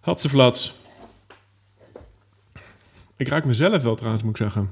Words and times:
Hatseflats. 0.00 0.74
Ik 3.16 3.28
ruik 3.28 3.44
mezelf 3.44 3.82
wel 3.82 3.94
trouwens, 3.94 4.22
moet 4.24 4.32
ik 4.32 4.42
zeggen. 4.42 4.70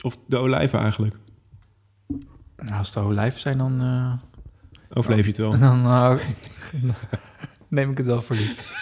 Of 0.00 0.16
de 0.26 0.36
olijven 0.36 0.78
eigenlijk. 0.80 1.16
Nou, 2.56 2.78
als 2.78 2.88
het 2.94 2.96
olijf 3.04 3.38
zijn, 3.38 3.58
dan, 3.58 3.80
eh, 3.82 4.12
Overleef 4.94 5.20
je 5.24 5.28
het 5.28 5.36
wel. 5.36 5.58
dan 5.68 5.84
eh, 5.86 6.16
neem 7.68 7.90
ik 7.90 7.96
het 7.96 8.06
wel 8.06 8.22
voor 8.22 8.36
lief. 8.36 8.72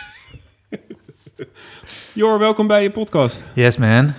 Jor, 2.12 2.38
welkom 2.38 2.66
bij 2.66 2.82
je 2.82 2.90
podcast. 2.90 3.44
Yes, 3.54 3.76
man. 3.76 4.12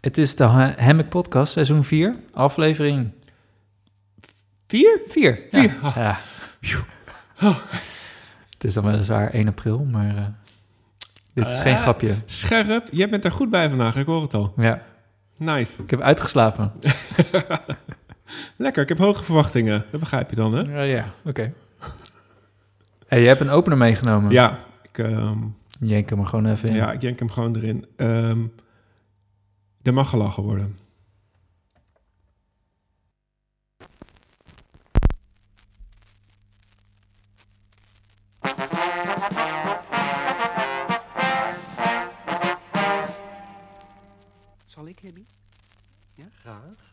Het 0.00 0.18
is 0.18 0.36
de 0.36 0.44
Ha- 0.44 0.74
Hammock 0.78 1.08
Podcast, 1.08 1.52
seizoen 1.52 1.84
4, 1.84 2.16
aflevering 2.32 3.10
Vier? 4.66 5.00
4. 5.06 5.40
Vier. 5.48 5.76
Ja. 5.82 6.18
ja. 7.40 7.60
Is 8.66 8.74
dan 8.74 8.84
weliswaar 8.84 9.30
1 9.30 9.48
april, 9.48 9.84
maar 9.84 10.16
eh, 10.16 10.24
dit 11.34 11.46
is 11.50 11.60
geen 11.60 11.74
Ah. 11.74 11.80
grapje. 11.80 12.14
Scherp. 12.26 12.88
Jij 12.90 13.08
bent 13.08 13.24
er 13.24 13.32
goed 13.32 13.50
bij 13.50 13.68
vandaag, 13.68 13.96
ik 13.96 14.06
hoor 14.06 14.22
het 14.22 14.34
al. 14.34 14.52
Ja, 14.56 14.78
Nice. 15.38 15.82
ik 15.82 15.90
heb 15.90 16.00
uitgeslapen. 16.00 16.72
Lekker, 18.56 18.82
ik 18.82 18.88
heb 18.88 18.98
hoge 18.98 19.24
verwachtingen. 19.24 19.84
Dat 19.90 20.00
begrijp 20.00 20.30
je 20.30 20.36
dan, 20.36 20.52
hè? 20.54 20.60
Ja, 20.76 20.82
ja. 20.82 21.04
oké. 21.24 21.52
Hey, 23.06 23.20
je 23.20 23.26
hebt 23.26 23.40
een 23.40 23.50
opener 23.50 23.78
meegenomen. 23.78 24.30
Ja, 24.32 24.58
ik, 24.82 24.98
ehm, 24.98 25.38
Jenk 25.80 26.10
hem 26.10 26.18
er 26.20 26.26
gewoon 26.26 26.46
even 26.46 26.68
in. 26.68 26.74
ja, 26.74 26.92
ik 26.92 27.02
jenk 27.02 27.18
hem 27.18 27.30
gewoon 27.30 27.56
erin. 27.56 27.86
Ehm, 27.96 28.40
er 29.82 29.94
mag 29.94 30.08
gelachen 30.10 30.42
worden. 30.42 30.78
Ja? 46.14 46.28
Graag. 46.30 46.92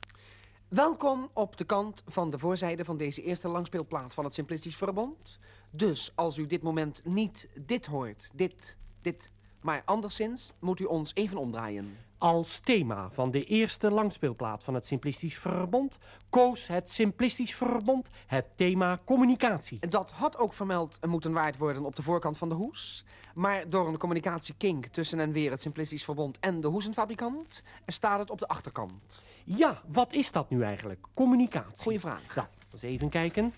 Welkom 0.68 1.30
op 1.34 1.58
de 1.58 1.64
kant 1.64 2.04
van 2.08 2.30
de 2.30 2.40
voorzijde 2.40 2.86
van 2.86 2.98
deze 2.98 3.22
eerste 3.22 3.48
langspeelplaat 3.48 4.14
van 4.14 4.24
het 4.24 4.34
Simplistisch 4.34 4.76
Verbond. 4.76 5.40
Dus 5.70 6.12
als 6.16 6.38
u 6.38 6.46
dit 6.46 6.64
moment 6.64 7.06
niet 7.06 7.48
dit 7.66 7.86
hoort, 7.86 8.30
dit, 8.34 8.78
dit, 9.02 9.32
maar 9.62 9.82
anderszins, 9.86 10.52
moet 10.60 10.80
u 10.80 10.84
ons 10.84 11.12
even 11.14 11.38
omdraaien. 11.38 11.98
Als 12.24 12.60
thema 12.60 13.10
van 13.12 13.32
de 13.32 13.44
eerste 13.44 13.92
langspeelplaat 13.92 14.64
van 14.64 14.74
het 14.74 14.88
Simplistisch 14.88 15.38
Verbond 15.38 15.98
koos 16.30 16.68
het 16.68 16.90
Simplistisch 16.90 17.56
Verbond 17.56 18.08
het 18.28 18.46
thema 18.56 19.00
communicatie. 19.06 19.88
Dat 19.90 20.12
had 20.12 20.38
ook 20.38 20.54
vermeld 20.54 20.98
moeten 21.08 21.32
waard 21.32 21.58
worden 21.58 21.86
op 21.86 21.96
de 21.96 22.04
voorkant 22.04 22.38
van 22.38 22.50
de 22.50 22.56
hoes. 22.56 23.06
Maar 23.34 23.70
door 23.70 23.88
een 23.88 23.98
communicatiekink 23.98 24.86
tussen 24.86 25.20
en 25.20 25.32
weer 25.32 25.52
het 25.52 25.62
Simplistisch 25.62 26.04
Verbond 26.04 26.40
en 26.40 26.62
de 26.62 26.68
hoesenfabrikant 26.68 27.64
staat 27.86 28.20
het 28.20 28.30
op 28.30 28.40
de 28.40 28.48
achterkant. 28.48 29.24
Ja, 29.44 29.82
wat 29.88 30.14
is 30.14 30.32
dat 30.32 30.50
nu 30.50 30.62
eigenlijk? 30.62 31.06
Communicatie. 31.14 31.82
Goeie 31.82 32.00
vraag. 32.00 32.36
Nou, 32.36 32.48
eens 32.74 32.82
even 32.82 33.10
kijken. 33.10 33.54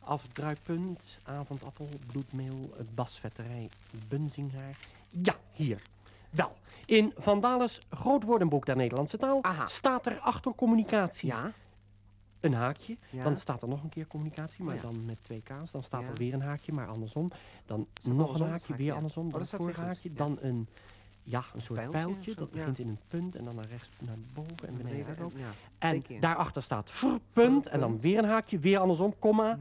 Afdruippunt, 0.00 1.18
avondappel, 1.22 1.88
bloedmeel, 2.06 2.74
basvetterij, 2.94 3.68
bunzinghaar. 4.08 4.76
Ja, 5.10 5.36
hier. 5.52 5.82
Wel, 6.30 6.56
in 6.86 7.12
Van 7.16 7.40
Dales 7.40 7.78
grootwoordenboek 7.90 8.66
der 8.66 8.76
Nederlandse 8.76 9.16
taal 9.18 9.42
Aha. 9.42 9.66
staat 9.68 10.06
er 10.06 10.18
achter 10.18 10.54
communicatie 10.54 11.28
Ja, 11.28 11.52
een 12.40 12.54
haakje. 12.54 12.96
Ja. 13.10 13.22
Dan 13.24 13.36
staat 13.36 13.62
er 13.62 13.68
nog 13.68 13.82
een 13.82 13.88
keer 13.88 14.06
communicatie, 14.06 14.64
maar 14.64 14.74
Ja. 14.74 14.80
dan 14.80 15.04
met 15.04 15.18
twee 15.22 15.42
K's. 15.42 15.70
Dan 15.70 15.82
staat 15.82 16.02
er 16.02 16.14
weer 16.14 16.34
een 16.34 16.42
haakje, 16.42 16.72
maar 16.72 16.86
andersom. 16.88 17.30
Dan 17.66 17.86
nog 18.10 18.40
een 18.40 18.48
haakje, 18.48 18.76
weer 18.76 18.92
andersom. 18.92 19.26
Oh, 19.26 19.32
Dan 19.32 19.68
een 19.68 19.74
haakje, 19.74 20.12
dan 20.12 20.38
een, 20.40 20.68
ja, 21.22 21.42
een 21.54 21.60
soort 21.60 21.90
Pijltje 21.90 22.34
Dat 22.34 22.50
begint 22.50 22.78
in 22.78 22.88
een 22.88 22.98
punt 23.08 23.36
en 23.36 23.44
dan 23.44 23.54
naar 23.54 23.66
rechts 23.70 23.88
naar 24.00 24.16
boven 24.34 24.68
en 24.68 24.76
beneden 24.76 25.16
beneden. 25.16 25.32
En 25.78 26.02
keer. 26.02 26.20
daarachter 26.20 26.62
staat 26.62 26.90
verpunt 26.90 27.66
en 27.66 27.80
dan 27.80 28.00
weer 28.00 28.18
een 28.18 28.24
haakje, 28.28 28.58
weer 28.58 28.78
andersom, 28.78 29.14
komma, 29.18 29.58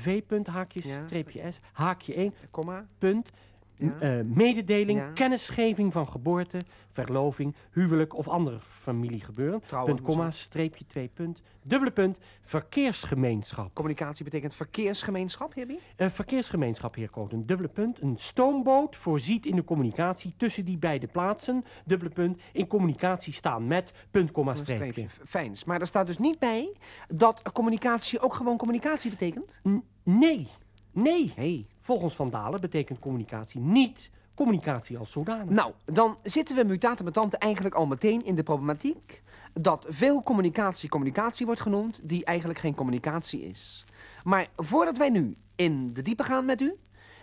v-punt, 0.00 0.46
haakje, 0.46 0.88
Ja, 0.88 1.06
streepje 1.06 1.50
s, 1.52 1.58
haakje 1.72 2.14
1, 2.14 2.34
komma. 2.50 2.86
punt, 2.98 3.30
Ja. 3.76 3.98
eh, 4.00 4.24
mededeling, 4.24 4.98
Ja. 4.98 5.10
kennisgeving 5.12 5.92
van 5.92 6.08
geboorte, 6.08 6.58
verloving, 6.92 7.54
huwelijk 7.70 8.16
of 8.16 8.28
andere 8.28 8.58
familiegebeuren. 8.60 9.62
Trouwen 9.66 9.94
Punt, 9.94 10.06
komma, 10.06 10.30
streepje, 10.30 10.86
twee 10.86 11.08
punt, 11.14 11.42
dubbele 11.62 11.90
punt, 11.90 12.18
verkeersgemeenschap. 12.42 13.74
Communicatie 13.74 14.24
betekent 14.24 14.54
verkeersgemeenschap, 14.54 15.54
Hibby? 15.54 15.76
Een 15.96 16.10
verkeersgemeenschap, 16.10 16.94
heer 16.94 17.10
Koot, 17.10 17.32
een 17.32 17.46
dubbele 17.46 17.68
punt. 17.68 18.00
Een 18.00 18.16
stoomboot 18.18 18.96
voorziet 18.96 19.46
in 19.46 19.56
de 19.56 19.64
communicatie 19.64 20.34
tussen 20.36 20.64
die 20.64 20.78
beide 20.78 21.06
plaatsen, 21.06 21.64
dubbele 21.84 22.10
punt, 22.10 22.40
in 22.52 22.66
communicatie 22.66 23.32
staan 23.32 23.66
met, 23.66 23.92
punt, 24.10 24.30
komma, 24.30 24.54
streepje. 24.54 24.90
streepje. 24.92 25.08
Fijns. 25.26 25.64
Maar 25.64 25.80
er 25.80 25.86
staat 25.86 26.06
dus 26.06 26.18
niet 26.18 26.38
bij 26.38 26.76
dat 27.08 27.52
communicatie 27.52 28.20
ook 28.20 28.34
gewoon 28.34 28.56
communicatie 28.56 29.10
betekent? 29.10 29.60
N- 29.68 29.82
nee, 30.02 30.48
nee. 30.92 31.32
Hé. 31.36 31.66
Volgens 31.82 32.14
Van 32.14 32.30
Dalen 32.30 32.60
betekent 32.60 32.98
communicatie 32.98 33.60
niet 33.60 34.10
communicatie 34.34 34.98
als 34.98 35.10
zodanig. 35.10 35.54
Nou, 35.54 35.72
dan 35.84 36.16
zitten 36.22 36.56
we 36.56 36.64
mutaten 36.64 37.04
mutante 37.04 37.36
eigenlijk 37.36 37.74
al 37.74 37.86
meteen 37.86 38.24
in 38.24 38.34
de 38.34 38.42
problematiek 38.42 39.22
dat 39.52 39.86
veel 39.88 40.22
communicatie 40.22 40.88
communicatie 40.88 41.46
wordt 41.46 41.60
genoemd 41.60 42.00
die 42.02 42.24
eigenlijk 42.24 42.58
geen 42.58 42.74
communicatie 42.74 43.42
is. 43.42 43.84
Maar 44.22 44.48
voordat 44.56 44.96
wij 44.96 45.08
nu 45.08 45.36
in 45.56 45.92
de 45.92 46.02
diepe 46.02 46.24
gaan 46.24 46.44
met 46.44 46.60
u, 46.60 46.74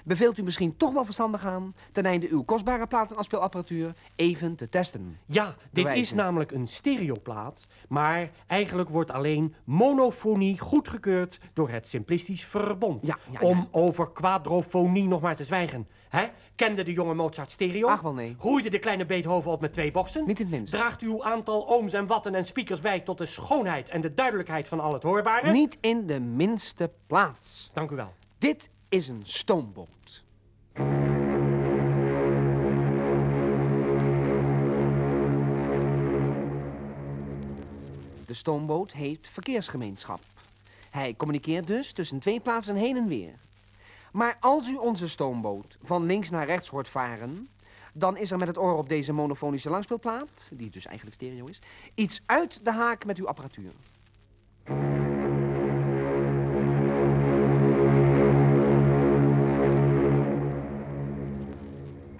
beveelt 0.09 0.37
u 0.37 0.43
misschien 0.43 0.77
toch 0.77 0.93
wel 0.93 1.05
verstandig 1.05 1.45
aan 1.45 1.75
ten 1.91 2.05
einde 2.05 2.27
uw 2.29 2.43
kostbare 2.43 2.87
platenafspeelapparatuur 2.87 3.93
even 4.15 4.55
te 4.55 4.69
testen. 4.69 5.17
Ja, 5.25 5.55
dit 5.71 5.87
is 5.87 6.13
namelijk 6.13 6.51
een 6.51 6.67
stereoplaat, 6.67 7.67
maar 7.87 8.29
eigenlijk 8.47 8.89
wordt 8.89 9.11
alleen 9.11 9.55
monofonie 9.63 10.59
goedgekeurd 10.59 11.39
door 11.53 11.69
het 11.69 11.87
Simplistisch 11.87 12.45
Verbond. 12.45 13.05
Ja, 13.05 13.17
ja, 13.31 13.39
ja. 13.41 13.47
Om 13.47 13.67
over 13.71 14.11
quadrofonie 14.11 15.07
nog 15.07 15.21
maar 15.21 15.35
te 15.35 15.43
zwijgen. 15.43 15.87
Hè? 16.09 16.27
Kende 16.55 16.83
de 16.83 16.93
jonge 16.93 17.13
Mozart 17.13 17.51
stereo? 17.51 17.87
Ach, 17.87 18.01
wel 18.01 18.13
nee. 18.13 18.35
Groeide 18.39 18.69
de 18.69 18.79
kleine 18.79 19.05
Beethoven 19.05 19.51
op 19.51 19.61
met 19.61 19.73
twee 19.73 19.91
boxen? 19.91 20.25
Niet 20.25 20.39
in 20.39 20.45
het 20.45 20.55
minst. 20.55 20.73
Draagt 20.73 21.01
uw 21.01 21.23
aantal 21.23 21.67
ooms 21.67 21.93
en 21.93 22.07
watten 22.07 22.35
en 22.35 22.45
speakers 22.45 22.79
bij 22.79 22.99
tot 22.99 23.17
de 23.17 23.25
schoonheid 23.25 23.89
en 23.89 24.01
de 24.01 24.13
duidelijkheid 24.13 24.67
van 24.67 24.79
al 24.79 24.93
het 24.93 25.03
hoorbare? 25.03 25.51
Niet 25.51 25.77
in 25.81 26.07
de 26.07 26.19
minste 26.19 26.91
plaats. 27.07 27.69
Dank 27.73 27.91
u 27.91 27.95
wel. 27.95 28.13
Dit 28.37 28.69
is 28.89 29.07
een 29.07 29.21
stoomboot. 29.23 30.23
De 38.25 38.33
stoomboot 38.33 38.91
heeft 38.91 39.27
verkeersgemeenschap. 39.27 40.19
Hij 40.89 41.15
communiceert 41.15 41.67
dus 41.67 41.91
tussen 41.91 42.19
twee 42.19 42.39
plaatsen 42.39 42.75
heen 42.75 42.97
en 42.97 43.07
weer. 43.07 43.33
Maar 44.11 44.37
als 44.39 44.69
u 44.69 44.75
onze 44.75 45.07
stoomboot 45.07 45.77
van 45.81 46.05
links 46.05 46.29
naar 46.29 46.45
rechts 46.45 46.69
hoort 46.69 46.89
varen, 46.89 47.47
dan 47.93 48.17
is 48.17 48.31
er 48.31 48.37
met 48.37 48.47
het 48.47 48.57
oor 48.57 48.77
op 48.77 48.89
deze 48.89 49.13
monofonische 49.13 49.69
langspeelplaat, 49.69 50.49
die 50.53 50.69
dus 50.69 50.85
eigenlijk 50.85 51.15
stereo 51.15 51.45
is, 51.45 51.59
iets 51.95 52.21
uit 52.25 52.65
de 52.65 52.71
haak 52.71 53.05
met 53.05 53.17
uw 53.17 53.27
apparatuur. 53.27 53.71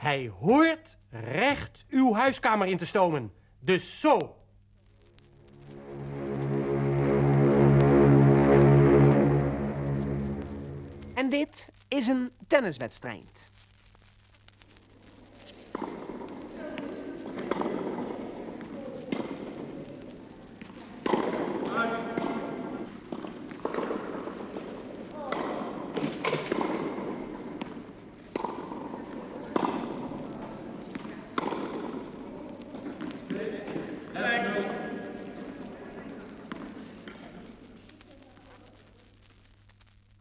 Hij 0.10 0.32
hoort 0.40 0.98
recht 1.10 1.86
uw 1.90 2.14
huiskamer 2.14 2.68
in 2.68 2.78
te 2.78 2.86
stomen. 2.86 3.32
Dus 3.60 4.00
zo. 4.00 4.36
En 11.14 11.30
dit 11.30 11.70
is 11.88 12.08
een 12.08 12.32
tenniswedstrijd. 12.48 13.49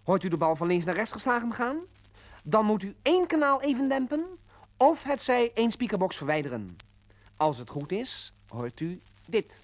Hoort 0.08 0.24
u 0.24 0.28
de 0.28 0.36
bal 0.36 0.56
van 0.56 0.66
links 0.66 0.84
naar 0.84 0.94
rechts 0.94 1.12
geslagen 1.12 1.52
gaan? 1.52 1.78
Dan 2.44 2.64
moet 2.64 2.82
u 2.82 2.96
één 3.02 3.26
kanaal 3.26 3.62
even 3.62 3.88
dempen 3.88 4.26
of 4.76 5.02
het 5.02 5.22
zij 5.22 5.50
één 5.54 5.70
speakerbox 5.70 6.16
verwijderen. 6.16 6.76
Als 7.36 7.58
het 7.58 7.70
goed 7.70 7.92
is, 7.92 8.32
hoort 8.46 8.80
u 8.80 9.00
dit. 9.26 9.62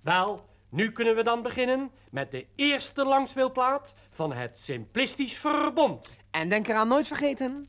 Wel, 0.00 0.48
nu 0.68 0.92
kunnen 0.92 1.14
we 1.14 1.22
dan 1.22 1.42
beginnen 1.42 1.90
met 2.10 2.30
de 2.30 2.46
eerste 2.54 3.04
langspeelplaat 3.04 3.94
van 4.10 4.32
het 4.32 4.58
Simplistisch 4.60 5.38
Verbond. 5.38 6.10
En 6.30 6.48
denk 6.48 6.68
eraan 6.68 6.88
nooit 6.88 7.06
vergeten, 7.06 7.68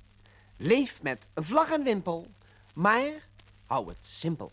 leef 0.58 1.02
met 1.02 1.30
vlag 1.36 1.72
en 1.72 1.84
wimpel, 1.84 2.26
maar 2.74 3.27
hou 3.68 3.88
het 3.88 3.98
simpel. 4.02 4.52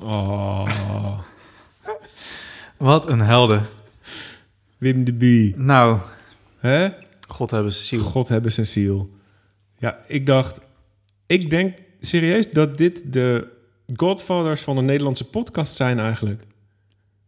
Oh, 0.00 1.18
Wat 2.76 3.08
een 3.08 3.20
helden. 3.20 3.66
Wim 4.78 5.04
de 5.04 5.12
Bie. 5.12 5.56
Nou, 5.56 5.98
Hè? 6.58 6.88
God 7.28 7.50
hebben 7.50 7.72
ze 7.72 7.84
ziel. 7.84 8.00
God 8.00 8.28
hebben 8.28 8.52
zijn 8.52 8.66
ziel. 8.66 9.10
Ja, 9.78 9.98
ik 10.06 10.26
dacht... 10.26 10.60
Ik 11.26 11.50
denk 11.50 11.78
serieus 12.00 12.50
dat 12.50 12.76
dit 12.76 13.12
de 13.12 13.52
godfathers 13.96 14.62
van 14.62 14.76
de 14.76 14.82
Nederlandse 14.82 15.30
podcast 15.30 15.74
zijn 15.76 15.98
eigenlijk. 15.98 16.42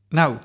Nou, 0.09 0.37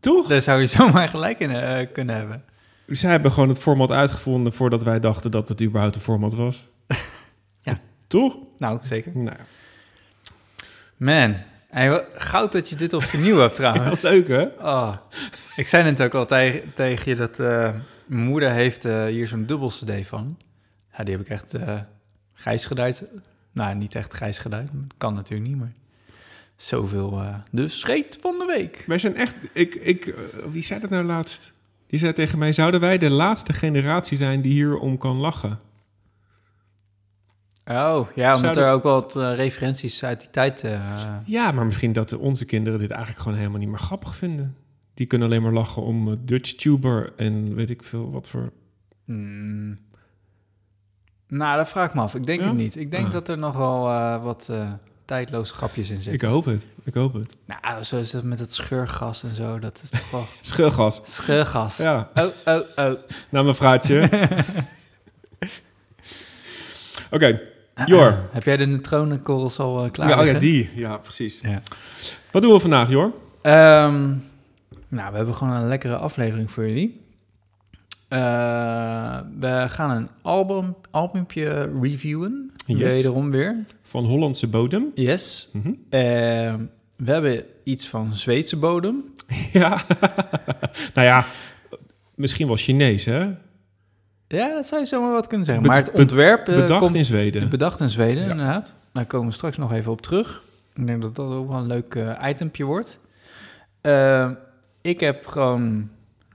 Toch? 0.00 0.26
daar 0.26 0.42
zou 0.42 0.60
je 0.60 0.66
zomaar 0.66 1.08
gelijk 1.08 1.38
in 1.38 1.50
eh, 1.50 1.86
kunnen 1.92 2.16
hebben. 2.16 2.44
Zij 2.86 3.10
hebben 3.10 3.32
gewoon 3.32 3.48
het 3.48 3.58
format 3.58 3.90
uitgevonden 3.90 4.52
voordat 4.52 4.82
wij 4.82 5.00
dachten 5.00 5.30
dat 5.30 5.48
het 5.48 5.62
überhaupt 5.62 5.94
een 5.94 6.00
format 6.00 6.34
was. 6.34 6.68
Ja. 7.60 7.80
Toch? 8.06 8.38
Nou, 8.58 8.78
zeker. 8.82 9.18
Nou. 9.18 9.36
Man, 10.96 11.34
hey, 11.68 11.90
wat- 11.90 12.08
goud 12.14 12.52
dat 12.52 12.68
je 12.68 12.76
dit 12.76 12.92
op 12.92 13.02
vernieuw 13.02 13.36
hebt 13.36 13.58
wat 13.58 13.72
trouwens. 13.74 14.02
leuk 14.02 14.28
hè? 14.28 14.42
Oh, 14.42 14.96
ik 15.56 15.68
zei 15.68 15.84
net 15.84 16.02
ook 16.02 16.14
al 16.14 16.26
tegen, 16.26 16.74
tegen 16.74 17.10
je 17.10 17.16
dat 17.16 17.38
eh, 17.38 17.70
mijn 18.06 18.22
moeder 18.26 18.50
heeft 18.50 18.84
eh, 18.84 19.04
hier 19.04 19.28
zo'n 19.28 19.46
dubbel 19.46 19.68
cd 19.68 20.06
van. 20.06 20.38
Ja, 20.96 21.04
die 21.04 21.16
heb 21.16 21.24
ik 21.24 21.30
echt 21.30 21.54
eh 21.54 21.80
grijs 22.34 22.64
geduid. 22.64 23.04
Nou, 23.52 23.74
niet 23.74 23.94
echt 23.94 24.12
grijs 24.14 24.38
geduid. 24.38 24.70
Kan 24.96 25.14
natuurlijk 25.14 25.48
niet, 25.48 25.58
maar 25.58 25.72
zoveel. 26.56 27.22
de 27.50 27.68
scheet 27.68 28.18
van 28.20 28.38
de 28.38 28.44
week. 28.44 28.84
Wij 28.86 28.98
zijn 28.98 29.16
echt... 29.16 29.34
Ik, 29.52 29.74
ik, 29.74 30.14
wie 30.50 30.62
zei 30.62 30.80
dat 30.80 30.90
nou 30.90 31.04
laatst? 31.04 31.52
Die 31.86 31.98
zei 31.98 32.12
tegen 32.12 32.38
mij, 32.38 32.52
zouden 32.52 32.80
wij 32.80 32.98
de 32.98 33.10
laatste 33.10 33.52
generatie 33.52 34.16
zijn 34.16 34.40
die 34.40 34.52
hierom 34.52 34.98
kan 34.98 35.16
lachen? 35.16 35.58
Oh, 37.70 38.08
ja, 38.14 38.26
omdat 38.26 38.38
Zouden- 38.38 38.64
er 38.64 38.72
ook 38.72 38.82
wat 38.82 39.16
eh, 39.16 39.34
referenties 39.34 40.04
uit 40.04 40.20
die 40.20 40.30
tijd... 40.30 40.64
eh, 40.64 41.16
Ja, 41.24 41.52
maar 41.52 41.64
misschien 41.64 41.92
dat 41.92 42.12
onze 42.12 42.44
kinderen 42.44 42.78
dit 42.78 42.90
eigenlijk 42.90 43.22
gewoon 43.22 43.38
helemaal 43.38 43.58
niet 43.58 43.68
meer 43.68 43.78
grappig 43.78 44.16
vinden. 44.16 44.56
Die 44.94 45.06
kunnen 45.06 45.28
alleen 45.28 45.42
maar 45.42 45.52
lachen 45.52 45.82
om 45.82 46.08
eh, 46.10 46.16
Dutch 46.20 46.52
Tuber 46.52 47.12
en 47.16 47.54
weet 47.54 47.70
ik 47.70 47.82
veel 47.82 48.10
wat 48.10 48.28
voor... 48.28 48.52
hmm. 49.04 49.78
Nou, 51.28 51.56
dat 51.56 51.68
vraag 51.68 51.88
ik 51.88 51.94
me 51.94 52.00
af. 52.00 52.14
Ik 52.14 52.26
denk 52.26 52.40
Ja? 52.40 52.46
het 52.46 52.56
niet. 52.56 52.76
Ik 52.76 52.90
denk 52.90 53.06
Ah. 53.06 53.12
dat 53.12 53.28
er 53.28 53.38
nog 53.38 53.54
wel 53.56 53.80
wat 54.20 54.50
tijdloze 55.06 55.54
grapjes 55.54 55.90
in 55.90 55.96
Ik 55.96 56.02
zitten. 56.02 56.28
hoop 56.28 56.44
het, 56.44 56.66
ik 56.84 56.94
hoop 56.94 57.14
het. 57.14 57.36
Nou, 57.44 57.84
zoals 57.84 58.10
dat 58.10 58.22
met 58.22 58.38
het 58.38 58.54
scheurgas 58.54 59.22
en 59.22 59.34
zo, 59.34 59.58
dat 59.58 59.80
is 59.82 59.90
toch 59.90 60.10
wel... 60.10 60.26
Schilgas. 60.40 61.00
Scheurgas. 61.04 61.76
Ja, 61.76 62.10
Oh, 62.14 62.24
oh, 62.44 62.60
oh. 62.76 62.92
nou 63.28 63.46
mevrouwtje. 63.46 64.08
Oké, 67.10 67.40
Jor. 67.84 68.28
Heb 68.32 68.42
jij 68.44 68.56
de 68.56 68.66
neutronenkorrels 68.66 69.58
al 69.58 69.84
eh, 69.84 69.90
klaar? 69.90 70.08
Ja, 70.08 70.20
oh 70.20 70.26
ja, 70.26 70.38
die. 70.38 70.70
Ja, 70.74 70.96
precies. 70.96 71.40
Ja. 71.40 71.62
Wat 72.30 72.42
doen 72.42 72.52
we 72.52 72.60
vandaag, 72.60 72.90
Jor? 72.90 73.12
Ehm, 73.42 74.14
nou, 74.88 75.10
we 75.10 75.16
hebben 75.16 75.34
gewoon 75.34 75.52
een 75.54 75.68
lekkere 75.68 75.96
aflevering 75.96 76.50
voor 76.50 76.66
jullie. 76.66 77.00
Eh, 78.08 79.18
we 79.38 79.64
gaan 79.68 79.90
een 79.90 80.08
album, 80.22 80.74
albumpje 80.90 81.70
reviewen. 81.80 82.50
Yes. 82.66 82.94
Wederom 82.94 83.30
weer. 83.30 83.64
Van 83.82 84.04
Hollandse 84.04 84.48
bodem. 84.48 84.90
Yes. 84.94 85.50
Mhm. 85.52 85.72
Ehm, 85.90 86.60
we 86.96 87.10
hebben 87.12 87.44
iets 87.64 87.88
van 87.88 88.14
Zweedse 88.14 88.58
bodem. 88.58 89.04
Ja. 89.52 89.82
nou 90.94 91.06
ja, 91.06 91.26
misschien 92.14 92.46
wel 92.46 92.56
Chinees, 92.56 93.04
hè? 93.04 93.30
Ja, 94.28 94.54
dat 94.54 94.66
zou 94.66 94.80
je 94.80 94.86
zomaar 94.86 95.12
wat 95.12 95.26
kunnen 95.26 95.46
zeggen. 95.46 95.64
Be- 95.64 95.68
maar 95.70 95.78
het 95.78 95.90
ontwerp 95.92 96.48
eh, 96.48 96.54
Bedacht 96.54 96.80
komt 96.80 96.94
in 96.94 97.04
Zweden. 97.04 97.50
bedacht 97.50 97.80
in 97.80 97.88
Zweden, 97.90 98.24
Ja. 98.24 98.30
inderdaad. 98.30 98.74
Daar 98.92 99.06
komen 99.06 99.28
we 99.28 99.34
straks 99.34 99.56
nog 99.56 99.72
even 99.72 99.92
op 99.92 100.00
terug. 100.00 100.42
Ik 100.74 100.86
denk 100.86 101.02
dat 101.02 101.14
dat 101.16 101.32
ook 101.32 101.48
wel 101.48 101.58
een 101.58 101.66
leuk 101.66 101.94
eh 101.94 102.28
itempje 102.28 102.64
wordt. 102.64 103.00
Ik 104.82 105.00
heb 105.00 105.26
gewoon 105.26 105.88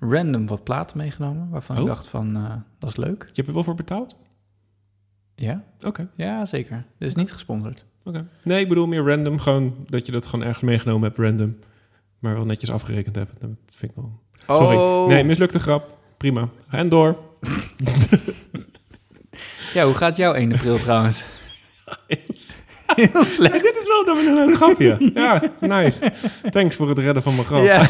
random 0.09 0.47
wat 0.47 0.63
platen 0.63 0.97
meegenomen, 0.97 1.49
waarvan 1.49 1.75
ik 1.75 1.81
Oh. 1.81 1.87
dacht 1.87 2.07
van, 2.07 2.35
eh, 2.35 2.53
dat 2.79 2.89
is 2.89 2.95
leuk. 2.95 3.21
Je 3.21 3.31
hebt 3.33 3.47
er 3.47 3.53
wel 3.53 3.63
voor 3.63 3.75
betaald? 3.75 4.17
Ja, 5.35 5.63
Oké, 5.85 6.09
ja 6.15 6.45
zeker. 6.45 6.85
Dus 6.97 7.15
niet 7.15 7.31
gesponsord. 7.31 7.85
oké. 8.03 8.27
Nee, 8.43 8.61
ik 8.61 8.69
bedoel 8.69 8.87
meer 8.87 9.05
random. 9.07 9.39
Gewoon 9.39 9.75
dat 9.85 10.05
je 10.05 10.11
dat 10.11 10.25
gewoon 10.25 10.45
ergens 10.45 10.63
meegenomen 10.63 11.03
hebt, 11.07 11.17
random. 11.17 11.57
Maar 12.19 12.33
wel 12.33 12.45
netjes 12.45 12.69
afgerekend 12.71 13.15
hebt. 13.15 13.31
Dat 13.41 13.49
vind 13.69 13.91
ik 13.91 13.97
wel... 13.97 14.19
Sorry. 14.57 14.75
Oh. 14.77 15.07
Nee, 15.07 15.23
mislukte 15.23 15.59
grap. 15.59 15.97
Prima. 16.17 16.49
En 16.69 16.89
door. 16.89 17.17
Ja, 19.73 19.85
hoe 19.85 19.93
gaat 19.93 20.15
jouw 20.15 20.33
1 20.33 20.53
april 20.53 20.77
trouwens? 20.77 21.23
Heel 22.07 22.19
Heel 22.95 23.23
slecht. 23.23 23.63
Dit 23.63 23.75
is 23.79 23.87
wel 24.05 24.17
een 24.17 24.33
leuk 24.33 24.55
grapje. 24.55 25.11
Ja, 25.13 25.41
nice. 25.59 26.11
Thanks 26.49 26.75
voor 26.75 26.89
het 26.89 26.97
redden 26.97 27.23
van 27.23 27.35
mijn 27.35 27.45
grap. 27.47 27.63
Ja. 27.63 27.89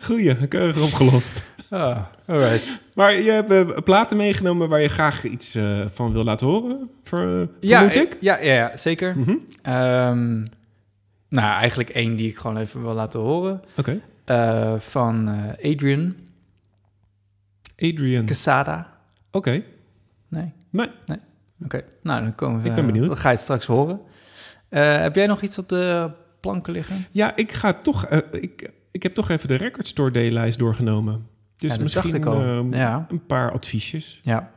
Goeie, 0.00 0.48
keurig 0.48 0.82
opgelost. 0.82 1.52
Oh, 1.70 1.98
alright. 2.26 2.80
Maar 2.94 3.20
je 3.20 3.30
hebt 3.30 3.50
eh, 3.50 3.78
platen 3.84 4.16
meegenomen 4.16 4.68
waar 4.68 4.80
je 4.80 4.88
graag 4.88 5.24
iets 5.24 5.54
eh, 5.54 5.80
van 5.86 6.12
wil 6.12 6.24
laten 6.24 6.46
horen, 6.46 6.90
ver, 7.02 7.48
Ja, 7.60 7.78
vermoed 7.78 7.94
ik? 7.94 8.16
Ja, 8.20 8.38
ja, 8.40 8.54
ja, 8.54 8.76
zeker. 8.76 9.18
Mhm. 9.18 9.36
Ehm, 9.62 10.44
nou, 11.28 11.54
eigenlijk 11.58 11.90
één 11.90 12.16
die 12.16 12.28
ik 12.28 12.36
gewoon 12.36 12.56
even 12.56 12.82
wil 12.82 12.94
laten 12.94 13.20
horen. 13.20 13.60
Oké. 13.76 14.00
Eh, 14.24 14.74
van 14.78 15.28
eh, 15.28 15.72
Adrian 15.72 16.14
Adrian. 17.78 18.24
Quesada. 18.24 18.90
Oké. 19.30 19.62
Nee? 20.28 20.52
Nee. 20.70 20.88
Oké, 21.64 21.84
nou 22.02 22.22
dan 22.22 22.34
komen 22.34 22.62
we... 22.62 22.68
Ik 22.68 22.74
ben 22.74 22.86
benieuwd. 22.86 23.08
Dan 23.08 23.16
ga 23.16 23.28
je 23.28 23.34
het 23.34 23.42
straks 23.42 23.66
horen. 23.66 24.00
Eh, 24.68 24.98
heb 24.98 25.14
jij 25.14 25.26
nog 25.26 25.42
iets 25.42 25.58
op 25.58 25.68
de 25.68 26.10
planken 26.40 26.72
liggen? 26.72 26.96
Ja, 27.10 27.36
ik 27.36 27.52
ga 27.52 27.72
toch... 27.72 28.06
eh, 28.06 28.18
ik, 28.30 28.70
ik 28.94 29.02
heb 29.02 29.12
toch 29.12 29.28
even 29.28 29.48
de 29.48 29.54
Record 29.54 29.88
Store 29.88 30.10
Day-lijst 30.10 30.58
doorgenomen. 30.58 31.26
Dus 31.56 31.74
ja, 31.74 31.82
misschien 31.82 32.24
ehm, 32.24 32.74
ja, 32.74 33.06
een 33.08 33.26
paar 33.26 33.52
adviesjes. 33.52 34.18
ja. 34.22 34.52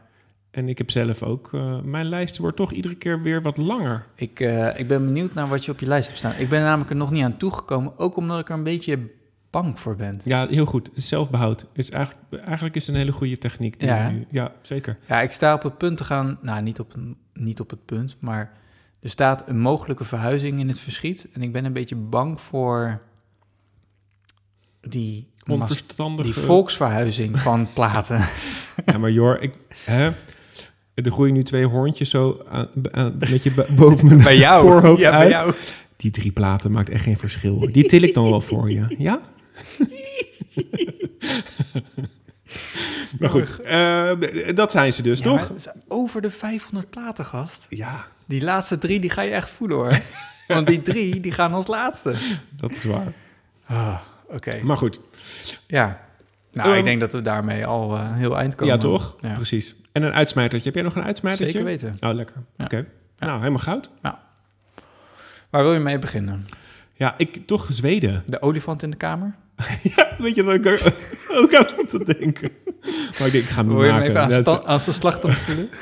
En 0.51 0.69
ik 0.69 0.77
heb 0.77 0.91
zelf 0.91 1.23
ook... 1.23 1.53
eh, 1.53 1.81
mijn 1.81 2.05
lijst 2.05 2.37
wordt 2.37 2.57
toch 2.57 2.71
iedere 2.71 2.95
keer 2.95 3.21
weer 3.21 3.41
wat 3.41 3.57
langer. 3.57 4.05
Ik, 4.15 4.39
eh, 4.39 4.79
ik 4.79 4.87
ben 4.87 5.05
benieuwd 5.05 5.33
naar 5.33 5.47
wat 5.47 5.65
je 5.65 5.71
op 5.71 5.79
je 5.79 5.85
lijst 5.85 6.07
hebt 6.07 6.19
staan. 6.19 6.33
Ik 6.37 6.49
ben 6.49 6.61
namelijk 6.61 6.89
er 6.89 6.95
nog 6.95 7.11
niet 7.11 7.23
aan 7.23 7.37
toegekomen. 7.37 7.97
Ook 7.97 8.15
omdat 8.17 8.39
ik 8.39 8.49
er 8.49 8.55
een 8.55 8.63
beetje 8.63 8.99
bang 9.49 9.79
voor 9.79 9.95
ben. 9.95 10.21
Ja, 10.23 10.47
heel 10.47 10.65
goed. 10.65 10.89
Zelfbehoud. 10.93 11.65
Is 11.73 11.89
eigenlijk, 11.89 12.43
eigenlijk 12.43 12.75
is 12.75 12.87
het 12.87 12.95
een 12.95 13.01
hele 13.01 13.13
goede 13.13 13.37
techniek. 13.37 13.79
Die 13.79 13.89
Ja, 13.89 14.09
nu, 14.09 14.25
ja, 14.29 14.51
zeker. 14.61 14.97
Ja, 15.07 15.21
ik 15.21 15.31
sta 15.31 15.53
op 15.53 15.63
het 15.63 15.77
punt 15.77 15.97
te 15.97 16.03
gaan... 16.03 16.37
Nou, 16.41 16.61
niet 16.61 16.79
op, 16.79 16.93
niet 17.33 17.59
op 17.59 17.69
het 17.69 17.85
punt, 17.85 18.15
maar... 18.19 18.51
Er 18.99 19.09
staat 19.09 19.43
een 19.47 19.59
mogelijke 19.59 20.03
verhuizing 20.05 20.59
in 20.59 20.67
het 20.67 20.79
verschiet. 20.79 21.27
En 21.33 21.41
ik 21.41 21.51
ben 21.51 21.65
een 21.65 21.73
beetje 21.73 21.95
bang 21.95 22.41
voor 22.41 23.01
die, 24.89 25.27
mas- 25.45 25.59
Onverstandig. 25.59 26.25
die 26.25 26.33
volksverhuizing 26.33 27.39
van 27.39 27.67
platen. 27.73 28.25
Ja, 28.85 28.97
maar 28.97 29.11
Jor, 29.11 29.41
ik, 29.41 29.53
hè, 29.83 30.09
er 30.93 31.11
groeien 31.11 31.33
nu 31.33 31.43
twee 31.43 31.65
hoorntjes 31.65 32.09
zo 32.09 32.41
aan, 32.49 32.67
aan, 32.91 33.15
met 33.29 33.43
je 33.43 33.51
bo- 33.51 33.65
boven 33.75 34.07
mijn 34.07 34.23
bij 34.23 34.37
jou. 34.37 34.61
voorhoofd 34.67 35.01
ja, 35.01 35.09
bij 35.09 35.19
uit. 35.19 35.29
jou. 35.29 35.53
Die 35.97 36.11
drie 36.11 36.31
platen 36.31 36.71
maakt 36.71 36.89
echt 36.89 37.03
geen 37.03 37.17
verschil. 37.17 37.55
hoor. 37.59 37.71
Die 37.71 37.85
til 37.85 38.01
ik 38.03 38.13
dan 38.13 38.23
wel 38.29 38.41
voor 38.41 38.71
je. 38.71 38.95
Ja? 38.97 39.19
maar 43.19 43.29
goed, 43.29 43.59
eh, 43.61 44.11
dat 44.55 44.71
zijn 44.71 44.93
ze 44.93 45.01
dus, 45.01 45.19
Ja, 45.19 45.25
toch? 45.25 45.51
over 45.87 46.21
de 46.21 46.31
500 46.31 46.89
platen, 46.89 47.25
gast. 47.25 47.65
Ja, 47.69 48.07
Die 48.27 48.41
laatste 48.43 48.77
drie, 48.77 48.99
die 48.99 49.09
ga 49.09 49.21
je 49.21 49.31
echt 49.31 49.49
voelen, 49.49 49.77
hoor. 49.77 49.99
Want 50.47 50.67
die 50.67 50.81
drie, 50.81 51.19
die 51.19 51.31
gaan 51.31 51.53
als 51.53 51.67
laatste. 51.67 52.13
dat 52.61 52.71
is 52.71 52.83
waar. 52.83 53.13
Ah, 53.65 53.97
Oké. 54.29 54.59
Maar 54.63 54.77
goed, 54.77 54.99
Ja. 55.67 56.05
Nou, 56.51 56.69
Ehm, 56.69 56.77
ik 56.77 56.83
denk 56.83 56.99
dat 56.99 57.13
we 57.13 57.21
daarmee 57.21 57.65
al 57.65 57.95
eh, 57.95 58.13
heel 58.13 58.37
eind 58.37 58.55
komen. 58.55 58.73
ja 58.73 58.79
toch? 58.79 59.15
Ja. 59.19 59.33
Precies. 59.33 59.75
En 59.91 60.03
een 60.03 60.13
uitsmijtertje. 60.13 60.65
Heb 60.65 60.75
jij 60.75 60.83
nog 60.83 60.95
een 60.95 61.03
uitsmijtertje? 61.03 61.51
Zeker 61.53 61.67
weten. 61.67 62.09
Oh, 62.09 62.15
lekker. 62.15 62.35
Ja. 62.57 62.65
Oké. 62.65 62.85
Nou, 63.19 63.37
helemaal 63.37 63.59
goud. 63.59 63.91
Waar 65.49 65.63
wil 65.63 65.73
je 65.73 65.79
mee 65.79 65.99
beginnen? 65.99 66.45
Ja, 66.93 67.13
ik 67.17 67.45
toch 67.45 67.67
Zweden. 67.69 68.23
De 68.25 68.41
olifant 68.41 68.83
in 68.83 68.89
de 68.91 68.97
kamer? 68.97 69.35
Ja, 69.95 70.15
weet 70.17 70.35
je 70.35 70.43
wat 70.43 70.55
ik 70.55 70.65
er 70.65 70.93
ook 71.41 71.55
aan 71.55 71.85
te 71.87 72.03
denken? 72.17 72.51
Maar 73.17 73.27
ik 73.27 73.31
denk, 73.31 73.43
ik 73.43 73.49
ga 73.49 73.55
hem 73.55 73.65
niet 73.67 73.75
Wil 73.75 73.85
je 73.85 73.91
hem 73.91 74.13
maken. 74.13 74.37
even 74.37 74.55
aan, 74.59 74.65
aan 74.65 74.79
zijn 74.79 74.95
slachtoffer 74.95 75.41
voelen? 75.41 75.69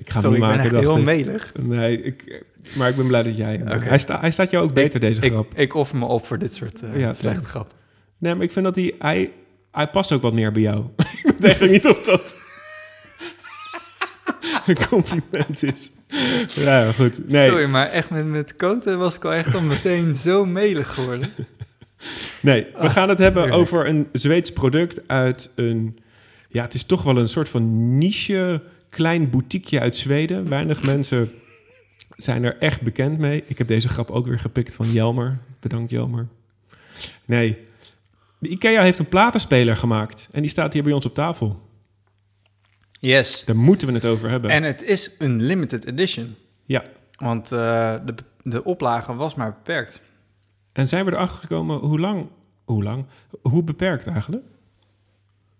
ik 0.00 0.10
ga 0.10 0.20
hem 0.20 0.22
Sorry, 0.22 0.28
niet 0.28 0.34
ik 0.34 0.40
ben 0.40 0.56
maken. 0.56 0.62
echt 0.62 0.70
dacht 0.72 0.84
heel 0.84 0.96
ik. 0.98 1.04
melig. 1.04 1.52
Nee, 1.60 2.02
ik, 2.02 2.44
maar 2.76 2.88
ik 2.88 2.96
ben 2.96 3.06
blij 3.06 3.22
dat 3.22 3.36
jij... 3.36 3.62
Hij, 3.64 3.98
sta, 3.98 4.20
hij 4.20 4.30
staat 4.30 4.50
jou 4.50 4.64
ook 4.64 4.72
beter, 4.74 5.00
deze 5.00 5.20
grap. 5.20 5.52
ik 5.54 5.74
offer 5.74 5.96
me 5.98 6.04
op 6.04 6.26
voor 6.26 6.38
dit 6.38 6.54
soort 6.54 6.80
Ja, 6.94 7.14
slechte 7.14 7.48
grappen. 7.48 7.76
Nee, 8.18 8.34
maar 8.34 8.44
ik 8.44 8.52
vind 8.52 8.64
dat 8.64 8.74
hij... 8.76 8.94
Hij, 8.98 9.32
hij 9.70 9.88
past 9.88 10.12
ook 10.12 10.22
wat 10.22 10.32
meer 10.32 10.52
bij 10.52 10.62
jou. 10.62 10.84
ik 10.96 11.22
weet 11.24 11.44
eigenlijk 11.44 11.72
niet 11.72 11.92
of 11.92 12.02
dat... 12.02 12.34
een 14.66 14.86
compliment 14.88 15.62
is. 15.62 15.92
Ja, 16.54 16.92
goed. 16.92 17.28
Nee, 17.28 17.48
Sorry, 17.48 17.68
maar 17.68 17.90
echt 17.90 18.10
met, 18.10 18.26
met 18.26 18.56
koten 18.56 18.98
was 18.98 19.14
ik 19.14 19.24
al 19.24 19.32
echt 19.32 19.54
al 19.54 19.60
meteen 19.60 20.14
zo 20.14 20.44
melig 20.44 20.94
geworden. 20.94 21.28
nee, 22.40 22.66
we 22.78 22.90
gaan 22.90 23.08
het 23.08 23.18
hebben 23.18 23.50
over 23.50 23.86
een 23.88 24.08
Zweeds 24.12 24.52
product 24.52 25.00
uit 25.06 25.50
een... 25.54 25.98
Ja, 26.48 26.62
het 26.62 26.74
is 26.74 26.84
toch 26.84 27.02
wel 27.02 27.16
een 27.16 27.28
soort 27.28 27.48
van 27.48 27.98
niche, 27.98 28.62
klein 28.90 29.30
boutiqueje 29.30 29.80
uit 29.80 29.96
Zweden. 29.96 30.48
Weinig 30.48 30.86
mensen 30.86 31.30
zijn 32.16 32.44
er 32.44 32.58
echt 32.58 32.82
bekend 32.82 33.18
mee. 33.18 33.42
Ik 33.46 33.58
heb 33.58 33.68
deze 33.68 33.88
grap 33.88 34.10
ook 34.10 34.26
weer 34.26 34.38
gepikt 34.38 34.74
van 34.74 34.92
Jelmer. 34.92 35.38
Bedankt, 35.60 35.90
Jelmer. 35.90 36.28
Nee, 37.24 37.58
de 38.38 38.48
IKEA 38.48 38.82
heeft 38.82 38.98
een 38.98 39.08
platenspeler 39.08 39.76
gemaakt. 39.76 40.28
En 40.32 40.40
die 40.40 40.50
staat 40.50 40.72
hier 40.72 40.82
bij 40.82 40.92
ons 40.92 41.06
op 41.06 41.14
tafel. 41.14 41.68
Yes. 43.00 43.44
Daar 43.44 43.56
moeten 43.56 43.88
we 43.88 43.94
het 43.94 44.04
over 44.04 44.30
hebben. 44.30 44.50
En 44.50 44.62
het 44.62 44.82
is 44.82 45.14
een 45.18 45.42
limited 45.42 45.84
edition. 45.86 46.34
Ja. 46.64 46.84
Want 47.16 47.52
eh, 47.52 47.94
de, 48.04 48.14
de 48.42 48.64
oplage 48.64 49.14
was 49.14 49.34
maar 49.34 49.52
beperkt. 49.52 50.02
En 50.72 50.88
zijn 50.88 51.04
we 51.04 51.12
erachter 51.12 51.38
gekomen 51.38 51.78
hoe 51.78 52.00
lang, 52.00 52.26
hoe 52.64 52.82
lang, 52.82 53.06
hoe 53.42 53.64
beperkt 53.64 54.06
eigenlijk? 54.06 54.44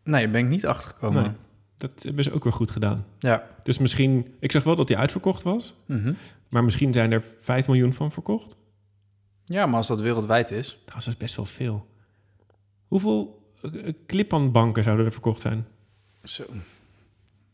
Nee, 0.05 0.29
ben 0.29 0.41
ik 0.41 0.49
niet 0.49 0.67
achtergekomen. 0.67 1.23
Nee. 1.23 1.33
Dat 1.81 2.03
hebben 2.03 2.25
ze 2.25 2.33
ook 2.33 2.45
weer 2.45 2.53
goed 2.53 2.71
gedaan. 2.71 3.07
Ja. 3.19 3.47
Dus 3.63 3.79
misschien, 3.79 4.35
ik 4.41 4.51
zag 4.53 4.65
wel 4.65 4.75
dat 4.77 4.87
die 4.87 4.97
uitverkocht 4.99 5.43
was, 5.43 5.75
Mhm. 5.87 6.13
maar 6.49 6.65
misschien 6.65 6.93
zijn 6.93 7.13
er 7.13 7.23
5 7.39 7.67
miljoen 7.67 7.93
van 7.93 8.13
verkocht. 8.13 8.57
ja, 9.45 9.67
maar 9.67 9.77
als 9.77 9.87
dat 9.87 10.01
wereldwijd 10.01 10.51
is... 10.51 10.79
Dat 10.85 11.07
is 11.07 11.17
best 11.17 11.37
wel 11.37 11.45
veel. 11.45 11.87
Hoeveel 12.87 13.53
uh, 13.63 13.93
Clippan-banken 14.07 14.83
zouden 14.83 15.07
er 15.07 15.13
verkocht 15.13 15.41
zijn? 15.41 15.67
Zo. 16.25 16.45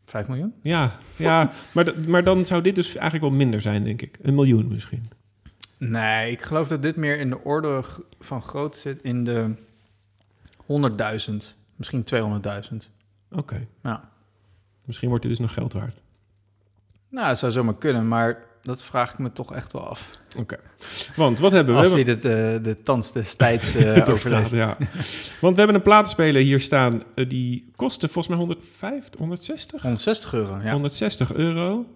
5 0.05 0.27
miljoen? 0.29 0.55
Ja, 0.63 0.99
ja 1.17 1.53
maar, 1.75 1.93
maar 2.09 2.25
dan 2.25 2.45
zou 2.45 2.63
dit 2.63 2.75
dus 2.75 2.97
eigenlijk 2.97 3.29
wel 3.29 3.39
minder 3.39 3.61
zijn, 3.61 3.85
denk 3.85 4.03
ik. 4.03 4.19
Een 4.23 4.35
miljoen 4.35 4.69
misschien. 4.69 5.11
Nee, 5.79 6.31
ik 6.31 6.43
geloof 6.43 6.69
dat 6.69 6.83
dit 6.83 6.97
meer 6.97 7.19
in 7.19 7.31
de 7.31 7.39
orde 7.45 7.85
van 8.19 8.43
groot 8.43 8.77
zit 8.77 9.03
in 9.03 9.25
de 9.25 9.55
100.000. 10.67 11.55
Misschien 11.77 12.05
200.000. 12.05 12.91
Oké, 13.31 13.67
Ja. 13.83 14.15
Misschien 14.87 15.09
wordt 15.09 15.23
dit 15.23 15.33
dus 15.33 15.41
nog 15.41 15.53
geld 15.53 15.73
waard. 15.73 16.03
Nou, 17.11 17.29
het 17.29 17.39
zou 17.39 17.53
zomaar 17.53 17.77
kunnen, 17.77 18.09
maar 18.09 18.45
dat 18.63 18.83
vraag 18.83 19.13
ik 19.13 19.19
me 19.19 19.33
toch 19.33 19.55
echt 19.55 19.73
wel 19.73 19.89
af. 19.89 20.11
Oké. 20.39 20.57
Want 21.17 21.39
wat 21.39 21.53
hebben 21.53 21.75
we? 21.75 21.81
Als 21.81 21.89
we 21.89 21.95
hij 21.95 22.05
de, 22.05 22.17
de, 22.17 22.59
de 22.63 22.83
tand 22.83 23.13
des 23.13 23.35
tijds 23.35 23.75
eh, 23.77 23.83
Het 23.95 24.11
overleeft. 24.11 24.27
overstaat, 24.27 24.51
ja. 24.51 24.77
Want 25.41 25.53
we 25.55 25.59
hebben 25.59 25.75
een 25.77 25.83
platenspeler 25.83 26.43
hier 26.43 26.61
staan. 26.61 27.03
eh, 27.15 27.29
die 27.29 27.71
kostte 27.77 28.07
volgens 28.07 28.29
mij 28.29 28.37
150, 28.37 29.19
160? 29.21 29.83
160 29.83 30.33
euro, 30.35 30.61
ja. 30.63 30.71
160 30.73 31.35
euro. 31.35 31.87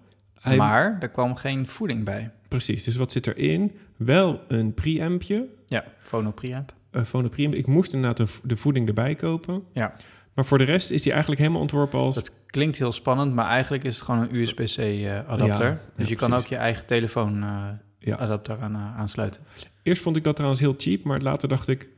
Hij- 0.41 0.57
Maar 0.57 0.97
er 0.99 1.09
kwam 1.09 1.35
geen 1.35 1.67
voeding 1.67 2.03
bij. 2.03 2.31
Precies, 2.47 2.83
dus 2.83 2.95
wat 2.95 3.11
zit 3.11 3.27
erin? 3.27 3.71
Wel 3.97 4.41
een 4.47 4.73
preampje, 4.73 5.47
Ja, 5.67 5.83
Phono 6.03 6.31
preamp. 6.31 6.73
een 6.91 7.05
phone 7.05 7.29
preamp. 7.29 7.55
Ik 7.55 7.67
moest 7.67 7.93
inderdaad 7.93 8.39
de 8.43 8.55
voeding 8.57 8.87
erbij 8.87 9.15
kopen. 9.15 9.63
Ja. 9.73 9.93
Maar 10.41 10.49
voor 10.49 10.59
de 10.59 10.71
rest 10.71 10.91
is 10.91 11.01
die 11.01 11.11
eigenlijk 11.11 11.41
helemaal 11.41 11.61
ontworpen 11.61 11.99
als... 11.99 12.15
Dat 12.15 12.31
klinkt 12.45 12.77
heel 12.77 12.91
spannend, 12.91 13.33
maar 13.33 13.47
eigenlijk 13.47 13.83
is 13.83 13.95
het 13.95 14.03
gewoon 14.03 14.21
een 14.21 14.35
USB-C 14.35 14.77
eh, 14.77 15.27
adapter. 15.27 15.65
Ja, 15.65 15.79
dus 15.95 16.05
ja, 16.05 16.09
je 16.09 16.15
kan 16.15 16.33
ook 16.33 16.45
je 16.45 16.55
eigen 16.55 16.85
telefoon 16.85 17.43
eh, 17.43 17.67
Ja. 17.99 18.17
adapter 18.17 18.59
aan, 18.61 18.75
eh, 18.75 18.97
aansluiten. 18.97 19.41
Eerst 19.83 20.01
vond 20.01 20.15
ik 20.15 20.23
dat 20.23 20.35
trouwens 20.35 20.61
heel 20.61 20.73
cheap, 20.77 21.03
maar 21.03 21.19
later 21.21 21.47
dacht 21.47 21.67
ik... 21.67 21.89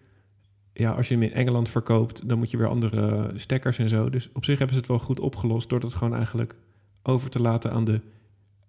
Ja, 0.74 0.92
als 0.92 1.08
je 1.08 1.14
hem 1.14 1.24
in 1.24 1.34
Engeland 1.34 1.70
verkoopt, 1.70 2.30
dan 2.30 2.38
moet 2.38 2.52
je 2.52 2.58
weer 2.58 2.68
andere 2.68 3.30
stekkers 3.34 3.78
en 3.78 3.90
zo. 3.90 4.10
Dus 4.10 4.30
op 4.34 4.46
zich 4.46 4.58
hebben 4.58 4.76
ze 4.76 4.82
het 4.82 4.90
wel 4.90 5.00
goed 5.00 5.20
opgelost... 5.20 5.70
door 5.70 5.80
het 5.80 5.94
gewoon 5.94 6.16
eigenlijk 6.16 6.56
over 7.04 7.30
te 7.30 7.40
laten 7.40 7.72
aan 7.72 7.84
de... 7.84 8.02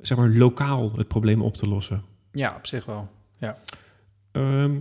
zeg 0.01 0.19
maar, 0.19 0.29
lokaal 0.29 0.97
het 0.97 1.09
probleem 1.09 1.43
op 1.43 1.57
te 1.57 1.69
lossen. 1.69 2.03
Ja, 2.33 2.55
op 2.57 2.67
zich 2.67 2.85
wel. 2.85 3.09
Ehm 4.33 4.77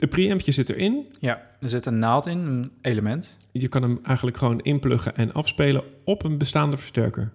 de 0.00 0.08
preampje 0.08 0.52
zit 0.52 0.68
erin. 0.68 1.14
Ja, 1.18 1.46
er 1.60 1.68
zit 1.68 1.86
een 1.86 1.98
naald 1.98 2.26
in, 2.26 2.38
een 2.38 2.72
element. 2.80 3.36
Je 3.52 3.68
kan 3.68 3.82
hem 3.82 4.00
eigenlijk 4.02 4.36
gewoon 4.36 4.60
inpluggen 4.60 5.16
en 5.16 5.32
afspelen 5.32 5.82
op 6.04 6.24
een 6.24 6.38
bestaande 6.38 6.76
versterker. 6.76 7.32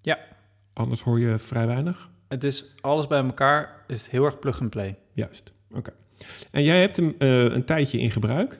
Ja. 0.00 0.18
Anders 0.72 1.02
hoor 1.02 1.20
je 1.20 1.38
vrij 1.38 1.66
weinig. 1.66 2.10
Het 2.28 2.44
is 2.44 2.74
alles 2.80 3.06
bij 3.06 3.22
elkaar, 3.22 3.84
is 3.86 4.02
het 4.02 4.10
heel 4.10 4.24
erg 4.24 4.38
plug-and-play. 4.38 4.98
Juist, 5.12 5.52
oké. 5.70 5.92
En 6.50 6.62
jij 6.62 6.80
hebt 6.80 6.96
hem 6.96 7.14
eh, 7.18 7.42
een 7.44 7.64
tijdje 7.64 7.98
in 7.98 8.10
gebruik. 8.10 8.58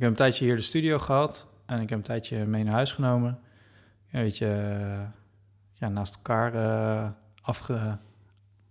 Ik 0.00 0.06
heb 0.06 0.14
een 0.14 0.24
tijdje 0.24 0.44
hier 0.44 0.56
de 0.56 0.62
studio 0.62 0.98
gehad 0.98 1.46
en 1.66 1.80
ik 1.80 1.88
heb 1.88 1.98
een 1.98 2.04
tijdje 2.04 2.46
mee 2.46 2.64
naar 2.64 2.72
huis 2.72 2.92
genomen. 2.92 3.38
Ja, 4.06 4.20
weet 4.20 4.38
je, 4.38 4.46
eh, 4.46 5.08
ja, 5.74 5.88
naast 5.88 6.14
elkaar 6.14 6.54
eh, 6.54 7.10
afge... 7.42 7.98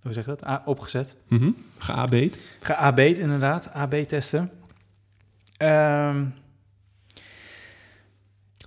Hoe 0.02 0.14
zeg 0.14 0.26
je 0.26 0.30
dat? 0.30 0.46
A- 0.48 0.62
opgezet. 0.66 1.16
Mhm. 1.28 1.50
Geabeet. 1.78 2.40
Ge-AB'd 2.62 3.18
inderdaad, 3.18 3.70
AB-testen. 3.74 4.52
Ehm, 5.58 6.24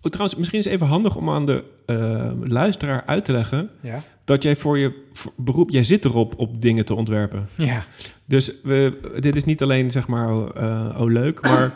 Oh, 0.04 0.10
trouwens, 0.10 0.36
misschien 0.38 0.58
is 0.58 0.64
het 0.64 0.74
even 0.74 0.86
handig 0.86 1.16
om 1.16 1.30
aan 1.30 1.46
de 1.46 1.64
eh, 1.86 2.30
luisteraar 2.44 3.02
uit 3.06 3.24
te 3.24 3.32
leggen... 3.32 3.70
ja. 3.80 4.02
dat 4.24 4.42
jij 4.42 4.56
voor 4.56 4.78
je 4.78 5.04
voor 5.12 5.32
beroep... 5.36 5.70
Jij 5.70 5.82
zit 5.82 6.04
erop 6.04 6.34
op 6.38 6.62
dingen 6.62 6.84
te 6.84 6.94
ontwerpen. 6.94 7.48
Ja. 7.56 7.84
Dus 8.24 8.52
we, 8.62 9.00
dit 9.20 9.36
is 9.36 9.44
niet 9.44 9.62
alleen, 9.62 9.90
zeg 9.90 10.06
maar, 10.06 10.34
oh, 10.34 10.56
eh, 10.56 11.00
oh 11.00 11.10
leuk... 11.10 11.40
maar 11.42 11.72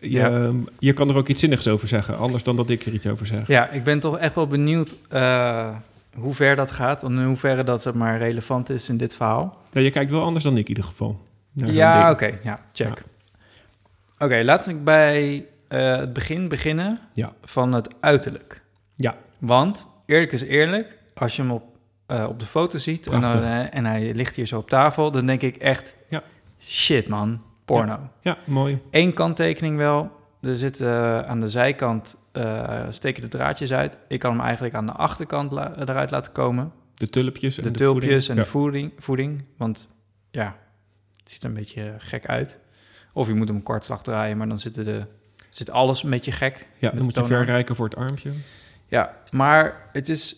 je, 0.00 0.08
Ja. 0.10 0.52
je 0.78 0.92
kan 0.92 1.08
er 1.08 1.16
ook 1.16 1.28
iets 1.28 1.40
zinnigs 1.40 1.68
over 1.68 1.88
zeggen. 1.88 2.18
Anders 2.18 2.42
dan 2.42 2.56
dat 2.56 2.70
ik 2.70 2.86
er 2.86 2.92
iets 2.92 3.06
over 3.06 3.26
zeg. 3.26 3.46
ja, 3.46 3.68
ik 3.70 3.84
ben 3.84 4.00
toch 4.00 4.18
echt 4.18 4.34
wel 4.34 4.46
benieuwd 4.46 4.96
eh, 5.08 5.76
hoe 6.14 6.34
ver 6.34 6.56
dat 6.56 6.70
gaat... 6.70 7.02
en 7.02 7.18
in 7.18 7.24
hoeverre 7.24 7.64
dat 7.64 7.94
maar, 7.94 8.18
relevant 8.18 8.68
is 8.70 8.88
in 8.88 8.96
dit 8.96 9.16
verhaal. 9.16 9.58
Ja, 9.72 9.80
je 9.80 9.90
kijkt 9.90 10.10
wel 10.10 10.22
anders 10.22 10.44
dan 10.44 10.52
ik 10.56 10.62
in 10.62 10.68
ieder 10.68 10.84
geval. 10.84 11.20
Ja, 11.52 12.10
oké. 12.10 12.38
ja, 12.42 12.58
check. 12.72 13.02
Oké, 14.18 14.42
laten 14.44 14.74
we 14.74 14.80
bij 14.80 15.46
eh, 15.68 15.96
het 15.96 16.12
begin 16.12 16.48
beginnen 16.48 16.98
Ja. 17.12 17.32
van 17.42 17.72
het 17.72 17.88
uiterlijk. 18.00 18.62
Ja. 18.94 19.16
Want, 19.38 19.86
eerlijk 20.06 20.32
is 20.32 20.42
eerlijk, 20.42 20.98
als 21.14 21.36
je 21.36 21.42
hem 21.42 21.50
op, 21.50 21.62
eh, 22.06 22.26
op 22.28 22.40
de 22.40 22.46
foto 22.46 22.78
ziet 22.78 23.06
en, 23.06 23.20
dan, 23.20 23.42
eh, 23.42 23.74
en 23.74 23.84
hij 23.86 24.14
ligt 24.14 24.36
hier 24.36 24.46
zo 24.46 24.58
op 24.58 24.68
tafel, 24.68 25.10
dan 25.10 25.26
denk 25.26 25.42
ik 25.42 25.56
echt, 25.56 25.94
Ja. 26.08 26.22
shit 26.58 27.08
man, 27.08 27.42
porno. 27.64 27.98
Ja, 28.20 28.38
mooi. 28.46 28.80
Eén 28.90 29.12
kanttekening 29.12 29.76
wel, 29.76 30.10
er 30.40 30.56
zit 30.56 30.82
aan 30.82 31.40
de 31.40 31.48
zijkant, 31.48 32.16
eh, 32.32 32.86
steken 32.90 33.22
de 33.22 33.28
draadjes 33.28 33.72
uit. 33.72 33.98
Ik 34.08 34.18
kan 34.18 34.30
hem 34.32 34.40
eigenlijk 34.40 34.74
aan 34.74 34.86
de 34.86 34.92
achterkant 34.92 35.52
la- 35.52 35.74
eruit 35.78 36.10
laten 36.10 36.32
komen. 36.32 36.72
De 36.94 37.08
tulpjes 37.08 37.56
en 37.56 37.62
De 37.62 37.70
de, 37.70 37.78
tulpjes 37.78 38.28
en 38.28 38.46
voeding. 38.46 38.46
de 38.46 38.50
voeding, 38.50 38.92
voeding, 38.98 39.44
want 39.56 39.88
ja, 40.30 40.56
het 41.16 41.30
ziet 41.30 41.42
er 41.42 41.48
een 41.48 41.54
beetje 41.54 41.94
gek 41.98 42.26
uit. 42.26 42.60
Of 43.12 43.26
je 43.26 43.34
moet 43.34 43.48
hem 43.48 43.56
een 43.56 43.62
kwartslag 43.62 44.02
draaien, 44.02 44.36
maar 44.36 44.48
dan 44.48 44.58
zitten 44.58 44.84
de, 44.84 45.06
zit 45.50 45.70
alles 45.70 46.02
een 46.02 46.10
beetje 46.10 46.32
gek. 46.32 46.66
Ja, 46.78 46.90
dan 46.90 47.04
moet 47.04 47.14
je 47.14 47.24
verrijken 47.24 47.74
voor 47.76 47.84
het 47.84 47.96
armpje. 47.96 48.30
Ja, 48.86 49.16
maar 49.30 49.88
het 49.92 50.08
is, 50.08 50.36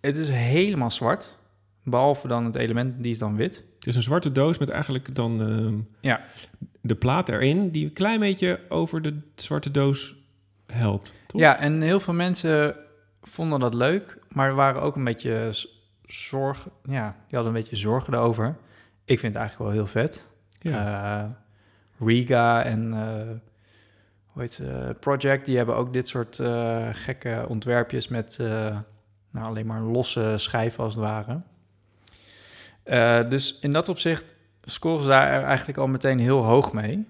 het 0.00 0.16
is 0.16 0.28
helemaal 0.28 0.90
zwart. 0.90 1.38
Behalve 1.84 2.28
dan 2.28 2.44
het 2.44 2.54
element, 2.54 3.02
die 3.02 3.10
is 3.12 3.18
dan 3.18 3.36
wit. 3.36 3.64
Het 3.78 3.86
is 3.88 3.94
een 3.94 4.02
zwarte 4.02 4.32
doos 4.32 4.58
met 4.58 4.68
eigenlijk 4.68 5.14
dan 5.14 5.40
ehm, 5.42 5.78
Ja. 6.00 6.20
de 6.80 6.94
plaat 6.94 7.28
erin... 7.28 7.70
die 7.70 7.84
een 7.84 7.92
klein 7.92 8.20
beetje 8.20 8.60
over 8.68 9.02
de 9.02 9.18
zwarte 9.34 9.70
doos 9.70 10.14
Toch? 11.26 11.40
Ja, 11.40 11.56
en 11.58 11.80
heel 11.80 12.00
veel 12.00 12.14
mensen 12.14 12.76
vonden 13.22 13.58
dat 13.60 13.74
leuk, 13.74 14.18
maar 14.32 14.48
er 14.48 14.54
waren 14.54 14.82
ook 14.82 14.96
een 14.96 15.04
beetje 15.04 15.48
z- 15.52 15.66
zorgen. 16.06 16.70
Ja, 16.82 17.16
die 17.26 17.36
hadden 17.38 17.46
een 17.54 17.60
beetje 17.60 17.76
zorgen 17.76 18.14
erover. 18.14 18.56
Ik 19.04 19.18
vind 19.18 19.32
het 19.34 19.42
eigenlijk 19.42 19.70
wel 19.72 19.82
heel 19.82 19.90
vet. 19.92 20.26
Ja. 20.60 21.22
Eh, 21.24 21.30
Riga 22.06 22.62
en 22.62 22.92
eh, 22.92 23.36
hoe 24.26 24.42
heet 24.42 24.52
ze, 24.54 24.96
Project, 25.00 25.46
die 25.46 25.56
hebben 25.56 25.76
ook 25.76 25.92
dit 25.92 26.08
soort 26.08 26.38
eh, 26.38 26.88
gekke 26.92 27.44
ontwerpjes 27.48 28.08
met 28.08 28.36
nou, 29.30 29.46
alleen 29.46 29.66
maar 29.66 29.80
losse 29.80 30.34
schijven 30.36 30.84
als 30.84 30.94
het 30.94 31.02
ware. 31.04 31.40
Dus 33.28 33.58
in 33.60 33.72
dat 33.72 33.88
opzicht 33.88 34.34
scoren 34.62 35.02
ze 35.02 35.08
daar 35.08 35.44
eigenlijk 35.44 35.78
al 35.78 35.86
meteen 35.86 36.18
heel 36.18 36.44
hoog 36.44 36.72
mee. 36.72 37.06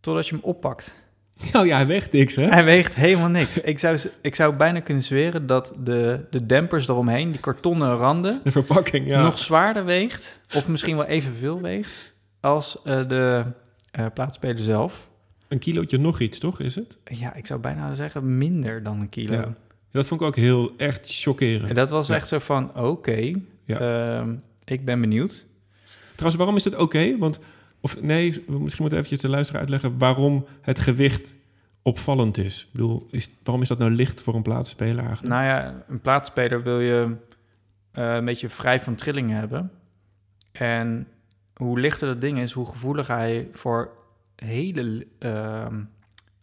Totdat 0.00 0.28
je 0.28 0.34
hem 0.34 0.44
oppakt. 0.44 0.94
Oh 1.56 1.66
ja, 1.66 1.76
hij 1.76 1.86
weegt 1.86 2.12
niks, 2.12 2.36
hè? 2.36 2.46
Hij 2.48 2.64
weegt 2.64 2.94
helemaal 2.94 3.28
niks. 3.28 3.58
Ik 3.58 3.78
zou, 3.78 3.98
ik 4.22 4.34
zou 4.34 4.54
bijna 4.56 4.80
kunnen 4.80 5.02
zweren 5.02 5.46
dat 5.46 5.74
de, 5.78 6.24
de 6.30 6.46
dempers 6.46 6.88
eromheen, 6.88 7.30
die 7.30 7.40
kartonnen 7.40 7.96
randen, 7.96 8.40
De 8.44 8.52
verpakking, 8.52 9.08
ja. 9.08 9.22
nog 9.22 9.38
zwaarder 9.38 9.84
weegt. 9.84 10.40
Of 10.54 10.68
misschien 10.68 10.96
wel 10.96 11.06
evenveel 11.06 11.60
weegt 11.60 12.12
als 12.40 12.82
eh, 12.84 13.08
de 13.08 13.42
eh 13.90 14.06
plaatspeler 14.14 14.58
zelf. 14.58 15.08
Een 15.48 15.58
kilootje 15.58 15.98
nog 15.98 16.20
iets, 16.20 16.38
toch, 16.38 16.60
is 16.60 16.74
het? 16.74 16.96
Ja, 17.04 17.34
ik 17.34 17.46
zou 17.46 17.60
bijna 17.60 17.94
zeggen 17.94 18.38
minder 18.38 18.82
dan 18.82 19.00
een 19.00 19.08
kilo. 19.08 19.34
Ja. 19.34 19.54
Dat 19.90 20.06
vond 20.06 20.20
ik 20.20 20.26
ook 20.26 20.36
heel 20.36 20.72
echt 20.76 21.00
chockerend. 21.20 21.68
En 21.68 21.74
dat 21.74 21.90
was 21.90 22.06
Ja. 22.06 22.14
echt 22.14 22.28
zo 22.28 22.38
van, 22.38 22.76
oké, 22.76 23.32
ehm, 23.66 24.34
ik 24.64 24.84
ben 24.84 25.00
benieuwd. 25.00 25.44
Trouwens, 26.14 26.36
waarom 26.36 26.56
is 26.56 26.64
het 26.64 26.76
oké? 26.76 27.18
Want, 27.18 27.40
of 27.84 28.02
nee, 28.02 28.44
misschien 28.46 28.58
moeten 28.58 28.98
eventjes 28.98 29.20
de 29.20 29.28
luisteraar 29.28 29.60
uitleggen... 29.60 29.98
waarom 29.98 30.46
het 30.60 30.78
gewicht 30.78 31.34
opvallend 31.82 32.38
is. 32.38 32.62
Ik 32.62 32.72
bedoel, 32.72 33.06
is, 33.10 33.30
waarom 33.42 33.62
is 33.62 33.68
dat 33.68 33.78
nou 33.78 33.90
licht 33.90 34.22
voor 34.22 34.34
een 34.34 34.42
plaatspeler 34.42 35.04
eigenlijk? 35.04 35.34
Nou 35.34 35.44
ja, 35.44 35.84
een 35.88 36.00
plaatspeler 36.00 36.62
wil 36.62 36.80
je 36.80 37.16
eh, 37.92 38.14
een 38.14 38.24
beetje 38.24 38.48
vrij 38.48 38.80
van 38.80 38.94
trillingen 38.94 39.38
hebben. 39.38 39.70
En 40.52 41.08
hoe 41.54 41.80
lichter 41.80 42.08
dat 42.08 42.20
ding 42.20 42.38
is, 42.38 42.52
hoe 42.52 42.68
gevoeliger 42.68 43.14
hij 43.14 43.48
voor 43.52 43.90
hele 44.36 45.06
ehm, 45.18 45.82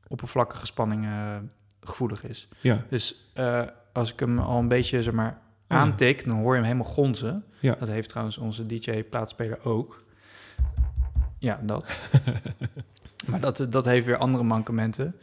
oppervlakkige 0.08 0.66
spanningen 0.66 1.52
gevoelig 1.82 2.24
is. 2.24 2.48
Ja, 2.60 2.86
Dus 2.90 3.32
eh, 3.34 3.62
als 3.94 4.14
ik 4.14 4.20
hem 4.20 4.40
al 4.40 4.60
een 4.60 4.68
beetje 4.68 5.04
zeg 5.04 5.14
maar, 5.14 5.42
ja. 5.70 5.76
aantik, 5.76 6.26
dan 6.26 6.38
hoor 6.38 6.50
je 6.50 6.60
hem 6.60 6.72
helemaal 6.72 6.94
gonzen. 6.94 7.44
Ja. 7.60 7.76
Dat 7.80 7.88
heeft 7.88 8.10
trouwens 8.10 8.38
onze 8.38 8.66
DJ-plaatspeler 8.66 9.66
ook. 9.66 10.10
Ja, 11.42 11.60
dat. 11.64 12.10
maar 13.30 13.40
dat, 13.40 13.66
dat 13.70 13.86
heeft 13.86 14.06
weer 14.06 14.18
andere 14.18 14.44
mankementen. 14.44 15.16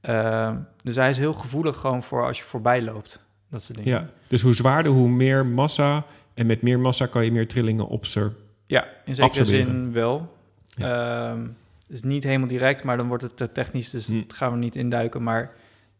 Ehm, 0.00 0.56
dus 0.82 0.96
hij 0.96 1.08
is 1.10 1.16
heel 1.18 1.32
gevoelig 1.32 1.76
gewoon 1.76 2.02
voor 2.02 2.26
als 2.26 2.38
je 2.38 2.44
voorbij 2.44 2.82
loopt. 2.82 3.24
Dat 3.50 3.62
soort 3.62 3.78
dingen. 3.78 3.92
ja. 3.92 4.08
Dus 4.28 4.42
hoe 4.42 4.54
zwaarder, 4.54 4.92
hoe 4.92 5.08
meer 5.08 5.46
massa. 5.46 6.04
En 6.34 6.46
met 6.46 6.62
meer 6.62 6.78
massa 6.78 7.06
kan 7.06 7.24
je 7.24 7.32
meer 7.32 7.48
trillingen 7.48 7.86
opser. 7.88 8.34
Ja, 8.66 8.84
in 9.04 9.14
zekere 9.14 9.26
Absorberen. 9.40 9.64
zin 9.66 9.92
wel. 9.92 10.36
Ehm, 10.78 11.46
is 11.88 12.02
niet 12.02 12.24
helemaal 12.24 12.48
direct, 12.48 12.84
maar 12.84 12.96
dan 12.96 13.08
wordt 13.08 13.22
het 13.22 13.36
te 13.36 13.52
technisch, 13.52 13.90
dus 13.90 14.06
Hm. 14.06 14.20
dat 14.20 14.32
gaan 14.32 14.52
we 14.52 14.58
niet 14.58 14.76
induiken. 14.76 15.22
Maar 15.22 15.52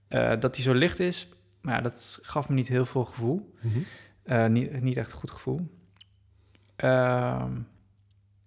eh, 0.08 0.32
dat 0.40 0.54
hij 0.56 0.64
zo 0.64 0.72
licht 0.74 0.98
is, 1.00 1.28
maar 1.60 1.74
ja, 1.74 1.80
dat 1.80 2.18
gaf 2.22 2.48
me 2.48 2.54
niet 2.54 2.68
heel 2.68 2.86
veel 2.86 3.04
gevoel. 3.04 3.54
Eh, 4.22 4.46
niet, 4.46 4.82
niet 4.82 4.96
echt 4.96 5.12
een 5.12 5.18
goed 5.18 5.30
gevoel. 5.30 5.68
Ehm, 6.76 7.50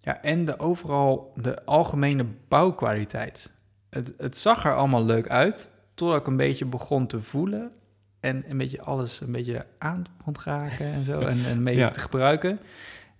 ja, 0.05 0.21
en 0.21 0.45
de 0.45 0.59
overal 0.59 1.31
de 1.35 1.65
algemene 1.65 2.25
bouwkwaliteit. 2.47 3.49
Het, 3.89 4.13
het 4.17 4.37
zag 4.37 4.65
er 4.65 4.75
allemaal 4.75 5.05
leuk 5.05 5.27
uit, 5.27 5.71
totdat 5.93 6.19
ik 6.19 6.27
een 6.27 6.37
beetje 6.37 6.65
begon 6.65 7.07
te 7.07 7.21
voelen 7.21 7.71
en 8.19 8.43
een 8.49 8.57
beetje 8.57 8.81
alles 8.81 9.21
een 9.21 9.31
beetje 9.31 9.65
aan 9.77 10.03
begon 10.17 10.33
te 10.33 10.41
raken 10.45 10.85
en 10.93 11.03
zo 11.03 11.19
en, 11.31 11.45
en 11.45 11.63
mee 11.63 11.75
Ja. 11.75 11.89
te 11.89 11.99
gebruiken. 11.99 12.49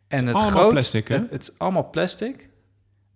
En 0.07 0.19
is 0.19 0.25
het 0.25 0.33
allemaal 0.33 0.49
grootste- 0.51 0.71
plastic, 0.73 1.07
hè? 1.07 1.15
Het, 1.15 1.29
het 1.31 1.41
is 1.41 1.59
allemaal 1.59 1.89
plastic. 1.89 2.49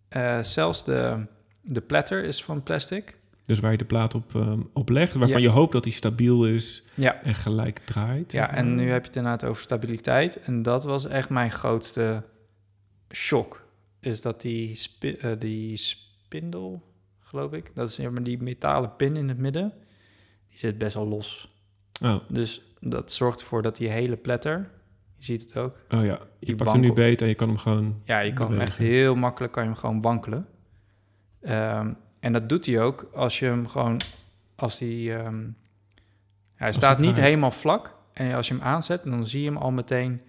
Eh, 0.09 0.39
zelfs 0.39 0.83
de, 0.83 1.25
de 1.61 1.81
platter 1.81 2.23
is 2.23 2.43
van 2.43 2.63
plastic. 2.63 3.17
Dus 3.45 3.59
waar 3.59 3.71
je 3.71 3.77
de 3.77 3.85
plaat 3.85 4.15
op, 4.15 4.35
ehm, 4.35 4.59
op 4.73 4.89
legt, 4.89 5.15
waarvan 5.15 5.41
Ja. 5.41 5.47
je 5.47 5.53
hoopt 5.53 5.71
dat 5.71 5.83
die 5.83 5.93
stabiel 5.93 6.45
is 6.45 6.83
Ja, 6.93 7.21
en 7.23 7.35
gelijk 7.35 7.79
draait. 7.79 8.31
Ja, 8.31 8.51
en 8.53 8.75
nu 8.75 8.89
heb 8.91 9.01
je 9.01 9.07
het 9.07 9.15
inderdaad 9.15 9.45
over 9.49 9.63
stabiliteit. 9.63 10.39
En 10.41 10.61
dat 10.61 10.83
was 10.83 11.05
echt 11.07 11.29
mijn 11.29 11.51
grootste 11.51 12.23
shock. 13.09 13.67
Is 13.99 14.21
dat 14.21 14.41
die, 14.41 14.75
spi- 14.75 15.15
eh, 15.15 15.31
die 15.39 15.77
spindel, 15.77 16.83
geloof 17.19 17.51
ik, 17.51 17.71
dat 17.75 17.89
is 17.89 17.97
maar 17.97 18.23
die 18.23 18.41
metalen 18.41 18.95
pin 18.95 19.15
in 19.17 19.27
het 19.27 19.37
midden, 19.37 19.73
die 20.47 20.57
zit 20.57 20.77
best 20.77 20.93
wel 20.95 21.07
los. 21.07 21.55
Oh, 22.01 22.19
Dus 22.27 22.61
dat 22.79 23.11
zorgt 23.11 23.39
ervoor 23.41 23.61
dat 23.61 23.75
die 23.75 23.89
hele 23.89 24.17
platter, 24.17 24.71
je 25.15 25.23
ziet 25.23 25.41
het 25.41 25.57
ook. 25.57 25.85
oh 25.89 26.05
ja, 26.05 26.19
je 26.39 26.55
pakt 26.55 26.71
hem 26.71 26.81
nu 26.81 26.93
beet 26.93 27.21
en 27.21 27.27
je 27.27 27.35
kan 27.35 27.47
hem 27.47 27.57
gewoon... 27.57 28.01
Ja, 28.03 28.19
je 28.19 28.33
kan 28.33 28.51
hem 28.51 28.61
echt 28.61 28.77
heel 28.77 29.15
makkelijk 29.15 29.53
kan 29.53 29.63
je 29.63 29.69
hem 29.69 29.77
gewoon 29.77 30.01
wankelen. 30.01 30.47
Ehm, 31.41 31.93
en 32.19 32.33
dat 32.33 32.49
doet 32.49 32.65
hij 32.65 32.81
ook 32.81 33.09
als 33.13 33.39
je 33.39 33.45
hem 33.45 33.67
gewoon, 33.67 33.97
als 34.55 34.77
die, 34.77 35.13
ehm, 35.13 35.47
hij 36.55 36.67
Als 36.67 36.75
staat 36.75 36.99
niet 36.99 37.15
helemaal 37.19 37.51
vlak. 37.51 37.97
En 38.13 38.33
als 38.33 38.47
je 38.47 38.53
hem 38.53 38.63
aanzet, 38.63 39.03
dan 39.03 39.27
zie 39.27 39.41
je 39.41 39.47
hem 39.47 39.57
al 39.57 39.71
meteen 39.71 40.21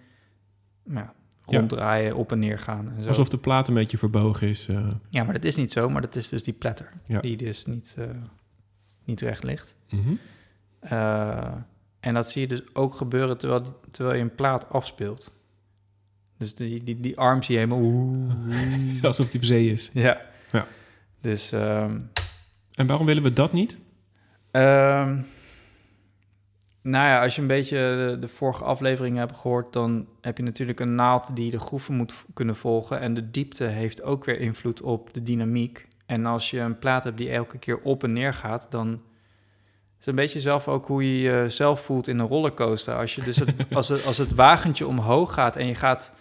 nou. 0.83 1.07
Ronddraaien, 1.45 2.15
op 2.15 2.31
en 2.31 2.39
neer 2.39 2.59
gaan. 2.59 2.93
En 2.95 3.01
zo. 3.01 3.07
Alsof 3.07 3.29
de 3.29 3.37
plaat 3.37 3.67
een 3.67 3.73
beetje 3.73 3.97
verbogen 3.97 4.47
is. 4.47 4.67
eh. 4.67 4.87
Ja, 5.09 5.23
maar 5.23 5.33
dat 5.33 5.43
is 5.43 5.55
niet 5.55 5.71
zo, 5.71 5.89
maar 5.89 6.01
dat 6.01 6.15
is 6.15 6.29
dus 6.29 6.43
die 6.43 6.53
platter. 6.53 6.91
Ja. 7.05 7.19
Die 7.19 7.37
dus 7.37 7.65
niet, 7.65 7.95
eh, 7.97 8.05
niet 9.05 9.21
recht 9.21 9.43
ligt. 9.43 9.75
Mhm. 9.89 10.13
Eh, 10.79 11.51
en 11.99 12.13
dat 12.13 12.29
zie 12.29 12.41
je 12.41 12.47
dus 12.47 12.61
ook 12.73 12.93
gebeuren 12.95 13.37
terwijl, 13.37 13.79
terwijl 13.91 14.15
je 14.17 14.21
een 14.21 14.35
plaat 14.35 14.69
afspeelt. 14.69 15.35
Dus 16.37 16.55
die, 16.55 16.83
die, 16.83 16.99
die 16.99 17.17
arm 17.17 17.43
zie 17.43 17.53
je 17.59 17.59
helemaal... 17.67 17.83
oeh. 17.91 19.03
Alsof 19.03 19.29
die 19.29 19.39
op 19.39 19.45
zee 19.45 19.71
is. 19.71 19.89
Ja. 19.93 20.21
Ja. 20.51 20.67
Dus... 21.21 21.51
ehm, 21.51 21.97
En 22.73 22.87
waarom 22.87 23.05
willen 23.05 23.23
we 23.23 23.33
dat 23.33 23.53
niet? 23.53 23.77
Ehm, 24.51 25.17
nou 26.81 27.07
ja, 27.07 27.21
als 27.21 27.35
je 27.35 27.41
een 27.41 27.47
beetje 27.47 27.77
de, 27.77 28.17
de 28.19 28.27
vorige 28.27 28.63
afleveringen 28.63 29.19
hebt 29.19 29.35
gehoord, 29.35 29.73
dan 29.73 30.07
heb 30.21 30.37
je 30.37 30.43
natuurlijk 30.43 30.79
een 30.79 30.95
naald 30.95 31.35
die 31.35 31.51
de 31.51 31.59
groeven 31.59 31.95
moet 31.95 32.25
kunnen 32.33 32.55
volgen. 32.55 32.99
En 32.99 33.13
de 33.13 33.31
diepte 33.31 33.63
heeft 33.63 34.03
ook 34.03 34.25
weer 34.25 34.39
invloed 34.39 34.81
op 34.81 35.13
de 35.13 35.23
dynamiek. 35.23 35.87
En 36.05 36.25
als 36.25 36.49
je 36.49 36.59
een 36.59 36.79
plaat 36.79 37.03
hebt 37.03 37.17
die 37.17 37.31
elke 37.31 37.57
keer 37.57 37.79
op 37.81 38.03
en 38.03 38.13
neer 38.13 38.33
gaat, 38.33 38.67
dan 38.69 38.87
is 38.91 39.97
het 39.97 40.07
een 40.07 40.15
beetje 40.15 40.39
zelf 40.39 40.67
ook 40.67 40.87
hoe 40.87 41.03
je 41.03 41.21
jezelf 41.21 41.81
voelt 41.81 42.07
in 42.07 42.19
een 42.19 42.27
rollercoaster. 42.27 42.95
Als, 42.95 43.15
je 43.15 43.21
dus 43.21 43.37
het, 43.37 43.53
als, 43.73 43.87
het, 43.87 44.05
als 44.05 44.17
het 44.17 44.35
wagentje 44.35 44.87
omhoog 44.87 45.33
gaat 45.33 45.55
en 45.55 45.67
je 45.67 45.75
gaat 45.75 46.11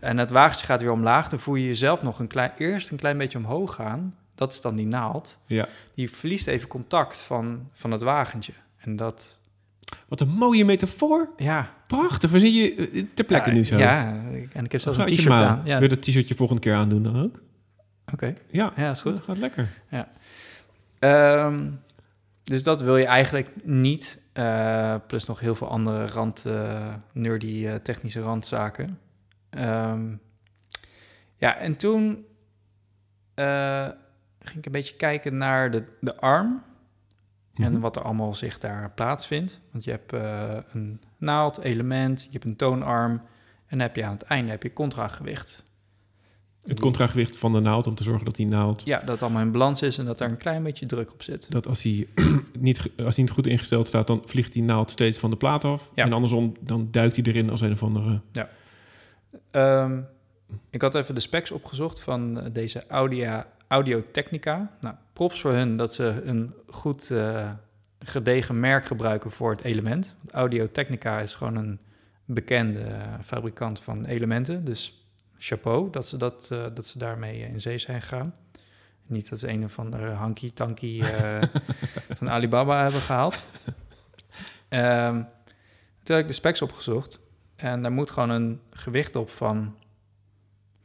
en 0.00 0.18
het 0.18 0.30
wagentje 0.30 0.66
gaat 0.66 0.80
weer 0.80 0.92
omlaag, 0.92 1.28
dan 1.28 1.38
voel 1.38 1.54
je 1.54 1.66
jezelf 1.66 2.02
nog 2.02 2.18
een 2.18 2.26
klein, 2.26 2.52
eerst 2.58 2.90
een 2.90 2.98
klein 2.98 3.18
beetje 3.18 3.38
omhoog 3.38 3.74
gaan. 3.74 4.16
Dat 4.34 4.52
is 4.52 4.60
dan 4.60 4.76
die 4.76 4.86
naald 4.86 5.38
Ja. 5.46 5.68
die 5.94 6.10
verliest 6.10 6.46
even 6.46 6.68
contact 6.68 7.20
van, 7.20 7.68
van 7.72 7.90
het 7.90 8.02
wagentje. 8.02 8.52
En 8.76 8.96
dat, 8.96 9.39
Wat 10.10 10.20
een 10.20 10.28
mooie 10.28 10.64
metafoor. 10.64 11.30
ja. 11.36 11.78
Prachtig. 11.86 12.30
Waar 12.30 12.40
zit 12.40 12.54
je 12.54 12.74
eh, 12.74 13.04
ter 13.14 13.24
plekke 13.24 13.48
ja, 13.48 13.56
nu 13.56 13.64
zo? 13.64 13.78
Ja, 13.78 14.22
en 14.52 14.64
ik 14.64 14.72
heb 14.72 14.80
zelfs 14.80 14.98
een 14.98 15.06
t-shirt 15.06 15.30
aan. 15.30 15.60
Ja, 15.64 15.78
Wil 15.78 15.88
je 15.88 15.94
dat 15.94 16.02
t-shirtje 16.02 16.34
volgende 16.34 16.62
keer 16.62 16.74
aandoen 16.74 17.02
dan 17.02 17.22
ook? 17.22 17.42
oké. 18.12 18.34
Ja, 18.48 18.72
Ja, 18.76 18.90
is 18.90 19.00
goed. 19.00 19.12
Dat 19.12 19.22
gaat 19.22 19.38
lekker. 19.38 19.68
Ehm, 20.98 21.70
dus 22.42 22.62
dat 22.62 22.82
wil 22.82 22.96
je 22.96 23.04
eigenlijk 23.04 23.50
niet. 23.64 24.20
Eh, 24.32 24.94
plus 25.06 25.24
nog 25.24 25.40
heel 25.40 25.54
veel 25.54 25.68
andere 25.68 26.06
rand, 26.06 26.46
eh, 26.46 26.94
nerdy 27.12 27.68
technische 27.82 28.20
randzaken. 28.20 28.98
Ehm, 29.50 30.14
ja, 31.36 31.56
en 31.56 31.76
toen 31.76 32.24
ging 34.40 34.58
ik 34.58 34.66
een 34.66 34.72
beetje 34.72 34.96
kijken 34.96 35.36
naar 35.36 35.70
de, 35.70 35.84
de 36.00 36.16
arm. 36.16 36.62
En 37.60 37.72
Mhm. 37.72 37.80
wat 37.80 37.96
er 37.96 38.02
allemaal 38.02 38.34
zich 38.34 38.58
daar 38.58 38.90
plaatsvindt. 38.94 39.60
Want 39.72 39.84
je 39.84 39.90
hebt 39.90 40.12
eh, 40.12 40.56
een 40.72 41.00
naald, 41.16 41.58
element, 41.58 42.22
je 42.22 42.28
hebt 42.32 42.44
een 42.44 42.56
toonarm. 42.56 43.12
En 43.12 43.78
dan 43.78 43.86
heb 43.86 43.96
je 43.96 44.04
aan 44.04 44.12
het 44.12 44.22
einde 44.22 44.50
heb 44.50 44.62
je 44.62 44.72
contragewicht. 44.72 45.62
Het 46.60 46.80
contragewicht 46.80 47.38
van 47.38 47.52
de 47.52 47.60
naald 47.60 47.86
om 47.86 47.94
te 47.94 48.02
zorgen 48.02 48.24
dat 48.24 48.34
die 48.34 48.46
naald... 48.46 48.84
Ja, 48.84 48.98
dat 48.98 49.22
allemaal 49.22 49.42
in 49.42 49.52
balans 49.52 49.82
is 49.82 49.98
en 49.98 50.04
dat 50.04 50.20
er 50.20 50.28
een 50.28 50.36
klein 50.36 50.62
beetje 50.62 50.86
druk 50.86 51.12
op 51.12 51.22
zit. 51.22 51.50
Dat 51.50 51.66
als 51.68 51.82
hij, 51.82 52.06
niet, 52.58 52.90
als 53.04 53.14
hij 53.16 53.24
niet 53.24 53.30
goed 53.32 53.46
ingesteld 53.46 53.86
staat, 53.86 54.06
dan 54.06 54.22
vliegt 54.24 54.52
die 54.52 54.62
naald 54.62 54.90
steeds 54.90 55.18
van 55.18 55.30
de 55.30 55.36
plaat 55.36 55.64
af. 55.64 55.90
Ja. 55.94 56.04
En 56.04 56.12
andersom, 56.12 56.52
dan 56.60 56.88
duikt 56.90 57.16
hij 57.16 57.24
erin 57.24 57.50
als 57.50 57.60
een 57.60 57.72
of 57.72 57.82
andere... 57.82 58.20
Ehm, 59.50 60.00
ik 60.70 60.82
had 60.82 60.94
even 60.94 61.14
de 61.14 61.20
specs 61.20 61.50
opgezocht 61.50 62.00
van 62.00 62.48
deze 62.52 62.86
Audio, 62.86 63.42
Audio 63.70 64.04
Technica. 64.12 64.76
Nou, 64.80 64.94
props 65.12 65.40
voor 65.40 65.52
hun 65.52 65.76
dat 65.76 65.94
ze 65.94 66.22
een 66.24 66.52
goed 66.66 67.10
eh, 67.10 67.50
gedegen 67.98 68.60
merk 68.60 68.84
gebruiken 68.84 69.30
voor 69.30 69.50
het 69.50 69.64
element. 69.64 70.14
Want 70.18 70.32
Audio 70.32 70.70
Technica 70.70 71.20
is 71.20 71.34
gewoon 71.34 71.56
een 71.56 71.78
bekende 72.24 72.80
eh, 72.80 73.14
fabrikant 73.22 73.80
van 73.80 74.04
elementen. 74.04 74.64
Dus 74.64 75.06
chapeau 75.38 75.90
dat 75.90 76.08
ze, 76.08 76.16
dat, 76.16 76.48
eh, 76.52 76.66
dat 76.74 76.86
ze 76.86 76.98
daarmee 76.98 77.40
in 77.40 77.60
zee 77.60 77.78
zijn 77.78 78.00
gegaan. 78.00 78.34
Niet 79.06 79.30
dat 79.30 79.38
ze 79.38 79.48
een 79.48 79.64
of 79.64 79.78
andere 79.78 80.10
hanky-tanky 80.10 81.02
van 82.18 82.30
Alibaba 82.30 82.82
hebben 82.82 83.00
gehaald. 83.00 83.48
Ehm, 84.68 85.14
toen 86.02 86.16
heb 86.16 86.18
ik 86.18 86.26
de 86.26 86.32
specs 86.32 86.62
opgezocht. 86.62 87.20
En 87.56 87.82
daar 87.82 87.92
moet 87.92 88.10
gewoon 88.10 88.30
een 88.30 88.60
gewicht 88.70 89.16
op 89.16 89.30
van, 89.30 89.76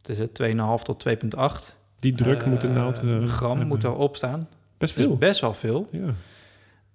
wat 0.01 0.09
is 0.09 0.19
het, 0.19 0.33
2,5 0.33 0.83
tot 0.83 1.05
2,8 1.07 1.83
Die 2.05 2.15
druk 2.15 2.41
eh, 2.41 2.47
moet 2.47 2.61
de 2.61 2.67
naald... 2.69 2.99
eh, 3.03 3.23
gram 3.23 3.49
hebben. 3.49 3.67
moet 3.67 3.83
erop 3.83 4.15
staan. 4.15 4.47
Best 4.77 4.95
Dus 4.95 5.05
veel. 5.05 5.17
best 5.17 5.41
wel 5.41 5.53
veel. 5.53 5.87
Ja. 5.91 6.07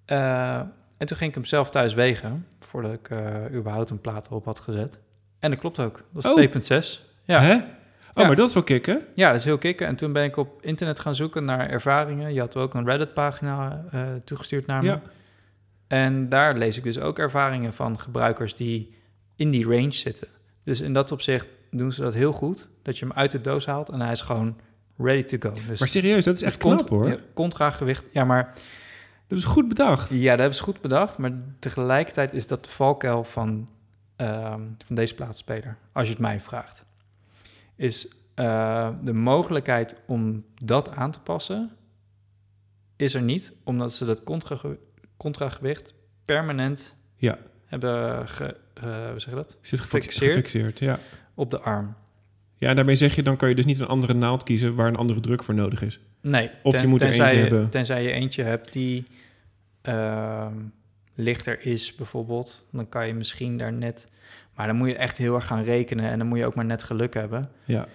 Eh, 0.05 0.65
en 0.97 1.07
toen 1.07 1.17
ging 1.17 1.29
ik 1.29 1.35
hem 1.35 1.45
zelf 1.45 1.69
thuis 1.69 1.93
wegen, 1.93 2.47
voordat 2.59 2.93
ik 2.93 3.09
überhaupt 3.53 3.89
een 3.89 4.01
plaat 4.01 4.27
erop 4.27 4.45
had 4.45 4.59
gezet. 4.59 4.99
En 5.39 5.49
dat 5.49 5.59
klopt 5.59 5.79
ook. 5.79 6.03
Dat 6.13 6.25
Oh. 6.25 6.35
was 6.53 6.67
2,6. 6.69 7.05
Ja. 7.23 7.39
Hè? 7.41 7.53
Oh, 7.55 7.61
Ja. 8.15 8.25
maar 8.27 8.35
dat 8.35 8.47
is 8.47 8.53
wel 8.53 8.63
kicken. 8.63 9.01
ja, 9.15 9.27
dat 9.31 9.39
is 9.39 9.45
heel 9.45 9.57
kicken. 9.57 9.87
En 9.87 9.95
toen 9.95 10.13
ben 10.13 10.23
ik 10.23 10.37
op 10.37 10.65
internet 10.65 10.99
gaan 10.99 11.15
zoeken 11.15 11.45
naar 11.45 11.69
ervaringen. 11.69 12.33
Je 12.33 12.39
had 12.39 12.55
ook 12.55 12.73
een 12.73 12.85
Reddit-pagina 12.85 13.85
toegestuurd 14.23 14.65
naar 14.65 14.81
me. 14.83 14.87
Ja. 14.89 15.01
En 15.87 16.29
daar 16.29 16.57
lees 16.57 16.77
ik 16.77 16.83
dus 16.83 16.99
ook 16.99 17.19
ervaringen 17.19 17.73
van 17.73 17.99
gebruikers 17.99 18.55
die 18.55 18.93
in 19.35 19.51
die 19.51 19.63
range 19.65 19.91
zitten. 19.91 20.27
Dus 20.63 20.81
in 20.81 20.93
dat 20.93 21.11
opzicht 21.11 21.47
doen 21.71 21.91
ze 21.91 22.01
dat 22.01 22.13
heel 22.13 22.31
goed. 22.31 22.69
Dat 22.81 22.97
je 22.97 23.05
hem 23.05 23.13
uit 23.17 23.31
de 23.31 23.41
doos 23.41 23.65
haalt 23.65 23.89
en 23.89 24.01
hij 24.01 24.11
is 24.11 24.21
gewoon 24.21 24.57
ready 25.03 25.23
to 25.23 25.37
go. 25.49 25.55
Dus 25.67 25.79
Maar 25.79 25.87
serieus, 25.87 26.23
dat 26.23 26.35
is 26.35 26.41
echt 26.41 26.57
knap 26.57 26.89
hoor. 26.89 27.09
Ja, 27.09 27.17
contragewicht. 27.33 28.05
Ja, 28.11 28.23
maar 28.25 28.53
Dat 29.27 29.37
is 29.37 29.43
goed 29.45 29.67
bedacht. 29.67 30.09
ja, 30.09 30.29
dat 30.29 30.39
hebben 30.39 30.55
ze 30.57 30.63
goed 30.63 30.81
bedacht. 30.81 31.17
Maar 31.17 31.31
tegelijkertijd 31.59 32.33
is 32.33 32.47
dat 32.47 32.63
de 32.63 32.69
valkuil 32.69 33.23
van, 33.23 33.69
ehm, 34.15 34.61
van 34.85 34.95
deze 34.95 35.15
plaatsspeler. 35.15 35.77
Als 35.91 36.07
je 36.07 36.13
het 36.13 36.21
mij 36.21 36.39
vraagt. 36.39 36.85
Is 37.75 38.15
eh, 38.35 38.89
de 39.03 39.13
mogelijkheid 39.13 39.95
om 40.07 40.45
dat 40.63 40.95
aan 40.95 41.11
te 41.11 41.19
passen... 41.19 41.71
is 42.95 43.13
er 43.13 43.21
niet, 43.21 43.53
omdat 43.63 43.93
ze 43.93 44.05
dat 44.05 44.23
contra- 44.23 44.75
contragewicht 45.17 45.93
permanent 46.25 46.95
Ja. 47.15 47.37
hebben 47.65 48.27
ge, 48.27 48.57
eh, 48.73 48.83
hoe 49.09 49.19
zeg 49.19 49.29
je 49.29 49.35
dat? 49.35 49.57
Zit 49.61 49.79
gefix- 49.79 50.05
Gefixeerd? 50.05 50.33
gefixeerd. 50.33 50.79
Ja. 50.79 50.99
op 51.35 51.51
de 51.51 51.59
arm. 51.61 51.95
Ja, 52.61 52.73
daarmee 52.73 52.95
zeg 52.95 53.15
je, 53.15 53.23
dan 53.23 53.37
kan 53.37 53.49
je 53.49 53.55
dus 53.55 53.65
niet 53.65 53.79
een 53.79 53.87
andere 53.87 54.13
naald 54.13 54.43
kiezen 54.43 54.75
waar 54.75 54.87
een 54.87 54.95
andere 54.95 55.19
druk 55.19 55.43
voor 55.43 55.53
nodig 55.53 55.81
is. 55.81 55.99
Nee, 56.21 56.49
Of 56.61 56.81
je 56.81 56.87
moet 56.87 57.01
er 57.01 57.07
tenzij, 57.07 57.25
eentje 57.25 57.43
je, 57.43 57.49
hebben. 57.49 57.69
tenzij 57.69 58.03
je 58.03 58.11
eentje 58.11 58.43
hebt 58.43 58.73
die 58.73 59.05
ehm, 59.81 60.53
lichter 61.15 61.65
is 61.65 61.95
bijvoorbeeld, 61.95 62.65
dan 62.71 62.89
kan 62.89 63.07
je 63.07 63.13
misschien 63.13 63.57
daar 63.57 63.73
net... 63.73 64.07
Maar 64.55 64.67
dan 64.67 64.75
moet 64.75 64.87
je 64.87 64.95
echt 64.95 65.17
heel 65.17 65.35
erg 65.35 65.45
gaan 65.45 65.63
rekenen 65.63 66.09
en 66.09 66.17
dan 66.17 66.27
moet 66.27 66.37
je 66.37 66.45
ook 66.45 66.55
maar 66.55 66.65
net 66.65 66.83
geluk 66.83 67.13
hebben. 67.13 67.49
Ja. 67.63 67.87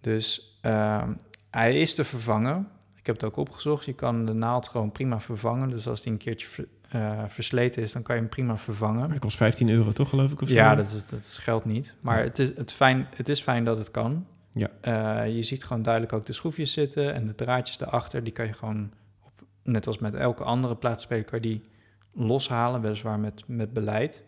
Dus 0.00 0.58
ehm, 0.60 1.12
hij 1.50 1.80
is 1.80 1.94
te 1.94 2.04
vervangen. 2.04 2.68
Ik 2.96 3.06
heb 3.06 3.14
het 3.14 3.24
ook 3.24 3.36
opgezocht. 3.36 3.84
Je 3.84 3.92
kan 3.92 4.24
de 4.24 4.32
naald 4.32 4.68
gewoon 4.68 4.92
prima 4.92 5.20
vervangen. 5.20 5.70
Dus 5.70 5.88
als 5.88 6.02
die 6.02 6.12
een 6.12 6.18
keertje 6.18 6.68
eh, 6.88 7.22
versleten 7.28 7.82
is, 7.82 7.92
dan 7.92 8.02
kan 8.02 8.14
je 8.14 8.20
hem 8.20 8.30
prima 8.30 8.56
vervangen. 8.56 9.10
Het 9.10 9.18
kost 9.20 9.36
15 9.36 9.68
euro 9.68 9.92
toch, 9.92 10.08
geloof 10.08 10.32
ik? 10.32 10.40
Of 10.40 10.48
zo? 10.48 10.54
Ja, 10.54 10.74
dat, 10.74 10.86
is, 10.86 11.06
dat 11.06 11.18
is 11.20 11.38
geld 11.38 11.64
niet. 11.64 11.94
Maar 12.00 12.18
Ja. 12.18 12.24
het, 12.24 12.38
is, 12.38 12.56
het, 12.56 12.72
fijn, 12.72 13.06
het 13.14 13.28
is 13.28 13.40
fijn 13.40 13.64
dat 13.64 13.78
het 13.78 13.90
kan. 13.90 14.26
Ja. 14.50 14.70
Eh, 14.80 15.34
je 15.36 15.42
ziet 15.42 15.64
gewoon 15.64 15.82
duidelijk 15.82 16.12
ook 16.12 16.26
de 16.26 16.32
schroefjes 16.32 16.72
zitten 16.72 17.14
en 17.14 17.26
de 17.26 17.34
draadjes 17.34 17.80
erachter. 17.80 18.24
Die 18.24 18.32
kan 18.32 18.46
je 18.46 18.52
gewoon, 18.52 18.92
op, 19.22 19.32
net 19.62 19.86
als 19.86 19.98
met 19.98 20.14
elke 20.14 20.44
andere 20.44 20.76
plaatspeler, 20.76 21.40
die 21.40 21.60
loshalen, 22.12 22.80
weliswaar 22.80 23.18
met, 23.18 23.42
met 23.46 23.72
beleid. 23.72 24.24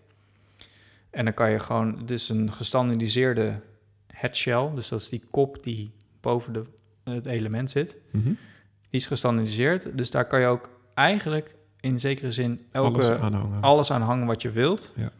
En 1.11 1.25
dan 1.25 1.35
kan 1.35 1.51
je 1.51 1.59
gewoon, 1.59 1.99
het 1.99 2.11
is 2.11 2.29
een 2.29 2.53
gestandardiseerde 2.53 3.61
headshell, 4.07 4.71
dus 4.75 4.89
dat 4.89 5.01
is 5.01 5.09
die 5.09 5.23
kop 5.31 5.63
die 5.63 5.93
boven 6.21 6.53
de, 6.53 6.65
het 7.05 7.27
element 7.27 7.71
zit. 7.71 7.97
Mhm. 8.11 8.25
Die 8.25 9.01
is 9.01 9.07
gestandardiseerd, 9.07 9.97
dus 9.99 10.11
daar 10.11 10.27
kan 10.27 10.41
je 10.41 10.47
ook 10.47 10.71
eigenlijk 10.95 11.55
in 11.81 11.99
zekere 11.99 12.31
zin 12.33 12.67
elke, 12.71 12.95
Alles 12.95 13.11
aanhangen. 13.11 13.61
alles 13.63 13.91
aan 13.91 14.03
hangen 14.03 14.27
wat 14.27 14.43
je 14.43 14.51
wilt. 14.51 14.93
Ja. 14.97 15.11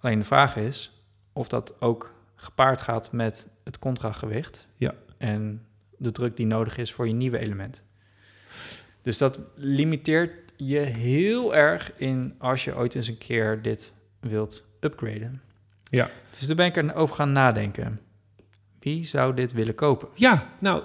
Alleen 0.00 0.18
de 0.18 0.24
vraag 0.24 0.56
is 0.56 1.02
of 1.32 1.48
dat 1.48 1.80
ook 1.80 2.14
gepaard 2.34 2.80
gaat 2.80 3.12
met 3.12 3.48
het 3.64 3.78
contragewicht. 3.78 4.68
Ja. 4.76 4.94
En 5.18 5.66
de 5.98 6.12
druk 6.12 6.36
die 6.36 6.46
nodig 6.46 6.76
is 6.76 6.92
voor 6.92 7.06
je 7.06 7.12
nieuwe 7.12 7.38
element. 7.38 7.82
Dus 9.02 9.18
dat 9.18 9.38
limiteert 9.54 10.52
je 10.56 10.78
heel 10.78 11.54
erg 11.54 11.92
in 11.96 12.34
als 12.38 12.64
je 12.64 12.76
ooit 12.76 12.94
eens 12.94 13.08
een 13.08 13.18
keer 13.18 13.62
dit 13.62 13.92
wilt 14.20 14.64
upgraden. 14.80 15.42
Ja. 15.84 16.10
Dus 16.30 16.46
daar 16.46 16.56
ben 16.56 16.66
ik 16.66 16.76
erover 16.76 17.14
gaan 17.14 17.32
nadenken. 17.32 17.98
Wie 18.80 19.04
zou 19.04 19.34
dit 19.34 19.52
willen 19.52 19.74
kopen? 19.74 20.08
Ja, 20.14 20.48
nou, 20.58 20.82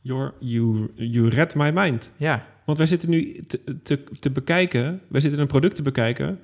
you're, 0.00 0.32
you, 0.38 0.90
you 0.94 1.28
read 1.28 1.54
my 1.54 1.70
mind. 1.70 2.12
Ja, 2.16 2.46
Want 2.70 2.82
wij 2.82 2.90
zitten 2.90 3.10
nu 3.10 3.40
te, 3.40 3.82
te, 3.82 4.04
te 4.04 4.30
bekijken, 4.30 5.00
wij 5.08 5.20
zitten 5.20 5.40
een 5.40 5.46
product 5.46 5.76
te 5.76 5.82
bekijken 5.82 6.40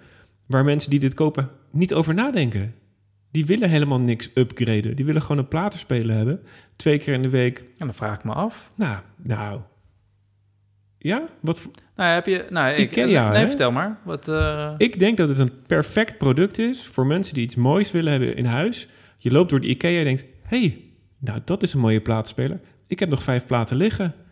waar 0.46 0.64
mensen 0.64 0.90
die 0.90 0.98
dit 0.98 1.14
kopen 1.14 1.50
niet 1.70 1.94
over 1.94 2.14
nadenken. 2.14 2.74
Die 3.30 3.46
willen 3.46 3.70
helemaal 3.70 4.00
niks 4.00 4.30
upgraden. 4.34 4.96
Die 4.96 5.04
willen 5.04 5.22
gewoon 5.22 5.38
een 5.38 5.48
platenspeler 5.48 6.16
hebben. 6.16 6.40
Twee 6.76 6.98
keer 6.98 7.14
in 7.14 7.22
de 7.22 7.28
week. 7.28 7.58
en 7.58 7.86
dan 7.86 7.94
vraag 7.94 8.18
ik 8.18 8.24
me 8.24 8.32
af. 8.32 8.70
Nou, 8.76 8.98
nou. 9.22 9.60
Ja? 10.98 11.28
Wat, 11.40 11.68
Nou, 11.96 12.10
heb 12.10 12.26
je... 12.26 12.46
Nou, 12.50 12.74
ik, 12.74 12.90
Ikea, 12.96 13.30
nee, 13.30 13.40
hè? 13.40 13.48
vertel 13.48 13.72
maar. 13.72 13.98
Wat, 14.04 14.28
eh, 14.28 14.74
ik 14.76 14.98
denk 14.98 15.16
dat 15.16 15.28
het 15.28 15.38
een 15.38 15.62
perfect 15.66 16.18
product 16.18 16.58
is 16.58 16.86
voor 16.86 17.06
mensen 17.06 17.34
die 17.34 17.42
iets 17.42 17.56
moois 17.56 17.90
willen 17.90 18.10
hebben 18.10 18.36
in 18.36 18.44
huis. 18.44 18.88
Je 19.18 19.30
loopt 19.30 19.50
door 19.50 19.60
de 19.60 19.66
IKEA 19.66 19.98
en 19.98 20.04
denkt... 20.04 20.24
hey, 20.42 20.84
nou 21.18 21.40
dat 21.44 21.62
is 21.62 21.72
een 21.72 21.80
mooie 21.80 22.00
platenspeler. 22.00 22.60
Ik 22.86 22.98
heb 22.98 23.08
nog 23.08 23.22
vijf 23.22 23.46
platen 23.46 23.76
liggen. 23.76 24.24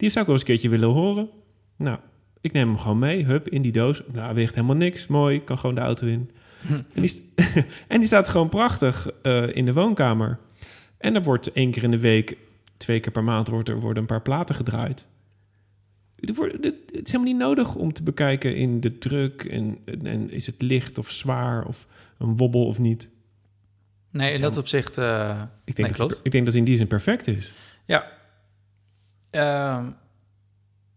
Die 0.00 0.10
zou 0.10 0.20
ik 0.20 0.26
wel 0.30 0.30
eens 0.30 0.40
een 0.40 0.46
keertje 0.46 0.68
willen 0.68 0.88
horen. 0.88 1.28
Nou, 1.76 1.98
ik 2.40 2.52
neem 2.52 2.68
hem 2.68 2.78
gewoon 2.78 2.98
mee. 2.98 3.24
Hup, 3.24 3.48
in 3.48 3.62
die 3.62 3.72
doos. 3.72 4.02
Nou, 4.12 4.34
weegt 4.34 4.54
helemaal 4.54 4.76
niks. 4.76 5.06
Mooi, 5.06 5.44
kan 5.44 5.58
gewoon 5.58 5.74
de 5.74 5.80
auto 5.80 6.06
in. 6.06 6.30
en, 6.94 7.02
die, 7.02 7.32
en 7.88 7.98
die 7.98 8.06
staat 8.06 8.28
gewoon 8.28 8.48
prachtig 8.48 9.10
eh, 9.22 9.56
in 9.56 9.64
de 9.64 9.72
woonkamer. 9.72 10.38
En 10.98 11.14
er 11.14 11.22
wordt 11.22 11.52
één 11.52 11.70
keer 11.70 11.82
in 11.82 11.90
de 11.90 11.98
week, 11.98 12.36
twee 12.76 13.00
keer 13.00 13.12
per 13.12 13.24
maand... 13.24 13.48
Wordt 13.48 13.68
er 13.68 13.80
worden 13.80 14.00
een 14.02 14.08
paar 14.08 14.22
platen 14.22 14.54
gedraaid. 14.54 15.06
Het 16.16 16.38
het 16.38 17.06
is 17.06 17.12
helemaal 17.12 17.32
niet 17.32 17.42
nodig 17.42 17.74
om 17.74 17.92
te 17.92 18.02
bekijken 18.02 18.56
in 18.56 18.80
de 18.80 18.98
druk... 18.98 19.44
en, 19.44 19.78
en, 20.02 20.30
is 20.30 20.46
het 20.46 20.62
licht 20.62 20.98
of 20.98 21.10
zwaar 21.10 21.64
of 21.64 21.86
een 22.18 22.36
wobbel 22.36 22.66
of 22.66 22.78
niet. 22.78 23.08
nee, 24.10 24.32
in 24.32 24.40
dat 24.40 24.58
opzicht... 24.58 24.98
eh, 24.98 25.42
Ik 25.64 25.76
denk, 25.76 25.88
Nee, 25.88 25.96
dat, 25.96 25.96
klopt. 25.96 26.20
ik 26.22 26.32
denk 26.32 26.46
dat 26.46 26.54
in 26.54 26.64
die 26.64 26.76
zin 26.76 26.86
perfect 26.86 27.26
is. 27.26 27.52
Ja. 27.86 28.18
Ehm, 29.30 29.90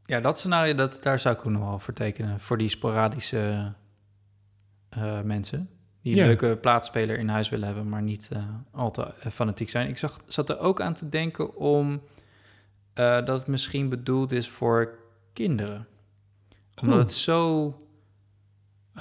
ja, 0.01 0.19
dat 0.19 0.39
scenario, 0.39 0.75
dat, 0.75 0.99
daar 1.01 1.19
zou 1.19 1.35
ik 1.35 1.45
ook 1.45 1.51
nog 1.51 1.61
wel 1.69 1.79
voor 1.79 1.93
tekenen. 1.93 2.39
Voor 2.39 2.57
die 2.57 2.67
sporadische 2.69 3.73
eh, 4.89 5.21
mensen. 5.21 5.69
Die 6.01 6.13
een 6.13 6.19
Ja. 6.19 6.25
leuke 6.25 6.57
plaatspeler 6.61 7.17
in 7.17 7.27
huis 7.29 7.49
willen 7.49 7.65
hebben, 7.65 7.89
maar 7.89 8.01
niet 8.01 8.29
eh, 8.33 8.43
al 8.71 8.91
te 8.91 9.13
eh, 9.21 9.31
fanatiek 9.31 9.69
zijn. 9.69 9.89
Ik 9.89 9.97
zag, 9.97 10.19
zat 10.27 10.49
er 10.49 10.59
ook 10.59 10.81
aan 10.81 10.93
te 10.93 11.09
denken 11.09 11.55
om 11.55 12.01
dat 12.93 13.27
het 13.27 13.47
misschien 13.47 13.89
bedoeld 13.89 14.31
is 14.31 14.49
voor 14.49 14.97
kinderen. 15.33 15.87
Omdat 16.81 16.95
Oh. 16.97 17.03
het 17.03 17.13
zo, 17.13 17.65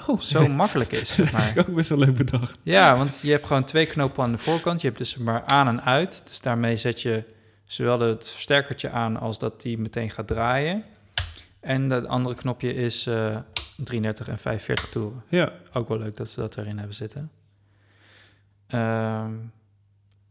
Oh, 0.07 0.19
zo 0.19 0.47
makkelijk 0.47 0.91
is. 0.91 1.13
zeg 1.15 1.31
maar. 1.31 1.53
ook 1.57 1.75
best 1.75 1.89
wel 1.89 1.97
leuk 1.97 2.15
bedacht. 2.15 2.59
Ja, 2.63 2.97
want 2.97 3.19
je 3.19 3.31
hebt 3.31 3.45
gewoon 3.45 3.63
twee 3.63 3.85
knopen 3.85 4.23
aan 4.23 4.31
de 4.31 4.37
voorkant. 4.37 4.81
Je 4.81 4.87
hebt 4.87 4.99
dus 4.99 5.17
maar 5.17 5.43
aan 5.45 5.67
en 5.67 5.83
uit. 5.83 6.21
Dus 6.27 6.41
daarmee 6.41 6.77
zet 6.77 7.01
je 7.01 7.23
zowel 7.73 7.99
het 7.99 8.31
versterkertje 8.31 8.89
aan 8.89 9.17
als 9.19 9.39
dat 9.39 9.61
die 9.61 9.77
meteen 9.77 10.09
gaat 10.09 10.27
draaien. 10.27 10.83
En 11.59 11.89
dat 11.89 12.05
andere 12.05 12.35
knopje 12.35 12.73
is 12.73 13.05
eh 13.07 13.37
33 13.77 14.27
en 14.27 14.37
45 14.37 14.89
toeren. 14.89 15.23
Ja, 15.27 15.51
Ook 15.73 15.87
wel 15.87 15.97
leuk 15.97 16.15
dat 16.17 16.29
ze 16.29 16.39
dat 16.39 16.57
erin 16.57 16.77
hebben 16.77 16.95
zitten. 16.95 17.31
Ehm, 18.67 19.31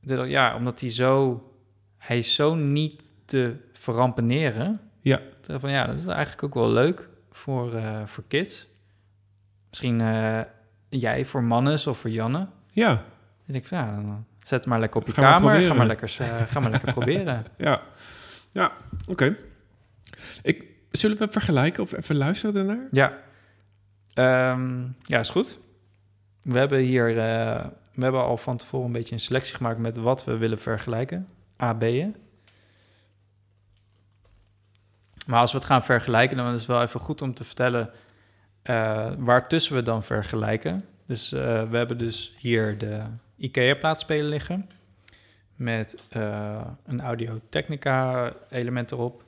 de- 0.00 0.16
ja, 0.16 0.56
omdat 0.56 0.80
hij 0.80 0.90
zo... 0.90 1.42
Hij 1.98 2.18
is 2.18 2.34
zo 2.34 2.54
niet 2.54 3.12
te 3.24 3.56
verrampeneren. 3.72 4.80
Ja. 5.00 5.20
Van, 5.48 5.70
ja, 5.70 5.86
dat 5.86 5.98
is 5.98 6.04
eigenlijk 6.06 6.42
ook 6.42 6.54
wel 6.54 6.70
leuk 6.70 7.08
voor, 7.30 7.74
eh, 7.74 8.06
voor 8.06 8.24
kids. 8.28 8.66
Misschien 9.68 10.00
eh, 10.00 10.40
jij 10.88 11.24
voor 11.26 11.42
Mannes 11.42 11.86
of 11.86 11.98
voor 11.98 12.10
Janne. 12.10 12.48
ja, 12.72 12.94
Dan 12.94 13.04
denk 13.46 13.62
ik 13.64 13.66
van, 13.68 13.78
ja, 13.78 13.94
dan 13.94 14.26
zet 14.42 14.66
maar 14.66 14.80
lekker 14.80 15.00
op 15.00 15.06
je 15.06 15.12
Ga 15.12 15.20
maar 15.20 15.30
kamer. 15.30 15.60
Ga 15.60 15.74
maar 15.74 15.86
lekker, 15.86 16.16
eh, 16.18 16.40
ga 16.42 16.60
maar 16.60 16.70
lekker 16.70 16.92
proberen. 16.98 17.44
ja. 17.56 17.82
Ja, 18.50 18.72
oké. 19.08 19.36
Ik 20.42 20.72
Zullen 20.92 21.16
we 21.18 21.26
vergelijken 21.30 21.82
of 21.82 21.92
even 21.92 22.16
luisteren 22.16 22.54
daarnaar? 22.54 22.86
Ja. 22.90 23.18
Ehm, 24.14 24.82
ja, 25.02 25.18
is 25.18 25.30
goed. 25.30 25.58
We 26.40 26.58
hebben 26.58 26.78
hier... 26.78 27.08
eh, 27.08 27.66
we 27.94 28.02
hebben 28.02 28.24
al 28.24 28.36
van 28.36 28.56
tevoren 28.56 28.86
een 28.86 28.92
beetje 28.92 29.14
een 29.14 29.20
selectie 29.20 29.54
gemaakt... 29.54 29.78
met 29.78 29.96
wat 29.96 30.24
we 30.24 30.36
willen 30.36 30.58
vergelijken. 30.58 31.28
A, 31.62 31.74
B'en. 31.74 32.16
Maar 35.26 35.40
als 35.40 35.52
we 35.52 35.58
het 35.58 35.66
gaan 35.66 35.82
vergelijken... 35.82 36.36
dan 36.36 36.52
is 36.52 36.58
het 36.58 36.68
wel 36.68 36.82
even 36.82 37.00
goed 37.00 37.22
om 37.22 37.34
te 37.34 37.44
vertellen... 37.44 37.90
eh 38.62 39.08
waartussen 39.18 39.74
we 39.74 39.82
dan 39.82 40.02
vergelijken. 40.02 40.80
Dus 41.06 41.32
eh, 41.32 41.68
we 41.70 41.76
hebben 41.76 41.98
dus 41.98 42.34
hier 42.38 42.78
de 42.78 43.02
IKEA-plaatspeler 43.42 44.28
liggen... 44.28 44.68
met 45.54 46.02
eh, 46.08 46.60
een 46.84 47.00
Audio-Technica-element 47.00 48.92
erop... 48.92 49.24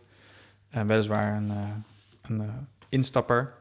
En 0.71 0.87
weliswaar 0.87 1.37
een, 1.37 1.49
eh, 1.49 1.57
een 2.23 2.41
eh, 2.41 2.49
instapper. 2.89 3.53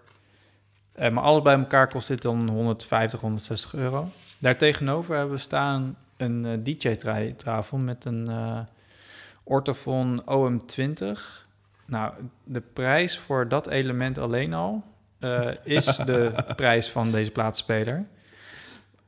Maar 0.97 1.23
alles 1.23 1.41
bij 1.41 1.57
elkaar 1.57 1.87
kost 1.87 2.07
dit 2.07 2.21
dan 2.21 2.49
150, 2.49 3.19
160 3.19 3.73
euro. 3.73 4.09
Daartegenover 4.37 5.15
hebben 5.15 5.35
we 5.35 5.41
staan 5.41 5.97
een 6.17 6.63
DJ-tafel 6.63 7.77
met 7.77 8.05
een 8.05 8.29
Ortofon 9.43 10.21
OM20. 10.21 11.19
Nou, 11.85 12.13
de 12.43 12.61
prijs 12.61 13.17
voor 13.17 13.47
dat 13.47 13.67
element 13.67 14.17
alleen 14.17 14.53
al 14.53 14.83
is 15.63 15.85
de 15.85 16.43
prijs 16.55 16.89
van 16.89 17.11
deze 17.11 17.31
plaatspeler. 17.31 18.05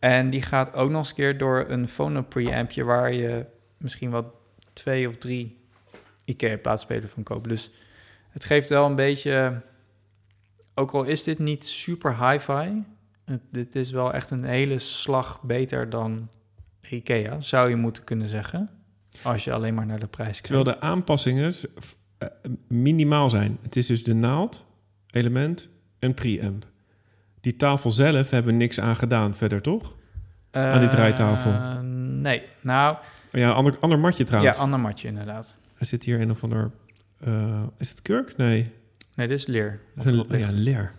En 0.05 0.29
die 0.29 0.41
gaat 0.41 0.73
ook 0.73 0.89
nog 0.89 0.99
eens 0.99 1.09
een 1.09 1.15
keer 1.15 1.37
door 1.37 1.65
een 1.67 1.87
phono 1.87 2.21
preampje 2.21 2.83
waar 2.83 3.13
je 3.13 3.45
misschien 3.77 4.11
wel 4.11 4.39
twee 4.73 5.07
of 5.07 5.17
drie 5.17 5.57
IKEA-plaatsspelers 6.25 7.11
van 7.11 7.23
koopt. 7.23 7.49
Dus 7.49 7.71
het 8.29 8.43
geeft 8.43 8.69
wel 8.69 8.85
een 8.85 8.95
beetje, 8.95 9.61
ook 10.75 10.91
al 10.91 11.03
is 11.03 11.23
dit 11.23 11.39
niet 11.39 11.65
super 11.65 12.29
hi-fi, 12.29 12.83
dit 13.51 13.75
is 13.75 13.91
wel 13.91 14.13
echt 14.13 14.31
een 14.31 14.43
hele 14.43 14.79
slag 14.79 15.41
beter 15.41 15.89
dan 15.89 16.29
IKEA, 16.89 17.41
zou 17.41 17.69
je 17.69 17.75
moeten 17.75 18.03
kunnen 18.03 18.27
zeggen. 18.27 18.69
Als 19.23 19.43
je 19.43 19.53
alleen 19.53 19.73
maar 19.73 19.85
naar 19.85 19.99
de 19.99 20.07
prijs 20.07 20.41
kijkt. 20.41 20.45
Terwijl 20.45 20.63
de 20.63 20.79
aanpassingen 20.79 21.53
eh, 22.17 22.27
minimaal 22.67 23.29
zijn. 23.29 23.57
Het 23.61 23.75
is 23.75 23.87
dus 23.87 24.03
de 24.03 24.13
naald, 24.13 24.65
element 25.09 25.69
en 25.99 26.13
preamp. 26.13 26.73
Die 27.45 27.55
tafel 27.55 27.91
zelf 27.91 28.29
hebben 28.29 28.57
niks 28.57 28.79
aan 28.79 28.95
gedaan 28.95 29.35
verder, 29.35 29.61
toch? 29.61 29.95
aan 30.51 30.79
die 30.79 30.89
draaitafel. 30.89 31.51
Eh, 31.51 31.79
nee, 31.81 32.43
nou, 32.61 32.95
Oh 33.33 33.39
ja, 33.41 33.51
ander, 33.51 33.77
ander 33.79 33.99
matje 33.99 34.23
trouwens. 34.23 34.57
ja, 34.57 34.63
ander 34.63 34.79
matje 34.79 35.07
inderdaad. 35.07 35.57
Er 35.77 35.85
zit 35.85 36.03
hier 36.03 36.21
een 36.21 36.29
of 36.29 36.43
ander... 36.43 36.71
eh, 37.19 37.63
is 37.77 37.89
het 37.89 38.01
kurk? 38.01 38.37
Nee. 38.37 38.71
Nee, 39.15 39.27
dit 39.27 39.39
is 39.39 39.45
leer. 39.45 39.81
Dat 39.95 40.05
is 40.05 40.11
een, 40.11 40.17
erop 40.17 40.31
ja, 40.31 40.47
leer. 40.51 40.93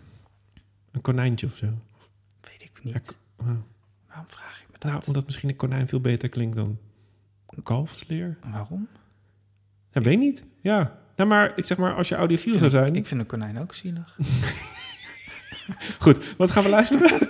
Een 0.93 1.01
konijntje 1.01 1.47
of 1.47 1.57
zo. 1.57 1.67
Weet 2.41 2.63
ik 2.63 2.81
niet. 2.83 3.17
Ja, 3.39 3.45
ah. 3.45 3.47
Waarom 4.09 4.27
vraag 4.29 4.61
ik 4.61 4.67
me 4.67 4.77
dat? 4.79 4.91
Nou, 4.91 5.03
omdat 5.07 5.27
misschien 5.27 5.49
een 5.49 5.57
konijn 5.57 5.89
veel 5.89 6.01
beter 6.01 6.29
klinkt 6.29 6.57
dan 6.57 6.79
kalfsleer. 7.63 8.39
Waarom? 8.51 8.89
Ja, 9.91 10.01
weet 10.01 10.19
niet. 10.19 10.45
Ja. 10.61 10.99
Nou, 11.17 11.29
maar 11.29 11.53
ik 11.57 11.65
zeg 11.65 11.79
maar, 11.79 11.95
als 11.95 12.09
je 12.09 12.15
audiofiel 12.15 12.59
zou 12.59 12.71
zijn... 12.71 12.97
Ik 12.97 13.07
vind 13.07 13.21
een 13.21 13.27
konijn 13.27 13.61
ook 13.61 13.75
zielig. 13.75 14.17
Goed, 16.05 16.37
wat 16.37 16.51
gaan 16.51 16.63
we 16.63 16.69
luisteren? 16.69 17.29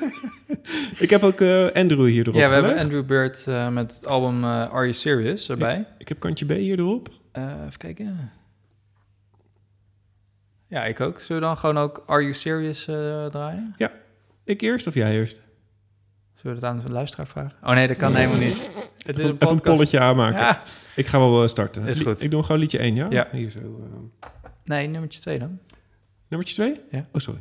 ik 1.05 1.11
heb 1.11 1.22
ook 1.22 1.40
eh, 1.40 1.72
Andrew 1.72 2.07
hier 2.07 2.22
erop 2.22 2.35
ja, 2.35 2.48
we 2.48 2.55
hebben. 2.55 2.79
Andrew 2.79 3.05
Bird 3.05 3.46
eh, 3.46 3.68
met 3.68 3.94
het 3.94 4.07
album 4.07 4.44
eh, 4.44 4.50
Are 4.50 4.83
You 4.83 4.92
Serious 4.92 5.48
erbij. 5.48 5.87
Ik 5.98 6.09
heb 6.09 6.18
kantje 6.18 6.44
B 6.44 6.50
hier 6.50 6.79
erop. 6.79 7.09
Even 7.33 7.79
kijken. 7.79 8.33
Ja, 10.68 10.85
ik 10.85 11.00
ook. 11.00 11.20
Zullen 11.20 11.42
we 11.42 11.48
dan 11.48 11.57
gewoon 11.57 11.79
ook 11.79 12.02
Are 12.07 12.20
You 12.20 12.35
Serious 12.35 12.85
draaien? 13.31 13.74
Ik 14.44 14.61
eerst 14.61 14.87
of 14.87 14.94
jij 14.94 15.12
eerst? 15.12 15.40
Zullen 16.35 16.61
we 16.61 16.66
het 16.66 16.76
aan 16.76 16.87
de 16.87 16.92
luisteraar 16.92 17.26
vragen? 17.26 17.52
Oh 17.62 17.70
nee, 17.70 17.87
dat 17.87 17.96
kan 17.96 18.14
helemaal 18.14 18.38
niet. 18.38 18.70
Het 19.07 19.16
is 19.16 19.22
Even, 19.22 19.37
een 19.37 19.42
even 19.42 19.55
een 19.55 19.61
polletje 19.61 20.00
aanmaken. 20.00 20.40
Ja. 20.40 20.62
Ik 20.94 21.07
ga 21.07 21.18
wel 21.18 21.48
starten. 21.48 21.87
Is 21.87 22.00
goed. 22.00 22.22
Ik 22.22 22.31
doe 22.31 22.42
gewoon 22.42 22.61
liedje 22.61 22.79
1, 22.79 22.94
ja? 22.94 23.07
Ja. 23.11 23.29
Hier 23.33 23.50
zo. 23.50 23.59
Nee, 24.64 24.87
nummertje 24.87 25.20
twee 25.20 25.38
dan. 25.38 25.59
Nummertje 26.29 26.55
2? 26.55 26.81
Ja. 26.90 27.07
Oh, 27.12 27.20
sorry. 27.20 27.40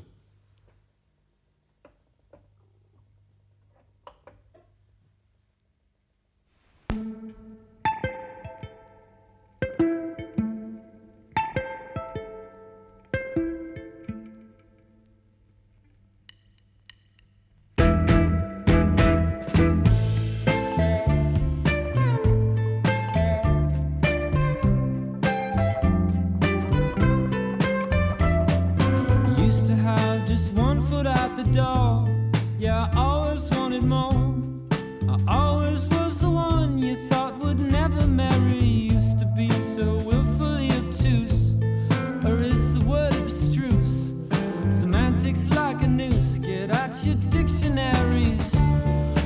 I 33.93 35.19
always 35.27 35.87
was 35.89 36.19
the 36.19 36.29
one 36.29 36.79
you 36.79 36.95
thought 37.07 37.37
would 37.39 37.59
never 37.59 38.07
marry. 38.07 38.63
Used 38.63 39.19
to 39.19 39.25
be 39.37 39.49
so 39.51 39.97
willfully 39.97 40.71
obtuse. 40.71 41.55
Or 42.25 42.37
is 42.37 42.79
the 42.79 42.85
word 42.85 43.13
abstruse? 43.15 44.13
Semantics 44.69 45.47
like 45.49 45.83
a 45.83 45.87
noose. 45.87 46.39
Get 46.39 46.71
out 46.73 46.95
your 47.05 47.15
dictionaries. 47.29 48.55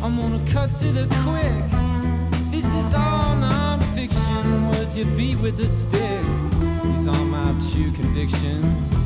I'm 0.03 0.17
gonna 0.17 0.45
cut 0.51 0.71
to 0.79 0.91
the 0.91 1.07
quick. 1.23 1.63
This 2.51 2.65
is 2.65 2.93
all 2.93 3.35
non-fiction. 3.35 4.71
Words 4.71 4.95
you 4.97 5.05
beat 5.05 5.39
with 5.39 5.59
a 5.61 5.67
stick. 5.67 6.23
These 6.83 7.07
are 7.07 7.25
my 7.25 7.55
true 7.71 7.91
convictions. 7.91 8.98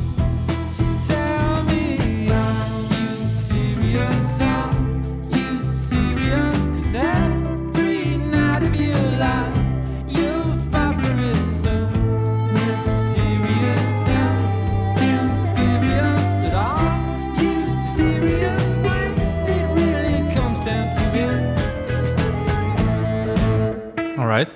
Alright. 24.34 24.54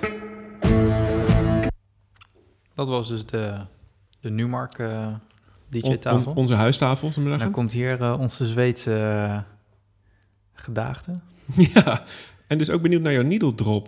Dat 2.73 2.87
was 2.87 3.07
dus 3.07 3.25
de, 3.25 3.57
de 4.19 4.29
Newmark 4.29 4.79
eh, 4.79 5.07
On- 5.07 5.19
DJ-tafel. 5.69 6.31
on- 6.31 6.37
onze 6.37 6.53
huistafel, 6.53 7.09
En 7.15 7.37
dan 7.37 7.51
komt 7.51 7.71
hier 7.71 8.01
eh, 8.01 8.19
onze 8.19 8.45
Zweedse 8.45 8.95
eh, 8.99 9.39
gedaagde. 10.53 11.13
Ja. 11.73 12.03
En 12.47 12.57
dus 12.57 12.69
ook 12.69 12.81
benieuwd 12.81 13.01
naar 13.01 13.13
jouw 13.13 13.23
needle 13.23 13.55
drop. 13.55 13.87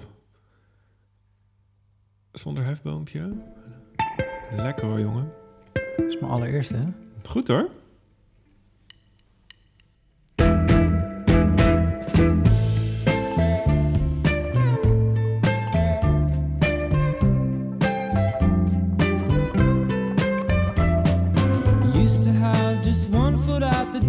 Zonder 2.31 2.63
hefboompje. 2.63 3.31
Lekker 4.51 4.85
hoor, 4.87 4.99
jongen. 4.99 5.31
Dat 5.73 6.05
is 6.07 6.19
mijn 6.19 6.31
allereerste, 6.31 6.75
hè? 6.75 6.83
Goed 7.25 7.47
hoor. 7.47 7.69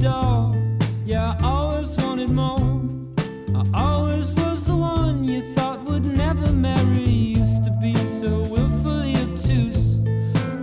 Door. 0.03 0.53
Yeah, 1.07 1.37
I 1.39 1.45
always 1.45 1.97
wanted 1.99 2.31
more. 2.31 2.83
I 3.73 3.85
always 3.93 4.35
was 4.35 4.67
the 4.67 4.75
one 4.75 5.23
you 5.23 5.43
thought 5.55 5.85
would 5.85 6.05
never 6.05 6.51
marry. 6.53 7.09
Used 7.39 7.63
to 7.65 7.71
be 7.81 7.95
so 7.95 8.43
willfully 8.43 9.15
obtuse. 9.23 10.01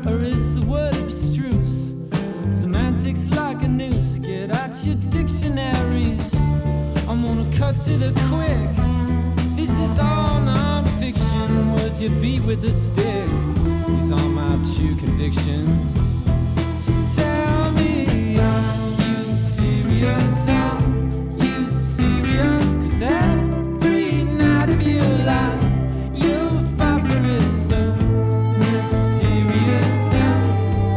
Or 0.05 0.17
is 0.17 0.59
the 0.59 0.65
word 0.65 0.93
abstruse? 0.95 1.95
Semantics 2.51 3.29
like 3.29 3.63
a 3.63 3.69
noose. 3.69 4.19
Get 4.19 4.51
out 4.51 4.75
your 4.85 4.95
dictionaries. 5.07 6.35
I'm 7.07 7.23
gonna 7.23 7.49
cut 7.55 7.77
to 7.85 7.93
the 7.97 8.11
quick. 8.27 8.69
This 9.55 9.71
is 9.79 9.99
all 9.99 10.41
non-fiction. 10.41 11.75
Words 11.75 12.01
you 12.01 12.09
beat 12.21 12.43
with 12.43 12.61
a 12.65 12.73
stick. 12.73 13.29
These 13.87 14.11
are 14.11 14.29
my 14.39 14.53
true 14.75 14.97
convictions. 14.97 16.08
Serious? 19.99 20.47
Are 20.47 20.81
you 21.43 21.67
serious? 21.67 22.75
'Cause 22.75 23.01
every 23.01 24.23
night 24.23 24.69
of 24.69 24.81
your 24.81 25.03
life, 25.25 25.63
you'll 26.13 26.61
fight 26.77 27.03
for 27.07 27.25
it 27.35 27.51
so 27.51 27.79
mysterious 28.57 30.11
and 30.13 30.43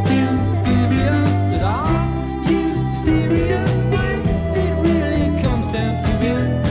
imperious. 0.07 1.33
But 1.49 1.61
are 1.61 2.05
you 2.51 2.77
serious 2.77 3.83
when 3.91 4.19
it 4.63 4.73
really 4.87 5.41
comes 5.41 5.67
down 5.69 5.97
to 5.97 6.11
it? 6.33 6.63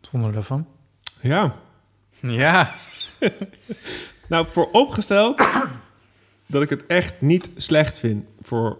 Wat 0.00 0.08
vonden 0.10 0.28
we 0.28 0.34
daarvan? 0.34 0.66
Ja. 1.20 1.54
Ja. 2.20 2.70
Nou, 4.28 4.46
vooropgesteld 4.50 5.42
dat 6.52 6.62
ik 6.62 6.68
het 6.70 6.86
echt 6.86 7.20
niet 7.20 7.50
slecht 7.56 7.98
vind 7.98 8.24
voor 8.40 8.78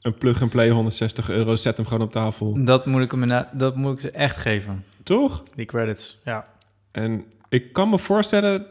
een 0.00 0.14
plug-and-play 0.14 0.70
160 0.70 1.30
euro. 1.30 1.56
Zet 1.56 1.76
hem 1.76 1.86
gewoon 1.86 2.02
op 2.06 2.12
tafel. 2.12 2.64
Dat 2.64 2.86
moet 2.86 3.02
ik, 3.02 3.10
hem 3.10 3.44
dat 3.58 3.76
moet 3.76 3.92
ik 3.92 4.00
ze 4.00 4.10
echt 4.10 4.36
geven. 4.36 4.84
Toch? 5.02 5.42
Die 5.54 5.66
credits. 5.66 6.18
Ja. 6.24 6.46
En 6.90 7.24
ik 7.48 7.72
kan 7.72 7.88
me 7.88 7.98
voorstellen... 7.98 8.66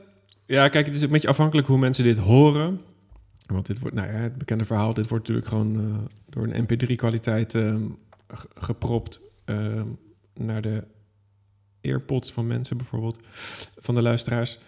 Ja, 0.45 0.67
kijk, 0.69 0.85
het 0.85 0.95
is 0.95 1.01
een 1.01 1.09
beetje 1.09 1.27
afhankelijk 1.27 1.67
hoe 1.67 1.77
mensen 1.77 2.03
dit 2.03 2.17
horen. 2.17 2.81
Want 3.45 3.65
dit 3.65 3.79
wordt, 3.79 3.95
nou 3.95 4.07
ja, 4.07 4.13
het 4.13 4.38
bekende 4.38 4.65
verhaal... 4.65 4.93
dit 4.93 5.07
wordt 5.07 5.27
natuurlijk 5.27 5.47
gewoon 5.47 5.79
eh, 5.79 5.97
door 6.29 6.47
een 6.47 6.63
mp3-kwaliteit 6.63 7.55
ehm, 7.55 7.83
ge- 8.27 8.49
gepropt... 8.55 9.21
ehm, 9.45 9.88
naar 10.33 10.61
de 10.61 10.83
earpods 11.81 12.31
van 12.33 12.47
mensen 12.47 12.77
bijvoorbeeld. 12.77 13.19
Van 13.77 13.95
de 13.95 14.01
luisteraars. 14.01 14.59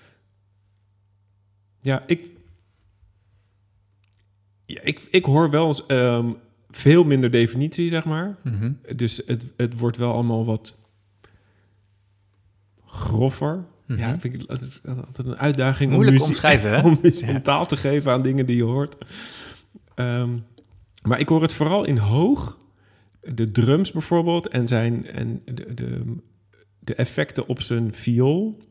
Ja, 1.81 2.03
ik... 2.07 2.29
Ja, 4.69 4.81
ik, 4.81 5.07
ik 5.09 5.25
hoor 5.25 5.49
wel 5.49 5.67
eens 5.67 5.85
ehm, 5.85 6.31
veel 6.69 7.03
minder 7.03 7.31
definitie, 7.31 7.89
zeg 7.89 8.05
maar. 8.05 8.37
Mhm. 8.43 8.71
Dus 8.95 9.21
het, 9.25 9.53
het 9.57 9.79
wordt 9.79 9.97
wel 9.97 10.13
allemaal 10.13 10.45
wat 10.45 10.79
groffer. 12.85 13.65
Mhm. 13.85 13.99
Ja, 13.99 14.19
vind 14.19 14.33
ik 14.43 14.49
altijd, 14.49 14.81
altijd 15.05 15.27
een 15.27 15.37
uitdaging 15.37 15.91
Moeilijk 15.91 16.21
om, 16.21 16.27
muzie- 16.27 16.33
omschrijven, 16.33 16.69
hè? 16.71 16.81
om 16.89 16.99
Ja. 17.33 17.39
taal 17.41 17.65
te 17.65 17.77
geven 17.77 18.11
aan 18.11 18.21
dingen 18.21 18.45
die 18.45 18.55
je 18.55 18.63
hoort. 18.63 18.95
Ehm, 19.95 20.37
maar 21.01 21.19
ik 21.19 21.29
hoor 21.29 21.41
het 21.41 21.53
vooral 21.53 21.85
in 21.85 21.97
hoog. 21.97 22.57
De 23.21 23.51
drums 23.51 23.91
bijvoorbeeld 23.91 24.47
en, 24.47 24.67
zijn, 24.67 25.05
en 25.05 25.41
de, 25.45 25.73
de, 25.73 26.15
de 26.79 26.95
effecten 26.95 27.47
op 27.47 27.61
zijn 27.61 27.93
viool, 27.93 28.61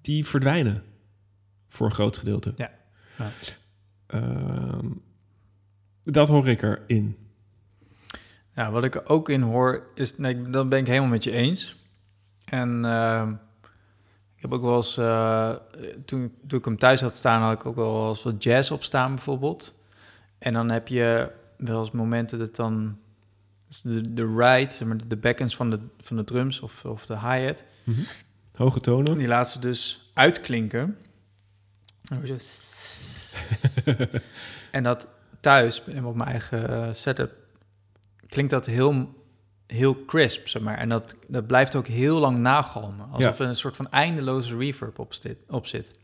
die 0.00 0.24
verdwijnen 0.26 0.82
voor 1.68 1.86
een 1.86 1.92
groot 1.92 2.18
gedeelte. 2.18 2.52
Ja. 2.56 2.70
Ja. 3.18 3.30
Ehm, 4.06 4.88
dat 6.02 6.28
hoor 6.28 6.48
ik 6.48 6.62
erin. 6.62 7.16
Ja, 8.54 8.70
wat 8.70 8.84
ik 8.84 8.94
er 8.94 9.08
ook 9.08 9.28
in 9.28 9.40
hoor 9.40 9.90
is, 9.94 10.16
nee, 10.16 10.42
dat 10.42 10.68
ben 10.68 10.78
ik 10.78 10.86
helemaal 10.86 11.08
met 11.08 11.24
je 11.24 11.30
eens. 11.30 11.76
En 12.44 12.84
ehm, 12.84 13.30
ik 14.36 14.40
heb 14.40 14.52
ook 14.52 14.62
wel 14.62 14.76
eens, 14.76 14.96
eh, 14.96 15.54
toen, 16.04 16.32
toen 16.46 16.58
ik 16.58 16.64
hem 16.64 16.78
thuis 16.78 17.00
had 17.00 17.16
staan, 17.16 17.42
had 17.42 17.52
ik 17.52 17.66
ook 17.66 17.76
wel 17.76 18.08
eens 18.08 18.22
wat 18.22 18.42
jazz 18.42 18.70
op 18.70 18.84
staan 18.84 19.14
bijvoorbeeld. 19.14 19.74
En 20.38 20.52
dan 20.52 20.70
heb 20.70 20.88
je 20.88 21.30
wel 21.56 21.80
eens 21.80 21.90
momenten 21.90 22.38
dat 22.38 22.56
dan 22.56 22.98
dus 23.66 23.80
de, 23.80 24.14
de 24.14 24.34
ride, 24.36 24.72
zeg 24.72 24.88
maar, 24.88 25.08
de 25.08 25.16
backends 25.16 25.56
van 25.56 25.70
de, 25.70 25.78
van 26.00 26.16
de 26.16 26.24
drums 26.24 26.60
of, 26.60 26.84
of 26.84 27.06
de 27.06 27.18
hi-hat, 27.18 27.64
Hoge 28.54 28.80
tonen. 28.80 29.18
die 29.18 29.28
laat 29.28 29.50
ze 29.50 29.60
dus 29.60 30.10
uitklinken. 30.14 30.98
En 34.70 34.82
dat 34.82 35.08
thuis, 35.40 35.82
op 36.04 36.14
mijn 36.16 36.30
eigen 36.30 36.68
eh, 36.68 36.92
setup, 36.92 37.32
klinkt 38.28 38.50
dat 38.50 38.66
heel, 38.66 39.14
heel 39.66 40.04
crisp, 40.04 40.48
zeg 40.48 40.62
maar. 40.62 40.78
En 40.78 40.88
dat, 40.88 41.14
dat 41.26 41.46
blijft 41.46 41.74
ook 41.74 41.86
heel 41.86 42.18
lang 42.18 42.38
nagalmen. 42.38 43.10
Alsof 43.10 43.38
er 43.38 43.46
een 43.46 43.54
soort 43.54 43.76
van 43.76 43.90
eindeloze 43.90 44.56
reverb 44.56 44.98
op, 44.98 45.14
zit, 45.14 45.38
op 45.48 45.66
zit. 45.66 45.94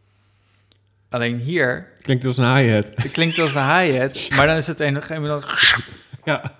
Alleen 1.08 1.36
hier 1.36 1.92
Klinkt 2.00 2.24
als 2.24 2.36
een 2.36 2.56
hi-hat. 2.56 2.94
klinkt 3.12 3.38
als 3.38 3.54
een 3.54 3.78
hi-hat, 3.78 4.28
maar 4.36 4.46
dan 4.46 4.56
is 4.56 4.66
het 4.66 4.80
een 4.80 4.94
gegeven 4.94 5.22
moment... 5.22 5.44
Ja, 6.24 6.58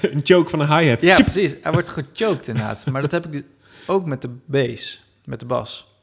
een 0.00 0.20
choke 0.24 0.50
van 0.50 0.60
een 0.60 0.78
hi-hat. 0.78 1.00
Ja, 1.00 1.16
precies. 1.16 1.54
Hij 1.62 1.72
wordt 1.72 1.90
gechoked 1.90 2.48
inderdaad. 2.48 2.86
Maar 2.86 3.02
dat 3.02 3.10
heb 3.10 3.26
ik 3.26 3.32
dus 3.32 3.42
ook 3.86 4.06
met 4.06 4.22
de 4.22 4.30
bass, 4.46 5.04
met 5.24 5.40
de 5.40 5.46
bas. 5.46 5.94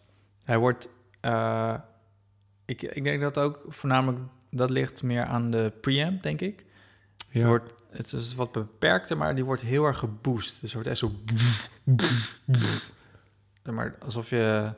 Hij 0.44 0.58
wordt... 0.58 0.90
eh, 1.22 1.74
ik, 2.70 2.82
ik 2.82 3.04
denk 3.04 3.22
dat 3.22 3.38
ook 3.38 3.66
voornamelijk... 3.68 4.20
Dat 4.52 4.70
ligt 4.70 5.04
meer 5.04 5.24
aan 5.24 5.52
de 5.52 5.74
preamp, 5.82 6.24
denk 6.24 6.42
ik. 6.42 6.66
Ja. 7.32 7.48
wordt, 7.48 7.74
het 7.90 8.14
is 8.14 8.36
wat 8.36 8.52
beperkter, 8.52 9.18
maar 9.18 9.36
die 9.36 9.46
wordt 9.46 9.62
heel 9.62 9.86
erg 9.86 9.98
geboost. 10.00 10.62
Dus 10.62 10.62
het 10.62 10.74
wordt 10.74 10.88
echt 10.88 10.98
zo... 10.98 11.12
Maar 13.72 13.96
alsof 14.00 14.30
je... 14.30 14.74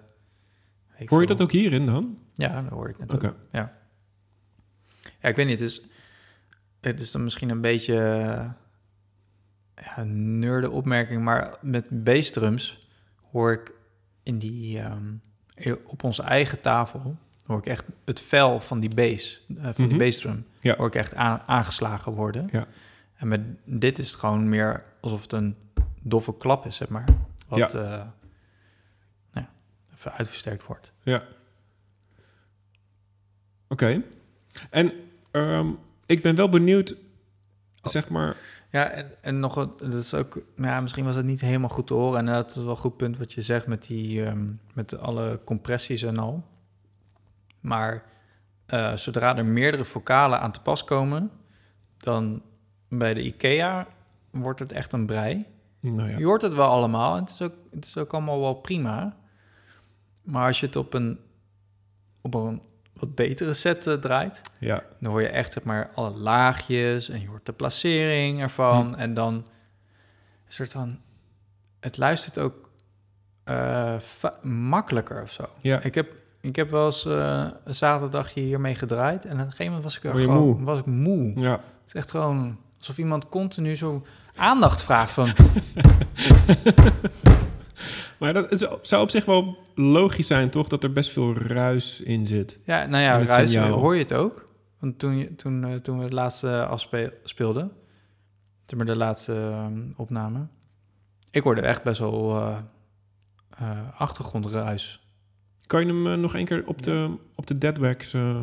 Hoor 1.06 1.22
je 1.22 1.28
dat 1.28 1.42
ook 1.42 1.52
hierin 1.52 1.86
dan? 1.86 2.18
Ja, 2.36 2.62
dat 2.62 2.72
hoor 2.72 2.90
ik 2.90 2.98
net 2.98 3.14
ook. 3.14 3.22
Ja. 3.52 3.72
ja, 5.20 5.30
ik 5.30 5.36
weet 5.36 5.46
niet. 5.46 5.60
Het 5.60 5.70
is, 5.70 5.86
het 6.82 7.00
is 7.00 7.12
dan 7.12 7.24
misschien 7.24 7.50
een 7.50 7.62
beetje 7.62 7.94
ja, 9.76 9.98
een 9.98 10.40
nerde 10.40 10.70
opmerking, 10.70 11.24
maar 11.24 11.58
met 11.62 12.04
bassdrums 12.04 12.88
hoor 13.32 13.52
ik 13.52 13.74
in 14.24 14.40
die, 14.40 14.80
ehm, 14.80 15.14
op 15.86 16.04
onze 16.04 16.24
eigen 16.24 16.62
tafel, 16.62 17.18
hoor 17.46 17.58
ik 17.58 17.66
echt 17.66 17.86
het 18.06 18.22
vel 18.22 18.60
van 18.60 18.80
die 18.80 18.96
bass, 18.96 19.46
eh, 19.58 19.64
van 19.64 19.74
Mhm. 19.78 19.88
die 19.88 19.98
bassdrum, 19.98 20.46
Ja. 20.60 20.76
hoor 20.78 20.88
ik 20.88 20.96
echt 20.96 21.16
aan- 21.16 21.42
aangeslagen 21.46 22.12
worden. 22.12 22.50
Ja. 22.52 22.68
En 23.16 23.28
met 23.28 23.42
dit 23.66 24.00
is 24.00 24.12
het 24.12 24.20
gewoon 24.20 24.50
meer 24.50 24.84
alsof 25.02 25.22
het 25.22 25.32
een 25.32 25.56
doffe 26.02 26.38
klap 26.38 26.66
is, 26.66 26.76
zeg 26.76 26.90
maar. 26.90 27.06
Wat 27.48 27.60
Ja. 27.60 27.68
eh, 27.68 27.90
nou 29.32 29.46
ja, 29.46 29.50
even 29.94 30.14
uitversterkt 30.14 30.66
wordt. 30.66 30.94
Ja. 31.04 31.24
Oké. 33.68 34.02
En 34.70 34.92
ehm, 35.32 35.70
ik 36.06 36.22
ben 36.22 36.36
wel 36.36 36.50
benieuwd, 36.50 36.96
zeg 37.84 38.10
maar... 38.10 38.36
Ja, 38.72 38.90
en, 38.90 39.12
en 39.22 39.40
nog 39.40 39.56
een, 39.56 39.72
dat 39.78 39.94
is 39.94 40.14
ook, 40.14 40.42
ja, 40.56 40.82
misschien 40.82 41.06
was 41.06 41.16
het 41.16 41.26
niet 41.26 41.42
helemaal 41.42 41.70
goed 41.70 41.88
te 41.88 41.94
horen. 41.94 42.20
En 42.20 42.26
dat 42.26 42.50
is 42.50 42.56
wel 42.56 42.70
een 42.70 42.76
goed 42.78 42.98
punt 42.98 43.18
wat 43.18 43.34
je 43.34 43.42
zegt 43.42 43.68
met 43.68 43.86
die, 43.88 44.26
ehm, 44.26 44.46
met 44.74 44.98
alle 44.98 45.40
compressies 45.44 46.02
en 46.02 46.18
al. 46.18 46.48
Maar 47.62 48.04
eh, 48.66 48.96
zodra 48.96 49.38
er 49.38 49.46
meerdere 49.46 49.86
vocalen 49.86 50.40
aan 50.40 50.52
te 50.52 50.62
pas 50.62 50.84
komen, 50.84 51.32
dan 51.98 52.42
bij 52.90 53.14
de 53.14 53.24
IKEA 53.24 53.88
wordt 54.32 54.60
het 54.60 54.72
echt 54.72 54.94
een 54.94 55.06
brei. 55.06 55.46
Nou 55.80 56.10
ja. 56.10 56.18
Je 56.18 56.26
hoort 56.26 56.42
het 56.42 56.54
wel 56.54 56.70
allemaal 56.70 57.16
en 57.16 57.22
het 57.22 57.30
is 57.30 57.42
ook, 57.42 57.54
het 57.72 57.86
is 57.86 57.98
ook 57.98 58.14
allemaal 58.14 58.40
wel 58.40 58.54
prima. 58.54 59.18
Maar 60.22 60.48
als 60.48 60.60
je 60.60 60.66
het 60.66 60.76
op 60.76 60.94
een, 60.94 61.20
op 62.22 62.34
een 62.34 62.62
wat 62.94 63.16
betere 63.16 63.54
set 63.54 63.88
eh, 63.88 63.94
draait, 63.94 64.42
ja. 64.60 64.84
dan 65.00 65.12
hoor 65.12 65.22
je 65.22 65.28
echt 65.28 65.54
zeg 65.54 65.64
maar 65.64 65.92
alle 65.94 66.12
laagjes 66.12 67.10
en 67.10 67.22
je 67.22 67.28
hoort 67.28 67.46
de 67.46 67.54
placering 67.54 68.42
ervan. 68.42 68.98
En 68.98 69.14
dan 69.14 69.34
een 69.34 69.44
soort 70.48 70.72
van... 70.72 71.00
Het 71.80 71.98
luistert 71.98 72.38
ook 72.38 72.70
eh, 73.44 73.96
makkelijker 74.42 75.22
of 75.22 75.32
zo. 75.32 75.46
Ja. 75.62 75.82
Ik 75.82 75.96
heb, 75.96 76.14
ik 76.42 76.56
heb 76.56 76.70
wel 76.70 76.86
eens 76.86 77.06
eh, 77.06 77.48
een 77.64 77.76
zaterdagje 77.76 78.42
hiermee 78.42 78.76
gedraaid. 78.76 79.26
En 79.26 79.32
op 79.34 79.38
een 79.38 79.44
gegeven 79.44 79.66
moment 79.66 79.84
was 79.84 79.98
ik, 79.98 80.04
er 80.04 80.20
gewoon, 80.20 80.38
moe? 80.48 80.64
was 80.64 80.80
ik 80.80 80.86
moe. 80.86 81.40
Ja. 81.40 81.52
Het 81.52 81.62
is 81.88 81.94
echt 81.94 82.12
gewoon 82.12 82.58
alsof 82.80 82.98
iemand 82.98 83.30
continu 83.30 83.76
zo 83.76 84.06
aandacht 84.36 84.84
vraagt 84.84 85.12
van... 85.14 85.28
Maar 88.20 88.34
dat 88.34 88.50
het 88.50 88.70
zou 88.82 89.02
op 89.02 89.10
zich 89.10 89.26
wel 89.26 89.58
logisch 89.76 90.28
zijn, 90.28 90.50
toch? 90.50 90.68
Dat 90.68 90.84
er 90.84 90.92
best 90.92 91.12
veel 91.12 91.34
ruis 91.38 92.02
in 92.02 92.28
zit. 92.28 92.60
Ja, 92.66 92.86
nou 92.86 93.04
ja, 93.04 93.24
ruis, 93.24 93.52
signaal. 93.52 93.80
hoor 93.80 93.96
je 93.96 94.02
het 94.02 94.14
ook? 94.14 94.44
Want 94.80 95.00
toen, 95.00 95.18
je- 95.18 95.36
toen, 95.36 95.64
eh, 95.64 95.76
toen 95.76 95.98
we 95.98 96.04
het 96.04 96.14
laatste 96.14 96.66
afspeelden, 96.66 97.72
toen 98.66 98.80
we 98.80 98.86
de 98.86 98.96
laatste 98.96 99.34
ehm, 99.34 99.80
opname, 99.96 100.48
ik 101.32 101.44
hoorde 101.44 101.62
echt 101.62 101.84
best 101.84 102.00
wel 102.00 102.36
eh, 103.58 103.68
achtergrondruis. 103.98 105.11
Kan 105.72 105.88
je 105.88 105.94
hem 105.94 106.08
eh, 106.08 106.14
nog 106.14 106.36
één 106.36 106.46
keer 106.46 106.68
op 106.68 106.82
de, 106.82 107.18
op 107.36 107.48
de 107.48 107.58
Deadwax... 107.58 108.14
eh, 108.14 108.42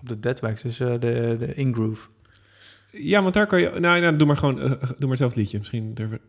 Op 0.00 0.08
de 0.08 0.20
deadwax, 0.20 0.62
dus 0.62 0.80
eh, 0.80 0.90
de, 0.92 1.36
de 1.38 1.54
ingroove. 1.54 2.08
Ja, 2.90 3.22
want 3.22 3.34
daar 3.34 3.46
kan 3.46 3.60
je... 3.60 3.70
Nou, 3.70 4.00
nou 4.00 4.16
doe 4.16 4.26
maar 4.26 4.36
gewoon... 4.36 4.56
doe 4.56 4.78
maar 4.98 5.08
hetzelfde 5.08 5.40
liedje. 5.40 5.58
Misschien 5.58 5.94
durven... 5.94 6.20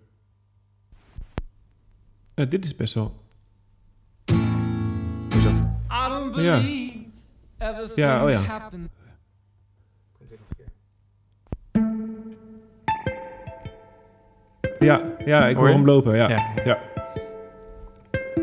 Dit 2.34 2.66
is 2.66 2.76
best 2.76 2.94
wel... 2.94 3.24
Hoezo? 5.30 5.50
I 5.92 6.10
don't 6.10 6.36
Ja. 6.36 6.60
Ja, 7.96 8.24
oh 8.24 8.30
ja. 8.30 8.70
Ja, 14.80 15.16
ja 15.26 15.48
ik 15.48 15.56
Hoor 15.56 15.66
hoor 15.66 15.68
je? 15.68 15.74
hem 15.76 15.86
lopen, 15.86 16.16
ja. 16.16 16.30
Ja. 16.30 16.54
ja. 16.66 16.95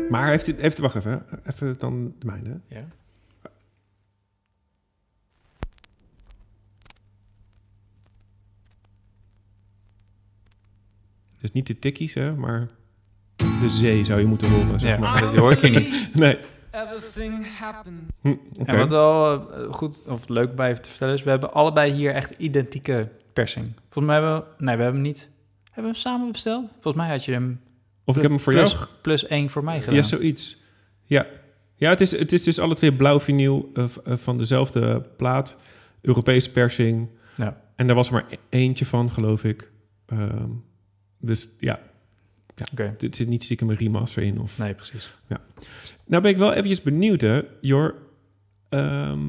Maar 0.09 0.27
heeft 0.27 0.45
hij... 0.45 0.55
Even, 0.55 0.81
wacht 0.81 0.95
even. 0.95 1.25
Even 1.43 1.75
dan 1.79 2.13
de 2.19 2.25
mijne. 2.25 2.59
Ja. 2.67 2.87
Dus 11.39 11.51
niet 11.51 11.67
de 11.67 11.79
tikkies, 11.79 12.13
hè, 12.13 12.35
maar 12.35 12.69
de 13.35 13.69
zee 13.69 14.03
zou 14.03 14.19
je 14.19 14.25
moeten 14.25 14.49
horen, 14.49 14.79
zeg 14.79 14.93
Ja, 14.93 14.99
maar. 14.99 15.21
dat 15.21 15.35
hoor 15.35 15.51
ik 15.51 15.59
hier 15.59 15.79
niet. 15.79 16.09
Nee. 16.13 16.37
Everything 16.71 17.57
happened. 17.57 18.01
Hm, 18.21 18.29
Oké. 18.59 18.71
En 18.71 18.77
wat 18.77 18.89
wel 18.89 19.51
eh, 19.51 19.73
goed 19.73 20.03
of 20.07 20.27
leuk 20.27 20.55
bij 20.55 20.73
te 20.73 20.89
vertellen 20.89 21.13
is, 21.13 21.23
we 21.23 21.29
hebben 21.29 21.53
allebei 21.53 21.91
hier 21.91 22.13
echt 22.13 22.31
identieke 22.37 23.09
persing. 23.33 23.71
Volgens 23.89 24.05
mij 24.05 24.15
hebben 24.15 24.35
we, 24.39 24.63
nee, 24.63 24.75
we 24.77 24.83
hebben 24.83 25.01
hem 25.01 25.11
niet, 25.11 25.29
hebben 25.63 25.83
we 25.83 25.99
hem 25.99 26.11
samen 26.11 26.31
besteld? 26.31 26.69
Volgens 26.71 26.95
mij 26.95 27.09
had 27.09 27.25
je 27.25 27.31
hem 27.31 27.61
Of 28.05 28.15
ik 28.15 28.21
heb 28.21 28.31
hem 28.31 28.39
voor 28.39 28.53
plus, 28.53 28.71
jou... 28.71 28.85
plus 29.01 29.25
één 29.27 29.49
voor 29.49 29.63
mij 29.63 29.79
gedaan. 29.79 29.95
Ja, 29.95 30.01
zoiets. 30.01 30.61
Ja, 31.03 31.27
ja 31.75 31.89
het, 31.89 32.01
is, 32.01 32.17
het 32.17 32.31
is 32.31 32.43
dus 32.43 32.59
alle 32.59 32.75
twee 32.75 32.93
blauw 32.93 33.19
vinyl 33.19 33.71
eh, 33.73 33.83
eh, 34.05 34.17
van 34.17 34.37
dezelfde 34.37 35.01
plaat. 35.17 35.55
Europese 36.01 36.51
persing. 36.51 37.09
Ja. 37.35 37.61
En 37.75 37.87
daar 37.87 37.95
was 37.95 38.07
er 38.07 38.13
maar 38.13 38.25
e- 38.29 38.35
eentje 38.49 38.85
van, 38.85 39.09
geloof 39.09 39.43
ik. 39.43 39.71
Ehm, 40.05 40.49
dus 41.19 41.47
ja, 41.59 41.79
Oké, 42.71 42.95
dit 42.97 43.15
zit 43.15 43.27
niet 43.27 43.43
stiekem 43.43 43.69
een 43.69 43.75
remaster 43.75 44.23
in. 44.23 44.39
Of... 44.39 44.57
nee, 44.57 44.73
precies. 44.73 45.15
Nou 46.05 46.21
ben 46.21 46.31
ik 46.31 46.37
wel 46.37 46.53
eventjes 46.53 46.81
benieuwd, 46.81 47.21
hè, 47.21 47.41
Jor. 47.61 47.95
Ehm, 48.69 49.21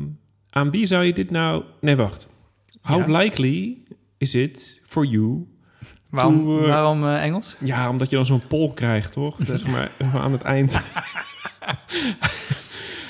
aan 0.50 0.70
wie 0.70 0.86
zou 0.86 1.04
je 1.04 1.12
dit 1.12 1.30
nou... 1.30 1.64
Nee, 1.80 1.96
wacht. 1.96 2.28
How 2.80 3.08
Ja. 3.08 3.18
likely 3.18 3.78
is 4.18 4.34
it 4.34 4.80
for 4.84 5.04
you... 5.04 5.46
Waarom, 6.14 6.34
Toen 6.34 6.60
we- 6.60 6.66
waarom 6.66 7.04
eh, 7.08 7.22
Engels? 7.24 7.56
Ja, 7.64 7.88
omdat 7.88 8.10
je 8.10 8.16
dan 8.16 8.26
zo'n 8.26 8.46
poll 8.48 8.72
krijgt, 8.74 9.12
toch? 9.12 9.36
zeg 9.46 9.66
maar 9.66 9.90
aan 10.14 10.32
het 10.32 10.42
eind. 10.42 10.80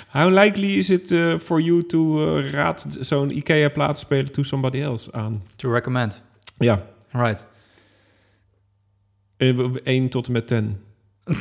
How 0.08 0.38
likely 0.42 0.70
is 0.76 0.90
it 0.90 1.10
uh, 1.10 1.38
for 1.38 1.60
you 1.60 1.86
to 1.86 2.38
raad 2.40 2.86
zo'n 3.00 3.30
IKEA-plaat 3.30 3.98
spelen 3.98 4.32
to 4.32 4.42
somebody 4.42 4.80
else 4.82 5.12
aan? 5.12 5.42
To 5.56 5.72
recommend. 5.72 6.22
Ja, 6.58 6.86
Right. 7.10 7.46
1 9.84 10.08
tot 10.08 10.26
en 10.26 10.32
met 10.32 10.46
10. 10.48 10.80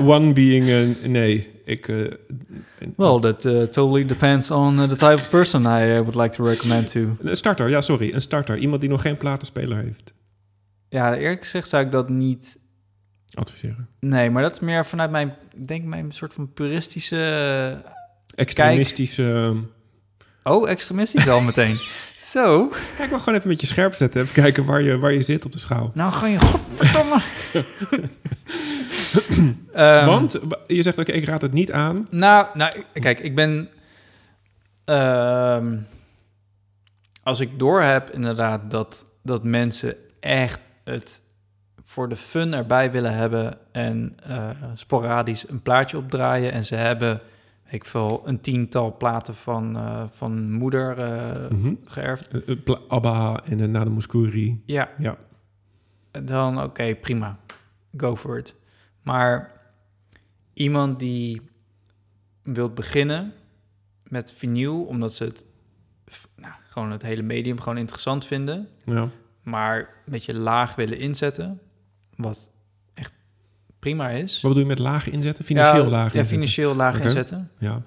One 0.00 0.32
being 0.32 0.68
een 0.68 0.96
nee. 1.10 1.59
Ik, 1.70 1.88
eh, 1.88 1.96
Well, 2.96 3.20
that 3.20 3.44
uh, 3.44 3.62
totally 3.62 4.06
depends 4.06 4.50
on 4.50 4.78
uh, 4.78 4.88
the 4.88 4.96
type 4.96 5.14
of 5.14 5.28
person 5.28 5.64
I 5.64 5.92
uh, 5.92 5.98
would 5.98 6.14
like 6.14 6.34
to 6.34 6.44
recommend 6.44 6.90
to. 6.90 7.16
Een 7.20 7.36
starter, 7.36 7.68
ja, 7.68 7.80
sorry. 7.80 8.12
Een 8.14 8.20
starter. 8.20 8.56
Iemand 8.56 8.80
die 8.80 8.90
nog 8.90 9.02
geen 9.02 9.16
platenspeler 9.16 9.78
heeft. 9.78 10.12
Ja, 10.88 11.14
eerlijk 11.14 11.42
gezegd 11.42 11.68
zou 11.68 11.84
ik 11.84 11.90
dat 11.90 12.08
niet... 12.08 12.58
Adviseren. 13.34 13.88
Nee, 14.00 14.30
maar 14.30 14.42
dat 14.42 14.52
is 14.52 14.60
meer 14.60 14.86
vanuit 14.86 15.10
mijn, 15.10 15.34
ik 15.54 15.66
denk 15.66 15.84
mijn 15.84 16.12
soort 16.12 16.34
van 16.34 16.52
puristische... 16.52 17.82
Extremistische... 18.34 19.56
Oh, 20.42 20.70
extremistisch 20.70 21.28
al 21.28 21.40
meteen. 21.40 21.78
Zo, 22.18 22.72
Kijk, 22.96 23.10
maar 23.10 23.18
gewoon 23.18 23.34
even 23.34 23.48
met 23.48 23.60
je 23.60 23.66
scherp 23.66 23.94
zetten. 23.94 24.22
Even 24.22 24.34
kijken 24.34 24.64
waar 24.64 24.82
je, 24.82 24.98
waar 24.98 25.12
je 25.12 25.22
zit 25.22 25.44
op 25.44 25.52
de 25.52 25.58
schaal. 25.58 25.90
nou 25.94 26.12
ga 26.12 26.26
je 26.26 26.40
godverdomme... 26.40 27.20
Ehm, 29.72 30.06
Want 30.06 30.38
je 30.66 30.82
zegt, 30.82 30.98
oké, 30.98 31.12
ik 31.12 31.24
raad 31.24 31.42
het 31.42 31.52
niet 31.52 31.72
aan. 31.72 32.06
Nou, 32.10 32.46
nou, 32.54 32.84
kijk, 32.92 33.20
ik 33.20 33.34
ben... 33.34 33.68
ehm, 34.84 35.76
als 37.22 37.40
ik 37.40 37.58
doorheb 37.58 38.10
inderdaad 38.10 38.70
dat, 38.70 39.06
dat 39.22 39.44
mensen 39.44 39.94
echt 40.20 40.60
het 40.84 41.22
voor 41.84 42.08
de 42.08 42.16
fun 42.16 42.54
erbij 42.54 42.90
willen 42.90 43.14
hebben... 43.14 43.58
en 43.72 44.16
eh, 44.22 44.48
sporadisch 44.74 45.48
een 45.48 45.62
plaatje 45.62 45.96
opdraaien... 45.96 46.52
en 46.52 46.64
ze 46.64 46.74
hebben, 46.74 47.20
ik 47.68 47.84
veel, 47.84 48.22
een 48.24 48.40
tiental 48.40 48.96
platen 48.96 49.34
van, 49.34 49.76
eh, 49.76 50.02
van 50.10 50.52
moeder 50.52 50.96
Mhm. 51.52 51.74
geërfd. 51.84 52.30
Abba 52.88 53.40
en 53.44 53.58
de 53.58 53.68
Nade 53.68 53.90
Mouskouri. 53.90 54.62
Ja, 54.66 54.88
Ja. 54.98 55.16
dan 56.24 56.62
oké, 56.62 56.94
prima. 56.94 57.38
Go 57.96 58.16
for 58.16 58.38
it. 58.38 58.54
Maar 59.02 59.52
iemand 60.52 60.98
die 60.98 61.40
wil 62.42 62.70
beginnen 62.72 63.32
met 64.02 64.32
vinyl, 64.32 64.84
omdat 64.84 65.14
ze 65.14 65.24
het 65.24 65.44
nou, 66.36 66.54
gewoon 66.68 66.90
het 66.90 67.02
hele 67.02 67.22
medium 67.22 67.60
gewoon 67.60 67.78
interessant 67.78 68.26
vinden, 68.26 68.68
ja. 68.84 69.08
maar 69.42 69.78
een 69.78 70.12
beetje 70.12 70.34
laag 70.34 70.74
willen 70.74 70.98
inzetten, 70.98 71.60
wat 72.16 72.50
echt 72.94 73.12
prima 73.78 74.08
is. 74.08 74.40
Wat 74.40 74.50
bedoel 74.50 74.62
je 74.62 74.68
met 74.68 74.78
lage 74.78 75.10
inzetten? 75.10 75.44
Financieel 75.44 75.84
ja, 75.84 75.90
laag 75.90 76.12
Ja, 76.12 76.20
inzetten? 76.20 76.26
financieel 76.36 76.74
laag 76.74 77.00
inzetten. 77.00 77.50
Ja. 77.58 77.82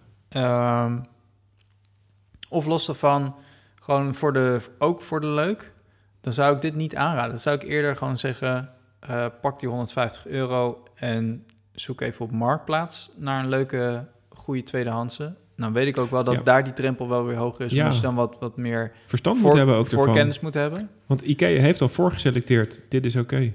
Of 2.49 2.65
los 2.65 2.85
daarvan, 2.85 3.35
gewoon 3.81 4.13
voor 4.13 4.33
de, 4.33 4.61
ook 4.77 5.01
voor 5.01 5.21
de 5.21 5.27
leuk, 5.27 5.73
dan 6.21 6.33
zou 6.33 6.55
ik 6.55 6.61
dit 6.61 6.75
niet 6.75 6.95
aanraden. 6.95 7.29
Dan 7.29 7.39
zou 7.39 7.55
ik 7.55 7.63
eerder 7.63 7.95
gewoon 7.95 8.17
zeggen, 8.17 8.69
eh, 8.99 9.25
pak 9.41 9.59
die 9.59 9.69
150 9.69 10.27
euro 10.27 10.82
en 10.95 11.45
zoek 11.71 12.01
even 12.01 12.25
op 12.25 12.31
Marktplaats 12.31 13.13
naar 13.17 13.43
een 13.43 13.49
leuke, 13.49 14.07
goede 14.29 14.63
tweedehandse. 14.63 15.35
Dan 15.55 15.73
weet 15.73 15.87
ik 15.87 15.97
ook 15.97 16.09
wel 16.09 16.23
dat 16.23 16.33
Ja. 16.33 16.41
daar 16.41 16.63
die 16.63 16.73
drempel 16.73 17.09
wel 17.09 17.25
weer 17.25 17.35
hoger 17.37 17.65
is. 17.65 17.71
Ja. 17.71 17.85
Als 17.85 17.95
je 17.95 18.01
dan 18.01 18.15
wat, 18.15 18.37
wat 18.39 18.57
meer 18.57 18.91
Verstand 19.05 19.37
voor, 19.37 19.47
moet 19.47 19.57
hebben 19.57 19.75
ook 19.75 19.87
voor 19.87 19.99
ervan. 19.99 20.13
kennis 20.15 20.39
moet 20.39 20.53
hebben. 20.53 20.89
Want 21.05 21.21
IKEA 21.21 21.61
heeft 21.61 21.81
al 21.81 21.89
voorgeselecteerd, 21.89 22.81
dit 22.89 23.05
is 23.05 23.15
oké. 23.15 23.53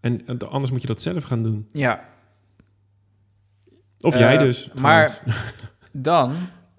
En 0.00 0.26
eh, 0.26 0.48
anders 0.48 0.70
moet 0.72 0.80
je 0.80 0.86
dat 0.86 1.02
zelf 1.02 1.22
gaan 1.24 1.42
doen. 1.42 1.68
Ja, 1.72 2.04
Of 4.00 4.14
Eh, 4.14 4.20
jij 4.20 4.38
dus. 4.38 4.72
maar- 4.72 5.20
dan, 5.92 6.34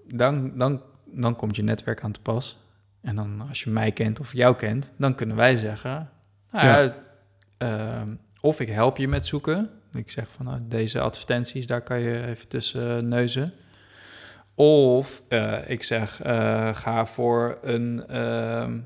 dan, 0.06 0.52
dan, 0.58 0.82
dan 1.06 1.36
komt 1.36 1.56
je 1.56 1.62
netwerk 1.62 2.02
aan 2.02 2.12
te 2.12 2.20
pas. 2.20 2.58
En 3.00 3.16
dan 3.16 3.44
als 3.48 3.62
je 3.62 3.70
mij 3.70 3.92
kent 3.92 4.20
of 4.20 4.32
jou 4.32 4.56
kent, 4.56 4.92
dan 4.98 5.14
kunnen 5.14 5.36
wij 5.36 5.56
zeggen... 5.56 6.10
Nou 6.50 6.66
ja, 6.66 6.80
Ja. 6.80 6.94
ehm, 7.58 8.14
of 8.40 8.60
ik 8.60 8.68
help 8.68 8.96
je 8.96 9.08
met 9.08 9.26
zoeken. 9.26 9.70
Ik 9.92 10.10
zeg 10.10 10.28
van 10.30 10.44
nou, 10.44 10.60
deze 10.68 11.00
advertenties, 11.00 11.66
daar 11.66 11.82
kan 11.82 12.00
je 12.00 12.26
even 12.26 12.48
tussen 12.48 13.08
neuzen. 13.08 13.52
Of 14.54 15.22
eh, 15.28 15.70
ik 15.70 15.82
zeg, 15.82 16.22
eh, 16.22 16.74
ga 16.74 17.06
voor 17.06 17.58
een 17.62 18.06
ehm 18.06 18.78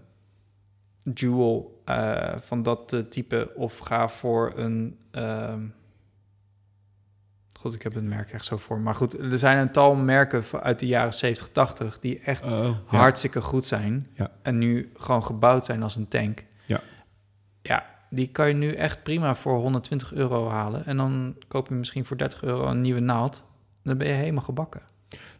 jewel 1.14 1.82
eh, 1.84 2.34
van 2.38 2.62
dat 2.62 3.10
type. 3.10 3.52
Of 3.54 3.78
ga 3.78 4.08
voor 4.08 4.52
een... 4.56 4.98
ehm, 5.10 5.66
God, 7.52 7.74
ik 7.74 7.82
heb 7.82 7.94
het 7.94 8.04
merk 8.04 8.30
echt 8.30 8.44
zo 8.44 8.56
voor. 8.56 8.78
Maar 8.80 8.94
goed, 8.94 9.18
er 9.18 9.38
zijn 9.38 9.58
een 9.58 9.72
tal 9.72 9.94
merken 9.94 10.44
uit 10.62 10.78
de 10.78 10.86
jaren 10.86 11.14
70, 11.14 11.48
80... 11.48 11.98
die 11.98 12.18
echt 12.18 12.50
Oh, 12.50 12.76
ja. 12.90 12.98
hartstikke 12.98 13.40
goed 13.40 13.64
zijn. 13.64 14.06
Ja. 14.12 14.30
En 14.42 14.58
nu 14.58 14.90
gewoon 14.94 15.24
gebouwd 15.24 15.64
zijn 15.64 15.82
als 15.82 15.96
een 15.96 16.08
tank. 16.08 16.44
Die 18.10 18.28
kan 18.28 18.48
je 18.48 18.54
nu 18.54 18.72
echt 18.72 19.02
prima 19.02 19.34
voor 19.34 19.58
120 19.58 20.12
euro 20.12 20.48
halen. 20.48 20.86
En 20.86 20.96
dan 20.96 21.36
koop 21.48 21.68
je 21.68 21.74
misschien 21.74 22.04
voor 22.04 22.16
30 22.16 22.42
euro 22.42 22.66
een 22.66 22.80
nieuwe 22.80 23.00
naald. 23.00 23.44
Dan 23.82 23.98
ben 23.98 24.06
je 24.08 24.12
helemaal 24.12 24.42
gebakken. 24.42 24.80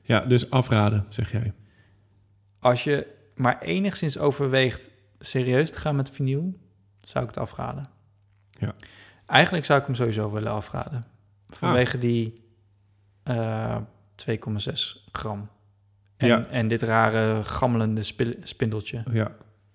Ja, 0.02 0.20
dus 0.20 0.50
afraden, 0.50 1.06
zeg 1.08 1.32
jij. 1.32 1.52
Als 2.58 2.84
je 2.84 3.06
maar 3.34 3.60
enigszins 3.62 4.18
overweegt 4.18 4.90
serieus 5.18 5.70
te 5.70 5.78
gaan 5.78 5.96
met 5.96 6.10
vinyl, 6.10 6.58
zou 7.00 7.24
ik 7.24 7.30
het 7.30 7.38
afraden. 7.38 7.86
Ja. 8.50 8.74
Eigenlijk 9.26 9.64
zou 9.64 9.80
ik 9.80 9.86
hem 9.86 9.94
sowieso 9.94 10.30
willen 10.30 10.52
afraden. 10.52 11.04
Vanwege 11.48 11.98
die 11.98 12.44
eh 13.22 13.76
2,6 14.14 15.04
gram. 15.12 15.48
En, 16.16 16.26
Ja. 16.28 16.46
en 16.46 16.68
dit 16.68 16.82
rare 16.82 17.44
gammelende 17.44 18.02
spindeltje. 18.42 19.02
Ja. 19.10 19.30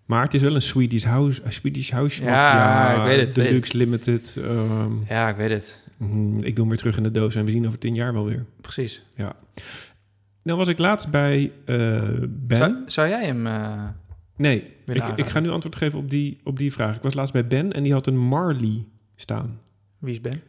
Maar 0.05 0.23
het 0.23 0.33
is 0.33 0.41
wel 0.41 0.55
een 0.55 0.61
Swedish 0.61 1.03
House, 1.03 1.41
Swedish 1.47 1.91
House 1.91 2.23
Ja, 2.23 2.29
Mafia, 2.29 3.01
ik 3.01 3.07
weet 3.07 3.25
het, 3.25 3.35
weet 3.35 3.47
Deluxe 3.47 3.77
Limited. 3.77 4.37
ehm, 4.43 4.91
Ja, 5.09 5.29
ik 5.29 5.35
weet 5.35 5.49
het. 5.49 5.83
mm, 5.97 6.33
ik 6.35 6.41
doe 6.55 6.59
hem 6.59 6.67
weer 6.67 6.77
terug 6.77 6.97
in 6.97 7.03
de 7.03 7.11
doos 7.11 7.35
en 7.35 7.45
we 7.45 7.51
zien 7.51 7.67
over 7.67 7.79
tien 7.79 7.95
jaar 7.95 8.13
wel 8.13 8.25
weer. 8.25 8.45
Precies. 8.61 9.03
Nou 10.43 10.57
was 10.57 10.67
ik 10.67 10.79
laatst 10.79 11.11
bij 11.11 11.51
eh, 11.65 12.09
Ben. 12.29 12.57
Zou, 12.57 12.75
zou 12.85 13.07
jij 13.09 13.25
hem... 13.25 13.47
eh, 13.47 13.83
Nee, 14.35 14.73
ik, 14.85 15.03
ik 15.15 15.25
ga 15.25 15.39
nu 15.39 15.49
antwoord 15.49 15.75
geven 15.75 15.99
op 15.99 16.09
die, 16.09 16.39
op 16.43 16.57
die 16.57 16.71
vraag. 16.73 16.95
Ik 16.95 17.01
was 17.01 17.13
laatst 17.13 17.33
bij 17.33 17.47
Ben 17.47 17.73
en 17.73 17.83
die 17.83 17.91
had 17.93 18.07
een 18.07 18.17
Marley 18.17 18.87
staan. 19.15 19.59
wie 19.99 20.11
is 20.13 20.21
Ben? 20.21 20.41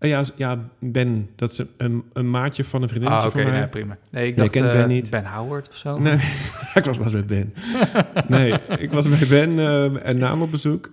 Eh, 0.00 0.08
ja, 0.10 0.22
ja, 0.36 0.68
Ben, 0.78 1.30
dat 1.36 1.50
is 1.52 1.62
een, 1.76 2.04
een 2.12 2.30
maatje 2.30 2.64
van 2.64 2.82
een 2.82 2.88
vriendinnetje 2.88 3.26
Ah, 3.28 3.34
oké, 3.34 3.50
nee, 3.50 3.66
prima. 3.68 3.98
Nee, 4.10 4.26
ik 4.26 4.28
Nee, 4.28 4.34
dacht 4.34 4.54
ik 4.54 4.60
ken 4.60 4.70
eh, 4.70 4.76
Ben 4.76 4.88
niet. 4.88 5.10
Ben 5.10 5.26
Howard 5.26 5.68
of 5.68 5.76
zo. 5.76 5.98
Nee, 6.02 6.14
ik 6.74 6.84
was 6.84 6.98
laatst 6.98 7.12
bij 7.12 7.24
Ben. 7.24 7.54
Nee, 8.38 8.52
ik 8.78 8.90
was 8.92 9.08
bij 9.08 9.26
Ben 9.28 9.58
eh, 9.58 10.06
en 10.08 10.18
naam 10.18 10.42
op 10.42 10.50
bezoek. 10.50 10.90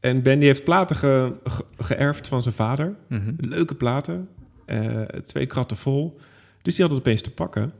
En 0.00 0.22
Ben 0.22 0.38
die 0.38 0.48
heeft 0.48 0.64
platen 0.64 0.96
ge- 0.96 1.34
ge- 1.44 1.64
geërfd 1.78 2.28
van 2.28 2.42
zijn 2.42 2.54
vader. 2.54 2.94
Mhm. 3.08 3.32
Leuke 3.36 3.74
platen. 3.74 4.28
eh, 4.66 5.02
twee 5.02 5.46
kratten 5.46 5.76
vol. 5.76 6.18
Dus 6.62 6.74
die 6.74 6.84
had 6.84 6.94
het 6.94 7.00
opeens 7.06 7.22
te 7.22 7.30
pakken. 7.34 7.72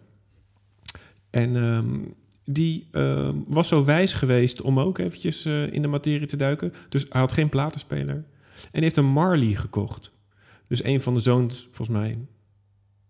En 1.31 1.57
ehm, 1.57 1.99
die 2.45 2.89
ehm, 2.93 3.35
was 3.49 3.69
zo 3.69 3.85
wijs 3.85 4.13
geweest 4.13 4.63
om 4.63 4.81
ook 4.81 4.99
eventjes 4.99 5.47
in 5.47 5.83
de 5.83 5.89
materie 5.89 6.27
te 6.27 6.37
duiken. 6.37 6.73
Dus 6.89 7.07
hij 7.09 7.21
had 7.21 7.33
geen 7.33 7.49
platenspeler. 7.49 8.25
En 8.73 8.83
heeft 8.83 8.97
een 8.97 9.05
Marley 9.13 9.55
gekocht. 9.55 10.13
Dus 10.71 10.85
een 10.85 11.01
van 11.01 11.15
de 11.15 11.21
zoons, 11.21 11.69
volgens 11.71 11.99
mij... 11.99 12.19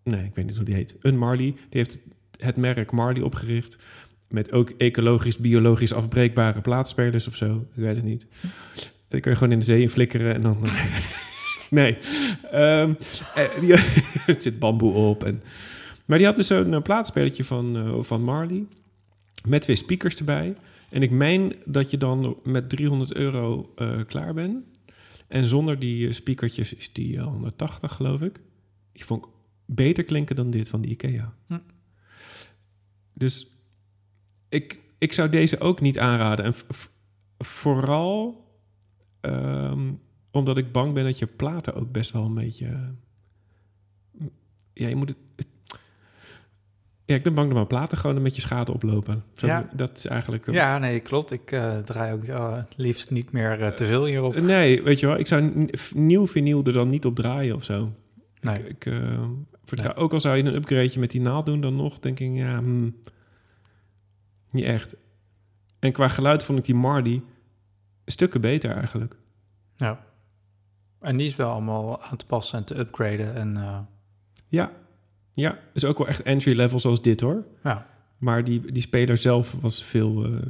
Nee, 0.05 0.25
ik 0.25 0.35
weet 0.35 0.47
niet 0.47 0.57
hoe 0.57 0.65
die 0.65 0.75
heet. 0.75 0.97
Een 1.01 1.19
Marley. 1.19 1.47
Die 1.47 1.57
heeft 1.69 1.99
het 2.37 2.57
merk 2.57 2.93
Marley 2.93 3.23
opgericht. 3.23 3.77
Met 4.29 4.53
ook 4.53 4.71
ecologisch, 4.71 5.39
biologisch 5.39 5.93
afbreekbare 5.93 6.61
plaatspelers 6.61 7.27
of 7.27 7.37
zo. 7.37 7.67
Ik 7.75 7.83
weet 7.83 7.97
het 7.97 8.05
niet. 8.05 8.27
Die 9.09 9.21
kun 9.21 9.31
je 9.31 9.37
gewoon 9.37 9.53
in 9.53 9.59
de 9.59 9.65
zee 9.65 9.83
in 9.83 9.91
flikkeren 9.91 10.35
en 10.35 10.43
dan... 10.43 10.59
nee. 11.71 11.99
Eh, 12.51 12.89
die, 13.61 13.75
het 14.31 14.43
zit 14.43 14.59
bamboe 14.59 14.93
op. 14.93 15.25
En, 15.25 15.43
maar 16.05 16.19
die 16.19 16.27
had 16.27 16.37
dus 16.37 16.47
zo'n 16.47 16.73
uh, 16.73 16.83
plaatspelertje 16.83 17.45
van, 17.45 17.77
uh, 17.77 18.03
van 18.03 18.23
Marley. 18.23 18.65
Met 19.49 19.63
twee 19.63 19.77
speakers 19.77 20.17
erbij. 20.17 20.55
En 20.91 21.03
ik 21.03 21.11
meen 21.11 21.55
dat 21.65 21.91
je 21.91 21.97
dan 21.97 22.37
met 22.45 22.69
300 22.69 23.15
euro 23.15 23.73
uh, 23.77 24.01
klaar 24.07 24.35
bent. 24.35 24.57
En 25.31 25.47
zonder 25.47 25.79
die 25.79 26.07
uh, 26.07 26.13
speakertjes 26.13 26.75
is 26.75 26.93
die 26.93 27.17
uh, 27.17 27.25
180, 27.25 27.93
geloof 27.93 28.21
ik. 28.23 28.41
Die 28.93 29.05
vond 29.05 29.25
ik 29.25 29.31
beter 29.67 30.05
klinken 30.05 30.37
dan 30.37 30.51
dit 30.51 30.69
van 30.69 30.81
de 30.81 30.89
IKEA. 30.89 31.35
Hm. 31.47 31.59
Dus 33.15 33.47
ik, 34.49 34.81
ik 34.99 35.13
zou 35.13 35.29
deze 35.29 35.61
ook 35.61 35.81
niet 35.81 35.99
aanraden. 35.99 36.45
En 36.45 36.55
vooral 37.39 38.45
um, 39.21 40.01
omdat 40.31 40.59
ik 40.59 40.73
bang 40.73 40.95
ben 40.95 41.05
dat 41.05 41.19
je 41.19 41.27
platen 41.27 41.75
ook 41.75 41.93
best 41.93 42.11
wel 42.11 42.25
een 42.25 42.35
beetje... 42.35 42.67
uh, 42.67 44.27
ja, 44.73 44.89
je 44.89 44.97
moet 44.97 45.09
het... 45.09 45.19
Ja, 47.11 47.17
ik 47.17 47.23
ben 47.23 47.35
bang 47.35 47.47
dat 47.47 47.57
mijn 47.57 47.67
platen 47.67 47.99
gewoon 47.99 48.17
een 48.17 48.23
beetje 48.23 48.41
schade 48.41 48.73
oplopen. 48.73 49.25
Zo, 49.33 49.47
Ja. 49.47 49.69
Dat 49.73 49.97
is 49.97 50.07
eigenlijk... 50.07 50.47
Een... 50.47 50.55
Ja, 50.55 50.79
nee, 50.79 51.01
klopt. 51.01 51.31
Ik 51.31 51.53
uh, 51.53 51.79
draai 51.79 52.13
ook 52.13 52.25
uh, 52.25 52.59
liefst 52.77 53.11
niet 53.11 53.33
meer 53.33 53.61
uh, 53.61 53.69
te 53.69 53.87
veel 53.87 54.05
hierop. 54.05 54.41
Nee, 54.41 54.83
weet 54.83 55.01
je 55.01 55.07
wel. 55.07 55.19
Ik 55.19 55.27
zou 55.27 55.69
nieuw 55.95 56.27
vinyl 56.27 56.65
er 56.65 56.73
dan 56.73 56.89
niet 56.89 57.05
op 57.05 57.17
draaien 57.17 57.55
of 57.55 57.65
zo. 57.65 57.93
Nee. 58.41 58.57
Ik, 58.57 58.85
ik 58.85 58.93
vertrouw, 59.65 59.93
nee. 59.95 60.03
Ook 60.03 60.13
al 60.13 60.21
zou 60.21 60.37
je 60.37 60.43
een 60.43 60.55
upgradeje 60.55 61.01
met 61.01 61.11
die 61.11 61.21
naald 61.21 61.47
doen, 61.47 61.61
dan 61.61 61.77
nog 61.77 61.99
denk 61.99 62.21
ik, 62.21 62.35
ja, 62.35 62.59
hmm, 62.59 62.97
niet 64.51 64.65
echt. 64.65 64.97
En 65.79 65.93
qua 65.93 66.09
geluid 66.09 66.45
vond 66.45 66.59
ik 66.59 66.65
die 66.65 66.75
Marley 66.75 67.23
stukken 68.07 68.41
beter 68.41 68.71
eigenlijk. 68.71 69.17
Ja. 69.77 70.05
En 71.01 71.17
die 71.17 71.27
is 71.27 71.37
wel 71.37 71.51
allemaal 71.51 72.03
aan 72.03 72.17
te 72.17 72.27
passen 72.27 72.59
en 72.59 72.65
te 72.65 72.79
upgraden. 72.79 73.35
En. 73.35 73.87
Ja, 74.49 74.73
ja. 75.41 75.59
Is 75.73 75.85
ook 75.85 75.99
wel 75.99 76.07
echt 76.07 76.23
entry 76.23 76.57
level 76.57 76.81
zoals 76.81 77.03
dit 77.03 77.21
hoor. 77.21 77.45
Ja. 77.63 77.87
Maar 78.19 78.45
die, 78.45 78.73
die 78.73 78.83
speler 78.83 79.17
zelf 79.17 79.57
was 79.61 79.85
veel 79.85 80.27
uh, 80.27 80.43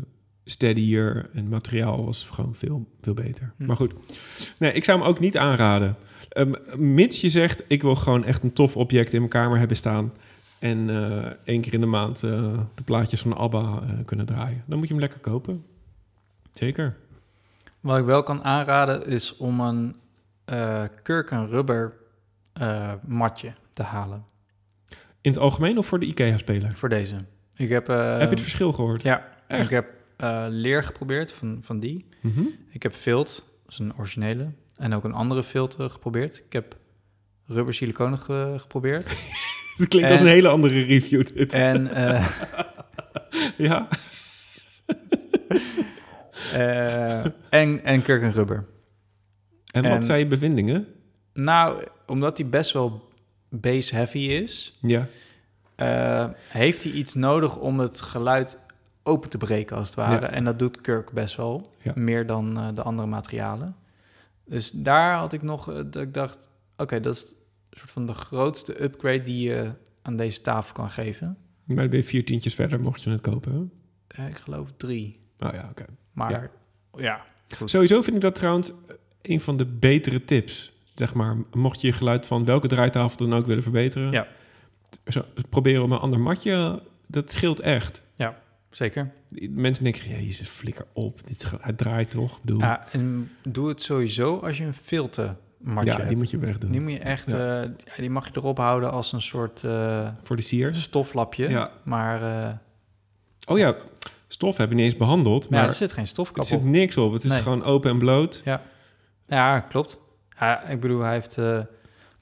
steadier 0.45 1.31
en 1.33 1.49
materiaal 1.49 2.05
was 2.05 2.31
gewoon 2.31 2.55
veel, 2.55 2.89
veel 3.01 3.15
beter. 3.15 3.53
Hm. 3.57 3.67
Maar 3.67 3.77
goed, 3.77 3.93
nee, 4.59 4.73
ik 4.73 4.85
zou 4.85 4.99
hem 4.99 5.09
ook 5.09 5.21
niet 5.21 5.37
aanraden. 5.37 5.97
Um, 6.37 6.55
mits 6.77 7.21
je 7.21 7.29
zegt, 7.29 7.65
ik 7.67 7.83
wil 7.83 7.95
gewoon 7.95 8.25
echt 8.25 8.43
een 8.43 8.53
tof 8.53 8.77
object 8.77 9.13
in 9.13 9.19
mijn 9.19 9.31
kamer 9.31 9.59
hebben 9.59 9.77
staan... 9.77 10.13
en 10.59 10.89
uh, 10.89 11.27
één 11.45 11.61
keer 11.61 11.75
in 11.75 11.81
de 11.81 11.87
maand 11.87 12.23
uh, 12.23 12.61
de 12.75 12.83
plaatjes 12.85 13.21
van 13.21 13.37
ABBA 13.37 13.83
uh, 13.83 14.05
kunnen 14.05 14.27
draaien. 14.27 14.65
Dan 14.67 14.79
moet 14.79 14.87
je 14.87 14.93
hem 14.93 15.03
lekker 15.03 15.21
kopen. 15.21 15.65
Zeker. 16.53 16.97
Wat 17.81 17.99
ik 17.99 18.05
wel 18.05 18.23
kan 18.23 18.45
aanraden 18.45 19.07
is 19.07 19.37
om 19.37 19.61
een 19.61 19.97
uh, 20.53 20.85
kurk 21.03 21.31
en 21.31 21.49
rubber 21.49 21.97
eh, 22.53 22.93
matje 23.07 23.53
te 23.73 23.83
halen 23.83 24.25
In 25.21 25.31
het 25.31 25.41
algemeen 25.41 25.79
of 25.79 25.87
voor 25.87 25.99
de 26.01 26.07
IKEA-speler? 26.07 26.75
voor 26.75 26.89
deze. 26.89 27.15
Ik 27.57 27.69
heb, 27.69 27.89
eh, 27.89 28.11
Heb 28.13 28.21
je 28.21 28.29
het 28.29 28.41
verschil 28.41 28.73
gehoord? 28.73 29.03
Ja, 29.03 29.29
Echt? 29.47 29.63
ik 29.65 29.71
heb 29.71 29.87
eh, 30.17 30.45
leer 30.49 30.83
geprobeerd 30.85 31.33
van, 31.33 31.59
van 31.63 31.81
die. 31.81 32.07
Mhm. 32.23 32.43
Ik 32.71 32.83
heb 32.83 32.95
vilt, 32.95 33.45
dat 33.63 33.73
is 33.73 33.79
een 33.79 33.97
originele. 33.99 34.53
En 34.77 34.95
ook 34.95 35.05
een 35.05 35.13
andere 35.13 35.43
vilt 35.43 35.77
eh, 35.77 35.89
geprobeerd. 35.89 36.43
Ik 36.47 36.53
heb 36.53 36.77
rubber 37.47 37.75
siliconen 37.75 38.19
ge- 38.19 38.55
geprobeerd. 38.57 39.09
Het 39.77 39.89
klinkt 39.89 40.11
als 40.11 40.21
En- 40.21 40.27
een 40.27 40.33
hele 40.33 40.49
andere 40.49 40.83
review 40.85 41.27
dit. 41.35 41.53
en, 41.53 41.87
eh, 41.95 42.29
ja. 43.57 43.89
en, 47.51 47.85
en 47.85 48.03
kurk 48.03 48.23
en 48.23 48.33
rubber. 48.33 48.67
En 49.73 49.89
wat 49.89 50.05
zijn 50.05 50.19
je 50.19 50.27
bevindingen? 50.27 50.87
Nou, 51.33 51.83
omdat 52.07 52.37
die 52.37 52.45
best 52.47 52.73
wel 52.73 53.09
base 53.51 53.95
heavy 53.95 54.19
is, 54.19 54.79
Ja. 54.81 55.07
eh, 55.75 56.29
heeft 56.49 56.83
hij 56.83 56.93
iets 56.93 57.15
nodig 57.15 57.57
om 57.57 57.79
het 57.79 58.01
geluid 58.01 58.59
open 59.03 59.31
te 59.31 59.39
breken, 59.39 59.77
als 59.77 59.87
het 59.87 59.97
ware. 59.97 60.21
Ja. 60.27 60.31
En 60.31 60.45
dat 60.45 60.59
doet 60.59 60.81
Kirk 60.81 61.11
best 61.13 61.37
wel, 61.37 61.73
Ja. 61.83 61.93
meer 61.95 62.27
dan 62.27 62.59
eh, 62.59 62.69
de 62.75 62.83
andere 62.83 63.09
materialen. 63.09 63.77
Dus 64.45 64.71
daar 64.71 65.15
had 65.17 65.33
ik 65.33 65.43
nog, 65.43 65.69
eh, 65.71 65.75
dat 65.77 65.97
ik 66.03 66.15
dacht, 66.15 66.49
oké, 66.77 67.01
dat 67.01 67.15
is 67.15 67.21
een 67.23 67.79
soort 67.79 67.91
van 67.91 68.07
de 68.07 68.13
grootste 68.13 68.83
upgrade 68.83 69.23
die 69.23 69.49
je 69.49 69.71
aan 70.03 70.17
deze 70.17 70.41
tafel 70.41 70.73
kan 70.75 70.91
geven. 70.91 71.37
Maar 71.65 71.77
dan 71.77 71.89
ben 71.89 71.99
je 71.99 72.05
vier 72.05 72.25
tientjes 72.25 72.55
verder, 72.55 72.81
mocht 72.81 73.03
je 73.03 73.11
het 73.11 73.21
kopen. 73.21 73.73
hè? 74.09 74.27
Ik 74.29 74.37
geloof 74.37 74.73
drie, 74.77 75.21
Oh 75.39 75.53
ja, 75.53 75.69
oké. 75.71 75.85
maar 76.13 76.31
Ja. 76.31 76.51
ja, 76.99 77.25
Sowieso 77.65 78.03
vind 78.03 78.17
ik 78.17 78.23
dat 78.23 78.35
trouwens 78.35 78.73
een 79.23 79.41
van 79.41 79.57
de 79.57 79.67
betere 79.67 80.25
tips. 80.25 80.73
Zeg 81.01 81.15
maar, 81.15 81.37
mocht 81.53 81.81
je 81.81 81.87
je 81.87 81.93
geluid 81.93 82.27
van 82.27 82.45
welke 82.45 82.69
draaitafel 82.69 83.29
dan 83.29 83.39
ook 83.39 83.47
willen 83.47 83.63
verbeteren. 83.63 84.11
Ja. 84.11 84.27
Zo, 85.07 85.23
proberen 85.49 85.83
om 85.83 85.93
een 85.93 85.99
ander 85.99 86.21
matje, 86.21 86.83
dat 87.07 87.33
scheelt 87.33 87.61
echt. 87.61 88.03
zeker. 88.71 89.11
Mensen 89.51 89.85
denken, 89.85 90.09
jezus, 90.09 90.49
flikker 90.49 90.87
op. 90.93 91.27
Dit, 91.27 91.53
het 91.61 91.79
draait 91.79 92.11
toch? 92.11 92.41
Bedoel, 92.43 92.61
Ja, 92.61 92.87
en 92.93 93.31
doe 93.43 93.69
het 93.69 93.83
sowieso 93.83 94.39
als 94.39 94.57
je 94.59 94.65
een 94.65 94.75
filter 94.75 95.37
matje 95.59 95.91
ja, 95.91 95.97
hebt. 95.97 96.09
die 96.09 96.17
moet 96.17 96.31
je 96.31 96.39
wegdoen. 96.39 96.71
Die 96.71 96.81
moet 96.81 96.93
je 96.93 96.99
echt, 96.99 97.31
Ja. 97.31 97.63
eh, 97.63 97.69
ja, 97.85 97.93
die 97.97 98.11
mag 98.11 98.27
je 98.27 98.33
erop 98.35 98.57
houden 98.59 98.91
als 98.91 99.13
een 99.13 99.23
soort 99.23 99.65
eh, 99.65 100.09
Voor 100.23 100.37
de 100.37 100.43
sier. 100.43 100.75
stoflapje. 100.75 101.49
Ja. 101.49 101.71
Maar, 101.85 102.23
eh, 102.45 102.53
Oh 103.49 103.59
ja, 103.59 103.77
stof 104.29 104.57
heb 104.57 104.69
je 104.69 104.75
niet 104.75 104.85
eens 104.85 104.97
behandeld. 104.97 105.51
maar 105.51 105.61
Maar 105.61 105.69
er 105.69 105.75
zit 105.75 105.93
geen 105.93 106.03
er 106.03 106.09
stofkap 106.09 106.45
zit 106.45 106.59
op. 106.59 106.65
niks 106.65 106.97
op. 106.97 107.13
Het 107.13 107.25
is 107.25 107.31
Nee. 107.31 107.41
gewoon 107.41 107.65
open 107.65 107.91
en 107.91 107.99
bloot. 107.99 108.43
Ja, 109.29 109.61
klopt. 109.61 109.99
Ja, 110.41 110.63
ik 110.63 110.81
bedoel, 110.81 111.01
hij 111.01 111.13
heeft 111.13 111.39
eh, 111.39 111.61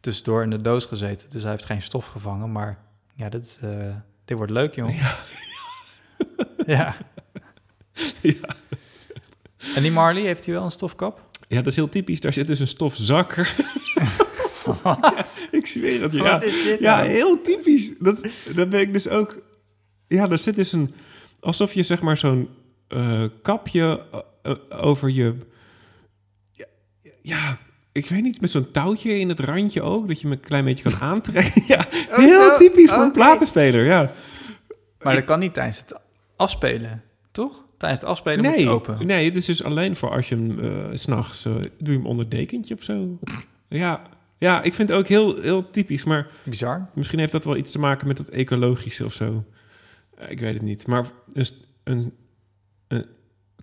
tussendoor 0.00 0.42
in 0.42 0.50
de 0.50 0.60
doos 0.60 0.84
gezeten, 0.84 1.30
dus 1.30 1.42
hij 1.42 1.50
heeft 1.50 1.64
geen 1.64 1.82
stof 1.82 2.06
gevangen. 2.06 2.52
Maar 2.52 2.78
ja, 3.14 3.28
dit, 3.28 3.58
eh, 3.62 3.94
dit 4.24 4.36
wordt 4.36 4.52
leuk, 4.52 4.74
jongen. 4.74 4.94
Ja. 4.94 5.16
ja. 6.74 6.96
Ja. 8.20 8.56
En 9.74 9.82
die 9.82 9.90
Marley, 9.90 10.22
heeft 10.22 10.44
hij 10.44 10.54
wel 10.54 10.64
een 10.64 10.70
stofkap? 10.70 11.26
Ja, 11.48 11.56
dat 11.56 11.66
is 11.66 11.76
heel 11.76 11.88
typisch. 11.88 12.20
Daar 12.20 12.32
zit 12.32 12.46
dus 12.46 12.58
een 12.58 12.68
stofzakker. 12.68 13.54
ik 15.50 15.66
zweer 15.66 16.02
het 16.02 16.12
je. 16.12 16.18
Ja, 16.18 16.38
dit 16.38 16.78
ja 16.78 16.96
nou? 16.96 17.08
heel 17.08 17.42
typisch. 17.42 17.98
Dat, 17.98 18.26
dat 18.54 18.68
ben 18.68 18.80
ik 18.80 18.92
dus 18.92 19.08
ook... 19.08 19.42
Ja, 20.06 20.26
daar 20.26 20.38
zit 20.38 20.56
dus 20.56 20.72
een... 20.72 20.94
Alsof 21.40 21.72
je 21.72 21.82
zeg 21.82 22.00
maar 22.00 22.16
zo'n 22.16 22.48
eh, 22.88 23.24
kapje 23.42 24.04
over 24.70 25.10
je... 25.10 25.36
Ja, 26.52 26.66
ja, 27.20 27.58
ik 27.98 28.08
weet 28.08 28.22
niet, 28.22 28.40
met 28.40 28.50
zo'n 28.50 28.70
touwtje 28.70 29.18
in 29.18 29.28
het 29.28 29.40
randje 29.40 29.82
ook. 29.82 30.08
Dat 30.08 30.20
je 30.20 30.28
hem 30.28 30.36
een 30.36 30.42
klein 30.44 30.64
beetje 30.64 30.90
kan 30.90 31.00
aantrekken. 31.10 31.62
ja, 31.66 31.86
heel 31.90 32.50
zo. 32.50 32.56
typisch 32.56 32.90
voor 32.90 32.98
een 33.02 33.08
Oké. 33.08 33.18
platenspeler, 33.18 33.84
ja. 33.84 34.12
Maar 35.02 35.14
dat 35.14 35.24
kan 35.24 35.38
niet 35.38 35.54
tijdens 35.54 35.78
het 35.80 35.94
afspelen, 36.36 37.02
toch? 37.30 37.64
Tijdens 37.76 38.00
het 38.00 38.10
afspelen 38.10 38.44
moet 38.44 38.54
Nee, 38.54 38.64
je 38.64 38.70
open. 38.70 39.06
nee, 39.06 39.24
het 39.24 39.36
is 39.36 39.44
dus 39.44 39.64
alleen 39.64 39.96
voor 39.96 40.10
als 40.10 40.28
je 40.28 40.34
hem 40.34 40.58
eh, 40.58 40.88
s 40.92 41.00
s'nachts... 41.02 41.42
doe 41.42 41.68
je 41.78 41.90
hem 41.90 42.06
onder 42.06 42.28
dekentje 42.28 42.74
of 42.74 42.82
zo. 42.82 43.18
ja, 43.68 44.02
ja, 44.38 44.62
ik 44.62 44.74
vind 44.74 44.88
het 44.88 44.98
ook 44.98 45.06
heel, 45.06 45.40
heel 45.40 45.70
typisch, 45.70 46.04
maar... 46.04 46.26
Bizar. 46.44 46.84
Misschien 46.94 47.18
heeft 47.18 47.32
dat 47.32 47.44
wel 47.44 47.56
iets 47.56 47.72
te 47.72 47.78
maken 47.78 48.06
met 48.08 48.18
het 48.18 48.28
ecologische 48.30 49.04
of 49.04 49.12
zo. 49.12 49.44
Eh, 50.16 50.30
Ik 50.30 50.40
weet 50.40 50.54
het 50.54 50.62
niet. 50.62 50.86
Maar 50.86 51.04
een, 51.32 51.46
st- 51.46 51.66
een, 51.84 52.12
een 52.88 53.06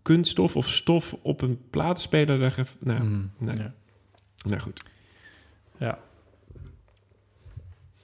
kunststof 0.02 0.56
of 0.56 0.70
stof 0.70 1.16
op 1.22 1.42
een 1.42 1.60
platenspeler... 1.70 2.40
Daar 2.40 2.52
geef, 2.52 2.76
nou, 2.80 3.04
Mm, 3.04 3.32
nee. 3.38 3.58
ja. 3.58 3.74
Nou 4.44 4.60
goed. 4.62 4.82
Ja. 5.78 5.98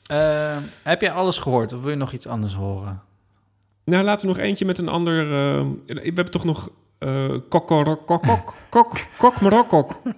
Eh, 0.05 0.57
heb 0.83 1.01
jij 1.01 1.11
alles 1.11 1.37
gehoord 1.37 1.73
of 1.73 1.81
wil 1.81 1.89
je 1.89 1.95
nog 1.95 2.11
iets 2.11 2.27
anders 2.27 2.53
horen? 2.53 3.01
Nou, 3.83 4.03
laten 4.03 4.27
we 4.27 4.33
nog 4.33 4.43
eentje 4.43 4.65
met 4.65 4.77
een 4.77 4.87
ander... 4.89 5.21
eh, 5.23 5.65
we 5.85 6.01
hebben 6.01 6.31
toch 6.31 6.43
nog... 6.43 6.69
eh 6.97 7.35
kokorokok, 7.49 8.23
kok, 8.23 8.53
kok, 8.69 8.99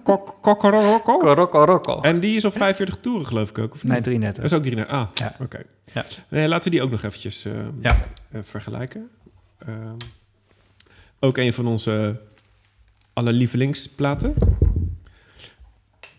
kok, 0.02 0.36
kokorokok. 0.40 2.04
En 2.04 2.20
die 2.20 2.36
is 2.36 2.44
op 2.44 2.52
45 2.56 2.96
toeren, 3.00 3.26
geloof 3.26 3.48
ik 3.50 3.58
ook, 3.58 3.72
of 3.72 3.82
niet? 3.84 3.92
Nee, 3.92 4.00
33. 4.00 4.42
Dat 4.42 4.52
is 4.52 4.56
ook 4.58 4.62
33. 4.64 4.96
Ah, 4.96 5.08
Ja. 5.14 5.44
oké. 5.44 5.62
Ja. 5.92 6.04
Nee, 6.28 6.48
laten 6.48 6.64
we 6.64 6.70
die 6.70 6.82
ook 6.82 6.90
nog 6.90 7.02
eventjes 7.02 7.44
eh, 7.44 7.52
Ja. 7.80 7.96
eh, 8.30 8.40
vergelijken. 8.42 9.10
Ehm, 9.58 9.96
ook 11.20 11.36
een 11.36 11.52
van 11.52 11.66
onze 11.66 12.20
allerlievelingsplaten. 13.12 14.34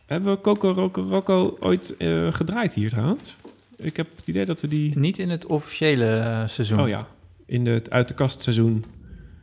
Hebben 0.06 0.34
we 0.34 0.41
Coco 0.41 0.72
Rocco 0.72 1.01
Rocco 1.01 1.58
ooit 1.60 1.97
eh, 1.97 2.34
gedraaid 2.34 2.74
hier 2.74 2.89
trouwens? 2.89 3.36
Ik 3.76 3.97
heb 3.97 4.08
het 4.16 4.28
idee 4.28 4.45
dat 4.45 4.62
we 4.62 4.68
die... 4.68 4.97
Niet 4.97 5.18
in 5.18 5.30
het 5.30 5.45
officiële 5.45 6.18
eh, 6.18 6.47
seizoen. 6.47 6.80
Oh 6.80 6.88
ja, 6.88 7.08
in 7.45 7.66
het 7.66 7.89
uit 7.89 8.08
de 8.08 8.14
kast 8.14 8.43
seizoen. 8.43 8.86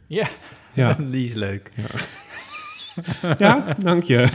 Ja, 0.07 0.29
Ja, 0.75 0.97
die 1.11 1.27
is 1.27 1.35
leuk. 1.35 1.71
ja 3.39 3.77
dank 3.79 4.03
je. 4.03 4.29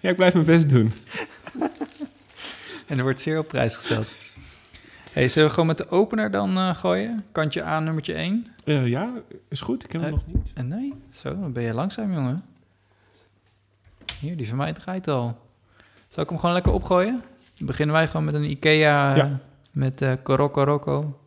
Ja, 0.00 0.10
ik 0.10 0.16
blijf 0.16 0.34
mijn 0.34 0.46
best 0.46 0.68
doen. 0.68 0.92
En 2.86 2.98
er 2.98 3.02
wordt 3.02 3.20
zeer 3.20 3.38
op 3.38 3.48
prijs 3.48 3.74
gesteld. 3.74 4.06
Hey, 5.12 5.28
zullen 5.28 5.48
we 5.48 5.54
gewoon 5.54 5.68
met 5.68 5.78
de 5.78 5.88
opener 5.88 6.30
dan 6.30 6.56
eh, 6.56 6.74
gooien? 6.74 7.24
Kantje 7.32 7.64
A, 7.64 7.80
nummertje 7.80 8.14
1. 8.14 8.46
Eh, 8.64 8.86
ja, 8.86 9.12
is 9.48 9.60
goed. 9.60 9.84
Ik 9.84 9.92
heb 9.92 10.00
hem 10.00 10.10
nog 10.10 10.26
niet. 10.26 10.50
En 10.54 10.68
nee, 10.68 10.94
zo, 11.12 11.40
dan 11.40 11.52
ben 11.52 11.62
je 11.62 11.74
langzaam, 11.74 12.12
jongen. 12.12 12.44
Hier, 14.20 14.36
die 14.36 14.48
van 14.48 14.56
mij 14.56 14.72
draait 14.72 15.08
al. 15.08 15.38
Zal 16.12 16.22
ik 16.22 16.28
hem 16.28 16.38
gewoon 16.38 16.54
lekker 16.54 16.72
opgooien? 16.72 17.22
Dan 17.54 17.66
beginnen 17.66 17.94
wij 17.94 18.06
gewoon 18.06 18.24
met 18.24 18.34
een 18.34 18.50
Ikea 18.50 19.10
eh, 19.10 19.16
Ja. 19.16 19.38
met 19.72 20.04
Koroko 20.22 20.62
Rocco. 20.64 21.18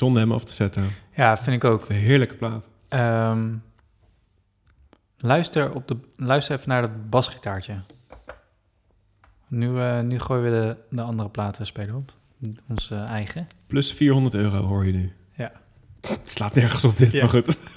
Zonde 0.00 0.20
hem 0.20 0.32
af 0.32 0.44
te 0.44 0.52
zetten. 0.52 0.84
Ja, 1.14 1.36
vind 1.36 1.56
ik 1.56 1.64
ook. 1.64 1.88
Een 1.88 1.94
heerlijke 1.96 2.34
plaat. 2.34 2.68
Ehm, 2.88 3.48
luister, 5.18 5.74
op 5.74 5.88
de, 5.88 5.96
luister 6.16 6.56
even 6.56 6.68
naar 6.68 6.80
dat 6.82 7.10
basgitaartje. 7.10 7.74
Nu, 9.48 9.80
eh, 9.80 10.00
nu 10.00 10.18
gooien 10.18 10.44
we 10.44 10.50
de, 10.50 10.96
de 10.96 11.02
andere 11.02 11.28
platen 11.28 11.66
spelen 11.66 11.94
op. 11.94 12.12
Onze 12.68 12.94
eigen. 12.94 13.46
Plus 13.66 13.92
400 13.92 14.34
euro 14.34 14.62
hoor 14.62 14.86
je 14.86 14.92
nu. 14.92 15.12
Ja. 15.36 15.52
Het 16.00 16.30
slaat 16.30 16.54
nergens 16.54 16.84
op 16.84 16.96
dit, 16.96 17.12
Ja. 17.12 17.20
maar 17.20 17.28
goed. 17.30 17.58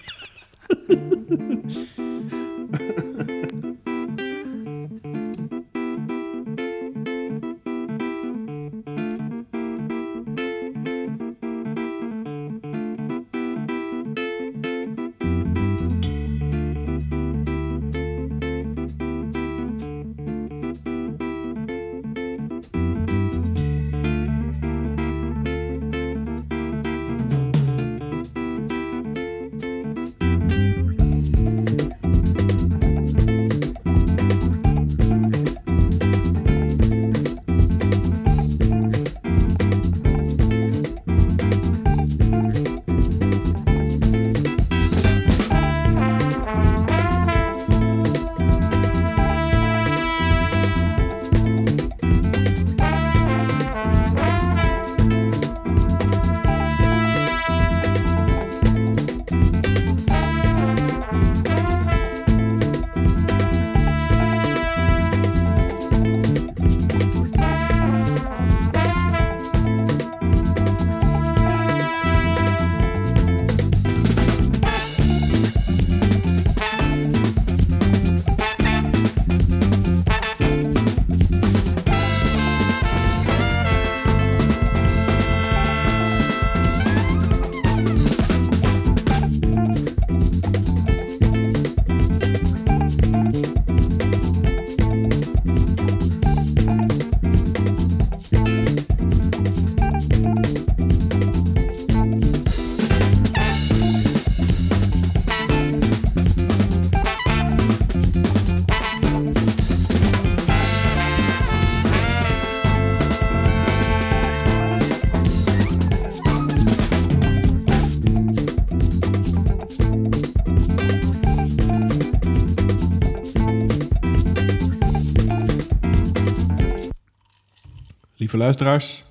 Lieve 128.33 128.47
luisteraars, 128.47 129.03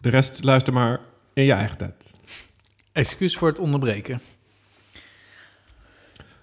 de 0.00 0.08
rest 0.08 0.44
luister 0.44 0.72
maar 0.72 1.00
in 1.32 1.44
je 1.44 1.52
eigen 1.52 1.76
tijd. 1.78 2.14
Excuus 2.92 3.36
voor 3.36 3.48
het 3.48 3.58
onderbreken. 3.58 4.20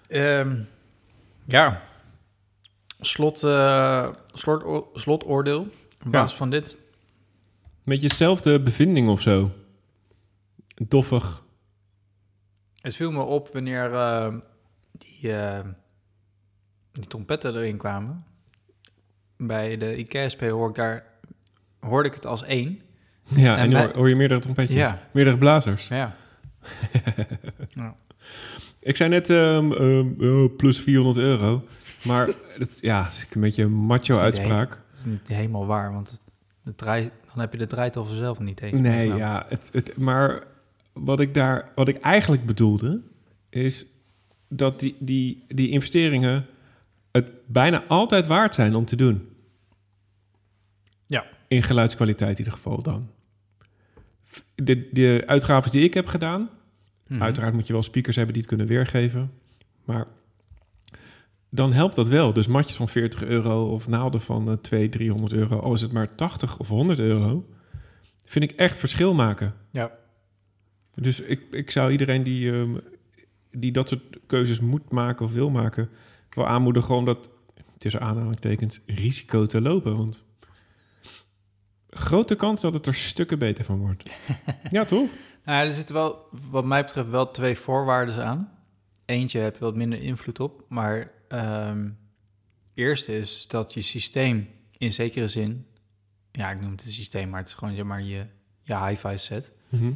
Ehm, 0.06 0.60
ja. 1.44 1.82
Slot, 3.00 3.42
eh, 3.42 4.08
slot, 4.32 4.86
slotoordeel 4.94 5.60
op 6.04 6.12
basis 6.12 6.36
van 6.36 6.50
dit. 6.50 6.76
Met 7.84 8.02
jezelfde 8.02 8.60
bevinding 8.60 9.08
of 9.08 9.20
zo. 9.20 9.50
Doffig. 10.74 11.44
Het 12.80 12.96
viel 12.96 13.10
me 13.10 13.22
op 13.22 13.48
wanneer 13.52 13.92
eh, 13.92 14.34
die, 14.92 15.32
eh, 15.32 15.64
die 16.92 17.06
trompetten 17.06 17.56
erin 17.56 17.76
kwamen. 17.76 18.26
Bij 19.36 19.76
de 19.76 19.96
IKEA-speler 19.96 20.54
hoor 20.54 20.68
ik 20.68 20.74
daar, 20.74 21.07
hoorde 21.80 22.08
ik 22.08 22.14
het 22.14 22.26
als 22.26 22.44
één. 22.44 22.80
Ja, 23.24 23.56
en, 23.56 23.62
En 23.62 23.68
nu 23.68 23.74
bij- 23.74 23.90
hoor, 23.94 24.08
je 24.08 24.16
meerdere 24.16 24.40
trompetjes. 24.40 24.76
Ja. 24.76 25.00
Meerdere 25.12 25.38
blazers. 25.38 25.88
Ja. 25.88 26.16
Ik 28.80 28.96
zei 28.96 29.10
net 29.10 29.30
ehm, 29.30 29.72
ehm, 29.72 30.24
oh, 30.24 30.56
plus 30.56 30.80
400 30.80 31.16
euro. 31.26 31.64
Maar 32.02 32.28
het, 32.58 32.78
ja, 32.80 33.08
is 33.08 33.26
een 33.32 33.40
beetje 33.40 33.62
een 33.62 33.72
macho 33.72 34.12
niet 34.12 34.22
uitspraak. 34.22 34.68
Dat 34.70 34.98
is 34.98 35.04
niet 35.04 35.28
helemaal 35.28 35.66
waar, 35.66 35.92
want 35.92 36.10
het, 36.10 36.22
de 36.62 36.74
draai, 36.74 37.10
dan 37.32 37.40
heb 37.40 37.52
je 37.52 37.58
de 37.58 37.66
draaitafel 37.66 38.14
zelf 38.14 38.38
niet 38.38 38.60
eens. 38.60 38.72
Nee, 38.72 38.82
meegenomen. 38.82 39.18
ja. 39.26 39.46
Het, 39.48 39.68
het, 39.72 39.96
maar 39.96 40.42
wat 40.92 41.20
ik, 41.20 41.34
daar, 41.34 41.72
wat 41.74 41.88
ik 41.88 41.96
eigenlijk 42.00 42.46
bedoelde, 42.46 43.00
is 43.50 43.86
dat 44.48 44.80
die, 44.80 44.96
die, 44.98 45.44
die 45.48 45.70
investeringen 45.70 46.46
het 47.12 47.30
bijna 47.46 47.82
altijd 47.88 48.26
waard 48.26 48.54
zijn 48.54 48.74
om 48.74 48.84
te 48.84 48.96
doen. 48.96 49.27
In 51.48 51.62
geluidskwaliteit 51.62 52.32
in 52.32 52.38
ieder 52.38 52.52
geval 52.52 52.82
dan. 52.82 53.10
De, 54.54 54.88
de 54.92 55.22
uitgaven 55.26 55.70
die 55.70 55.82
ik 55.84 55.94
heb 55.94 56.06
gedaan, 56.06 56.50
Mhm. 57.08 57.22
Uiteraard 57.22 57.54
moet 57.54 57.66
je 57.66 57.72
wel 57.72 57.82
speakers 57.82 58.16
hebben 58.16 58.34
die 58.34 58.42
het 58.42 58.52
kunnen 58.56 58.68
weergeven. 58.68 59.30
Maar 59.84 60.06
dan 61.50 61.72
helpt 61.72 61.94
dat 61.94 62.08
wel. 62.08 62.32
Dus 62.32 62.46
matjes 62.46 62.76
van 62.76 62.88
40 62.88 63.22
euro 63.22 63.72
of 63.72 63.88
naalden 63.88 64.20
van 64.20 64.48
eh 64.48 64.54
200, 64.54 64.92
300 64.92 65.32
euro. 65.32 65.58
Al 65.58 65.72
is 65.72 65.80
het 65.80 65.92
maar 65.92 66.14
80 66.14 66.58
of 66.58 66.68
100 66.68 66.98
euro. 66.98 67.48
Vind 68.24 68.50
ik 68.50 68.56
echt 68.56 68.78
verschil 68.78 69.14
maken. 69.14 69.54
Ja. 69.70 69.92
Dus 70.94 71.20
ik, 71.20 71.42
ik 71.50 71.70
zou 71.70 71.90
iedereen 71.90 72.22
die, 72.22 72.52
ehm, 72.52 72.76
die 73.50 73.72
dat 73.72 73.88
soort 73.88 74.02
keuzes 74.26 74.60
moet 74.60 74.90
maken 74.90 75.24
of 75.24 75.32
wil 75.32 75.50
maken... 75.50 75.88
wel 76.30 76.46
aanmoedigen 76.46 76.94
om 76.94 77.04
dat, 77.04 77.30
tussen 77.76 78.00
aanhalingstekens, 78.00 78.80
risico 78.86 79.46
te 79.46 79.60
lopen. 79.60 79.96
Want 79.96 80.24
grote 81.90 82.34
kans 82.34 82.60
dat 82.60 82.72
het 82.72 82.86
er 82.86 82.94
stukken 82.94 83.38
beter 83.38 83.64
van 83.64 83.78
wordt. 83.78 84.10
ja, 84.70 84.84
toch? 84.84 85.10
Nou, 85.44 85.66
er 85.66 85.72
zitten 85.74 85.94
wel, 85.94 86.26
wat 86.50 86.64
mij 86.64 86.84
betreft, 86.84 87.08
wel 87.08 87.30
twee 87.30 87.56
voorwaarden 87.58 88.24
aan. 88.26 88.50
Eentje 89.04 89.38
heb 89.38 89.54
je 89.54 89.60
wat 89.60 89.74
minder 89.76 90.02
invloed 90.02 90.40
op, 90.40 90.64
maar 90.68 91.10
ehm 91.28 91.88
eerste 92.74 93.18
is 93.18 93.46
dat 93.46 93.74
je 93.74 93.80
systeem 93.82 94.48
in 94.78 94.92
zekere 94.92 95.28
zin, 95.28 95.66
ja, 96.32 96.50
ik 96.50 96.60
noem 96.60 96.70
het 96.70 96.84
een 96.84 96.92
systeem, 96.92 97.28
maar 97.28 97.38
het 97.38 97.48
is 97.48 97.54
gewoon 97.54 97.74
zeg 97.74 97.84
maar 97.84 98.02
je, 98.02 98.26
je 98.60 98.84
hi-fi 98.86 99.16
set. 99.18 99.52
Mhm. 99.68 99.92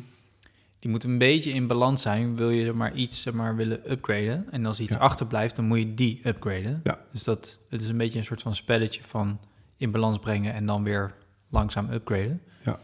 Die 0.78 0.90
moet 0.90 1.04
een 1.04 1.18
beetje 1.18 1.50
in 1.52 1.66
balans 1.66 2.02
zijn. 2.02 2.36
Wil 2.36 2.50
je 2.50 2.66
er 2.66 2.76
maar 2.76 2.94
iets 2.94 3.20
zeg 3.22 3.34
maar, 3.34 3.56
willen 3.56 3.90
upgraden 3.92 4.46
en 4.50 4.66
als 4.66 4.80
iets 4.80 4.92
Ja. 4.92 4.98
achterblijft, 4.98 5.56
dan 5.56 5.64
moet 5.64 5.78
je 5.78 5.94
die 5.94 6.20
upgraden. 6.24 6.80
Ja. 6.84 6.98
Dus 7.12 7.24
dat, 7.24 7.58
het 7.68 7.80
is 7.80 7.88
een 7.88 7.96
beetje 7.96 8.18
een 8.18 8.24
soort 8.24 8.42
van 8.42 8.54
spelletje 8.54 9.04
van 9.04 9.40
in 9.76 9.90
balans 9.90 10.18
brengen 10.18 10.52
en 10.54 10.66
dan 10.66 10.82
weer 10.82 11.14
langzaam 11.52 11.90
upgraden. 11.90 12.42
Ja. 12.64 12.78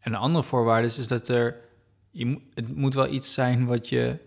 En 0.00 0.10
de 0.10 0.16
andere 0.18 0.44
voorwaarde 0.44 0.86
is, 0.86 0.98
is 0.98 1.08
dat 1.08 1.28
er, 1.28 1.56
je, 2.10 2.40
het 2.54 2.76
moet 2.76 2.94
wel 2.94 3.12
iets 3.12 3.34
zijn 3.34 3.66
wat 3.66 3.88
je, 3.88 4.18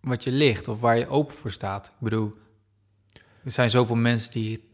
wat 0.00 0.24
je 0.24 0.30
ligt 0.32 0.68
of 0.68 0.80
waar 0.80 0.98
je 0.98 1.08
open 1.08 1.36
voor 1.36 1.50
staat. 1.52 1.86
Ik 1.86 1.92
bedoel, 2.00 2.30
er 3.44 3.50
zijn 3.50 3.70
zoveel 3.70 3.96
mensen 3.96 4.32
die 4.32 4.68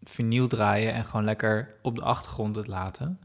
vinyl 0.00 0.46
draaien 0.48 0.92
en 0.92 1.04
gewoon 1.04 1.24
lekker 1.24 1.76
op 1.82 1.94
de 1.94 2.02
achtergrond 2.02 2.56
het 2.56 2.66
laten. 2.66 3.18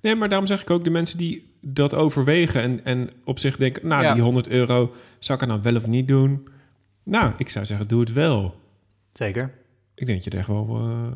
Nee, 0.00 0.14
maar 0.14 0.28
daarom 0.28 0.46
zeg 0.46 0.62
ik 0.62 0.70
ook 0.70 0.84
de 0.84 0.90
mensen 0.90 1.18
die 1.18 1.50
dat 1.60 1.94
overwegen 1.94 2.62
en, 2.62 2.84
en 2.84 3.10
op 3.24 3.38
zich 3.38 3.56
denken, 3.56 3.86
nou, 3.86 4.02
Ja. 4.02 4.12
die 4.12 4.22
100 4.22 4.48
euro, 4.48 4.94
zou 5.18 5.38
ik 5.38 5.44
het 5.44 5.48
nou 5.48 5.62
wel 5.62 5.76
of 5.76 5.86
niet 5.86 6.08
doen? 6.08 6.48
Nou, 7.02 7.32
ik 7.38 7.48
zou 7.48 7.66
zeggen, 7.66 7.88
doe 7.88 8.00
het 8.00 8.12
wel. 8.12 8.60
Zeker. 9.12 9.54
Ik 9.94 10.06
denk 10.06 10.22
dat 10.22 10.24
je 10.24 10.30
er 10.30 10.38
echt 10.38 10.48
wel, 10.48 10.78
eh, 10.80 11.12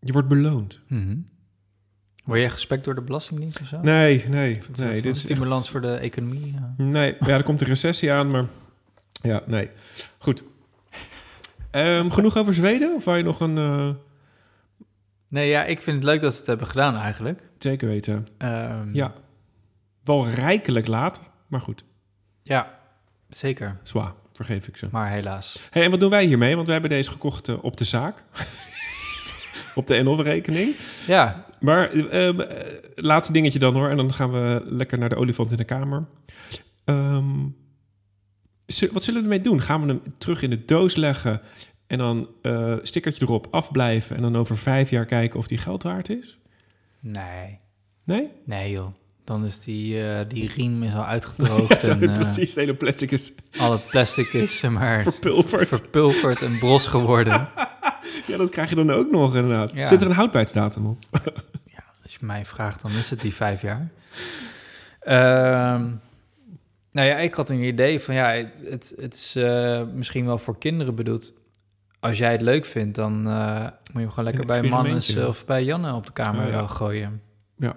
je 0.00 0.12
wordt 0.12 0.28
beloond. 0.28 0.80
Mhm. 0.88 1.16
Word 2.24 2.38
jij 2.40 2.50
gespekt 2.50 2.84
door 2.84 2.94
de 2.94 3.00
Belastingdienst 3.02 3.60
of 3.60 3.66
zo? 3.66 3.80
Nee, 3.80 4.24
nee, 4.28 4.60
nee. 4.78 5.00
Dit 5.00 5.16
is 5.16 5.20
stimulans 5.20 5.60
echt- 5.62 5.70
voor 5.70 5.80
de 5.80 5.92
economie. 5.94 6.52
ja. 6.54 6.74
Nee, 6.84 7.16
ja, 7.20 7.26
er 7.36 7.42
komt 7.44 7.60
een 7.60 7.66
recessie 7.66 8.12
aan, 8.12 8.30
maar... 8.30 8.44
Ja, 9.22 9.42
nee. 9.46 9.70
Goed. 10.18 10.42
Ehm, 11.70 12.08
genoeg 12.10 12.36
over 12.36 12.54
Zweden? 12.54 12.94
Of 12.94 13.04
wou 13.04 13.16
je 13.16 13.22
nog 13.22 13.40
een... 13.40 13.58
eh, 13.58 13.90
Nee, 15.28 15.48
ja, 15.48 15.64
ik 15.64 15.82
vind 15.82 15.96
het 15.96 16.04
leuk 16.04 16.20
dat 16.20 16.32
ze 16.32 16.38
het 16.38 16.46
hebben 16.46 16.66
gedaan 16.66 16.96
eigenlijk. 16.96 17.48
zeker 17.58 17.88
weten. 17.88 18.26
Ehm, 18.38 18.94
Ja. 18.94 19.12
Wel 20.04 20.28
rijkelijk 20.28 20.86
laat, 20.86 21.30
maar 21.46 21.60
goed. 21.60 21.84
Ja, 22.42 22.78
zeker. 23.28 23.78
Zwaar, 23.82 24.12
vergeef 24.32 24.68
ik 24.68 24.76
ze. 24.76 24.88
Maar 24.90 25.10
helaas. 25.10 25.62
Hey, 25.70 25.82
en 25.84 25.90
wat 25.90 26.00
doen 26.00 26.10
wij 26.10 26.24
hiermee? 26.24 26.54
Want 26.54 26.66
wij 26.66 26.78
hebben 26.78 26.96
deze 26.96 27.10
gekocht 27.10 27.48
eh, 27.48 27.64
op 27.64 27.76
de 27.76 27.84
zaak. 27.84 28.24
Op 29.74 29.86
de 29.86 30.02
NL-rekening. 30.02 30.74
Ja, 31.06 31.44
Maar 31.60 31.90
ehm, 31.90 32.40
eh, 32.40 32.72
laatste 32.94 33.32
dingetje 33.32 33.58
dan 33.58 33.74
hoor. 33.74 33.88
En 33.90 33.96
dan 33.96 34.12
gaan 34.12 34.32
we 34.32 34.62
lekker 34.64 34.98
naar 34.98 35.08
de 35.08 35.16
olifant 35.16 35.50
in 35.50 35.56
de 35.56 35.64
kamer. 35.64 36.04
Zu- 38.66 38.88
wat 38.92 39.02
zullen 39.02 39.20
we 39.20 39.26
ermee 39.26 39.40
doen? 39.42 39.60
Gaan 39.60 39.80
we 39.80 39.86
hem 39.86 40.00
terug 40.18 40.42
in 40.42 40.50
de 40.50 40.64
doos 40.64 40.96
leggen... 40.96 41.40
en 41.86 41.98
dan 41.98 42.28
eh 42.42 42.74
stickertje 42.82 43.24
erop 43.24 43.46
afblijven... 43.50 44.16
en 44.16 44.22
dan 44.22 44.36
over 44.36 44.56
vijf 44.56 44.90
jaar 44.90 45.04
kijken 45.06 45.38
of 45.38 45.46
die 45.46 45.58
geld 45.58 45.82
waard 45.82 46.08
is? 46.08 46.38
nee. 47.00 47.58
Nee? 48.04 48.30
Nee 48.44 48.70
joh. 48.70 48.86
Dan 49.24 49.44
is 49.44 49.60
die, 49.60 50.08
eh, 50.08 50.20
die 50.28 50.48
riem 50.54 50.82
is 50.82 50.92
al 50.94 51.04
uitgedroogd 51.16 51.86
en 51.88 52.02
eh, 52.08 52.12
precies, 52.12 52.48
het 52.50 52.54
hele 52.54 52.74
plastic 52.74 53.10
is 53.10 53.32
al 53.58 53.72
het 53.72 53.86
plastic 53.90 54.32
is 54.32 54.60
maar 54.62 55.02
verpulverd. 55.12 55.68
verpulverd 55.68 56.42
en 56.42 56.58
bros 56.58 56.86
geworden. 56.86 57.48
ja, 58.26 58.36
dat 58.36 58.48
krijg 58.48 58.68
je 58.68 58.74
dan 58.74 58.90
ook 58.90 59.10
nog 59.10 59.34
inderdaad. 59.34 59.72
Ja. 59.72 59.86
Zit 59.86 60.00
er 60.00 60.06
een 60.06 60.14
houdbaarheidsdatum 60.14 60.86
op? 60.86 60.98
Als 62.02 62.12
je 62.12 62.26
mij 62.26 62.44
vraagt, 62.44 62.82
dan 62.82 62.90
is 62.90 63.10
het 63.10 63.20
die 63.20 63.34
vijf 63.34 63.62
jaar. 63.62 63.88
Ehm, 65.00 65.90
nou 66.90 67.08
ja, 67.08 67.16
ik 67.16 67.34
had 67.34 67.50
een 67.50 67.62
idee 67.62 68.00
van 68.00 68.14
ja, 68.14 68.30
het, 68.64 68.94
het, 69.00 69.14
is 69.14 69.36
eh, 69.36 69.82
misschien 69.94 70.26
wel 70.26 70.38
voor 70.38 70.58
kinderen 70.58 70.94
bedoeld. 70.94 71.32
Als 72.00 72.18
jij 72.18 72.32
het 72.32 72.40
leuk 72.40 72.64
vindt, 72.64 72.94
dan 72.94 73.26
eh, 73.28 73.62
moet 73.62 73.72
je 73.92 73.98
hem 73.98 74.08
gewoon 74.08 74.24
lekker 74.24 74.46
bij 74.46 74.62
Mannes 74.62 74.94
experimentje. 74.94 75.28
of 75.28 75.44
bij 75.46 75.64
Janne 75.64 75.94
op 75.94 76.06
de 76.06 76.12
kamer 76.12 76.46
ja. 76.46 76.58
eh, 76.58 76.70
gooien. 76.70 77.22
Ja. 77.56 77.76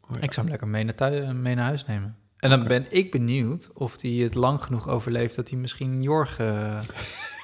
Oh, 0.00 0.10
ja. 0.14 0.20
Ik 0.20 0.32
zou 0.32 0.40
hem 0.40 0.48
lekker 0.48 0.68
mee 0.68 0.84
naar, 0.84 0.94
thui- 0.94 1.32
mee 1.32 1.54
naar 1.54 1.64
huis 1.64 1.84
nemen. 1.84 2.16
En 2.38 2.50
dan 2.50 2.66
ben 2.66 2.86
ik 2.88 3.10
benieuwd 3.10 3.70
of 3.74 4.00
hij 4.00 4.10
het 4.10 4.34
lang 4.34 4.62
genoeg 4.62 4.88
overleeft 4.88 5.36
dat 5.36 5.50
hij 5.50 5.58
misschien 5.58 6.02
Jorg... 6.02 6.36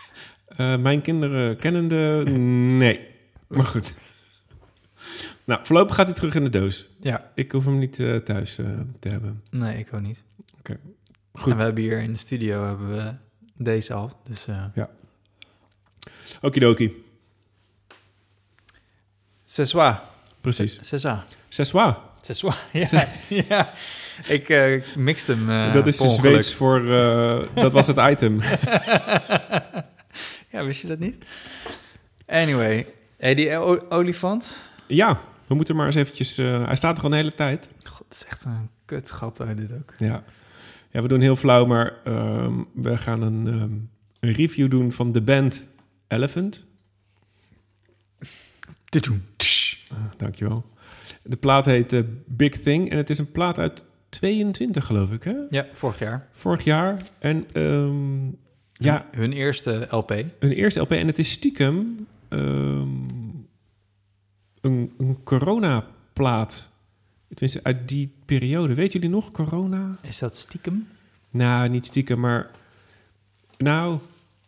eh, 0.57 0.77
mijn 0.77 1.01
kinderen 1.03 1.57
kennende, 1.57 2.23
nee. 2.31 3.07
Maar 3.49 3.65
goed. 3.65 3.95
Nou, 5.45 5.61
voorlopig 5.67 5.95
gaat 5.97 6.07
hij 6.07 6.15
terug 6.15 6.35
in 6.35 6.45
de 6.45 6.51
doos. 6.51 6.87
ja, 7.01 7.31
Ik 7.35 7.53
hoef 7.53 7.65
hem 7.65 7.79
niet 7.79 8.01
eh, 8.01 8.17
thuis 8.17 8.59
eh, 8.59 8.67
te 9.01 9.09
hebben. 9.09 9.43
nee, 9.51 9.79
ik 9.79 9.89
ook 9.95 10.01
niet. 10.01 10.23
Goed. 11.33 11.53
En 11.53 11.59
we 11.59 11.65
hebben 11.65 11.83
hier 11.83 11.99
in 12.03 12.13
de 12.13 12.19
studio 12.19 12.67
hebben 12.67 12.97
we 12.97 13.15
deze 13.57 13.93
al. 13.95 14.13
Dus 14.29 14.47
eh 14.47 14.65
Okidoki. 16.41 17.05
ce 19.45 19.65
soir. 19.65 20.01
Precies. 20.41 20.79
Ce 20.83 20.99
soir. 20.99 21.25
C'est 21.49 21.69
soir. 21.69 22.01
Ce 22.23 22.35
soir. 22.35 22.57
Ja, 22.73 23.07
ja. 23.49 23.73
Ik 24.27 24.49
eh 24.49 24.83
mixte 24.97 25.33
hem 25.35 25.51
eh, 25.51 25.73
dat 25.73 25.87
is. 25.87 25.97
Zweeds 25.97 26.55
voor... 26.55 26.93
eh, 26.93 27.43
dat 27.55 27.73
was 27.73 27.87
het 27.87 27.97
item. 27.99 28.41
Ja, 30.55 30.65
wist 30.65 30.81
je 30.81 30.87
dat 30.87 30.99
niet? 30.99 31.25
Anyway. 32.27 32.87
Hey, 33.17 33.35
die 33.35 33.59
olifant. 33.91 34.61
Ja, 34.87 35.21
we 35.47 35.55
moeten 35.55 35.77
maar 35.77 35.87
eens 35.87 35.95
eventjes... 35.95 36.39
eh, 36.39 36.67
hij 36.67 36.77
staat 36.77 36.99
er 36.99 37.05
al 37.05 37.11
een 37.11 37.17
hele 37.17 37.33
tijd. 37.33 37.69
God, 37.89 38.07
dat 38.09 38.17
is 38.19 38.25
echt 38.25 38.45
een 38.45 38.69
kutgrap 38.85 39.41
uit 39.41 39.57
dit 39.57 39.73
ook. 39.73 39.93
Ja. 39.99 40.25
ja, 40.91 41.03
we 41.03 41.09
doen 41.09 41.21
heel 41.21 41.37
flauw, 41.37 41.67
maar 41.67 41.93
ehm, 42.05 42.63
we 42.75 42.97
gaan 42.97 43.23
een, 43.23 43.47
ehm, 43.47 43.73
een 44.21 44.33
review 44.33 44.71
doen 44.71 44.93
van 44.93 45.13
de 45.13 45.23
band 45.23 45.65
Elephant. 46.09 46.67
Ah, 49.89 50.11
dankjewel. 50.17 50.65
De 51.23 51.37
plaat 51.37 51.65
heet 51.65 51.93
eh, 51.93 52.01
Big 52.27 52.59
Thing 52.61 52.91
en 52.91 52.97
het 52.97 53.11
is 53.11 53.19
een 53.19 53.33
plaat 53.33 53.59
uit 53.59 53.85
22, 54.09 54.87
geloof 54.87 55.13
ik, 55.13 55.23
hè? 55.23 55.35
Ja, 55.51 55.67
vorig 55.73 55.99
jaar. 55.99 56.29
Vorig 56.33 56.65
jaar. 56.65 57.03
En 57.19 57.47
ehm, 57.53 58.43
ja, 58.79 59.07
Hun 59.11 59.33
eerste 59.33 59.87
LP. 59.91 60.25
hun 60.39 60.53
eerste 60.53 60.81
LP. 60.81 60.93
En 60.93 61.07
het 61.07 61.19
is 61.19 61.31
stiekem 61.31 62.07
ehm, 62.29 62.89
een, 64.61 64.93
een 64.99 65.19
corona-plaat. 65.25 66.69
Tenminste, 67.29 67.61
uit 67.63 67.89
die 67.89 68.15
periode. 68.25 68.75
Weet 68.75 68.93
jullie 68.93 69.09
nog, 69.09 69.31
corona? 69.31 69.97
Is 70.03 70.19
dat 70.19 70.37
stiekem? 70.37 70.89
Nou, 71.31 71.69
niet 71.69 71.85
stiekem, 71.85 72.21
maar... 72.21 72.51
Nou, 73.59 73.99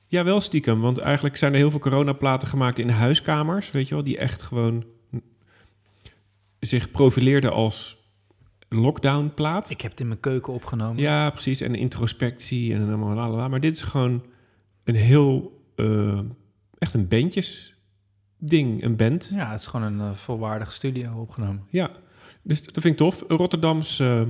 ja, 0.08 0.24
wel 0.24 0.40
stiekem. 0.40 0.80
Want 0.80 0.98
eigenlijk 0.98 1.36
zijn 1.36 1.52
er 1.52 1.58
heel 1.58 1.70
veel 1.70 1.80
coronaplaten 1.80 2.48
gemaakt 2.48 2.78
in 2.78 2.88
huiskamers. 2.88 3.70
Weet 3.70 3.88
je 3.88 3.94
wel, 3.94 4.04
die 4.04 4.18
echt 4.18 4.42
gewoon 4.42 4.84
zich 6.60 6.90
profileerden 6.90 7.52
als 7.52 7.96
lockdownplaat. 8.68 9.70
Ik 9.70 9.80
heb 9.80 9.90
het 9.90 10.00
in 10.00 10.08
mijn 10.08 10.20
keuken 10.20 10.52
opgenomen. 10.52 10.96
Ja, 11.02 11.30
precies. 11.30 11.60
En 11.60 11.74
introspectie 11.74 12.74
en 12.74 12.88
allemaal 12.88 13.14
lalala. 13.14 13.48
Maar 13.48 13.60
dit 13.60 13.74
is 13.74 13.82
gewoon 13.82 14.24
een 14.84 14.94
heel... 14.94 15.62
eh, 15.76 16.20
echt 16.78 16.94
een 16.94 17.08
bandjes 17.08 17.74
ding, 18.38 18.82
een 18.82 18.96
band. 18.96 19.30
Ja, 19.34 19.50
het 19.50 19.60
is 19.60 19.66
gewoon 19.66 19.86
een 19.92 20.00
eh, 20.10 20.16
volwaardig 20.16 20.72
studio 20.72 21.20
opgenomen. 21.20 21.64
Ja, 21.68 21.90
dus 22.42 22.62
dat 22.64 22.82
vind 22.82 22.84
ik 22.84 22.96
tof. 22.96 23.24
Een 23.28 23.36
Rotterdams 23.36 23.98
eh, 23.98 24.22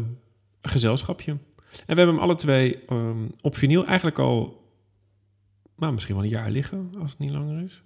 gezelschapje. 0.62 1.30
En 1.32 1.39
we 1.87 1.95
hebben 1.95 2.14
hem 2.14 2.18
alle 2.18 2.34
twee 2.34 2.84
ehm, 2.84 3.26
op 3.41 3.57
vinyl 3.57 3.87
eigenlijk 3.87 4.18
al... 4.18 4.64
Nou, 5.76 5.93
misschien 5.93 6.14
wel 6.14 6.24
een 6.24 6.30
jaar 6.30 6.51
liggen, 6.51 6.91
als 6.99 7.11
het 7.11 7.18
niet 7.18 7.30
langer 7.30 7.62
is. 7.64 7.82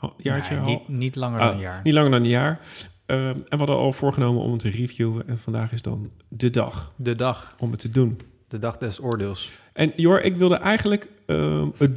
Een 0.00 0.12
jaartje 0.16 0.60
Nee, 0.60 0.64
niet, 0.64 0.88
niet 0.98 1.16
langer 1.16 1.40
Ah, 1.40 1.46
dan 1.46 1.54
een 1.54 1.60
jaar. 1.60 1.80
Niet 1.82 1.94
langer 1.94 2.10
dan 2.10 2.22
een 2.22 2.28
jaar. 2.28 2.60
Ehm, 3.08 3.26
en 3.26 3.44
we 3.48 3.56
hadden 3.56 3.76
al 3.76 3.92
voorgenomen 3.92 4.42
om 4.42 4.52
het 4.52 4.60
te 4.60 4.70
reviewen. 4.70 5.28
En 5.28 5.38
vandaag 5.38 5.72
is 5.72 5.82
dan 5.82 6.10
de 6.28 6.50
dag 6.50 6.92
De 6.96 7.14
dag. 7.14 7.54
om 7.58 7.70
het 7.70 7.80
te 7.80 7.90
doen. 7.90 8.20
De 8.48 8.58
dag 8.58 8.78
des 8.78 9.02
oordeels. 9.02 9.50
En 9.72 9.92
Jor, 9.96 10.22
ik 10.22 10.36
wilde 10.36 10.54
eigenlijk 10.54 11.08
ehm, 11.26 11.68
het, 11.76 11.92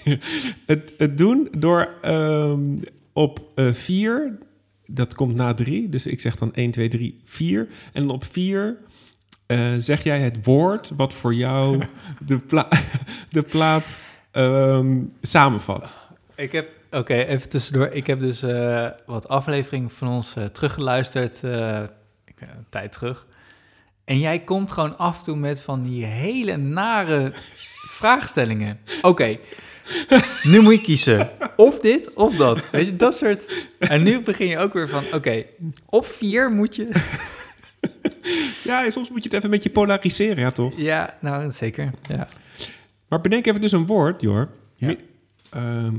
het, 0.66 0.94
het 0.98 1.18
doen 1.18 1.48
door 1.58 1.94
ehm, 2.02 2.78
op 3.12 3.40
4, 3.72 4.38
dat 4.86 5.14
komt 5.14 5.34
na 5.34 5.54
3, 5.54 5.88
dus 5.88 6.06
ik 6.06 6.20
zeg 6.20 6.36
dan 6.36 6.54
1, 6.54 6.70
2, 6.70 6.88
3, 6.88 7.14
4. 7.24 7.68
En 7.92 8.02
dan 8.02 8.10
op 8.10 8.24
4 8.24 8.76
zeg 9.76 10.02
jij 10.02 10.20
het 10.20 10.44
woord 10.44 10.92
wat 10.96 11.14
voor 11.14 11.34
jou 11.34 11.84
de, 12.26 12.38
pla 12.38 12.68
de 13.30 13.42
plaat 13.42 13.98
samenvat. 15.20 15.96
Ik 16.34 16.52
heb, 16.52 16.77
oké, 16.90 17.14
even 17.14 17.48
tussendoor. 17.48 17.86
Ik 17.86 18.06
heb 18.06 18.20
dus 18.20 18.42
eh, 18.42 18.88
wat 19.06 19.28
afleveringen 19.28 19.90
van 19.90 20.08
ons 20.08 20.36
eh, 20.36 20.44
teruggeluisterd, 20.44 21.44
eh, 21.44 21.82
ik, 22.24 22.40
een 22.40 22.66
tijd 22.68 22.92
terug. 22.92 23.26
En 24.04 24.18
jij 24.18 24.38
komt 24.38 24.72
gewoon 24.72 24.98
af 24.98 25.18
en 25.18 25.24
toe 25.24 25.36
met 25.36 25.62
van 25.62 25.82
die 25.82 26.04
hele 26.04 26.56
nare 26.56 27.32
vraagstellingen. 27.98 28.78
Oké, 29.02 29.38
nu 30.42 30.60
moet 30.60 30.74
je 30.74 30.80
kiezen. 30.80 31.30
Of 31.56 31.80
dit, 31.80 32.14
of 32.14 32.36
dat. 32.36 32.70
Weet 32.70 32.86
je, 32.86 32.96
dat 32.96 33.16
soort... 33.16 33.66
En 33.78 34.02
nu 34.02 34.20
begin 34.20 34.46
je 34.46 34.58
ook 34.58 34.72
weer 34.72 34.88
van, 34.88 35.02
oké, 35.12 35.44
op 35.84 36.06
vier 36.06 36.50
moet 36.50 36.76
je... 36.76 36.88
Ja, 38.64 38.84
en 38.84 38.92
soms 38.92 39.10
moet 39.10 39.22
je 39.22 39.28
het 39.28 39.38
even 39.38 39.50
met 39.50 39.62
je 39.62 39.70
polariseren, 39.70 40.38
ja 40.38 40.50
toch? 40.50 40.72
Ja, 40.76 41.16
nou, 41.20 41.50
zeker. 41.50 41.90
Ja. 42.08 42.28
Maar 43.08 43.20
bedenk 43.20 43.46
even 43.46 43.60
dus 43.60 43.72
een 43.72 43.86
woord, 43.86 44.20
Jor. 44.20 44.48
Ja. 44.74 44.94
Ehm, 45.50 45.94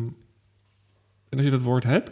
en 1.29 1.37
als 1.37 1.45
je 1.45 1.51
dat 1.51 1.61
woord 1.61 1.83
hebt, 1.83 2.11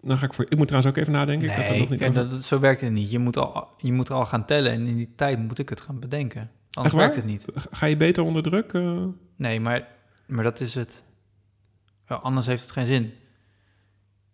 dan 0.00 0.18
ga 0.18 0.24
ik 0.26 0.34
voor... 0.34 0.46
Ik 0.48 0.56
moet 0.56 0.66
trouwens 0.68 0.92
ook 0.94 1.00
even 1.00 1.12
nadenken. 1.12 1.48
ik 1.50 1.54
had 1.56 1.64
er 1.64 1.70
Nee, 1.70 1.80
nog 1.80 1.88
niet 1.90 1.98
kijk, 1.98 2.16
over. 2.16 2.30
dat, 2.30 2.42
zo 2.44 2.58
werkt 2.60 2.80
het 2.80 2.92
niet. 2.92 3.10
Je 3.10 3.18
moet, 3.18 3.36
al, 3.36 3.68
je 3.78 3.92
moet 3.92 4.10
al 4.10 4.26
gaan 4.26 4.44
tellen 4.46 4.72
en 4.72 4.86
in 4.86 4.96
die 4.96 5.12
tijd 5.16 5.38
moet 5.38 5.58
ik 5.58 5.68
het 5.68 5.80
gaan 5.80 5.98
bedenken. 6.00 6.50
Anders 6.72 6.94
werkt 6.94 7.16
het 7.16 7.24
niet. 7.24 7.44
Ga 7.70 7.86
je 7.86 7.96
beter 7.96 8.22
onder 8.22 8.42
druk? 8.42 8.72
eh? 8.72 9.04
Nee, 9.36 9.60
maar, 9.60 9.88
maar 10.26 10.44
dat 10.44 10.60
is 10.60 10.74
het. 10.74 11.04
Ja, 12.08 12.14
anders 12.14 12.46
heeft 12.46 12.62
het 12.62 12.70
geen 12.70 12.86
zin. 12.86 13.12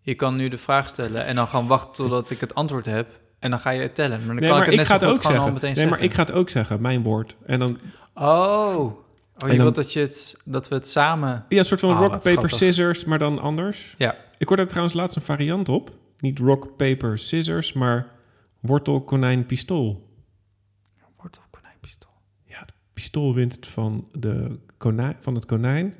Je 0.01 0.15
kan 0.15 0.37
nu 0.37 0.49
de 0.49 0.59
vraag 0.59 0.89
stellen 0.89 1.27
en 1.27 1.35
dan 1.35 1.47
gaan 1.47 1.67
wachten 1.67 1.93
totdat 1.95 2.31
ik 2.31 2.41
het 2.41 2.55
antwoord 2.55 2.87
heb. 2.87 3.21
En 3.39 3.51
dan 3.51 3.59
ga 3.61 3.71
je 3.71 3.81
het 3.81 3.95
tellen. 3.95 4.19
Maar 4.19 4.27
dan 4.27 4.37
Nee, 4.37 4.49
kan 4.49 4.59
maar 4.59 4.67
ik 4.67 4.73
ik, 4.73 4.79
het 4.79 4.89
net 4.89 4.99
ga 4.99 5.05
zo 5.07 5.11
het 5.11 5.17
ook 5.19 5.25
zeggen. 5.33 5.53
Nee, 5.53 5.61
maar 5.61 5.75
zeggen. 5.77 6.03
ik 6.03 6.15
ga 6.15 6.21
het 6.23 6.33
ook 6.33 6.49
zeggen, 6.51 6.81
mijn 6.81 7.03
woord. 7.03 7.37
En 7.47 7.59
dan 7.59 7.79
Oh, 8.15 8.99
oh 9.43 9.49
je 9.49 9.55
dan- 9.55 9.63
wilt 9.63 9.75
dat, 9.75 9.93
je 9.93 10.01
het, 10.01 10.41
dat 10.45 10.69
we 10.69 10.75
het 10.75 10.89
samen... 10.89 11.45
ja, 11.49 11.59
een 11.59 11.65
soort 11.65 11.81
van 11.81 11.91
Ah, 11.91 11.99
rock 11.99 12.11
paper 12.11 12.31
schattig. 12.31 12.51
scissors, 12.51 13.05
maar 13.05 13.19
dan 13.19 13.39
anders. 13.39 13.95
Ja, 13.99 14.17
Ik 14.39 14.49
hoorde 14.49 14.67
trouwens 14.67 14.95
laatst 14.95 15.17
een 15.17 15.23
variant 15.23 15.69
op. 15.69 15.97
Niet 16.19 16.39
rock 16.39 16.77
paper 16.77 17.19
scissors, 17.19 17.73
maar 17.73 18.11
wortel 18.61 19.03
konijn 19.05 19.47
pistool. 19.47 20.09
wortel, 21.17 21.43
konijn, 21.51 21.75
pistool. 21.81 22.13
Ja, 22.45 22.65
de 22.65 22.73
pistool 22.93 23.35
wint 23.35 23.53
het 23.55 23.67
van, 23.67 24.09
de 24.13 24.59
konijn, 24.77 25.17
van 25.21 25.35
het 25.35 25.47
konijn. 25.47 25.95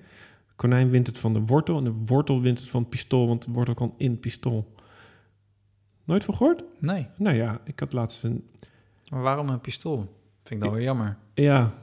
Konijn 0.57 0.91
wint 0.91 1.07
het 1.07 1.19
van 1.19 1.33
de 1.33 1.41
wortel 1.41 1.77
en 1.79 1.85
de 1.85 1.93
wortel 2.07 2.41
wint 2.41 2.59
het 2.59 2.69
van 2.69 2.81
het 2.81 2.91
pistool, 2.91 3.27
want 3.27 3.45
de 3.45 3.51
wortel 3.53 3.75
kan 3.75 3.95
in 3.97 4.11
het 4.11 4.21
pistool. 4.21 4.73
Nooit 6.05 6.25
van 6.25 6.35
gehoord? 6.35 6.63
Nee. 6.79 7.07
Nou 7.17 7.37
ja, 7.37 7.61
ik 7.65 7.81
had 7.81 7.93
laatst 7.93 8.25
een... 8.25 8.49
Maar 9.11 9.23
waarom 9.23 9.49
een 9.49 9.61
pistool? 9.61 9.97
Vind 10.45 10.55
ik 10.55 10.61
dan 10.61 10.73
weer 10.73 10.83
jammer. 10.83 11.17
Ja, 11.35 11.75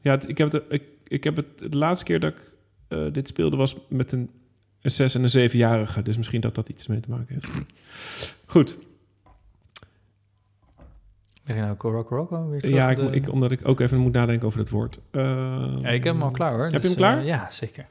ja 0.00 0.20
ik, 0.26 0.38
heb 0.38 0.52
het, 0.52 0.62
ik, 0.68 0.82
ik 1.12 1.24
heb 1.24 1.36
het 1.36 1.58
de 1.58 1.76
laatste 1.78 2.04
keer 2.04 2.20
dat 2.20 2.32
ik 2.32 2.38
eh, 2.88 2.98
dit 3.12 3.28
speelde 3.28 3.56
was 3.56 3.76
met 3.88 4.12
een, 4.12 4.30
een 4.80 4.90
zes- 4.90 5.14
en 5.14 5.22
een 5.22 5.30
zevenjarige. 5.30 6.02
Dus 6.02 6.16
misschien 6.16 6.40
dat 6.40 6.54
dat 6.54 6.68
iets 6.68 6.86
mee 6.86 7.00
te 7.00 7.10
maken 7.10 7.26
heeft. 7.34 7.50
Goed. 8.46 8.76
Leg 11.44 11.56
je 11.56 11.62
nou 11.62 11.76
Rocco 11.78 11.90
Rocco 12.16 12.48
weer 12.48 12.60
terug 12.60 12.74
Ja, 12.74 12.90
ik, 12.90 12.96
de- 12.96 13.10
ik, 13.10 13.28
omdat 13.32 13.52
ik 13.52 13.68
ook 13.68 13.80
even 13.80 13.98
moet 13.98 14.12
nadenken 14.12 14.46
over 14.46 14.58
het 14.60 14.70
woord. 14.70 14.98
Eh, 15.10 15.22
Ja, 15.80 15.88
ik 15.88 16.04
heb 16.04 16.14
hem 16.14 16.22
al 16.22 16.30
klaar 16.30 16.52
hoor. 16.52 16.62
Heb 16.62 16.70
je 16.72 16.78
Dus, 16.78 16.88
hem 16.88 16.96
klaar? 16.96 17.18
eh, 17.18 17.26
ja, 17.26 17.50
zeker. 17.50 17.86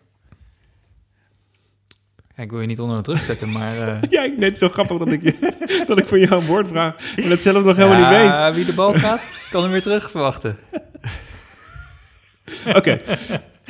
Ja, 2.36 2.44
ik 2.44 2.50
wil 2.52 2.62
je 2.62 2.68
niet 2.68 2.80
onder 2.80 2.98
de 2.98 3.04
druk 3.04 3.18
zetten, 3.18 3.52
maar... 3.58 3.78
eh, 4.02 4.10
Ja, 4.10 4.24
ik- 4.24 4.38
net 4.38 4.58
zo 4.58 4.70
grappig 4.70 4.98
dat 4.98 5.12
ik, 5.12 5.22
je- 5.24 5.84
dat 5.88 5.98
ik 5.98 6.08
van 6.08 6.20
jou 6.20 6.42
een 6.42 6.48
woord 6.48 6.68
vraag 6.68 7.16
en 7.16 7.30
het 7.30 7.42
zelf 7.42 7.64
nog 7.64 7.76
helemaal 7.76 8.00
niet 8.10 8.32
weet. 8.46 8.56
wie 8.56 8.66
de 8.66 8.74
bal 8.74 8.94
gaat, 8.94 9.48
kan 9.52 9.62
hem 9.64 9.72
weer 9.72 9.82
terug 9.82 10.12
verwachten. 10.12 10.56
Oké, 12.78 13.02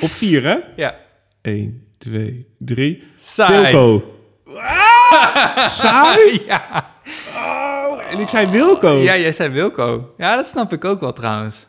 op 0.01 0.09
vier 0.09 0.43
hè? 0.43 0.57
Ja. 0.75 0.95
1, 1.41 1.87
2, 1.97 2.47
3. 2.57 3.03
Saai. 3.17 3.71
Wilco. 3.71 4.15
Ah! 4.45 5.67
Saai? 5.81 6.41
Ja. 6.45 6.91
Oh, 7.35 8.11
en 8.11 8.19
ik 8.19 8.29
zei 8.29 8.47
Wilco. 8.47 8.89
ja, 8.89 9.17
jij 9.17 9.31
zei 9.31 9.49
Wilco. 9.49 10.13
Ja, 10.17 10.35
dat 10.35 10.47
snap 10.47 10.73
ik 10.73 10.85
ook 10.85 10.99
wel 10.99 11.13
trouwens. 11.13 11.67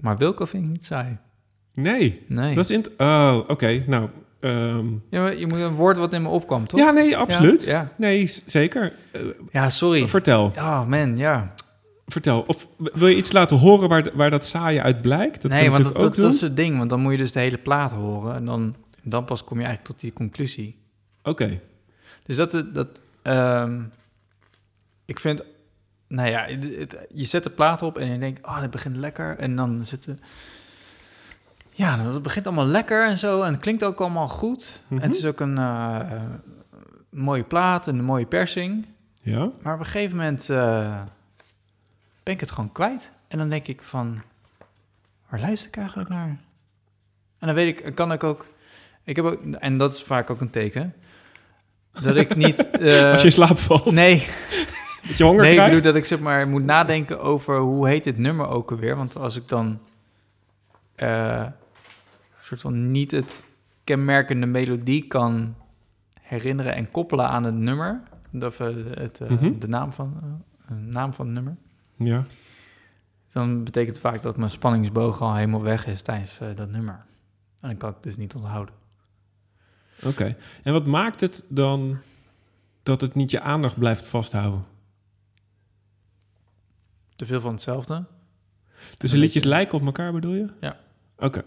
Maar 0.00 0.16
Wilco 0.16 0.44
vind 0.44 0.64
ik 0.64 0.70
niet 0.70 0.84
saai. 0.84 1.16
Nee, 1.74 2.24
Nee. 2.28 2.54
dat 2.54 2.64
is 2.64 2.76
in. 2.76 2.86
Oh, 2.98 3.38
oké. 3.46 3.82
Nou, 3.86 4.08
ehm, 4.40 4.86
Ja, 5.10 5.20
maar 5.22 5.36
je 5.36 5.46
moet 5.46 5.58
een 5.60 5.74
woord 5.74 5.96
wat 5.96 6.12
in 6.12 6.22
me 6.22 6.28
opkwam, 6.28 6.66
toch? 6.66 6.80
ja, 6.80 6.90
nee, 6.90 7.16
absoluut. 7.16 7.64
Ja, 7.64 7.70
ja. 7.72 7.84
Nee, 7.96 8.30
zeker. 8.46 8.92
Ja, 9.52 9.70
sorry. 9.70 10.08
vertel, 10.08 10.52
Oh 10.56 10.86
man, 10.86 11.16
ja. 11.16 11.52
Vertel. 12.06 12.40
Of 12.46 12.68
wil 12.76 13.08
je 13.08 13.16
iets 13.16 13.32
laten 13.32 13.56
horen 13.56 13.88
waar, 13.88 14.10
waar 14.14 14.30
dat 14.30 14.46
saaie 14.46 14.82
uit 14.82 15.02
blijkt? 15.02 15.42
Dat 15.42 15.50
nee, 15.50 15.70
want 15.70 15.84
dat, 15.84 15.94
dat, 15.94 16.02
ook 16.04 16.16
dat 16.16 16.32
is 16.32 16.40
het 16.40 16.56
ding. 16.56 16.78
Want 16.78 16.90
dan 16.90 17.00
moet 17.00 17.12
je 17.12 17.18
dus 17.18 17.32
de 17.32 17.40
hele 17.40 17.58
plaat 17.58 17.92
horen. 17.92 18.34
En 18.34 18.44
dan, 18.44 18.76
dan 19.02 19.24
pas 19.24 19.44
kom 19.44 19.58
je 19.58 19.64
eigenlijk 19.64 19.92
tot 19.94 20.00
die 20.02 20.12
conclusie. 20.12 20.78
Oké. 21.22 21.60
Dus 22.22 22.36
dat... 22.36 22.64
dat 22.72 23.00
ehm, 23.22 23.82
ik 25.04 25.20
vind... 25.20 25.42
Nou 26.08 26.28
ja, 26.28 26.44
het- 26.44 26.76
het- 26.76 27.06
je 27.14 27.24
zet 27.24 27.42
de 27.42 27.50
plaat 27.50 27.82
op 27.82 27.98
en 27.98 28.12
je 28.12 28.18
denkt... 28.18 28.46
Oh, 28.46 28.60
dat 28.60 28.70
begint 28.70 28.96
lekker. 28.96 29.38
En 29.38 29.56
dan 29.56 29.84
zitten... 29.84 30.20
Ja, 31.70 31.96
dat 31.96 32.22
begint 32.22 32.46
allemaal 32.46 32.66
lekker 32.66 33.06
en 33.06 33.18
zo. 33.18 33.42
En 33.42 33.52
het 33.52 33.60
klinkt 33.60 33.84
ook 33.84 34.00
allemaal 34.00 34.28
goed. 34.28 34.82
Mhm. 34.88 35.00
En 35.00 35.08
het 35.08 35.16
is 35.18 35.24
ook 35.24 35.40
een 35.40 35.58
eh, 35.58 36.00
mooie 37.10 37.44
plaat 37.44 37.88
en 37.88 37.98
een 37.98 38.04
mooie 38.04 38.26
persing. 38.26 38.86
Ja. 39.22 39.50
Maar 39.62 39.74
op 39.74 39.80
een 39.80 39.86
gegeven 39.86 40.16
moment 40.16 40.50
eh, 40.50 41.00
ben 42.26 42.34
ik 42.34 42.40
het 42.40 42.50
gewoon 42.50 42.72
kwijt. 42.72 43.12
En 43.28 43.38
dan 43.38 43.48
denk 43.50 43.66
ik 43.66 43.82
van, 43.82 44.22
waar 45.28 45.40
luister 45.40 45.68
ik 45.68 45.76
eigenlijk 45.76 46.08
naar? 46.08 46.28
En 47.38 47.46
dan 47.46 47.54
weet 47.54 47.78
ik, 47.78 47.94
kan 47.94 48.12
ik 48.12 48.24
ook, 48.24 48.46
ik 49.04 49.16
heb 49.16 49.24
ook, 49.24 49.42
en 49.42 49.78
dat 49.78 49.92
is 49.92 50.02
vaak 50.02 50.30
ook 50.30 50.40
een 50.40 50.50
teken, 50.50 50.94
dat 51.92 52.16
ik 52.16 52.36
niet... 52.36 52.70
eh, 52.70 53.10
Als 53.12 53.20
je 53.20 53.26
in 53.26 53.32
slaap 53.32 53.58
valt, 53.58 53.90
nee, 53.90 54.26
dat 55.06 55.16
je 55.16 55.24
honger 55.24 55.42
nee, 55.42 55.58
ik 55.58 55.64
bedoel 55.64 55.82
dat 55.82 55.94
ik 55.94 56.04
zeg 56.04 56.20
maar 56.20 56.48
moet 56.48 56.64
nadenken 56.64 57.20
over 57.20 57.58
hoe 57.58 57.88
heet 57.88 58.04
dit 58.04 58.18
nummer 58.18 58.48
ook 58.48 58.70
alweer. 58.70 58.96
Want 58.96 59.16
als 59.16 59.36
ik 59.36 59.48
dan 59.48 59.80
eh, 60.94 61.46
soort 62.40 62.60
van 62.60 62.90
niet 62.90 63.10
het 63.10 63.42
kenmerkende 63.84 64.46
melodie 64.46 65.06
kan 65.06 65.54
herinneren 66.20 66.74
en 66.74 66.90
koppelen 66.90 67.28
aan 67.28 67.44
het 67.44 67.54
nummer, 67.54 68.00
of 68.40 68.60
eh, 68.60 68.66
het, 68.90 69.20
Mhm. 69.28 69.58
de 69.58 69.68
naam 69.68 69.92
van, 69.92 70.42
naam 70.68 71.14
van 71.14 71.26
het 71.26 71.34
nummer, 71.34 71.56
Ja. 71.96 72.22
dan 73.32 73.64
betekent 73.64 73.94
het 73.94 74.02
vaak 74.02 74.22
dat 74.22 74.36
mijn 74.36 74.50
spanningsboog 74.50 75.20
al 75.20 75.34
helemaal 75.34 75.62
weg 75.62 75.86
is 75.86 76.02
tijdens 76.02 76.40
eh, 76.40 76.54
dat 76.54 76.70
nummer. 76.70 76.94
En 77.60 77.68
dan 77.68 77.76
kan 77.76 77.88
ik 77.88 77.94
het 77.94 78.04
dus 78.04 78.16
niet 78.16 78.34
onthouden. 78.34 78.74
Oké. 80.04 80.36
En 80.62 80.72
wat 80.72 80.86
maakt 80.86 81.20
het 81.20 81.44
dan 81.48 81.98
dat 82.82 83.00
het 83.00 83.14
niet 83.14 83.30
je 83.30 83.40
aandacht 83.40 83.78
blijft 83.78 84.06
vasthouden? 84.06 84.64
Te 87.16 87.26
veel 87.26 87.40
van 87.40 87.52
hetzelfde. 87.52 88.04
Dus 88.98 89.10
de 89.10 89.16
liedjes 89.16 89.34
beetje- 89.42 89.48
lijken 89.48 89.78
op 89.78 89.84
elkaar, 89.84 90.12
bedoel 90.12 90.34
je? 90.34 90.52
Ja. 90.60 90.80
Oké. 91.18 91.44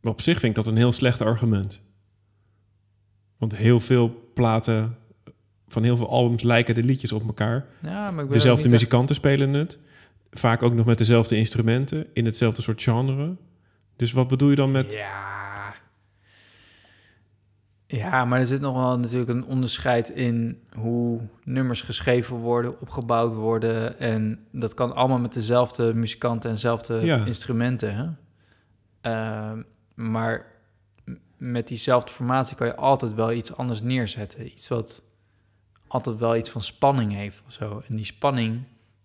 Maar 0.00 0.12
op 0.12 0.20
zich 0.20 0.38
vind 0.38 0.56
ik 0.56 0.64
dat 0.64 0.72
een 0.72 0.78
heel 0.78 0.92
slecht 0.92 1.20
argument. 1.20 1.82
Want 3.36 3.56
heel 3.56 3.80
veel 3.80 4.30
platen 4.34 4.96
van 5.68 5.82
heel 5.82 5.96
veel 5.96 6.08
albums 6.08 6.42
lijken 6.42 6.74
de 6.74 6.84
liedjes 6.84 7.12
op 7.12 7.26
elkaar. 7.26 7.66
Ja, 7.82 8.10
maar 8.10 8.28
Dezelfde 8.28 8.62
echt- 8.62 8.72
muzikanten 8.72 9.14
spelen 9.14 9.52
het. 9.52 9.78
Vaak 10.30 10.62
ook 10.62 10.74
nog 10.74 10.86
met 10.86 10.98
dezelfde 10.98 11.36
instrumenten 11.36 12.06
in 12.12 12.24
hetzelfde 12.24 12.62
soort 12.62 12.82
genre. 12.82 13.36
Dus 13.96 14.12
wat 14.12 14.28
bedoel 14.28 14.50
je 14.50 14.56
dan 14.56 14.70
met... 14.70 14.92
Ja. 14.92 15.36
Ja, 17.86 18.24
maar 18.24 18.38
er 18.38 18.46
zit 18.46 18.60
nog 18.60 18.74
wel 18.74 18.98
natuurlijk 18.98 19.30
een 19.30 19.44
onderscheid 19.44 20.08
in 20.08 20.62
hoe 20.78 21.20
nummers 21.44 21.80
geschreven 21.82 22.36
worden, 22.36 22.80
opgebouwd 22.80 23.34
worden. 23.34 23.98
En 23.98 24.46
dat 24.52 24.74
kan 24.74 24.94
allemaal 24.94 25.18
met 25.18 25.32
dezelfde 25.32 25.94
muzikanten 25.94 26.48
en 26.48 26.54
dezelfde 26.54 26.94
Ja. 27.04 27.24
instrumenten. 27.24 27.94
Hè? 27.94 28.06
Ehm, 29.00 29.62
maar 29.94 30.46
met 31.36 31.68
diezelfde 31.68 32.12
formatie 32.12 32.56
kan 32.56 32.66
je 32.66 32.76
altijd 32.76 33.14
wel 33.14 33.32
iets 33.32 33.56
anders 33.56 33.80
neerzetten. 33.82 34.46
Iets 34.46 34.68
wat 34.68 35.02
altijd 35.88 36.16
wel 36.18 36.36
iets 36.36 36.50
van 36.50 36.60
spanning 36.62 37.12
heeft 37.12 37.42
of 37.46 37.52
zo. 37.52 37.82
En 37.88 37.96
die 37.96 38.04
spanning 38.04 38.60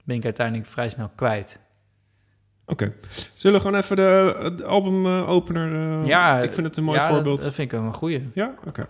ben 0.06 0.16
ik 0.16 0.24
uiteindelijk 0.24 0.68
vrij 0.68 0.90
snel 0.90 1.12
kwijt. 1.16 1.60
Oké. 2.66 2.94
Zullen 3.34 3.60
we 3.62 3.66
gewoon 3.66 3.82
even 3.82 3.96
de, 3.96 4.54
de 4.56 4.64
albumopener... 4.66 6.00
eh, 6.02 6.08
ja, 6.08 6.40
ik 6.42 6.54
vind 6.54 6.68
het 6.68 6.78
een 6.78 6.84
mooi 6.84 6.98
ja, 7.00 7.06
dat- 7.08 7.16
voorbeeld. 7.16 7.42
Dat, 7.42 7.54
vind 7.54 7.72
ik 7.72 7.80
een 7.80 7.94
goeie. 7.94 8.30
Ja? 8.34 8.54
Oké. 8.68 8.88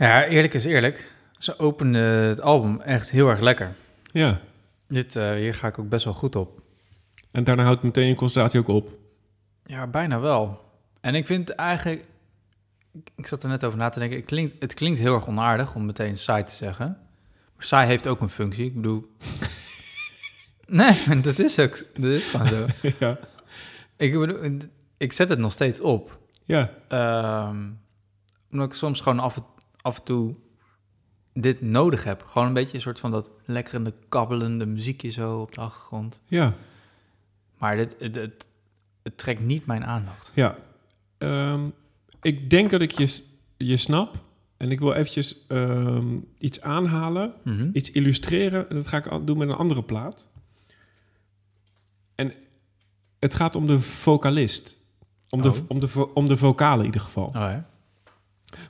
Ja, 0.00 0.24
eerlijk 0.26 0.54
is 0.54 0.64
eerlijk. 0.64 1.10
Ze 1.38 1.58
openden 1.58 2.02
het 2.28 2.40
album 2.40 2.80
echt 2.80 3.10
heel 3.10 3.28
erg 3.28 3.40
lekker. 3.40 3.76
Ja. 4.12 4.40
Dit, 4.88 5.16
eh, 5.16 5.32
hier 5.34 5.54
ga 5.54 5.66
ik 5.66 5.78
ook 5.78 5.88
best 5.88 6.04
wel 6.04 6.14
goed 6.14 6.36
op. 6.36 6.60
En 7.32 7.44
daarna 7.44 7.64
houdt 7.64 7.82
meteen 7.82 8.06
je 8.08 8.14
concentratie 8.14 8.60
ook 8.60 8.68
op. 8.68 8.88
Ja, 9.64 9.86
bijna 9.86 10.20
wel. 10.20 10.64
En 11.00 11.14
ik 11.14 11.26
vind 11.26 11.50
eigenlijk... 11.50 12.04
ik- 13.16 13.26
zat 13.26 13.42
er 13.42 13.48
net 13.48 13.64
over 13.64 13.78
na 13.78 13.88
te 13.88 13.98
denken. 13.98 14.16
Het 14.16 14.26
klinkt, 14.26 14.54
het 14.58 14.74
klinkt 14.74 15.00
heel 15.00 15.14
erg 15.14 15.28
onaardig 15.28 15.74
om 15.74 15.86
meteen 15.86 16.18
saai 16.18 16.44
te 16.44 16.54
zeggen. 16.54 16.86
Maar 17.56 17.64
saai 17.64 17.86
heeft 17.86 18.06
ook 18.06 18.20
een 18.20 18.28
functie. 18.28 18.64
Ik 18.64 18.74
bedoel... 18.74 19.10
nee, 20.66 21.20
dat 21.20 21.38
is 21.38 21.58
ook... 21.58 21.84
Dat 21.94 22.10
is 22.10 22.26
gewoon 22.26 22.46
zo. 22.46 22.66
ja. 22.98 23.18
Ik 23.96 24.18
bedoel, 24.18 24.58
ik 24.96 25.12
zet 25.12 25.28
het 25.28 25.38
nog 25.38 25.52
steeds 25.52 25.80
op. 25.80 26.18
Ja. 26.44 26.70
Ehm, 26.88 27.68
omdat 28.50 28.66
ik 28.68 28.74
soms 28.74 29.00
gewoon 29.00 29.18
af 29.18 29.36
en, 29.36 29.44
af 29.82 29.98
en 29.98 30.04
toe 30.04 30.34
dit 31.32 31.60
nodig 31.60 32.04
heb. 32.04 32.22
Gewoon 32.22 32.48
een 32.48 32.54
beetje 32.54 32.74
een 32.74 32.80
soort 32.80 33.00
van 33.00 33.10
dat 33.10 33.30
lekkerende, 33.44 33.94
kabbelende 34.08 34.66
muziekje 34.66 35.10
zo 35.10 35.40
op 35.40 35.54
de 35.54 35.60
achtergrond. 35.60 36.20
Ja. 36.26 36.54
Maar 37.58 37.76
dit, 37.76 37.96
het, 37.98 38.14
het, 38.14 38.46
het 39.02 39.18
trekt 39.18 39.40
niet 39.40 39.66
mijn 39.66 39.84
aandacht. 39.84 40.32
Ja. 40.34 40.56
Ehm, 41.18 41.68
ik 42.22 42.50
denk 42.50 42.70
dat 42.70 42.80
ik 42.80 42.90
je, 42.90 43.22
je 43.56 43.76
snap. 43.76 44.18
En 44.56 44.70
ik 44.70 44.78
wil 44.80 44.92
eventjes 44.92 45.46
ehm, 45.46 46.16
iets 46.38 46.60
aanhalen. 46.60 47.34
Mhm. 47.44 47.70
Iets 47.72 47.90
illustreren. 47.90 48.68
En 48.68 48.74
dat 48.74 48.86
ga 48.86 48.96
ik 48.96 49.26
doen 49.26 49.38
met 49.38 49.48
een 49.48 49.54
andere 49.54 49.82
plaat. 49.82 50.28
En 52.14 52.32
het 53.18 53.34
gaat 53.34 53.54
om 53.54 53.66
de 53.66 53.78
vocalist. 53.78 54.76
Om 55.28 55.42
de, 55.42 55.48
Oh. 55.48 55.56
om 55.68 55.80
de, 55.80 56.14
om 56.14 56.28
de 56.28 56.36
vocalen 56.36 56.78
in 56.78 56.84
ieder 56.84 57.00
geval. 57.00 57.26
Oh, 57.26 57.32
ja. 57.32 57.69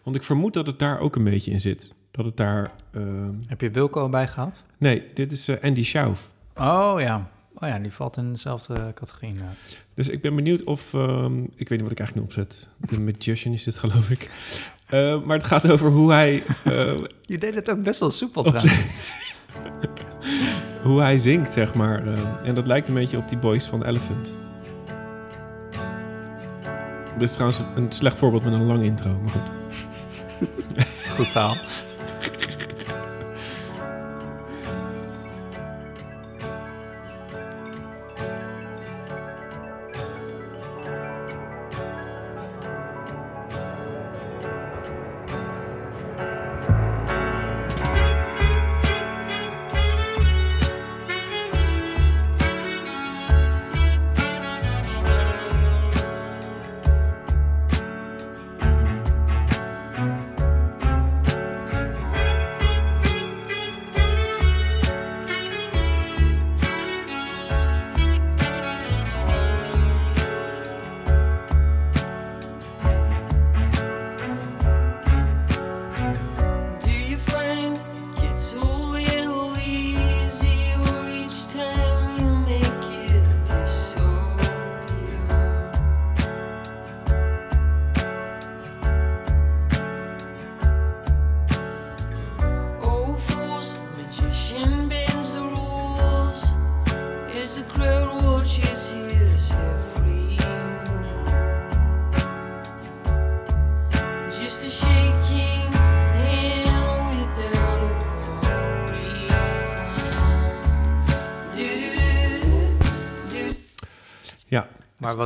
Want 0.02 0.16
ik 0.16 0.22
vermoed 0.22 0.52
dat 0.54 0.66
het 0.66 0.78
daar 0.78 0.98
ook 1.00 1.16
een 1.16 1.24
beetje 1.24 1.50
in 1.50 1.60
zit. 1.60 1.90
Dat 2.10 2.24
het 2.24 2.36
daar... 2.36 2.70
ehm, 2.92 3.32
Heb 3.46 3.60
je 3.60 3.70
Wilco 3.70 4.04
erbij 4.04 4.28
gehad? 4.28 4.64
nee, 4.78 5.04
dit 5.14 5.32
is 5.32 5.48
eh, 5.48 5.62
Andy 5.64 5.84
Schauf. 5.84 6.28
Oh 6.56 6.94
ja. 6.98 7.30
Oh 7.54 7.68
ja, 7.68 7.78
die 7.78 7.92
valt 7.92 8.16
in 8.16 8.30
dezelfde 8.32 8.92
categorie 8.94 9.28
inderdaad. 9.30 9.54
Dus 9.94 10.08
ik 10.08 10.20
ben 10.22 10.34
benieuwd 10.34 10.64
of... 10.64 10.94
ehm, 10.94 11.42
ik 11.42 11.68
weet 11.68 11.70
niet 11.70 11.82
wat 11.82 11.90
ik 11.90 11.98
eigenlijk 11.98 12.14
nu 12.14 12.22
opzet. 12.22 12.68
De 12.78 13.00
Magician 13.00 13.52
is 13.54 13.62
dit, 13.62 13.78
geloof 13.78 14.10
ik. 14.10 14.30
Eh, 14.86 15.22
maar 15.22 15.36
het 15.36 15.46
gaat 15.46 15.68
over 15.70 15.90
hoe 15.90 16.12
hij, 16.12 16.42
Je 17.22 17.38
deed 17.38 17.54
het 17.54 17.70
ook 17.70 17.82
best 17.82 18.00
wel 18.00 18.10
soepel 18.10 18.42
trouwens. 18.42 18.98
hoe 20.82 21.00
hij 21.00 21.18
zingt, 21.18 21.52
zeg 21.52 21.74
maar. 21.74 22.06
En 22.44 22.54
dat 22.54 22.66
lijkt 22.66 22.88
een 22.88 22.94
beetje 22.94 23.16
op 23.18 23.28
die 23.28 23.38
boys 23.38 23.66
van 23.66 23.84
Elephant. 23.84 24.32
Dit 27.12 27.22
is 27.28 27.32
trouwens 27.32 27.62
een 27.76 27.92
slecht 27.92 28.18
voorbeeld 28.18 28.44
met 28.44 28.52
een 28.52 28.66
lang 28.66 28.82
intro, 28.82 29.20
maar 29.20 29.30
goed. 29.30 29.59
Goed 31.20 31.89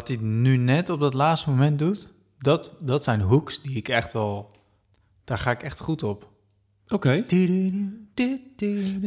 Wat 0.04 0.16
hij 0.16 0.26
nu 0.26 0.56
net 0.56 0.88
op 0.90 1.00
dat 1.00 1.14
laatste 1.14 1.50
moment 1.50 1.78
doet, 1.78 2.12
dat, 2.38 2.72
dat 2.80 3.04
zijn 3.04 3.20
hooks 3.20 3.62
die 3.62 3.76
ik 3.76 3.88
echt 3.88 4.12
wel... 4.12 4.52
Daar 5.24 5.38
ga 5.38 5.50
ik 5.50 5.62
echt 5.62 5.80
goed 5.80 6.02
op. 6.02 6.28
oké. 6.88 7.24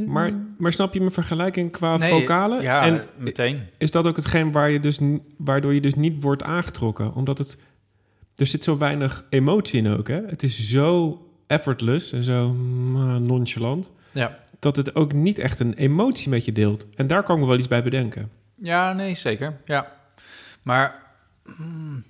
Maar, 0.06 0.34
maar 0.58 0.74
snap 0.74 0.94
je 0.94 1.00
mijn 1.00 1.12
vergelijking 1.12 1.72
qua 1.72 1.98
Nee, 1.98 2.12
vocalen? 2.12 2.62
Ja, 2.62 2.82
en 2.82 3.06
meteen. 3.18 3.62
is 3.78 3.92
dat 3.92 4.08
ook 4.08 4.16
hetgeen 4.16 4.52
waar 4.52 4.70
je 4.70 4.80
dus, 4.80 5.00
waardoor 5.38 5.74
je 5.74 5.82
dus 5.82 5.94
niet 5.94 6.24
wordt 6.24 6.44
aangetrokken? 6.44 7.14
Omdat 7.14 7.38
het... 7.38 7.58
Er 8.36 8.48
zit 8.48 8.64
zo 8.64 8.78
weinig 8.78 9.26
emotie 9.30 9.80
in 9.80 9.88
ook, 9.88 10.08
hè? 10.08 10.22
Het 10.26 10.44
is 10.44 10.70
zo 10.70 11.22
effortless 11.48 12.12
en 12.12 12.24
zo 12.24 12.54
mm, 12.54 13.22
nonchalant... 13.22 13.92
Ja. 14.12 14.40
dat 14.60 14.76
het 14.76 14.96
ook 14.96 15.14
niet 15.14 15.40
echt 15.40 15.60
een 15.60 15.74
emotie 15.74 16.30
met 16.30 16.46
je 16.46 16.52
deelt. 16.52 16.88
En 16.96 17.08
daar 17.08 17.24
kan 17.24 17.36
ik 17.36 17.42
me 17.42 17.48
wel 17.48 17.58
iets 17.58 17.68
bij 17.68 17.84
bedenken. 17.84 18.30
Ja, 18.54 18.94
nee, 18.94 19.16
zeker. 19.16 19.58
Ja. 19.66 19.96
Maar 20.68 21.04
hmm, 21.56 22.04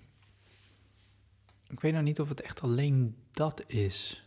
ik 1.69 1.79
weet 1.79 1.91
nou 1.91 2.03
niet 2.03 2.19
of 2.19 2.29
het 2.29 2.41
echt 2.41 2.61
alleen 2.61 3.15
dat 3.31 3.63
is. 3.67 4.23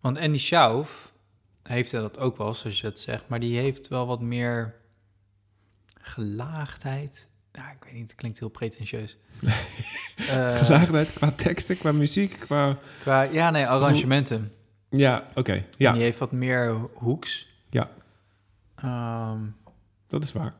Want 0.00 0.18
Andy 0.18 0.38
Schauf 0.38 1.12
heeft 1.62 1.90
dat 1.90 2.18
ook 2.18 2.36
wel, 2.36 2.54
zoals 2.54 2.80
je 2.80 2.86
het 2.86 2.98
zegt, 2.98 3.28
maar 3.28 3.40
die 3.40 3.58
heeft 3.58 3.88
wel 3.88 4.06
wat 4.06 4.20
meer 4.20 4.74
gelaagdheid. 6.00 7.26
Ja, 7.52 7.70
ik 7.70 7.84
weet 7.84 7.92
niet, 7.92 8.10
het 8.10 8.14
klinkt 8.14 8.38
heel 8.38 8.48
pretentieus. 8.48 9.16
Eh, 10.22 10.56
Gelaagdheid 10.56 11.12
qua 11.12 11.30
teksten, 11.30 11.78
qua 11.78 11.92
muziek, 11.92 12.36
qua... 12.38 12.78
qua, 13.00 13.22
ja, 13.22 13.50
nee, 13.50 13.66
arrangementen. 13.66 14.52
Ja, 14.88 15.26
oké. 15.34 15.64
Ja, 15.78 15.92
die 15.92 16.02
heeft 16.02 16.18
wat 16.18 16.32
meer 16.32 16.88
hoeks. 16.94 17.46
Ja. 17.70 17.90
Ehm, 18.74 19.40
dat 20.06 20.22
is 20.22 20.32
waar. 20.32 20.52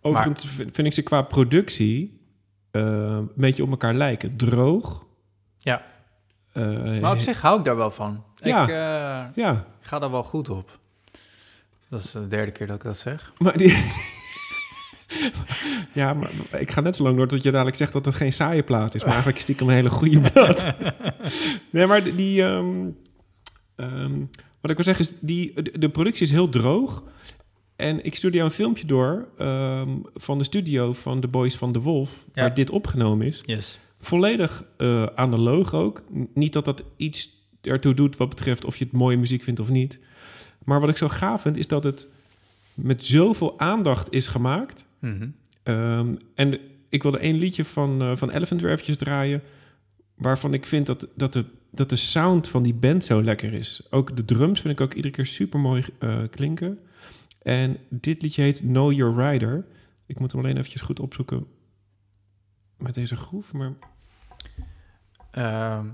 Overigens 0.00 0.46
vind 0.46 0.74
vind 0.74 0.86
ik 0.86 0.92
ze 0.92 1.02
qua 1.02 1.22
productie 1.22 2.20
eh, 2.70 2.82
een 2.82 3.30
beetje 3.34 3.62
op 3.62 3.70
elkaar 3.70 3.94
lijken. 3.94 4.36
Droog. 4.36 5.06
Ja. 5.58 5.82
Eh, 6.52 7.00
maar 7.00 7.12
op 7.12 7.18
zich 7.18 7.40
hou 7.40 7.58
ik 7.58 7.64
daar 7.64 7.76
wel 7.76 7.90
van. 7.90 8.24
Ja. 8.36 8.62
Ik, 8.62 8.68
eh, 8.68 9.44
Ja, 9.44 9.66
Ik 9.80 9.86
ga 9.86 9.98
daar 9.98 10.10
wel 10.10 10.24
goed 10.24 10.48
op. 10.48 10.78
Dat 11.88 12.00
is 12.00 12.10
de 12.10 12.28
derde 12.28 12.52
keer 12.52 12.66
dat 12.66 12.76
ik 12.76 12.82
dat 12.82 12.98
zeg. 12.98 13.32
maar 13.38 13.56
die... 13.56 13.76
ja, 15.92 16.12
maar 16.12 16.30
ik 16.50 16.70
ga 16.70 16.80
net 16.80 16.96
zo 16.96 17.02
lang 17.02 17.16
door 17.16 17.26
tot 17.26 17.42
je 17.42 17.50
dadelijk 17.50 17.76
zegt 17.76 17.92
dat 17.92 18.04
het 18.04 18.14
geen 18.14 18.32
saaie 18.32 18.62
plaat 18.62 18.94
is. 18.94 19.00
Maar 19.00 19.10
eigenlijk 19.10 19.40
stiekem 19.40 19.68
een 19.68 19.74
hele 19.74 19.90
goede 19.90 20.20
plaat. 20.20 20.74
nee, 21.70 21.86
maar 21.86 22.02
die... 22.02 22.42
ehm, 22.42 22.88
ehm, 23.76 24.18
wat 24.60 24.70
ik 24.70 24.76
wil 24.76 24.94
zeggen 24.94 25.04
is, 25.04 25.14
die, 25.20 25.62
de, 25.62 25.78
de 25.78 25.88
productie 25.88 26.26
is 26.26 26.30
heel 26.32 26.48
droog. 26.48 27.02
En 27.78 28.04
ik 28.04 28.14
stuurde 28.14 28.36
jou 28.36 28.48
een 28.48 28.54
filmpje 28.56 28.86
door 28.86 29.28
ehm, 29.38 29.88
van 30.14 30.38
de 30.38 30.44
studio 30.44 30.92
van 30.92 31.20
de 31.20 31.28
Boys 31.28 31.56
van 31.56 31.72
de 31.72 31.80
Wolf... 31.80 32.24
Ja. 32.34 32.42
waar 32.42 32.54
dit 32.54 32.70
opgenomen 32.70 33.26
is. 33.26 33.40
Yes. 33.44 33.78
Volledig 34.00 34.64
eh 34.76 35.06
analoog 35.14 35.74
ook. 35.74 36.02
N- 36.14 36.30
Niet 36.34 36.52
dat 36.52 36.64
dat 36.64 36.82
iets 36.96 37.28
ertoe 37.62 37.94
doet 37.94 38.16
wat 38.16 38.28
betreft 38.28 38.64
of 38.64 38.76
je 38.76 38.84
het 38.84 38.92
mooie 38.92 39.16
muziek 39.16 39.42
vindt 39.42 39.60
of 39.60 39.68
niet. 39.68 39.98
Maar 40.64 40.80
wat 40.80 40.88
ik 40.90 40.96
zo 40.96 41.08
gaaf 41.08 41.42
vind, 41.42 41.56
is 41.56 41.66
dat 41.66 41.84
het 41.84 42.08
met 42.74 43.04
zoveel 43.04 43.58
aandacht 43.58 44.12
is 44.12 44.26
gemaakt. 44.26 44.86
Mhm. 44.98 45.28
Ehm, 45.62 46.14
en 46.34 46.58
ik 46.88 47.02
wilde 47.02 47.18
één 47.18 47.36
liedje 47.36 47.64
van, 47.64 48.02
eh, 48.02 48.16
van 48.16 48.30
Elephant 48.30 48.60
weer 48.60 48.70
eventjes 48.70 48.96
draaien... 48.96 49.42
waarvan 50.16 50.54
ik 50.54 50.66
vind 50.66 50.86
dat, 50.86 51.08
dat, 51.14 51.32
de, 51.32 51.44
dat 51.70 51.88
de 51.90 51.96
sound 51.96 52.48
van 52.48 52.62
die 52.62 52.74
band 52.74 53.04
zo 53.04 53.22
lekker 53.22 53.52
is. 53.52 53.86
Ook 53.90 54.16
de 54.16 54.24
drums 54.24 54.60
vind 54.60 54.74
ik 54.74 54.80
ook 54.80 54.94
iedere 54.94 55.14
keer 55.14 55.26
super 55.26 55.60
mooi 55.60 55.84
klinken. 56.30 56.78
En 57.42 57.76
dit 57.90 58.22
liedje 58.22 58.42
heet 58.42 58.58
Know 58.58 58.92
Your 58.92 59.30
Rider. 59.30 59.66
Ik 60.06 60.18
moet 60.18 60.32
hem 60.32 60.40
alleen 60.40 60.56
eventjes 60.56 60.80
goed 60.82 61.00
opzoeken 61.00 61.46
met 62.76 62.94
deze 62.94 63.16
groef, 63.16 63.52
maar... 63.52 63.72
Ehm, 65.30 65.86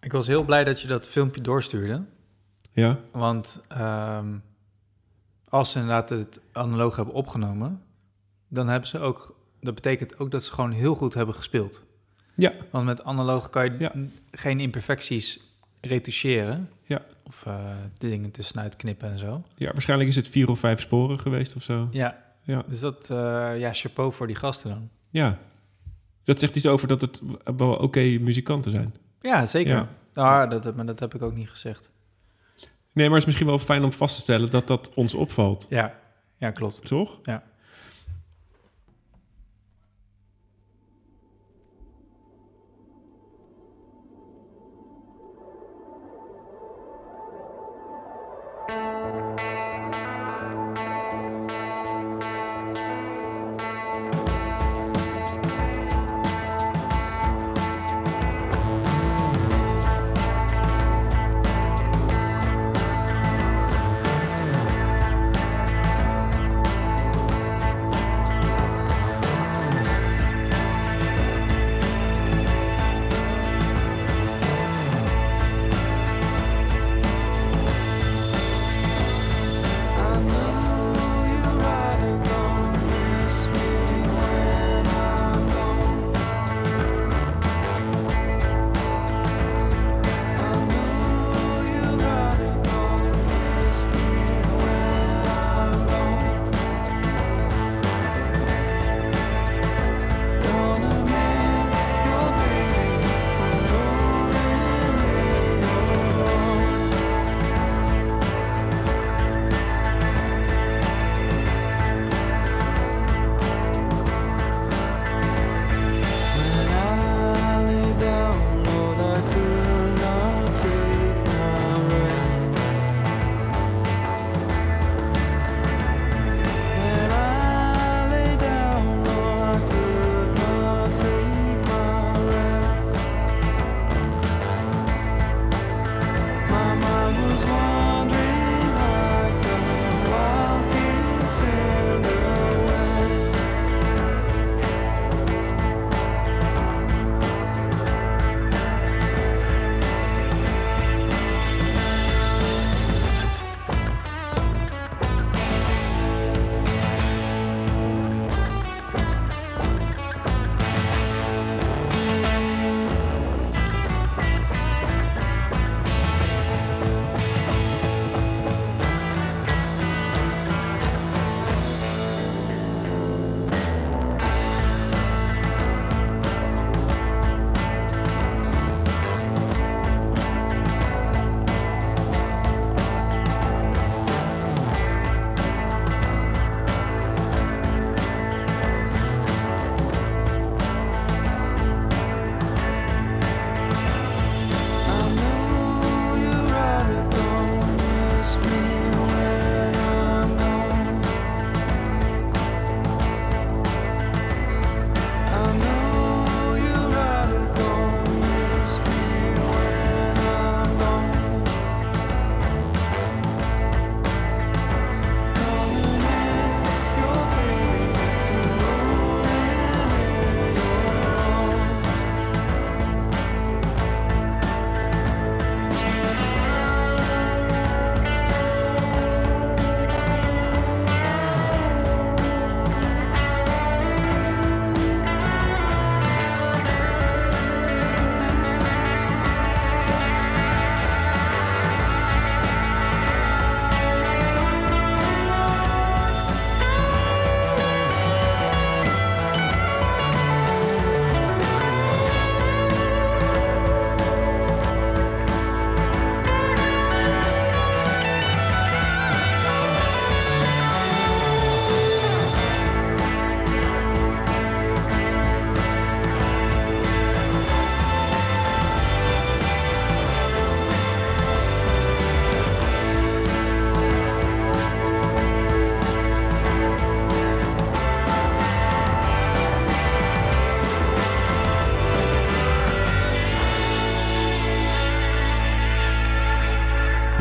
ik 0.00 0.12
was 0.12 0.26
heel 0.26 0.44
blij 0.44 0.64
dat 0.64 0.80
je 0.80 0.88
dat 0.88 1.06
filmpje 1.06 1.40
doorstuurde. 1.40 2.04
Ja, 2.72 2.98
Want 3.12 3.60
ehm, 3.68 4.38
als 5.48 5.70
ze 5.72 5.78
inderdaad 5.78 6.08
het 6.10 6.40
analoog 6.52 6.96
hebben 6.96 7.14
opgenomen, 7.14 7.82
dan 8.48 8.68
hebben 8.68 8.88
ze 8.88 8.98
ook. 8.98 9.40
Dat 9.60 9.74
betekent 9.74 10.18
ook 10.18 10.30
dat 10.30 10.44
ze 10.44 10.52
gewoon 10.52 10.70
heel 10.70 10.94
goed 10.94 11.14
hebben 11.14 11.34
gespeeld. 11.34 11.82
ja, 12.34 12.52
Want 12.70 12.84
met 12.84 13.04
analoog 13.04 13.50
kan 13.50 13.64
je 13.64 13.78
Ja. 13.78 13.92
geen 14.30 14.60
imperfecties 14.60 15.40
retoucheren. 15.80 16.70
Ja. 16.92 17.02
Of 17.26 17.46
eh, 17.46 17.64
de 17.98 18.08
dingen 18.08 18.30
tussenuit 18.30 18.76
knippen 18.76 19.10
en 19.10 19.18
zo. 19.18 19.42
ja, 19.56 19.72
waarschijnlijk 19.72 20.08
is 20.10 20.16
het 20.16 20.28
vier 20.28 20.50
of 20.50 20.58
vijf 20.58 20.80
sporen 20.80 21.18
geweest 21.18 21.56
of 21.56 21.62
zo. 21.62 21.88
Ja, 21.90 22.18
Ja, 22.42 22.62
dus 22.66 22.80
dat, 22.80 23.10
eh, 23.10 23.58
ja, 23.58 23.72
chapeau 23.72 24.12
voor 24.12 24.26
die 24.26 24.36
gasten 24.36 24.70
dan. 24.70 24.88
ja. 25.10 25.38
Dat 26.24 26.40
zegt 26.40 26.56
iets 26.56 26.66
over 26.66 26.88
dat 26.88 27.00
het 27.00 27.22
wel 27.56 27.74
oké 27.74 28.00
muzikanten 28.00 28.70
zijn. 28.70 28.94
Ja, 29.20 29.46
zeker. 29.46 29.74
Ja. 29.74 29.88
Ah, 30.44 30.50
dat, 30.50 30.76
maar 30.76 30.86
dat 30.86 31.00
heb 31.00 31.14
ik 31.14 31.22
ook 31.22 31.34
niet 31.34 31.50
gezegd. 31.50 31.90
Nee, 32.92 33.06
maar 33.06 33.08
het 33.08 33.18
is 33.18 33.24
misschien 33.24 33.46
wel 33.46 33.58
fijn 33.58 33.84
om 33.84 33.92
vast 33.92 34.14
te 34.14 34.20
stellen 34.20 34.50
dat 34.50 34.66
dat 34.66 34.94
ons 34.94 35.14
opvalt, 35.14 35.66
Ja, 35.70 35.94
ja 36.36 36.50
klopt. 36.50 36.86
toch? 36.86 37.18
Ja. 37.22 37.42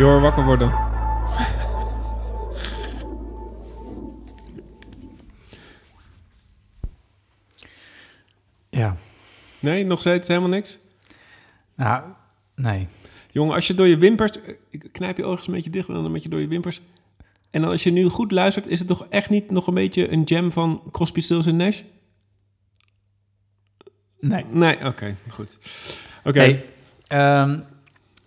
Jor, 0.02 0.22
wakker 0.22 0.46
worden. 0.46 0.70
Ja. 8.70 8.96
Nee, 9.60 9.86
nog 9.86 10.00
steeds 10.00 10.28
helemaal 10.28 10.50
niks? 10.50 10.80
Nou, 11.76 12.04
nee. 12.56 12.88
Jongen, 13.32 13.56
als 13.56 13.68
je 13.68 13.74
door 13.74 13.88
je 13.88 13.98
wimpers... 13.98 14.42
eh, 14.42 14.56
ik 14.70 14.90
Knijp 14.92 15.18
je 15.18 15.24
ogen 15.24 15.38
eens 15.38 15.48
een 15.48 15.54
beetje 15.54 15.70
dicht 15.70 15.88
en 15.88 15.94
dan 15.94 16.12
met 16.12 16.24
je 16.24 16.30
door 16.30 16.40
je 16.40 16.48
wimpers. 16.48 16.82
En 17.50 17.62
dan 17.62 17.72
als 17.72 17.84
je 17.84 17.92
nu 17.92 18.08
goed 18.08 18.32
luistert... 18.32 18.68
is 18.68 18.80
het 18.80 18.88
toch 18.88 19.06
echt 19.10 19.30
niet 19.30 19.52
nog 19.52 19.68
een 19.68 19.74
beetje 19.74 20.12
een 20.12 20.24
jam 20.24 20.52
van 20.52 20.84
Crosby, 20.92 21.22
Stills 21.22 21.46
en 21.46 21.56
Nash? 21.56 21.82
Nee. 24.20 24.46
Nee, 24.50 24.86
oké, 24.86 25.16
goed. 25.30 25.58
Oké. 26.24 26.40
Hey, 26.40 26.66
ehm, 27.08 27.60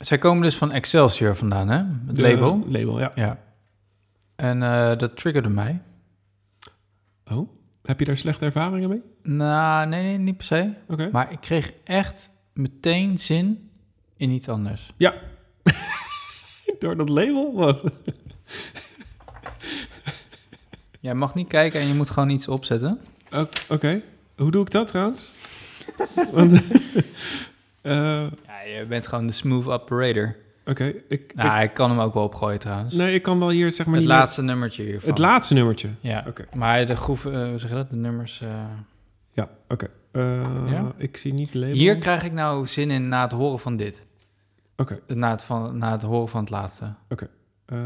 zij 0.07 0.19
komen 0.19 0.43
dus 0.43 0.57
van 0.57 0.73
Excelsior 0.73 1.37
vandaan, 1.37 1.69
hè? 1.69 1.77
Het 2.07 2.17
De- 2.17 2.23
label. 2.23 2.65
Label, 2.69 3.01
ja. 3.01 3.13
Ja. 3.15 3.39
En 4.37 4.63
eh, 4.63 4.99
dat 4.99 5.17
triggerde 5.17 5.49
mij. 5.49 5.83
Oh, 7.31 7.49
heb 7.83 7.99
je 7.99 8.05
daar 8.05 8.17
slechte 8.17 8.45
ervaringen 8.45 8.89
mee? 8.89 9.03
Nou, 9.23 9.87
nee, 9.87 10.03
nee, 10.03 10.19
niet 10.19 10.37
per 10.37 10.47
se. 10.47 10.73
Oké. 10.89 11.09
Maar 11.13 11.33
ik 11.33 11.41
kreeg 11.41 11.73
echt 11.85 12.31
meteen 12.53 13.19
zin 13.19 13.71
in 14.17 14.31
iets 14.31 14.49
anders. 14.49 14.93
Ja. 14.97 15.15
Door 16.79 16.97
dat 16.97 17.09
label? 17.09 17.55
Wat? 17.55 17.83
Jij 21.01 21.15
mag 21.15 21.35
niet 21.35 21.49
kijken 21.49 21.81
en 21.81 21.87
je 21.87 21.95
moet 21.95 22.11
gewoon 22.11 22.29
iets 22.31 22.49
opzetten. 22.49 23.01
Oké. 23.69 24.03
Hoe 24.37 24.51
doe 24.51 24.63
ik 24.63 24.71
dat 24.71 24.87
trouwens? 24.87 25.33
Want... 26.33 26.61
eh, 27.85 27.93
Ja, 28.47 28.63
je 28.79 28.85
bent 28.89 29.07
gewoon 29.07 29.27
de 29.27 29.33
smooth 29.33 29.67
operator. 29.69 30.37
Oké, 30.67 30.93
ik, 31.09 31.35
Nou, 31.35 31.63
ik 31.63 31.75
kan 31.75 31.91
hem 31.91 32.01
ook 32.01 32.15
wel 32.15 32.23
opgooien 32.23 32.59
trouwens. 32.59 32.95
nee, 32.95 33.15
ik 33.15 33.23
kan 33.23 33.39
wel 33.39 33.49
hier 33.51 33.71
zeg 33.73 33.87
maar 33.87 33.97
het 33.97 34.05
laatste 34.05 34.43
nummertje 34.43 34.83
hiervan. 34.83 35.09
Het 35.09 35.19
laatste 35.19 35.55
nummertje. 35.55 35.89
Ja, 36.01 36.25
Oké. 36.29 36.45
maar 36.55 36.87
de 36.87 36.97
groef, 36.97 37.27
eh, 37.27 37.33
hoe 37.49 37.59
zeg 37.59 37.71
je 37.71 37.77
dat? 37.77 37.91
De 37.91 37.97
nummers... 37.97 38.41
eh, 38.41 38.49
Ja, 39.33 39.49
oké. 39.69 39.87
Eh, 40.13 40.43
Ja? 40.71 40.93
Ik 40.97 41.17
zie 41.17 41.33
niet 41.35 41.55
label. 41.55 41.75
Hier 41.75 41.99
krijg 41.99 42.25
ik 42.25 42.33
nou 42.33 42.67
zin 42.67 42.91
in 42.91 43.09
na 43.09 43.23
het 43.23 43.33
horen 43.33 43.59
van 43.59 43.77
dit. 43.77 44.07
Oké, 44.77 44.99
Na 45.07 45.31
het, 45.31 45.45
van, 45.45 45.79
na 45.79 45.91
het 45.93 46.03
horen 46.03 46.29
van 46.29 46.41
het 46.41 46.51
laatste. 46.51 46.95
oké. 47.09 47.29
Ehm, 47.67 47.81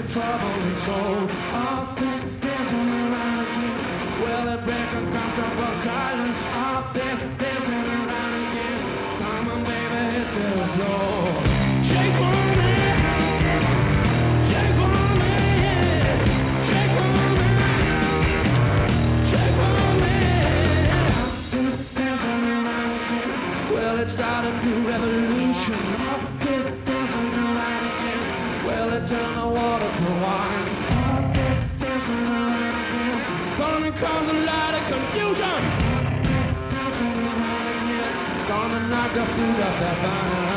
it 0.00 0.08
change 0.08 0.14
your 0.14 0.22
troubled 0.22 0.78
soul. 0.78 1.28
All 1.52 1.94
this 1.96 2.22
dancing 2.40 2.88
around 2.88 3.40
again. 3.40 4.20
Well, 4.22 4.48
it 4.48 4.64
break 4.64 4.90
a 4.98 5.10
comfortable 5.12 5.74
silence. 5.76 6.44
All 6.54 6.89
the 39.14 39.24
food 39.24 39.60
of 39.60 39.80
the 39.80 39.94
vine. 40.02 40.49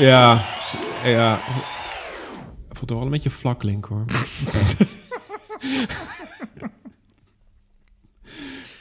Ja, 0.00 0.40
ja. 1.04 1.38
Vond 2.68 2.80
het 2.80 2.90
wel 2.90 3.00
een 3.02 3.10
beetje 3.10 3.30
vlak, 3.30 3.62
Link, 3.62 3.84
hoor. 3.84 4.04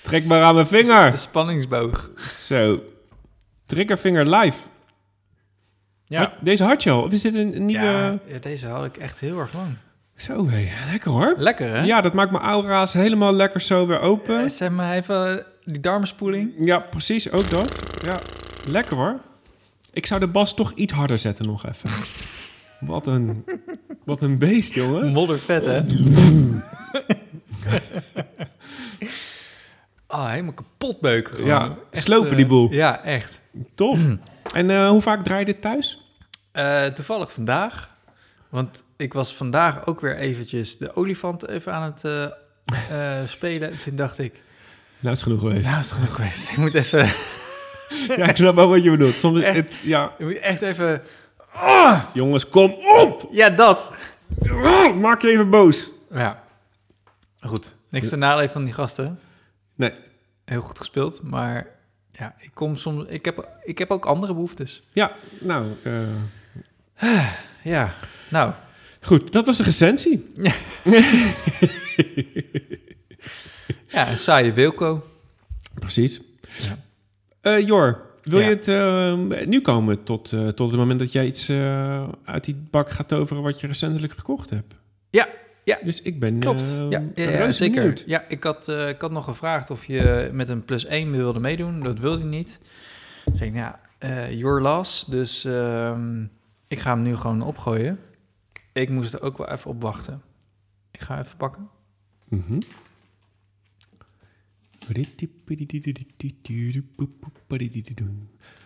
Trek 0.02 0.26
maar 0.26 0.44
aan 0.44 0.54
mijn 0.54 0.68
vinger. 0.68 1.18
spanningsboog. 1.18 2.10
Zo. 2.30 2.84
Triggervinger 3.66 4.36
live. 4.36 4.58
Ja. 6.06 6.34
Deze 6.42 6.64
had 6.64 6.84
je 6.84 6.92
al. 6.92 7.02
Of 7.02 7.12
is 7.12 7.22
dit 7.22 7.34
een, 7.34 7.66
nieuwe... 7.66 7.84
Ja, 7.86 8.20
ja, 8.28 8.40
deze 8.40 8.68
had 8.68 8.86
ik 8.86 8.98
echt 8.98 9.20
heel 9.20 9.40
erg 9.40 9.54
lang. 9.54 9.76
Zo, 10.16 10.48
hé. 10.48 10.68
Lekker, 10.92 11.12
hoor. 11.12 11.36
Lekker, 11.38 11.70
hè? 11.76 11.84
Ja, 11.84 12.02
dat 12.02 12.14
maakt 12.14 12.32
mijn 12.32 12.44
aura's 12.44 12.94
helemaal 12.94 13.34
lekker 13.34 13.62
zo 13.62 13.88
weer 13.88 14.00
open. 14.00 14.44
Eh, 14.44 14.50
Zeg 14.50 14.70
maar 14.70 14.94
even 14.96 15.46
die 15.64 15.80
darmspoeling. 15.80 16.54
Ja, 16.58 16.80
precies, 16.80 17.32
ook 17.32 17.50
dat. 17.50 17.80
Ja, 18.04 18.20
lekker 18.66 18.96
hoor. 18.96 19.20
Ik 19.92 20.06
zou 20.06 20.20
de 20.20 20.28
bas 20.28 20.54
toch 20.56 20.72
iets 20.76 20.94
harder 20.94 21.18
zetten 21.18 21.46
nog 21.46 21.66
even. 21.66 21.90
Wat 22.80 23.08
een, 23.08 23.46
wat 24.06 24.22
een 24.22 24.38
beest, 24.38 24.74
jongen. 24.74 25.12
Moddervet, 25.12 25.66
hè? 25.66 25.82
Ah, 30.08 30.30
helemaal 30.30 30.54
kapot 30.54 31.00
beuken. 31.00 31.34
gewoon. 31.34 31.48
Ja, 31.50 31.76
Echt, 31.92 32.04
slopen 32.04 32.30
eh, 32.32 32.38
die 32.38 32.46
boel. 32.48 32.72
Ja, 32.72 33.04
echt. 33.04 33.40
Tof. 33.76 34.00
En 34.54 34.70
eh, 34.70 34.90
hoe 34.90 35.02
vaak 35.02 35.24
draai 35.24 35.40
je 35.40 35.46
dit 35.46 35.62
thuis? 35.62 36.08
Eh, 36.52 36.86
toevallig 36.86 37.32
vandaag. 37.34 37.90
Want 38.50 38.84
ik 38.98 39.14
was 39.14 39.36
vandaag 39.36 39.86
ook 39.86 40.02
weer 40.02 40.16
eventjes 40.18 40.78
de 40.78 40.96
olifant 40.96 41.48
even 41.48 41.74
aan 41.74 41.84
het 41.84 42.04
eh, 42.04 43.20
eh, 43.22 43.28
spelen. 43.28 43.80
Toen 43.82 43.96
dacht 43.96 44.20
ik, 44.20 44.42
Nou, 45.00 45.16
is 45.16 45.22
genoeg 45.22 45.40
geweest. 45.40 45.66
nou 45.66 45.80
is 45.80 45.86
het 45.90 45.96
genoeg 46.00 46.16
geweest. 46.16 46.50
Ik 46.52 46.58
moet 46.58 46.74
even, 46.74 47.10
Ja, 48.18 48.30
ik 48.30 48.36
snap 48.36 48.56
wel 48.56 48.70
wat 48.70 48.84
je 48.84 48.90
bedoelt. 48.90 49.16
Soms, 49.16 49.42
Echt? 49.42 49.56
het, 49.56 49.74
ja, 49.84 50.14
ik 50.18 50.26
moet 50.26 50.38
echt 50.38 50.62
even... 50.62 51.02
jongens, 52.14 52.50
kom 52.50 52.72
op! 52.74 53.28
Ja, 53.32 53.50
dat! 53.50 53.98
Maak 54.96 55.22
je 55.22 55.30
even 55.30 55.50
boos. 55.50 55.90
Ja. 56.12 56.44
Goed. 57.40 57.76
Niks 57.90 58.10
te 58.10 58.16
nadelen 58.16 58.50
van 58.50 58.64
die 58.64 58.74
gasten. 58.74 59.20
Nee, 59.76 59.94
Heel 60.46 60.62
goed 60.62 60.78
gespeeld, 60.78 61.22
maar 61.24 61.68
ja, 62.12 62.36
ik 62.40 62.50
kom 62.54 62.76
soms... 62.76 63.06
Ik 63.08 63.26
heb, 63.26 63.50
ik 63.64 63.78
heb 63.78 63.92
ook 63.92 64.06
andere 64.06 64.34
behoeftes. 64.34 64.84
ja, 64.94 65.12
nou, 65.40 65.66
eh, 65.84 67.14
Ja, 67.64 67.94
nou, 68.30 68.54
goed. 69.02 69.32
Dat 69.32 69.46
was 69.46 69.58
de 69.58 69.64
recensie. 69.64 70.32
ja, 73.88 74.10
een 74.10 74.18
saaie 74.18 74.54
Wilco. 74.54 75.06
Precies. 75.74 76.22
Ja. 76.58 76.78
Eh, 77.56 77.68
Jor, 77.68 78.02
wil 78.24 78.40
Ja. 78.40 78.48
je 78.50 78.56
het 78.56 78.68
eh, 78.68 79.48
nu 79.48 79.62
komen 79.62 80.04
tot, 80.04 80.34
eh, 80.34 80.48
tot 80.48 80.70
het 80.70 80.80
moment 80.80 81.00
dat 81.00 81.12
jij 81.12 81.26
iets 81.26 81.52
uit 82.24 82.44
die 82.44 82.56
bak 82.70 82.90
gaat 82.90 83.08
toveren 83.08 83.44
wat 83.44 83.60
je 83.60 83.68
recentelijk 83.68 84.14
gekocht 84.14 84.50
hebt? 84.50 84.76
Ja, 85.10 85.28
ja. 85.64 85.78
Dus 85.84 86.02
ik 86.02 86.20
ben 86.20 86.40
Klopt. 86.40 86.78
ja, 86.90 87.04
ja, 87.16 87.52
zeker. 87.52 87.76
benieuwd. 87.76 88.04
Ja, 88.06 88.26
ik 88.28 88.44
had, 88.44 88.68
ik 88.68 89.02
had 89.02 89.12
nog 89.12 89.24
gevraagd 89.26 89.70
of 89.72 89.86
je 89.86 90.30
met 90.34 90.50
een 90.50 90.66
plus 90.66 90.86
1 90.86 91.12
wilde 91.12 91.40
meedoen. 91.40 91.84
Dat 91.84 92.00
wilde 92.00 92.20
hij 92.20 92.28
niet. 92.28 92.60
Ik 93.26 93.36
zei, 93.36 93.54
ja, 93.54 93.80
eh 93.98 94.32
your 94.40 94.62
loss. 94.62 95.06
Dus 95.06 95.46
ehm, 95.46 96.24
ik 96.68 96.80
ga 96.80 96.94
hem 96.94 97.02
nu 97.02 97.16
gewoon 97.16 97.42
opgooien. 97.42 98.00
Ik 98.74 98.90
moest 98.90 99.14
er 99.14 99.22
ook 99.22 99.38
wel 99.38 99.50
even 99.50 99.70
op 99.72 99.82
wachten. 99.82 100.22
Ik 100.92 101.02
ga 101.02 101.20
even 101.20 101.38
pakken. 101.38 101.70
Mhm. 102.30 102.60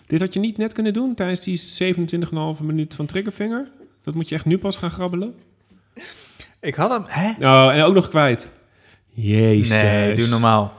Dit 0.06 0.20
had 0.20 0.34
je 0.34 0.40
niet 0.40 0.58
net 0.58 0.74
kunnen 0.74 0.94
doen 0.94 1.16
tijdens 1.16 1.40
die 1.40 1.60
27,5 2.60 2.64
minuut 2.64 2.96
van 2.96 3.06
Triggerfinger? 3.06 3.72
Dat 4.04 4.14
moet 4.14 4.30
je 4.30 4.36
echt 4.36 4.46
nu 4.46 4.58
pas 4.58 4.78
gaan 4.78 4.92
grabbelen? 4.92 5.36
Ik 6.60 6.76
had 6.76 6.90
hem... 6.90 7.04
Hè? 7.08 7.30
Oh, 7.30 7.74
en 7.74 7.84
ook 7.84 7.94
nog 7.94 8.10
kwijt. 8.10 8.52
Jezus. 9.12 9.82
Nee, 9.82 10.16
doe 10.16 10.28
normaal. 10.28 10.74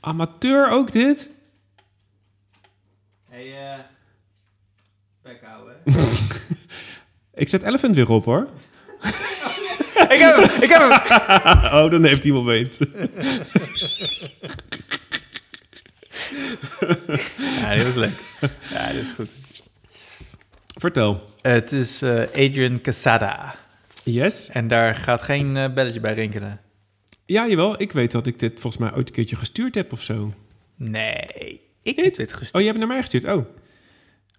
Amateur 0.00 0.70
ook 0.70 0.92
dit? 0.92 1.30
Hey, 3.28 3.74
eh... 3.74 3.78
Bek 5.22 5.40
houden. 5.42 5.76
Ik 7.34 7.48
zet 7.48 7.62
Elephant 7.62 7.94
weer 7.94 8.10
op 8.10 8.24
hoor. 8.24 8.48
ik 10.14 10.18
heb 10.18 10.36
hem! 10.36 10.62
Ik 10.62 10.68
heb 10.68 10.80
hem! 10.80 10.90
oh, 11.84 11.90
dan 11.90 12.04
heeft 12.04 12.22
hij 12.22 12.32
hem 12.32 12.40
opeens. 12.40 12.78
Ja, 17.60 17.74
die 17.74 17.84
was 17.84 17.94
leuk. 17.94 18.20
Ja, 18.70 18.90
die 18.90 19.00
is 19.00 19.10
goed. 19.10 19.28
Vertel. 20.66 21.30
Het 21.42 21.72
is 21.72 22.02
eh, 22.02 22.20
Adrian 22.20 22.80
Casada. 22.80 23.54
Yes? 24.04 24.48
En 24.48 24.68
daar 24.68 24.94
gaat 24.94 25.22
geen 25.22 25.56
eh, 25.56 25.72
belletje 25.72 26.00
bij 26.00 26.12
rinkelen. 26.12 26.60
Ja, 27.26 27.48
jawel. 27.48 27.80
Ik 27.80 27.92
weet 27.92 28.12
dat 28.12 28.26
ik 28.26 28.38
dit 28.38 28.60
volgens 28.60 28.82
mij 28.82 28.94
ooit 28.94 29.08
een 29.08 29.14
keertje 29.14 29.36
gestuurd 29.36 29.74
heb 29.74 29.92
of 29.92 30.02
zo. 30.02 30.34
Nee, 30.76 31.60
ik 31.82 31.96
Niet? 31.96 32.04
heb 32.04 32.14
dit 32.14 32.32
gestuurd. 32.32 32.54
Oh, 32.54 32.60
je 32.60 32.66
hebt 32.66 32.78
hem 32.78 32.88
naar 32.88 32.96
mij 32.96 33.00
gestuurd? 33.00 33.24
Oh. 33.24 33.46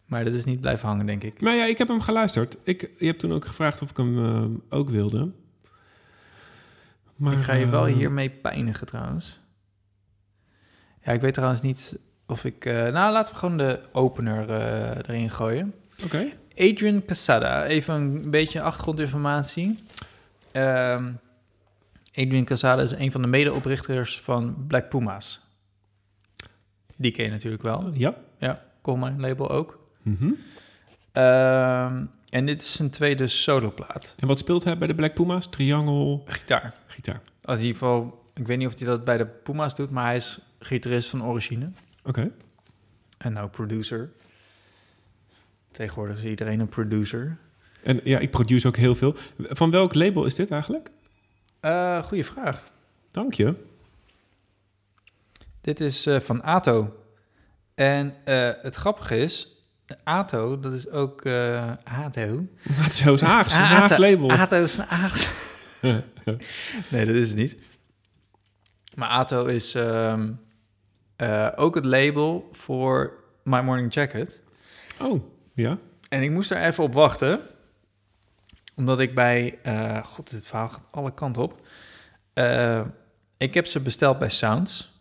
Maar 0.05 0.23
dat 0.23 0.33
is 0.33 0.45
niet 0.45 0.61
blijven 0.61 0.87
hangen, 0.87 1.05
denk 1.05 1.23
ik. 1.23 1.41
Maar 1.41 1.55
ja, 1.55 1.65
ik 1.65 1.77
heb 1.77 1.87
hem 1.87 2.01
geluisterd. 2.01 2.57
Ik, 2.63 2.89
je 2.97 3.05
hebt 3.05 3.19
toen 3.19 3.33
ook 3.33 3.45
gevraagd 3.45 3.81
of 3.81 3.89
ik 3.89 3.97
hem 3.97 4.25
eh, 4.25 4.77
ook 4.77 4.89
wilde. 4.89 5.31
Maar, 7.17 7.33
ik 7.33 7.41
ga 7.41 7.53
je 7.53 7.67
wel 7.67 7.87
eh, 7.87 7.93
hiermee 7.93 8.29
pijnigen 8.29 8.87
trouwens. 8.87 9.39
Ja, 11.03 11.11
ik 11.11 11.21
weet 11.21 11.33
trouwens 11.33 11.61
niet 11.61 11.99
of 12.27 12.45
ik... 12.45 12.65
eh, 12.65 12.73
nou, 12.73 13.11
laten 13.13 13.33
we 13.33 13.39
gewoon 13.39 13.57
de 13.57 13.79
opener 13.91 14.49
eh, 14.49 14.97
erin 14.97 15.29
gooien. 15.29 15.73
Oké. 16.03 16.31
Adrian 16.55 17.05
Casada, 17.05 17.65
even 17.65 17.93
een 17.93 18.29
beetje 18.31 18.61
achtergrondinformatie. 18.61 19.83
Ehm, 20.51 21.11
Adrian 22.13 22.43
Casada 22.43 22.81
is 22.81 22.91
een 22.91 23.11
van 23.11 23.21
de 23.21 23.27
medeoprichters 23.27 24.21
van 24.21 24.65
Black 24.67 24.89
Puma's. 24.89 25.45
Die 26.95 27.11
ken 27.11 27.25
je 27.25 27.31
natuurlijk 27.31 27.63
wel. 27.63 27.91
Ja. 27.93 28.15
Ja, 28.37 28.63
Coleman 28.81 29.19
label 29.19 29.49
ook. 29.49 29.87
Mhm. 30.01 30.31
Ehm, 31.11 32.05
en 32.29 32.45
dit 32.45 32.61
is 32.61 32.71
zijn 32.73 32.89
tweede 32.89 33.27
soloplaat. 33.27 34.15
En 34.17 34.27
wat 34.27 34.39
speelt 34.39 34.63
hij 34.63 34.77
bij 34.77 34.87
de 34.87 34.95
Black 34.95 35.13
Puma's? 35.13 35.49
Triangle, 35.49 36.21
Gitaar. 36.25 36.73
gitaar. 36.87 37.21
Als 37.41 37.59
in 37.59 37.65
ieder 37.65 37.77
geval, 37.77 38.23
ik 38.33 38.47
weet 38.47 38.57
niet 38.57 38.67
of 38.67 38.77
hij 38.77 38.87
dat 38.87 39.03
bij 39.03 39.17
de 39.17 39.25
Puma's 39.25 39.75
doet, 39.75 39.89
maar 39.89 40.05
hij 40.05 40.15
is 40.15 40.39
gitarist 40.59 41.09
van 41.09 41.25
origine. 41.25 41.71
Oké. 42.03 42.31
En 43.17 43.33
nou 43.33 43.49
producer. 43.49 44.11
Tegenwoordig 45.71 46.17
is 46.17 46.23
iedereen 46.29 46.59
een 46.59 46.69
producer. 46.69 47.37
En 47.83 48.01
ja, 48.03 48.19
ik 48.19 48.31
produce 48.31 48.67
ook 48.67 48.75
heel 48.75 48.95
veel. 48.95 49.15
Van 49.37 49.71
welk 49.71 49.93
label 49.93 50.25
is 50.25 50.35
dit 50.35 50.51
eigenlijk? 50.51 50.89
Eh 51.59 52.03
goeie 52.03 52.25
vraag. 52.25 52.71
Dank 53.11 53.33
je. 53.33 53.53
Dit 55.61 55.79
is 55.79 56.05
eh, 56.05 56.19
van 56.19 56.43
Ato. 56.43 57.03
En 57.75 58.15
eh, 58.23 58.51
het 58.61 58.75
grappige 58.75 59.17
is, 59.17 59.56
Ato, 60.03 60.59
dat 60.59 60.73
is 60.73 60.89
ook 60.89 61.21
eh 61.25 61.71
Ato. 61.83 62.47
Het 62.71 63.05
is 63.05 63.21
Haags. 63.21 63.53
Is 63.53 63.55
een 63.59 63.63
Ato- 63.63 63.75
Haags 63.75 63.97
label. 63.97 64.31
Ato 64.31 64.63
is 64.63 64.77
een 64.77 64.85
Haags. 64.87 65.29
nee, 66.91 67.05
dat 67.05 67.15
is 67.15 67.27
het 67.27 67.37
niet. 67.37 67.57
Maar 68.95 69.09
Ato 69.09 69.45
is 69.45 69.75
ehm, 69.75 70.31
eh, 71.15 71.47
ook 71.55 71.75
het 71.75 71.83
label 71.83 72.49
voor 72.51 73.13
My 73.43 73.59
Morning 73.61 73.93
Jacket. 73.93 74.39
Oh, 75.01 75.23
ja. 75.53 75.77
En 76.09 76.21
ik 76.23 76.31
moest 76.31 76.49
daar 76.49 76.63
even 76.63 76.83
op 76.83 76.93
wachten. 76.93 77.39
Omdat 78.75 78.99
ik 78.99 79.15
bij... 79.15 79.59
eh, 79.63 80.03
God, 80.03 80.29
dit 80.31 80.47
verhaal 80.47 80.67
gaat 80.67 80.83
alle 80.91 81.13
kanten 81.13 81.41
op. 81.43 81.59
Ik 83.37 83.53
heb 83.53 83.65
ze 83.67 83.79
besteld 83.79 84.19
bij 84.19 84.29
Sounds. 84.29 84.95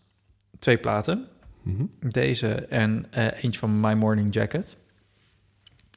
Twee 0.58 0.78
platen. 0.78 1.28
Mhm. 1.66 1.84
Deze 2.00 2.54
en 2.54 3.06
eh, 3.10 3.42
eentje 3.42 3.58
van 3.58 3.80
My 3.80 3.92
Morning 3.92 4.34
Jacket. 4.34 4.76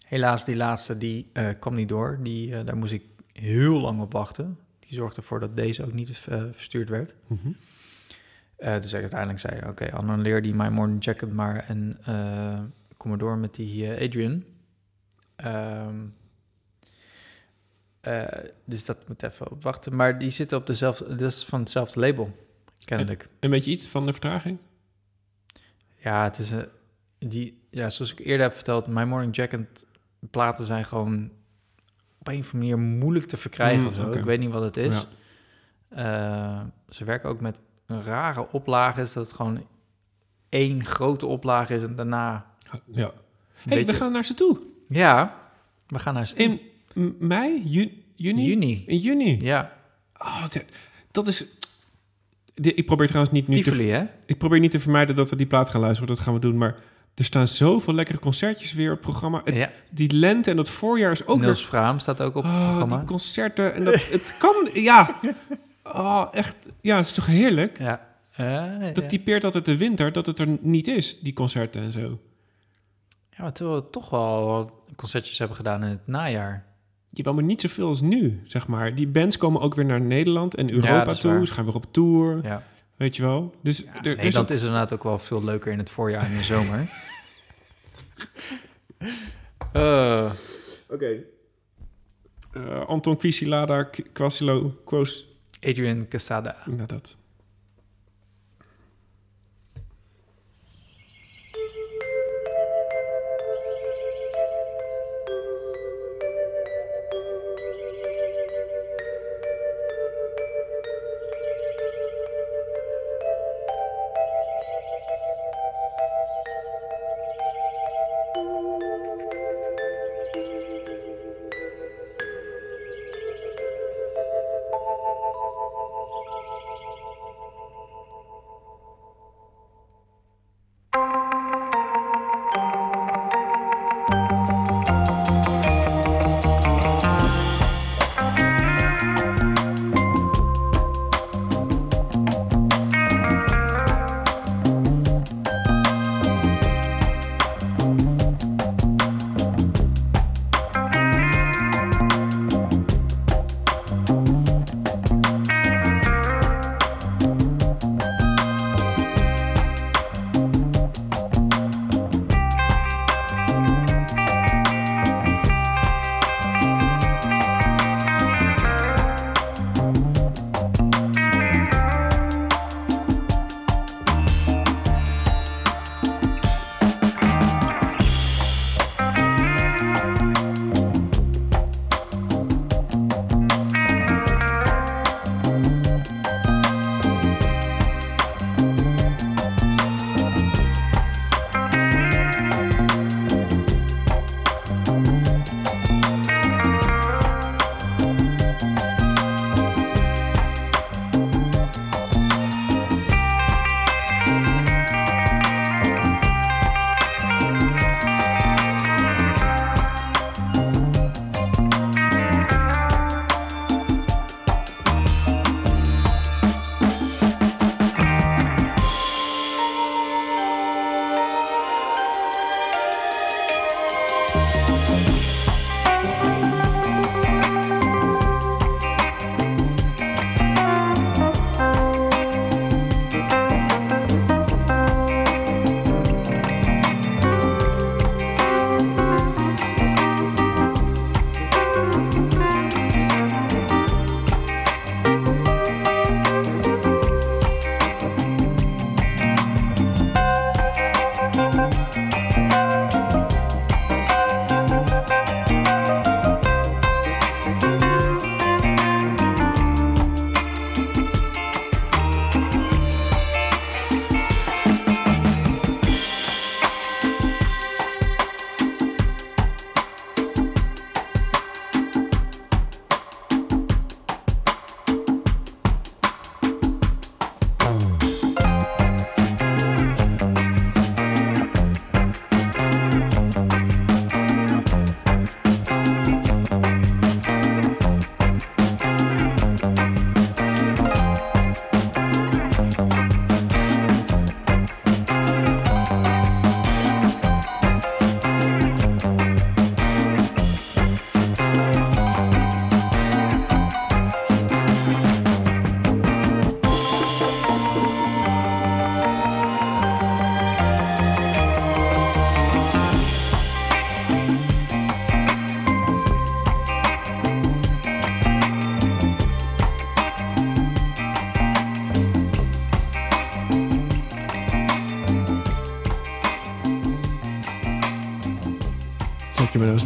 Helaas, 0.05 0.45
die 0.45 0.55
laatste 0.55 0.97
die 0.97 1.29
eh, 1.33 1.49
kwam 1.59 1.75
niet 1.75 1.89
door. 1.89 2.19
Die, 2.21 2.55
eh, 2.55 2.65
daar 2.65 2.77
moest 2.77 2.93
ik 2.93 3.03
heel 3.33 3.79
lang 3.79 4.01
op 4.01 4.11
wachten. 4.11 4.59
Die 4.79 4.93
zorgde 4.93 5.21
ervoor 5.21 5.39
dat 5.39 5.55
deze 5.55 5.85
ook 5.85 5.93
niet 5.93 6.17
verstuurd 6.17 6.89
werd. 6.89 7.15
Mhm. 7.27 7.49
Dus 8.57 8.93
ik 8.93 9.01
uiteindelijk 9.01 9.39
zei, 9.39 9.61
oké, 9.67 9.91
annuleer 9.91 10.41
die 10.41 10.53
My 10.53 10.67
Morning 10.67 11.03
Jacket 11.03 11.33
maar 11.33 11.65
en 11.67 11.99
kom 12.97 13.09
maar 13.09 13.19
door 13.19 13.37
met 13.37 13.55
die 13.55 13.89
Adrian. 13.91 14.43
Ehm, 15.35 15.95
eh, 18.01 18.23
dus 18.65 18.85
dat 18.85 19.07
moet 19.07 19.23
even 19.23 19.51
op 19.51 19.63
wachten. 19.63 19.95
Maar 19.95 20.19
die 20.19 20.29
zitten 20.29 20.57
op 20.57 20.67
dezelfde, 20.67 21.15
dat 21.15 21.31
is 21.31 21.45
van 21.45 21.59
hetzelfde 21.59 21.99
label, 21.99 22.31
kennelijk. 22.85 23.29
En 23.39 23.49
weet 23.49 23.65
je 23.65 23.71
iets 23.71 23.87
van 23.87 24.05
de 24.05 24.11
vertraging? 24.11 24.57
Ja, 26.03 26.23
het 26.23 26.37
is 26.39 26.51
een, 26.51 26.65
die, 27.19 27.61
ja, 27.69 27.89
zoals 27.89 28.11
ik 28.11 28.19
eerder 28.19 28.45
heb 28.45 28.53
verteld, 28.55 28.87
My 28.87 29.03
Morning 29.03 29.35
Jacket 29.35 29.85
platen 30.29 30.65
zijn 30.65 30.85
gewoon 30.85 31.29
op 32.19 32.27
een 32.27 32.39
of 32.39 32.53
andere 32.53 32.57
manier 32.75 32.77
moeilijk 32.97 33.25
te 33.25 33.37
verkrijgen 33.37 33.81
Mm, 33.81 33.87
of 33.87 33.95
zo. 33.95 34.11
Ik 34.11 34.23
weet 34.23 34.39
niet 34.39 34.51
wat 34.51 34.63
het 34.63 34.77
is. 34.77 34.95
Ja. 34.95 35.05
Eh, 36.59 36.61
ze 36.89 37.03
werken 37.03 37.29
ook 37.29 37.41
met 37.41 37.61
een 37.85 38.03
rare 38.03 38.51
oplage, 38.51 39.01
is 39.01 39.13
dat 39.13 39.25
het 39.27 39.35
gewoon 39.35 39.65
één 40.49 40.85
grote 40.85 41.25
oplage 41.25 41.75
is 41.75 41.83
en 41.83 41.95
daarna 41.95 42.45
Ja. 42.85 43.11
hey, 43.53 43.85
we 43.85 43.93
gaan 43.93 44.11
naar 44.11 44.25
ze 44.25 44.33
toe. 44.33 44.59
Ja, 44.87 45.39
we 45.87 45.99
gaan 45.99 46.13
naar 46.13 46.27
ze 46.27 46.35
toe. 46.35 46.59
In 46.93 47.15
mei? 47.19 47.61
Ju- 47.65 48.03
juni? 48.15 48.45
Juni. 48.45 48.83
In 48.85 48.97
juni. 48.97 49.41
Ja, 49.41 49.77
Oh, 50.21 50.45
dat 51.11 51.27
is... 51.27 51.45
ik 52.61 52.85
probeer 52.85 53.07
trouwens 53.07 53.33
niet 53.33 53.47
nu 53.47 53.61
te, 53.61 53.83
hè? 53.83 54.03
ik 54.25 54.37
probeer 54.37 54.59
niet 54.59 54.71
te 54.71 54.79
vermijden 54.79 55.15
dat 55.15 55.29
we 55.29 55.35
die 55.35 55.45
plaat 55.47 55.69
gaan 55.69 55.81
luisteren. 55.81 56.15
Dat 56.15 56.23
gaan 56.23 56.33
we 56.33 56.39
doen. 56.39 56.57
Maar 56.57 56.75
er 57.15 57.25
staan 57.25 57.47
zoveel 57.47 57.93
lekkere 57.93 58.19
concertjes 58.19 58.73
weer 58.73 58.89
op 58.91 58.97
het 58.97 59.05
programma. 59.05 59.41
Het- 59.43 59.55
Ja. 59.55 59.71
Die 59.91 60.13
lente 60.13 60.49
en 60.49 60.55
dat 60.55 60.69
voorjaar 60.69 61.11
is 61.11 61.25
ook 61.25 61.39
Niels 61.41 61.59
weer... 61.59 61.67
Vraam 61.69 61.99
staat 61.99 62.21
ook 62.21 62.35
op 62.35 62.43
het 62.43 62.51
Oh, 62.53 62.67
programma. 62.67 62.97
die 62.97 63.05
concerten. 63.05 63.73
En 63.73 63.83
dat, 63.83 64.07
het 64.09 64.35
kan... 64.39 64.69
Ja. 64.73 65.19
Oh, 65.83 66.27
echt. 66.31 66.55
Ja, 66.81 66.95
het 66.97 67.05
is 67.05 67.11
toch 67.11 67.25
heerlijk? 67.25 67.79
Ja. 67.79 68.07
Dat 68.93 69.09
typeert 69.09 69.43
altijd 69.43 69.65
de 69.65 69.77
winter, 69.77 70.11
dat 70.11 70.25
het 70.25 70.39
er 70.39 70.47
niet 70.61 70.87
is, 70.87 71.19
die 71.19 71.33
concerten 71.33 71.81
en 71.81 71.91
zo. 71.91 72.19
ja, 73.29 73.43
maar 73.43 73.53
terwijl 73.53 73.77
we 73.77 73.89
toch 73.89 74.09
wel 74.09 74.71
concertjes 74.95 75.37
hebben 75.37 75.57
gedaan 75.57 75.83
in 75.83 75.89
het 75.89 76.07
najaar. 76.07 76.65
Je 77.11 77.23
maar 77.35 77.43
niet 77.43 77.61
zoveel 77.61 77.87
als 77.87 78.01
nu, 78.01 78.41
zeg 78.43 78.67
maar. 78.67 78.95
Die 78.95 79.07
bands 79.07 79.37
komen 79.37 79.61
ook 79.61 79.75
weer 79.75 79.85
naar 79.85 80.01
Nederland 80.01 80.55
en 80.55 80.71
Europa 80.73 81.13
toe. 81.13 81.31
waar. 81.31 81.47
Ze 81.47 81.53
gaan 81.53 81.65
weer 81.65 81.75
op 81.75 81.85
tour, 81.93 82.43
Ja. 82.43 82.63
weet 82.95 83.15
je 83.15 83.21
wel. 83.21 83.55
Dus 83.61 83.83
er, 83.85 83.87
er 83.93 83.95
is 84.11 84.15
Nederland 84.15 84.49
ook- 84.51 84.55
is 84.57 84.61
inderdaad 84.61 84.93
ook 84.93 85.03
wel 85.03 85.19
veel 85.19 85.43
leuker 85.43 85.71
in 85.71 85.77
het 85.77 85.89
voorjaar 85.89 86.23
en 86.25 86.37
de 86.37 86.43
zomer. 86.43 86.89
Eh, 89.73 90.31
Oké. 90.89 91.23
Eh, 92.53 92.85
Anton 92.87 93.17
Quisilada, 93.17 93.89
Quasilo, 94.13 94.75
Quos... 94.85 95.27
Adrian 95.61 96.07
Casada. 96.07 96.55
Nou, 96.65 96.85
dat. 96.85 97.17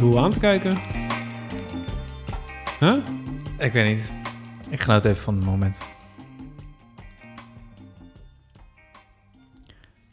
zwoel 0.00 0.24
aan 0.24 0.30
te 0.30 0.38
kijken? 0.38 0.80
Huh? 2.80 2.96
Ik 3.58 3.72
weet 3.72 3.86
niet. 3.86 4.10
Ik 4.68 4.80
genoot 4.80 5.04
even 5.04 5.22
van 5.22 5.34
het 5.34 5.44
moment. 5.44 5.78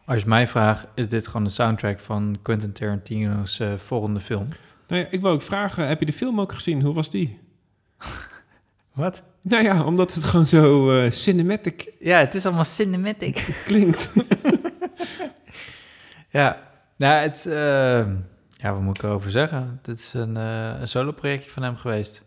Als 0.06 0.22
je 0.22 0.28
mij 0.28 0.48
vraagt, 0.48 0.88
is 0.96 1.10
dit 1.10 1.28
gewoon 1.28 1.44
de 1.44 1.50
soundtrack 1.50 2.00
van 2.00 2.36
Quentin 2.42 2.72
Tarantino's 2.72 3.60
eh, 3.60 3.74
volgende 3.78 4.20
film. 4.20 4.46
Nou 4.88 5.02
ja, 5.02 5.08
ik 5.10 5.22
wil 5.22 5.32
ook 5.32 5.42
vragen, 5.42 5.88
heb 5.88 6.00
je 6.00 6.06
de 6.06 6.14
film 6.14 6.40
ook 6.40 6.54
gezien? 6.54 6.82
Hoe 6.82 6.94
was 6.94 7.10
die? 7.10 7.40
Wat? 8.94 9.24
Nou 9.42 9.64
ja, 9.64 9.84
omdat 9.84 10.14
het 10.14 10.24
gewoon 10.24 10.46
zo 10.46 10.92
eh, 11.00 11.12
cinematic 11.12 11.96
Ja, 12.00 12.18
het 12.18 12.36
is 12.36 12.46
allemaal 12.46 12.66
cinematic. 12.66 13.62
klinkt. 13.66 14.14
ja, 16.40 16.70
nou, 16.98 17.22
het, 17.22 17.46
eh, 17.46 18.06
ja, 18.62 18.74
wat 18.74 18.82
moet 18.82 18.98
ik 18.98 19.04
erover 19.04 19.32
zeggen? 19.32 19.80
Het 19.82 19.98
is 19.98 20.14
een, 20.14 20.38
eh, 20.38 20.80
een 20.80 20.88
solo-projectje 20.88 21.52
van 21.52 21.64
hem 21.64 21.76
geweest. 21.76 22.26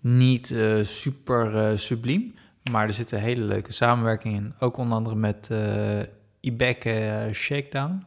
Niet 0.00 0.50
eh, 0.50 0.82
super 0.82 1.56
eh, 1.56 1.76
subliem, 1.76 2.34
maar 2.70 2.86
er 2.86 2.92
zit 2.92 3.10
een 3.10 3.18
hele 3.18 3.44
leuke 3.44 3.72
samenwerking 3.72 4.34
in. 4.34 4.54
Ook 4.58 4.76
onder 4.76 4.96
andere 4.96 5.16
met 5.16 5.50
Ibeke 6.40 7.28
Shakedown. 7.32 8.04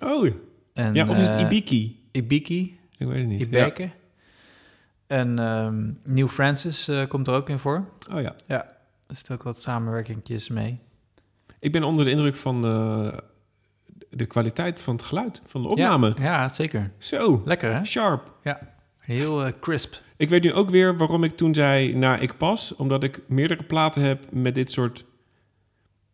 Oh, 0.00 0.30
En, 0.72 0.94
ja, 0.94 1.08
of 1.08 1.18
is 1.18 1.28
het 1.28 1.40
Ibiki? 1.40 2.08
Ibiki, 2.12 2.78
Ik 2.96 3.06
weet 3.06 3.18
het 3.18 3.26
niet. 3.26 3.46
Ibeke. 3.46 3.90
En 5.06 5.38
ehm 5.38 5.92
New 6.04 6.28
Francis 6.28 6.90
komt 7.08 7.26
er 7.26 7.34
ook 7.34 7.48
in 7.48 7.58
voor. 7.58 7.88
Ja. 8.08 8.16
Oh 8.16 8.22
ja. 8.46 8.66
Er 9.06 9.14
zitten 9.14 9.34
ook 9.34 9.42
wat 9.42 9.60
samenwerkingjes 9.60 10.48
mee. 10.48 10.80
Ik 11.64 11.72
ben 11.72 11.82
onder 11.82 12.04
de 12.04 12.10
indruk 12.10 12.34
van 12.34 12.64
eh, 12.64 13.18
de 14.16 14.26
kwaliteit 14.26 14.80
van 14.80 14.94
het 14.94 15.04
geluid, 15.04 15.42
van 15.46 15.62
de 15.62 15.68
opname. 15.68 16.14
Ja, 16.18 16.22
ja, 16.24 16.48
zeker. 16.48 16.90
Zo, 16.98 17.42
Lekker, 17.44 17.74
hè? 17.74 17.84
sharp. 17.84 18.32
Heel 18.98 19.44
eh, 19.44 19.52
crisp. 19.60 19.94
Ik 20.16 20.28
weet 20.28 20.42
nu 20.42 20.52
ook 20.52 20.70
weer 20.70 20.96
waarom 20.96 21.24
ik 21.24 21.36
toen 21.36 21.54
zei, 21.54 21.94
nou, 21.94 22.20
ik 22.20 22.36
pas. 22.36 22.76
Omdat 22.76 23.02
ik 23.02 23.20
meerdere 23.28 23.62
platen 23.62 24.02
heb 24.02 24.24
met 24.30 24.54
dit 24.54 24.70
soort 24.70 25.04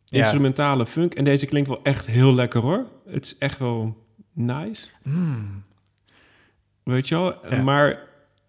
Ja. 0.05 0.19
instrumentale 0.19 0.87
funk. 0.87 1.15
En 1.15 1.25
deze 1.25 1.47
klinkt 1.47 1.69
wel 1.69 1.81
echt 1.83 2.07
heel 2.07 2.35
lekker, 2.35 2.61
hoor. 2.61 2.87
Het 3.07 3.25
is 3.25 3.39
echt 3.39 3.59
wel 3.59 4.07
nice. 4.33 4.91
Mm. 5.03 5.65
Weet 6.83 7.09
je 7.09 7.15
wel? 7.15 7.35
Ja. 7.51 7.63
Maar 7.63 7.99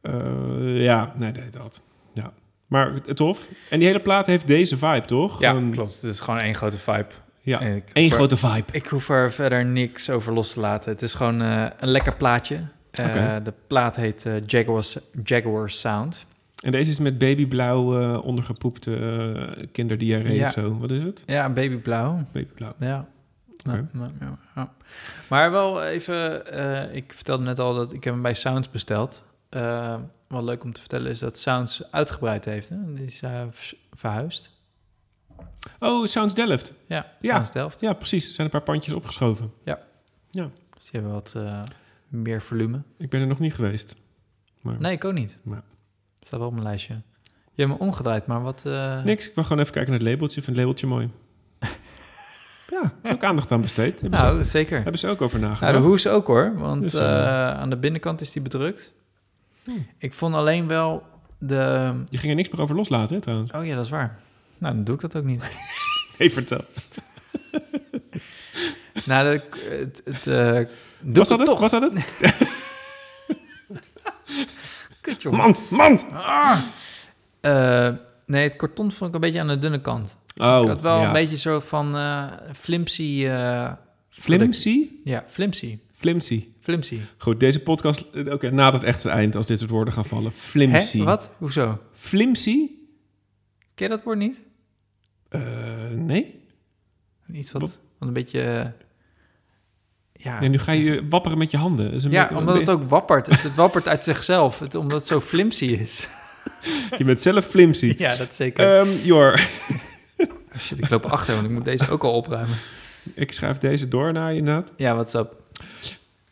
eh, 0.02 0.84
ja, 0.84 1.14
nee, 1.18 1.32
nee, 1.32 1.50
dat. 1.50 1.82
Ja. 2.14 2.34
Maar 2.68 2.94
het- 2.94 3.16
tof. 3.16 3.50
En 3.70 3.78
die 3.80 3.88
hele 3.88 4.02
plaat 4.02 4.26
heeft 4.26 4.48
deze 4.48 4.78
vibe, 4.78 5.06
toch? 5.06 5.40
Ja, 5.40 5.62
klopt. 5.72 6.02
Het 6.02 6.04
is 6.14 6.20
gewoon 6.20 6.40
één 6.40 6.56
grote 6.56 6.78
vibe. 6.78 7.08
Ja, 7.42 7.60
één 7.62 7.84
er- 7.94 8.12
grote 8.12 8.38
vibe. 8.38 8.64
Ik 8.72 8.88
hoef 8.88 9.10
er 9.10 9.32
verder 9.32 9.66
niks 9.66 10.10
over 10.10 10.34
los 10.34 10.54
te 10.54 10.60
laten. 10.60 10.92
Het 10.92 11.02
is 11.02 11.14
gewoon 11.14 11.42
eh, 11.42 11.66
een 11.80 11.88
lekker 11.90 12.16
plaatje. 12.16 12.60
Eh. 12.92 13.36
De 13.44 13.54
plaat 13.68 13.96
heet 13.96 14.26
eh, 14.26 14.34
Jaguar, 14.46 14.84
Jaguar 15.24 15.70
Sound. 15.70 16.26
En 16.64 16.72
deze 16.72 16.92
is 16.92 17.00
met 17.00 17.18
babyblauw 17.18 18.16
ondergepoepte 18.20 19.68
kinderdiarree 19.72 20.36
Ja. 20.36 20.46
of 20.48 20.52
zo. 20.52 20.78
Wat 20.78 20.92
is 20.92 21.02
het? 21.04 21.24
Ja, 21.26 21.50
babyblauw. 21.50 22.24
Babyblauw. 22.32 22.74
Ja. 22.80 23.08
Maar 25.28 25.52
wel 25.52 25.84
even, 25.84 26.44
ik 26.96 27.14
vertelde 27.14 27.44
net 27.44 27.60
al 27.60 27.74
dat 27.76 27.94
ik 27.94 28.04
hem 28.04 28.22
bij 28.22 28.34
Sounds 28.34 28.70
besteld. 28.70 29.24
Wat 30.28 30.44
leuk 30.44 30.64
om 30.64 30.74
te 30.74 30.80
vertellen 30.80 31.12
is 31.12 31.20
dat 31.20 31.38
Sounds 31.38 31.92
uitgebreid 31.92 32.46
heeft. 32.46 32.70
Hè? 32.70 32.94
Die 32.94 33.06
is 33.06 33.22
verhuisd. 33.94 34.51
Oh, 35.80 36.06
Sounds 36.08 36.34
Delft. 36.34 36.74
Ja, 36.86 37.12
Ja. 37.22 37.34
Sounds 37.34 37.52
Delft. 37.52 37.80
Ja, 37.82 37.94
precies. 37.94 38.28
Er 38.28 38.34
zijn 38.34 38.48
een 38.48 38.54
paar 38.54 38.62
pandjes 38.62 38.94
opgeschoven. 38.94 39.52
Dus 39.64 40.90
die 40.92 41.00
hebben 41.02 41.12
wat 41.12 41.34
eh, 41.36 41.62
meer 42.08 42.42
volume. 42.42 42.82
Ik 42.98 43.10
ben 43.10 43.22
er 43.22 43.28
nog 43.28 43.40
niet 43.40 43.54
geweest. 43.54 43.96
Maar 44.62 44.76
Nee, 44.80 44.92
ik 44.92 45.06
ook 45.06 45.14
niet. 45.14 45.38
Ja. 45.46 45.64
Staat 46.22 46.40
wel 46.40 46.48
op 46.48 46.54
mijn 46.54 46.66
lijstje. 46.66 46.94
Je 47.54 47.64
hebt 47.66 47.70
me 47.80 47.86
omgedraaid, 47.86 48.26
maar 48.26 48.42
wat... 48.42 48.64
eh, 48.66 49.04
niks. 49.04 49.28
Ik 49.28 49.36
wil 49.36 49.44
gewoon 49.44 49.60
even 49.60 49.74
kijken 49.74 49.92
naar 49.92 50.00
het 50.02 50.10
labeltje. 50.10 50.38
Ik 50.38 50.44
vind 50.44 50.56
het 50.58 50.66
labeltje 50.66 50.88
mooi. 50.88 51.10
ja, 52.82 52.94
is 53.04 53.12
ook 53.12 53.24
aandacht 53.24 53.52
aan 53.52 53.62
besteed. 53.62 54.02
Hebben, 54.02 54.20
ze, 54.20 54.26
Nou, 54.26 54.44
zeker. 54.44 54.82
hebben 54.82 55.00
ze 55.00 55.08
ook 55.08 55.22
over 55.22 55.40
Nou, 55.40 55.52
nagedacht. 55.52 55.78
de 55.78 55.84
hoes 55.90 56.08
ook 56.08 56.28
hoor, 56.28 56.54
want 56.58 56.82
Dus, 56.82 56.94
eh, 56.94 57.50
aan 57.60 57.70
de 57.70 57.78
binnenkant 57.78 58.22
is 58.22 58.32
die 58.32 58.42
bedrukt. 58.42 58.94
Hmm. 59.64 59.88
Ik 59.98 60.14
vond 60.14 60.36
alleen 60.36 60.68
wel 60.68 61.04
de... 61.40 61.56
Je 62.10 62.18
ging 62.18 62.30
er 62.32 62.36
niks 62.38 62.50
meer 62.50 62.62
over 62.62 62.76
loslaten, 62.76 63.16
hè, 63.16 63.22
trouwens. 63.22 63.52
Oh 63.52 63.66
ja, 63.66 63.76
dat 63.76 63.84
is 63.86 63.92
waar. 63.92 64.18
Nou, 64.62 64.76
dan 64.76 64.84
doe 64.84 64.96
ik 64.96 65.02
dat 65.02 65.16
ook 65.16 65.24
niet. 65.24 65.44
Hey, 66.18 66.30
vertel. 66.30 66.66
nou, 69.06 69.26
de, 69.32 69.42
het... 69.70 70.02
het 70.06 70.28
eh, 70.28 70.54
doe 71.00 71.14
Was 71.14 71.28
dat 71.28 71.40
het? 71.40 71.48
toch. 71.48 71.60
Was 71.60 71.72
dat 71.72 71.82
het? 71.82 71.94
Kut, 75.02 75.22
jongen. 75.22 75.40
Mand, 75.40 75.70
mand! 75.70 76.06
Eh, 77.42 77.90
nee, 78.26 78.44
het 78.44 78.56
karton 78.56 78.92
vond 78.92 79.10
ik 79.10 79.16
een 79.16 79.22
beetje 79.22 79.40
aan 79.40 79.48
de 79.48 79.60
dunne 79.60 79.82
kant. 79.82 80.18
Oh, 80.38 80.60
ik 80.62 80.68
had 80.68 80.82
wel 80.82 81.00
ja. 81.00 81.08
een 81.08 81.14
beetje 81.14 81.38
zo 81.38 81.60
van 81.60 81.96
eh 81.96 82.32
flimsy... 82.54 83.26
eh, 83.26 83.72
Flimsy? 84.10 84.90
ja, 85.04 85.24
flimsy. 85.28 85.80
Flimsy. 85.94 86.48
Flimsy. 86.60 87.00
Goed, 87.18 87.40
deze 87.40 87.60
podcast... 87.60 88.06
Oké, 88.30 88.52
nadert 88.52 88.84
echt 88.84 89.04
het 89.04 89.12
eind 89.12 89.36
als 89.36 89.46
dit 89.46 89.60
soort 89.60 89.72
woorden 89.72 89.94
gaan 89.94 90.06
vallen. 90.06 90.32
Flimsy. 90.32 90.98
Hè? 90.98 91.04
Wat? 91.04 91.32
Hoezo? 91.38 91.82
Flimsy? 91.92 92.70
Ken 93.76 93.90
je 93.90 93.96
dat 93.96 94.04
woord 94.04 94.18
niet? 94.18 94.40
Eh, 95.32 95.90
nee? 95.96 96.40
Iets 97.34 97.52
wat, 97.52 97.80
een 98.00 98.14
beetje... 98.14 98.42
eh, 98.42 98.66
ja, 100.14 100.40
nee. 100.40 100.50
Nu 100.50 100.58
ga 100.58 100.72
je 100.72 101.08
wapperen 101.10 101.38
met 101.38 101.52
je 101.52 101.58
handen. 101.58 101.92
Is 101.92 102.04
een 102.04 102.12
ja 102.12 102.30
omdat 102.36 102.58
het 102.60 102.70
ook 102.70 102.90
wappert. 102.90 103.28
Het, 103.28 103.44
het 103.44 103.56
wappert 103.56 103.88
uit 103.88 104.04
zichzelf, 104.04 104.60
het, 104.60 104.76
omdat 104.76 104.98
het 104.98 105.08
zo 105.08 105.20
flimsy 105.20 105.66
is. 105.66 106.08
Je 106.98 107.04
bent 107.04 107.22
zelf 107.22 107.46
flimsy. 107.46 107.96
Ja, 107.98 108.16
dat 108.16 108.36
zeker. 108.36 108.80
Ehm, 108.80 108.90
Jor, 109.02 109.48
Oh, 110.18 110.58
shit, 110.58 110.78
ik 110.80 110.90
loop 110.90 111.06
achter, 111.06 111.34
want 111.34 111.46
ik 111.48 111.52
moet 111.54 111.66
deze 111.66 111.90
ook 111.90 112.04
al 112.04 112.14
opruimen. 112.14 112.56
ik 113.16 113.32
schrijf 113.32 113.58
deze 113.58 113.88
door 113.88 114.12
naar 114.14 114.32
je 114.32 114.38
inderdaad. 114.38 114.72
Ja, 114.78 114.94
what's 114.94 115.14
up? 115.14 115.36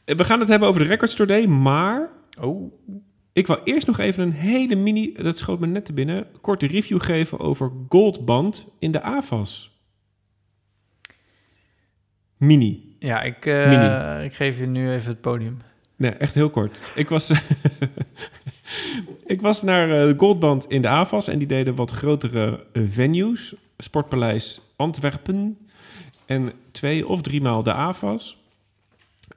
Eh, 0.05 0.15
We 0.15 0.23
gaan 0.25 0.39
het 0.39 0.49
hebben 0.49 0.67
over 0.67 0.81
de 0.81 0.87
Record 0.87 1.09
Store 1.11 1.29
Day, 1.29 1.45
maar 1.45 2.09
Oh. 2.41 2.73
Ik 3.39 3.47
wil 3.47 3.59
eerst 3.63 3.87
nog 3.87 3.99
even 3.99 4.23
een 4.23 4.31
hele 4.31 4.75
mini, 4.75 5.13
dat 5.13 5.37
schoot 5.37 5.59
me 5.59 5.67
net 5.67 5.85
te 5.85 5.93
binnen, 5.93 6.27
korte 6.41 6.67
review 6.67 7.01
geven 7.01 7.39
over 7.39 7.71
Goldband 7.89 8.75
in 8.79 8.91
de 8.91 9.01
AFAS. 9.01 9.79
Mini. 12.37 12.95
Ja, 12.99 13.21
ik, 13.21 13.45
eh, 13.45 13.69
Mini. 13.69 14.23
ik 14.25 14.33
geef 14.33 14.59
je 14.59 14.65
nu 14.65 14.91
even 14.91 15.09
het 15.09 15.21
podium. 15.21 15.57
Nee, 15.95 16.11
echt 16.11 16.33
heel 16.33 16.49
kort. 16.49 16.81
Ik 16.95 17.09
was, 17.09 17.31
ik 19.25 19.41
was 19.41 19.63
naar 19.63 19.99
eh, 19.99 20.07
de 20.07 20.13
Goldband 20.17 20.65
in 20.65 20.81
de 20.81 20.87
AFAS 20.87 21.27
en 21.27 21.37
die 21.37 21.47
deden 21.47 21.75
wat 21.75 21.91
grotere 21.91 22.65
eh, 22.73 22.83
venues. 22.87 23.53
Sportpaleis 23.77 24.73
Antwerpen 24.75 25.57
en 26.25 26.51
twee 26.71 27.07
of 27.07 27.21
drie 27.21 27.41
maal 27.41 27.63
de 27.63 27.73
AFAS. 27.73 28.37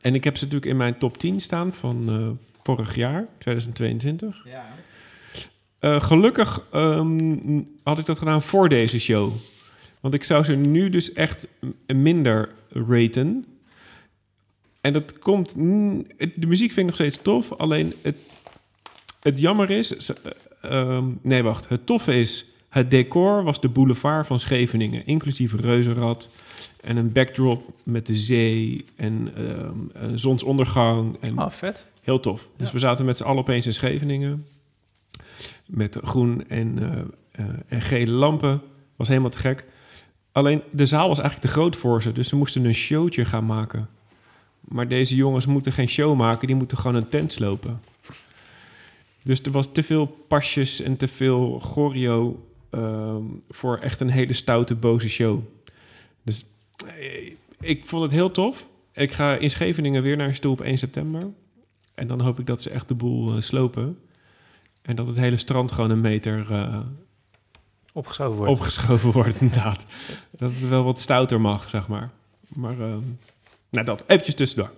En 0.01 0.15
ik 0.15 0.25
heb 0.25 0.37
ze 0.37 0.45
natuurlijk 0.45 0.71
in 0.71 0.77
mijn 0.77 0.99
top 0.99 1.19
10 1.19 1.41
staan 1.41 1.73
van 1.73 2.09
eh, 2.09 2.31
vorig 2.63 2.95
jaar, 2.95 3.27
2022. 3.39 4.43
Ja. 4.45 4.65
Eh, 5.79 6.03
gelukkig 6.03 6.67
ehm, 6.73 7.37
had 7.83 7.99
ik 7.99 8.07
dat 8.07 8.19
gedaan 8.19 8.43
voor 8.43 8.69
deze 8.69 8.99
show. 8.99 9.33
Want 10.01 10.15
ik 10.15 10.25
zou 10.25 10.45
ze 10.45 10.55
nu 10.55 10.89
dus 10.89 11.13
echt 11.13 11.47
minder 11.87 12.49
raten. 12.69 13.45
En 14.81 14.93
dat 14.93 15.19
komt... 15.19 15.57
mm, 15.57 16.07
De 16.35 16.47
muziek 16.47 16.69
vind 16.73 16.79
ik 16.79 16.85
nog 16.85 16.95
steeds 16.95 17.23
tof. 17.23 17.53
Alleen 17.53 17.95
het, 18.03 18.17
het 19.23 19.41
jammer 19.41 19.71
is... 19.71 20.13
eh, 20.13 20.31
ehm, 20.63 21.05
nee, 21.23 21.43
wacht. 21.43 21.69
Het 21.69 21.87
toffe 21.87 22.21
is... 22.21 22.45
Het 22.69 22.91
decor 22.91 23.43
was 23.45 23.61
de 23.61 23.69
boulevard 23.69 24.27
van 24.27 24.39
Scheveningen. 24.39 25.07
Inclusief 25.07 25.55
reuzenrad. 25.55 26.31
En 26.81 26.97
een 26.97 27.13
backdrop 27.13 27.71
met 27.83 28.07
de 28.07 28.17
zee. 28.17 28.85
En 28.97 29.33
ehm, 29.37 29.79
een 29.93 30.19
zonsondergang. 30.19 31.17
En 31.21 31.39
Oh, 31.39 31.51
vet. 31.51 31.85
Heel 32.03 32.21
tof. 32.21 32.51
Dus 32.57 32.67
Ja. 32.67 32.73
we 32.73 32.79
zaten 32.79 33.05
met 33.05 33.17
z'n 33.17 33.23
allen 33.23 33.39
opeens 33.41 33.67
in 33.67 33.73
Scheveningen. 33.73 34.47
Met 35.67 35.99
groen 36.03 36.49
en, 36.49 36.79
eh, 36.79 37.01
eh, 37.47 37.55
en 37.69 37.81
gele 37.81 38.11
lampen. 38.13 38.63
Was 38.97 39.09
helemaal 39.09 39.31
te 39.31 39.39
gek. 39.39 39.65
Alleen 40.33 40.63
de 40.71 40.87
zaal 40.87 41.09
was 41.09 41.19
eigenlijk 41.21 41.49
te 41.53 41.61
groot 41.61 41.77
voor 41.77 42.03
ze. 42.03 42.13
Dus 42.13 42.29
ze 42.29 42.37
moesten 42.37 42.65
een 42.65 42.75
showtje 42.75 43.25
gaan 43.25 43.47
maken. 43.47 43.89
Maar 44.61 44.89
deze 44.89 45.17
jongens 45.17 45.47
moeten 45.47 45.73
geen 45.73 45.89
show 45.89 46.17
maken. 46.17 46.47
Die 46.47 46.57
moeten 46.57 46.79
gewoon 46.79 46.97
een 46.97 47.09
tent 47.09 47.33
slopen. 47.33 47.81
Dus 49.23 49.43
er 49.43 49.51
was 49.51 49.73
te 49.73 49.83
veel 49.83 50.07
pasjes 50.07 50.81
en 50.81 50.97
te 50.97 51.09
veel 51.09 51.59
choreo... 51.59 52.47
ehm, 52.71 53.23
voor 53.49 53.77
echt 53.79 54.01
een 54.01 54.11
hele 54.11 54.33
stoute, 54.33 54.75
boze 54.75 55.09
show. 55.09 55.41
Dus 56.23 56.45
eh, 56.87 57.35
ik 57.61 57.85
vond 57.85 58.03
het 58.03 58.13
heel 58.13 58.31
tof. 58.31 58.69
Ik 58.93 59.13
ga 59.13 59.37
in 59.37 59.51
Scheveningen 59.51 60.03
weer 60.03 60.17
naar 60.17 60.29
een 60.29 60.35
stoel 60.35 60.53
op 60.53 60.61
1 60.61 60.79
september. 60.79 61.23
En 61.95 62.07
dan 62.07 62.21
hoop 62.21 62.39
ik 62.39 62.47
dat 62.47 62.63
ze 62.63 62.71
echt 62.71 62.89
de 62.89 62.95
boel 62.95 63.35
eh, 63.35 63.41
slopen. 63.41 63.99
En 64.83 64.97
dat 64.97 65.07
het 65.07 65.17
hele 65.17 65.37
strand 65.37 65.73
gewoon 65.73 65.91
een 65.91 66.01
meter 66.01 66.53
eh, 66.53 66.79
Opgeschoven 67.93 68.37
wordt. 68.37 68.53
opgeschoven 68.53 69.13
wordt, 69.21 69.41
inderdaad. 69.41 69.87
Dat 70.31 70.51
het 70.53 70.69
wel 70.69 70.85
wat 70.85 70.99
stouter 70.99 71.41
mag, 71.41 71.69
zeg 71.69 71.89
maar. 71.89 72.11
Maar, 72.49 72.81
ehm, 72.81 73.01
nou 73.71 73.85
dat, 73.87 74.05
eventjes 74.07 74.35
tussendoor. 74.35 74.71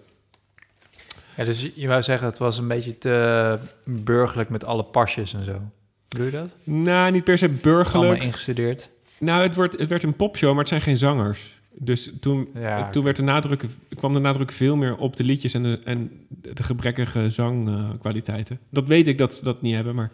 Ja, 1.36 1.44
dus 1.44 1.70
je- 1.74 1.86
wou 1.88 2.02
zeggen, 2.02 2.28
het 2.28 2.38
was 2.38 2.58
een 2.58 2.68
beetje 2.68 2.98
te 2.98 3.58
burgerlijk 3.84 4.48
met 4.48 4.64
alle 4.64 4.84
pasjes 4.84 5.34
en 5.34 5.44
zo. 5.44 5.60
Doe 6.08 6.24
je 6.24 6.30
dat? 6.30 6.56
Nou, 6.64 7.10
niet 7.12 7.24
per 7.24 7.38
se 7.38 7.44
Allemaal 7.44 7.62
burgerlijk. 7.62 8.22
ingestudeerd. 8.22 8.90
Nou, 9.18 9.42
het, 9.42 9.54
wordt, 9.54 9.78
het 9.78 9.88
werd 9.88 10.02
een 10.02 10.16
popshow, 10.16 10.50
maar 10.50 10.58
het 10.58 10.68
zijn 10.68 10.80
geen 10.80 10.96
zangers. 10.96 11.60
Dus 11.78 12.18
toen, 12.20 12.48
Ja, 12.54 12.90
toen 12.90 13.04
werd 13.04 13.16
de 13.16 13.22
nadruk, 13.22 13.64
kwam 13.94 14.14
de 14.14 14.20
nadruk 14.20 14.52
veel 14.52 14.76
meer 14.76 14.96
op 14.96 15.16
de 15.16 15.24
liedjes 15.24 15.54
en 15.54 15.62
de, 15.62 15.78
en 15.84 16.26
de 16.28 16.62
gebrekkige 16.62 17.30
zangkwaliteiten. 17.30 18.58
dat 18.70 18.86
weet 18.86 19.08
ik 19.08 19.18
dat 19.18 19.34
ze 19.34 19.44
dat 19.44 19.62
niet 19.62 19.74
hebben, 19.74 19.94
maar... 19.94 20.10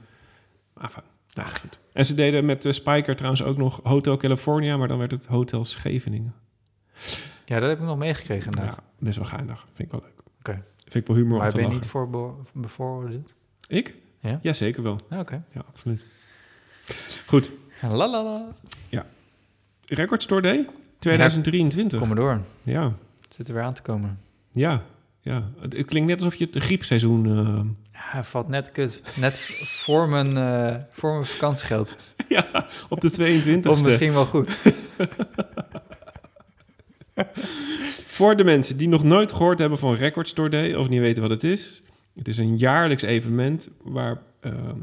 Enfin, 0.81 1.03
nou, 1.35 1.49
goed. 1.49 1.79
En 1.93 2.07
ze 2.07 2.15
deden 2.15 2.45
met 2.45 2.63
de 2.63 2.73
Spiker 2.73 3.17
trouwens 3.17 3.43
ook 3.43 3.57
nog 3.57 3.81
Hotel 3.83 4.17
California, 4.17 4.77
maar 4.77 4.89
dan 4.89 4.99
werd 4.99 5.11
het 5.11 5.27
Hotel 5.27 5.65
Scheveningen. 5.65 6.35
ja, 7.45 7.59
dat 7.61 7.69
heb 7.69 7.79
ik 7.79 7.85
nog 7.85 7.99
meegekregen 7.99 8.45
inderdaad. 8.51 8.75
Ja, 8.75 8.83
best 8.99 9.17
wel 9.17 9.27
geinig. 9.27 9.67
Vind 9.73 9.93
ik 9.93 10.01
wel 10.01 10.01
leuk. 10.01 10.23
Oké. 10.39 10.63
Vind 10.77 10.95
ik 10.95 11.07
wel 11.07 11.17
humor 11.17 11.37
maar 11.39 11.47
om 11.47 11.51
te 11.51 11.57
ben 11.57 11.67
je 11.69 11.73
niet 11.75 11.87
voor 11.87 12.35
bevooroordeeld? 12.55 13.35
Ik? 13.69 13.95
Ja? 14.21 14.39
Ja, 14.43 14.53
zeker 14.53 14.83
wel. 14.83 15.01
Ja, 15.11 15.21
Oké. 15.21 15.45
Ja, 15.53 15.63
absoluut. 15.69 16.05
Goed. 17.27 17.51
La 17.83 18.09
la 18.09 18.23
la. 18.23 18.47
Record 19.91 20.23
Store 20.23 20.43
Day 20.43 20.67
2023. 21.01 21.99
Kom 21.99 22.09
maar 22.09 22.17
door. 22.17 22.41
Ja, 22.63 22.83
Het 23.23 23.35
zit 23.35 23.49
er 23.49 23.55
weer 23.55 23.63
aan 23.63 23.73
te 23.73 23.83
komen. 23.83 24.19
ja, 24.53 24.83
ja. 25.21 25.51
Het, 25.61 25.73
het 25.77 25.87
klinkt 25.87 26.09
net 26.09 26.19
alsof 26.19 26.35
je 26.35 26.45
het 26.51 26.57
griepseizoen... 26.63 27.27
eh, 27.27 27.61
Ja, 28.15 28.25
valt 28.25 28.49
net 28.49 28.71
kut. 28.73 29.03
Net 29.17 29.39
voor 29.65 30.09
mijn, 30.09 30.37
eh, 30.37 30.77
voor 30.91 31.13
mijn 31.13 31.25
vakantiegeld. 31.25 31.97
ja, 32.29 32.67
op 32.89 33.01
de 33.01 33.11
22e. 33.63 33.69
Of 33.69 33.85
misschien 33.85 34.13
wel 34.13 34.27
goed. 34.27 34.57
Voor 38.07 38.37
de 38.37 38.45
mensen 38.45 38.77
die 38.77 38.89
nog 38.89 39.03
nooit 39.03 39.33
gehoord 39.33 39.59
hebben 39.59 39.79
van 39.79 39.95
Record 39.95 40.29
Store 40.29 40.49
Day... 40.49 40.75
of 40.75 40.89
niet 40.89 41.01
weten 41.01 41.23
wat 41.23 41.31
het 41.31 41.45
is... 41.45 41.83
Het 42.15 42.29
is 42.29 42.39
een 42.39 42.57
jaarlijks 42.57 43.03
evenement 43.03 43.69
waar... 43.83 44.19
ehm, 44.41 44.77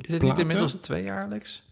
Is 0.00 0.12
het 0.12 0.22
niet 0.22 0.38
inmiddels 0.38 0.72
tweejaarlijks? 0.74 1.62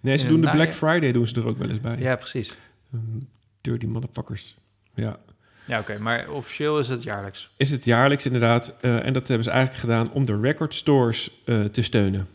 Nee, 0.00 0.16
ze 0.18 0.24
in 0.26 0.32
doen 0.32 0.40
de 0.40 0.50
Black? 0.50 0.72
Friday 0.74 1.12
doen 1.12 1.26
ze 1.26 1.34
er 1.34 1.46
ook 1.46 1.58
wel 1.58 1.68
eens 1.68 1.80
bij. 1.80 1.98
Ja, 1.98 2.16
precies. 2.16 2.58
Ehm, 2.94 3.18
dirty 3.60 3.86
motherfuckers. 3.86 4.56
Ja. 4.94 5.18
Ja, 5.66 5.78
oké. 5.80 5.98
Maar 5.98 6.30
officieel 6.30 6.78
is 6.78 6.88
het 6.88 7.02
jaarlijks. 7.02 7.50
Is 7.56 7.70
het 7.70 7.84
jaarlijks 7.84 8.26
inderdaad. 8.26 8.76
eh, 8.80 9.06
en 9.06 9.12
dat 9.12 9.28
hebben 9.28 9.44
ze 9.44 9.50
eigenlijk 9.50 9.80
gedaan 9.80 10.12
om 10.12 10.24
de 10.24 10.40
record 10.40 10.74
stores 10.74 11.30
eh, 11.44 11.64
te 11.64 11.82
steunen. 11.82 12.28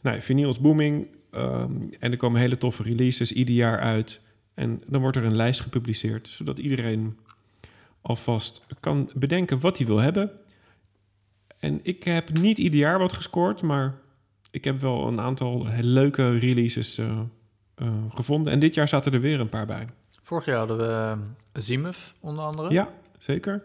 Nou, 0.00 0.20
vinyl 0.20 0.48
is 0.50 0.60
booming. 0.60 1.06
ehm, 1.30 1.72
en 1.98 2.10
er 2.10 2.16
komen 2.16 2.40
hele 2.40 2.58
toffe 2.58 2.82
releases 2.82 3.32
ieder 3.32 3.54
jaar 3.54 3.80
uit. 3.80 4.20
En 4.54 4.82
dan 4.86 5.00
wordt 5.00 5.16
er 5.16 5.24
een 5.24 5.36
lijst 5.36 5.60
gepubliceerd, 5.60 6.28
zodat 6.28 6.58
iedereen 6.58 7.18
alvast 8.02 8.66
kan 8.80 9.10
bedenken 9.14 9.60
wat 9.60 9.78
hij 9.78 9.86
wil 9.86 9.98
hebben. 9.98 10.30
En 11.58 11.80
ik 11.82 12.04
heb 12.04 12.38
niet 12.38 12.58
ieder 12.58 12.78
jaar 12.80 12.98
wat 12.98 13.12
gescoord, 13.12 13.62
maar 13.62 13.94
ik 14.50 14.64
heb 14.64 14.80
wel 14.80 15.06
een 15.08 15.20
aantal 15.20 15.66
leuke 15.80 16.38
releases 16.38 16.98
eh, 16.98 17.20
eh, 17.78 17.88
gevonden. 18.14 18.52
En 18.52 18.58
dit 18.58 18.74
jaar 18.74 18.88
zaten 18.88 19.12
er 19.12 19.20
weer 19.20 19.40
een 19.40 19.48
paar 19.48 19.66
bij. 19.66 19.86
Vorig 20.22 20.44
jaar 20.44 20.58
hadden 20.58 20.78
we 20.78 20.84
uh, 20.84 21.62
Zimuth 21.62 22.14
onder 22.20 22.44
andere. 22.44 22.70
Ja, 22.70 22.88
zeker. 23.18 23.62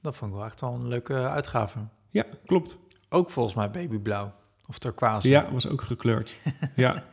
Dat 0.00 0.16
vond 0.16 0.30
ik 0.30 0.36
wel 0.36 0.46
echt 0.46 0.60
wel 0.60 0.74
een 0.74 0.88
leuke 0.88 1.14
uitgave. 1.14 1.78
Ja, 2.10 2.24
klopt. 2.46 2.78
Ook 3.08 3.30
volgens 3.30 3.54
mij 3.54 3.70
babyblauw. 3.70 4.32
Of 4.66 4.78
turquoise. 4.78 5.28
Ja, 5.28 5.52
was 5.52 5.68
ook 5.68 5.82
gekleurd. 5.82 6.34
ja. 6.76 7.04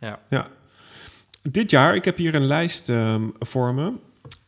Ja. 0.00 0.20
ja. 0.28 0.48
Dit 1.42 1.70
jaar, 1.70 1.94
ik 1.94 2.04
heb 2.04 2.16
hier 2.16 2.34
een 2.34 2.46
lijst 2.46 2.88
ehm, 2.88 3.28
voor 3.38 3.74
me. 3.74 3.92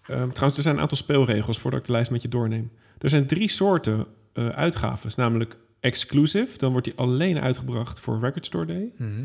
Ehm, 0.02 0.28
trouwens, 0.28 0.56
er 0.56 0.62
zijn 0.62 0.74
een 0.74 0.80
aantal 0.80 0.96
speelregels 0.96 1.58
voordat 1.58 1.80
ik 1.80 1.86
de 1.86 1.92
lijst 1.92 2.10
met 2.10 2.22
je 2.22 2.28
doorneem. 2.28 2.72
Er 2.98 3.08
zijn 3.08 3.26
drie 3.26 3.48
soorten 3.48 4.06
eh 4.32 4.48
uitgaves, 4.48 5.14
namelijk 5.14 5.56
exclusive. 5.80 6.58
Dan 6.58 6.72
wordt 6.72 6.86
die 6.86 6.96
alleen 6.96 7.40
uitgebracht 7.40 8.00
voor 8.00 8.18
Record 8.18 8.46
Store 8.46 8.66
Day. 8.66 8.92
Mhm. 8.96 9.24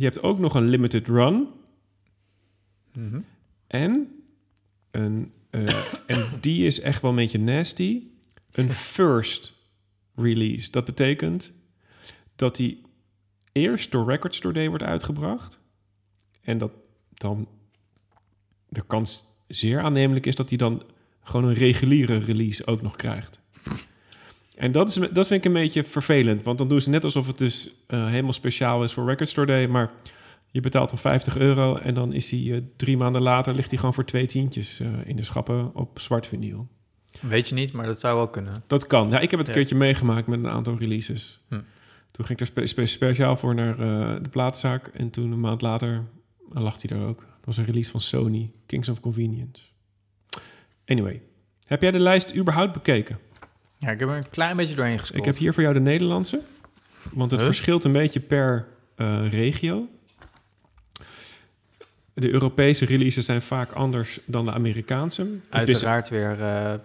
Je 0.00 0.06
hebt 0.06 0.22
ook 0.22 0.38
nog 0.38 0.54
een 0.54 0.68
limited 0.68 1.08
run. 1.08 1.48
Mhm. 2.92 3.20
En, 3.66 4.14
een, 4.90 5.34
eh, 5.50 5.84
en 6.06 6.28
die 6.40 6.66
is 6.66 6.80
echt 6.80 7.02
wel 7.02 7.10
een 7.10 7.16
beetje 7.16 7.38
nasty. 7.38 8.02
Een 8.50 8.72
first 8.72 9.52
release. 10.14 10.70
Dat 10.70 10.84
betekent 10.84 11.52
dat 12.36 12.56
die 12.56 12.82
eerst 13.52 13.90
door 13.90 14.10
Record 14.10 14.34
Store 14.34 14.54
Day 14.54 14.68
wordt 14.68 14.84
uitgebracht. 14.84 15.58
En 16.40 16.58
dat 16.58 16.72
dan 17.12 17.48
de 18.68 18.86
kans 18.86 19.24
zeer 19.48 19.80
aannemelijk 19.80 20.26
is 20.26 20.34
dat 20.34 20.48
hij 20.48 20.58
dan 20.58 20.82
gewoon 21.22 21.48
een 21.48 21.56
reguliere 21.56 22.18
release 22.18 22.66
ook 22.66 22.82
nog 22.82 22.96
krijgt. 22.96 23.39
En 24.60 24.72
dat, 24.72 24.88
is, 24.88 24.94
dat 24.94 25.26
vind 25.26 25.30
ik 25.30 25.44
een 25.44 25.52
beetje 25.60 25.84
vervelend. 25.84 26.42
Want 26.42 26.58
dan 26.58 26.68
doen 26.68 26.80
ze 26.80 26.90
net 26.90 27.04
alsof 27.04 27.26
het 27.26 27.38
dus 27.38 27.70
eh, 27.86 28.06
helemaal 28.06 28.32
speciaal 28.32 28.84
is 28.84 28.92
voor 28.92 29.06
Record 29.06 29.28
Store 29.28 29.46
Day. 29.46 29.66
Maar 29.66 29.90
je 30.50 30.60
betaalt 30.60 30.88
dan 30.88 30.98
50 30.98 31.36
euro 31.36 31.76
en 31.76 31.94
dan 31.94 32.12
is 32.12 32.30
hij 32.30 32.52
eh, 32.52 32.60
drie 32.76 32.96
maanden 32.96 33.22
later 33.22 33.54
ligt 33.54 33.68
hij 33.68 33.78
gewoon 33.78 33.94
voor 33.94 34.04
twee 34.04 34.26
tientjes 34.26 34.80
eh, 34.80 34.88
in 35.04 35.16
de 35.16 35.22
schappen 35.22 35.74
op 35.74 35.98
zwart 35.98 36.26
vinyl. 36.26 36.68
Weet 37.20 37.48
je 37.48 37.54
niet, 37.54 37.72
maar 37.72 37.86
dat 37.86 38.00
zou 38.00 38.16
wel 38.16 38.28
kunnen. 38.28 38.54
Dat 38.66 38.86
kan. 38.86 39.10
Ja, 39.10 39.20
ik 39.20 39.30
heb 39.30 39.38
het 39.38 39.48
een 39.48 39.54
Ja. 39.54 39.60
keertje 39.60 39.76
meegemaakt 39.76 40.26
met 40.26 40.38
een 40.38 40.48
aantal 40.50 40.76
releases. 40.78 41.40
Hm. 41.48 41.60
Toen 42.10 42.24
ging 42.26 42.28
ik 42.28 42.40
er 42.40 42.46
spe- 42.46 42.66
spe- 42.66 42.86
speciaal 42.86 43.36
voor 43.36 43.54
naar 43.54 43.76
de 44.22 44.28
plaatzaak. 44.30 44.86
En 44.86 45.10
toen 45.10 45.32
een 45.32 45.40
maand 45.40 45.62
later 45.62 46.04
lag 46.52 46.82
hij 46.82 46.96
er 46.98 47.06
ook. 47.06 47.18
Dat 47.20 47.44
was 47.44 47.56
een 47.56 47.64
release 47.64 47.90
van 47.90 48.00
Sony, 48.00 48.52
Kings 48.66 48.88
of 48.88 49.00
Convenience. 49.00 49.62
Anyway, 50.86 51.22
heb 51.66 51.82
jij 51.82 51.90
de 51.90 51.98
lijst 51.98 52.34
überhaupt 52.36 52.72
bekeken? 52.72 53.18
Ja, 53.80 53.90
ik 53.90 54.00
heb 54.00 54.08
er 54.08 54.16
een 54.16 54.30
klein 54.30 54.56
beetje 54.56 54.74
doorheen 54.74 54.98
gescrollt. 54.98 55.26
Ik 55.26 55.32
heb 55.32 55.40
hier 55.40 55.52
voor 55.54 55.62
jou 55.62 55.74
de 55.74 55.80
Nederlandse. 55.80 56.40
Want 57.12 57.30
het 57.30 57.40
Huh? 57.40 57.48
verschilt 57.48 57.84
een 57.84 57.92
beetje 57.92 58.20
per 58.20 58.66
eh, 58.96 59.30
regio. 59.30 59.88
De 62.14 62.30
Europese 62.30 62.84
releases 62.84 63.24
zijn 63.24 63.42
vaak 63.42 63.72
anders 63.72 64.20
dan 64.24 64.44
de 64.44 64.52
Amerikaanse. 64.52 65.26
Uiteraard 65.50 66.08
weer 66.08 66.40
eh, 66.40 66.72
eh, 66.72 66.78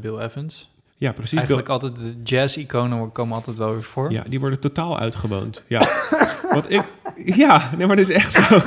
Bill 0.00 0.18
Evans. 0.18 0.70
ja, 0.96 1.12
precies. 1.12 1.38
Eigenlijk 1.38 1.68
altijd 1.68 1.96
de 1.96 2.14
jazz-iconen 2.24 3.12
komen 3.12 3.34
altijd 3.36 3.56
wel 3.56 3.72
weer 3.72 3.82
voor. 3.82 4.12
Ja, 4.12 4.22
die 4.28 4.40
worden 4.40 4.60
totaal 4.60 4.98
uitgewoond. 4.98 5.64
Ja, 5.68 5.88
wat 6.54 6.70
ik... 6.70 6.82
Ja, 7.16 7.70
nee, 7.76 7.86
maar 7.86 7.96
dit 7.96 8.08
is 8.08 8.14
echt 8.16 8.32
zo. 8.32 8.42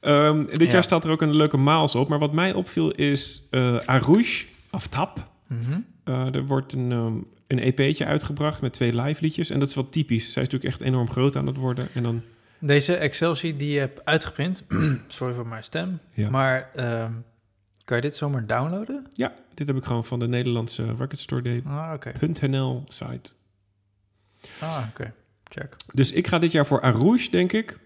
Ehm, 0.00 0.44
dit 0.44 0.60
Ja. 0.66 0.72
jaar 0.72 0.82
staat 0.82 1.04
er 1.04 1.10
ook 1.10 1.22
een 1.22 1.34
leuke 1.34 1.56
Maals 1.56 1.94
op. 1.94 2.08
Maar 2.08 2.18
wat 2.18 2.32
mij 2.32 2.52
opviel 2.54 2.90
is 2.90 3.42
eh 3.50 3.76
Arouche, 3.84 4.46
Aftap. 4.70 5.28
Mhm. 5.46 5.78
Eh, 6.06 6.34
er 6.34 6.46
wordt 6.46 6.72
een, 6.72 6.92
ehm, 6.92 7.14
een 7.46 7.58
EP'tje 7.58 8.04
uitgebracht 8.04 8.60
met 8.60 8.72
twee 8.72 8.94
live 9.00 9.20
liedjes. 9.22 9.50
En 9.50 9.58
dat 9.58 9.68
is 9.68 9.74
wel 9.74 9.88
typisch. 9.88 10.32
Zij 10.32 10.42
is 10.42 10.48
natuurlijk 10.48 10.80
echt 10.80 10.88
enorm 10.88 11.10
groot 11.10 11.36
aan 11.36 11.46
het 11.46 11.56
worden. 11.56 11.88
En 11.94 12.02
dan... 12.02 12.22
Deze 12.58 12.96
Excel-sheet 12.96 13.58
die 13.58 13.70
je 13.72 13.78
hebt 13.78 14.04
uitgeprint, 14.04 14.62
sorry 15.08 15.34
voor 15.34 15.46
mijn 15.46 15.64
stem, 15.64 15.98
Ja. 16.12 16.30
maar 16.30 16.70
ehm, 16.74 17.12
kan 17.84 17.96
je 17.96 18.02
dit 18.02 18.16
zomaar 18.16 18.46
downloaden? 18.46 19.06
Ja, 19.14 19.34
dit 19.54 19.66
heb 19.66 19.76
ik 19.76 19.84
gewoon 19.84 20.04
van 20.04 20.18
de 20.18 20.28
Nederlandse 20.28 20.84
Record 20.86 21.18
Store 21.18 21.60
Ah, 21.64 21.90
oké. 21.94 22.12
Day.nl 22.20 22.84
site. 22.88 23.30
Ah, 24.60 24.84
oké. 24.88 25.12
Check. 25.44 25.76
Dus 25.94 26.12
ik 26.12 26.26
ga 26.26 26.38
dit 26.38 26.52
jaar 26.52 26.66
voor 26.66 26.80
Arouche, 26.80 27.30
denk 27.30 27.52
ik. 27.52 27.78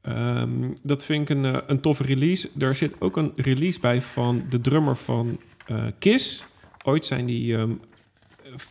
Ehm, 0.00 0.70
dat 0.82 1.04
vind 1.04 1.30
ik 1.30 1.36
een, 1.36 1.44
eh, 1.54 1.58
een 1.66 1.80
toffe 1.80 2.02
release. 2.02 2.48
Er 2.58 2.74
zit 2.74 3.00
ook 3.00 3.16
een 3.16 3.32
release 3.36 3.80
bij 3.80 4.02
van 4.02 4.44
de 4.48 4.60
drummer 4.60 4.96
van 4.96 5.40
eh, 5.66 5.84
Kiss. 5.98 6.44
Ooit 6.90 7.04
zijn 7.06 7.26
die 7.26 7.56
ehm, 7.56 7.72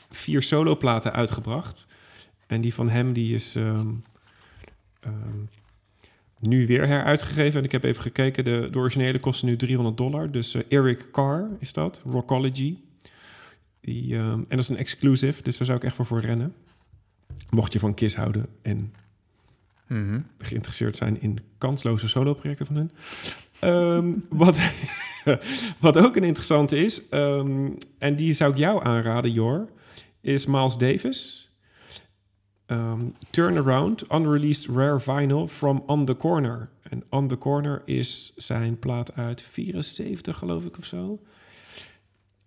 vier 0.10 0.42
soloplaten 0.42 1.14
uitgebracht. 1.14 1.86
En 2.48 2.62
die 2.62 2.74
van 2.74 2.90
hem 2.90 3.14
die 3.14 3.34
is 3.34 3.56
ehm, 3.56 3.88
ehm, 5.00 5.38
nu 6.40 6.66
weer 6.66 6.88
heruitgegeven. 6.88 7.60
En 7.60 7.66
ik 7.66 7.72
heb 7.72 7.84
even 7.84 8.02
gekeken, 8.02 8.44
de, 8.44 8.68
de 8.72 8.78
originele 8.78 9.20
kostte 9.20 9.46
nu 9.46 9.56
300 9.56 9.98
dollar. 9.98 10.32
Dus 10.32 10.54
eh, 10.54 10.62
Eric 10.70 11.08
Carr 11.12 11.48
is 11.60 11.74
dat, 11.74 12.02
Rockology. 12.06 12.78
Die, 13.82 14.16
en 14.16 14.46
dat 14.50 14.60
is 14.60 14.70
een 14.70 14.78
exclusive, 14.78 15.44
dus 15.44 15.58
daar 15.58 15.66
zou 15.68 15.78
ik 15.78 15.84
echt 15.84 15.96
voor 15.96 16.06
voor 16.06 16.20
rennen. 16.22 16.54
Mocht 17.50 17.74
je 17.74 17.80
van 17.80 17.94
Kiss 17.94 18.16
houden 18.16 18.46
en 18.62 18.94
Mhm. 19.88 20.20
geïnteresseerd 20.38 20.98
zijn 20.98 21.22
in 21.22 21.40
kansloze 21.58 22.08
solo-projecten 22.08 22.66
van 22.66 22.76
hun. 22.76 22.92
Ehm, 23.60 24.12
wat, 24.44 24.60
wat 25.80 25.98
ook 25.98 26.16
een 26.16 26.24
interessante 26.24 26.78
is, 26.78 27.10
ehm, 27.10 27.70
en 27.98 28.16
die 28.16 28.34
zou 28.34 28.52
ik 28.52 28.58
jou 28.58 28.84
aanraden, 28.86 29.32
Jor, 29.32 29.70
is 30.22 30.46
Miles 30.46 30.78
Davis. 30.78 31.50
Ehm, 32.66 33.02
Turnaround, 33.30 34.04
unreleased 34.12 34.76
rare 34.76 35.00
vinyl 35.00 35.48
from 35.48 35.84
On 35.86 36.06
The 36.06 36.18
Corner. 36.18 36.70
En 36.82 37.04
On 37.10 37.28
The 37.28 37.38
Corner 37.38 37.82
is 37.86 38.34
zijn 38.36 38.80
plaat 38.80 39.16
uit 39.16 39.42
74, 39.42 40.38
geloof 40.38 40.66
ik, 40.66 40.78
of 40.78 40.86
zo. 40.86 41.20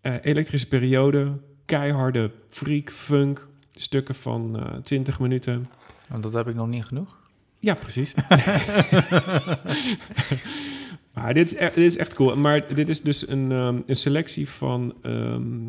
Eh, 0.01 0.15
elektrische 0.23 0.69
periode, 0.69 1.39
keiharde 1.65 2.31
freak, 2.49 2.91
funk, 2.91 3.49
stukken 3.73 4.15
van 4.15 4.59
eh 4.59 4.77
20 4.77 5.21
minuten. 5.21 5.67
Want 6.09 6.23
dat 6.23 6.33
heb 6.33 6.49
ik 6.49 6.55
nog 6.55 6.69
niet 6.69 6.85
genoeg. 6.85 7.17
Ja, 7.59 7.75
precies. 7.75 8.15
maar 11.15 11.35
dit 11.35 11.53
is, 11.53 11.59
echt, 11.59 11.75
dit 11.75 11.85
is 11.85 11.97
echt 11.97 12.15
cool. 12.15 12.37
Maar 12.37 12.75
dit 12.75 12.89
is 12.89 13.01
dus 13.03 13.29
een, 13.29 13.53
ehm, 13.53 13.81
een 13.87 13.95
selectie 13.97 14.49
van 14.49 14.95
ehm, 15.03 15.61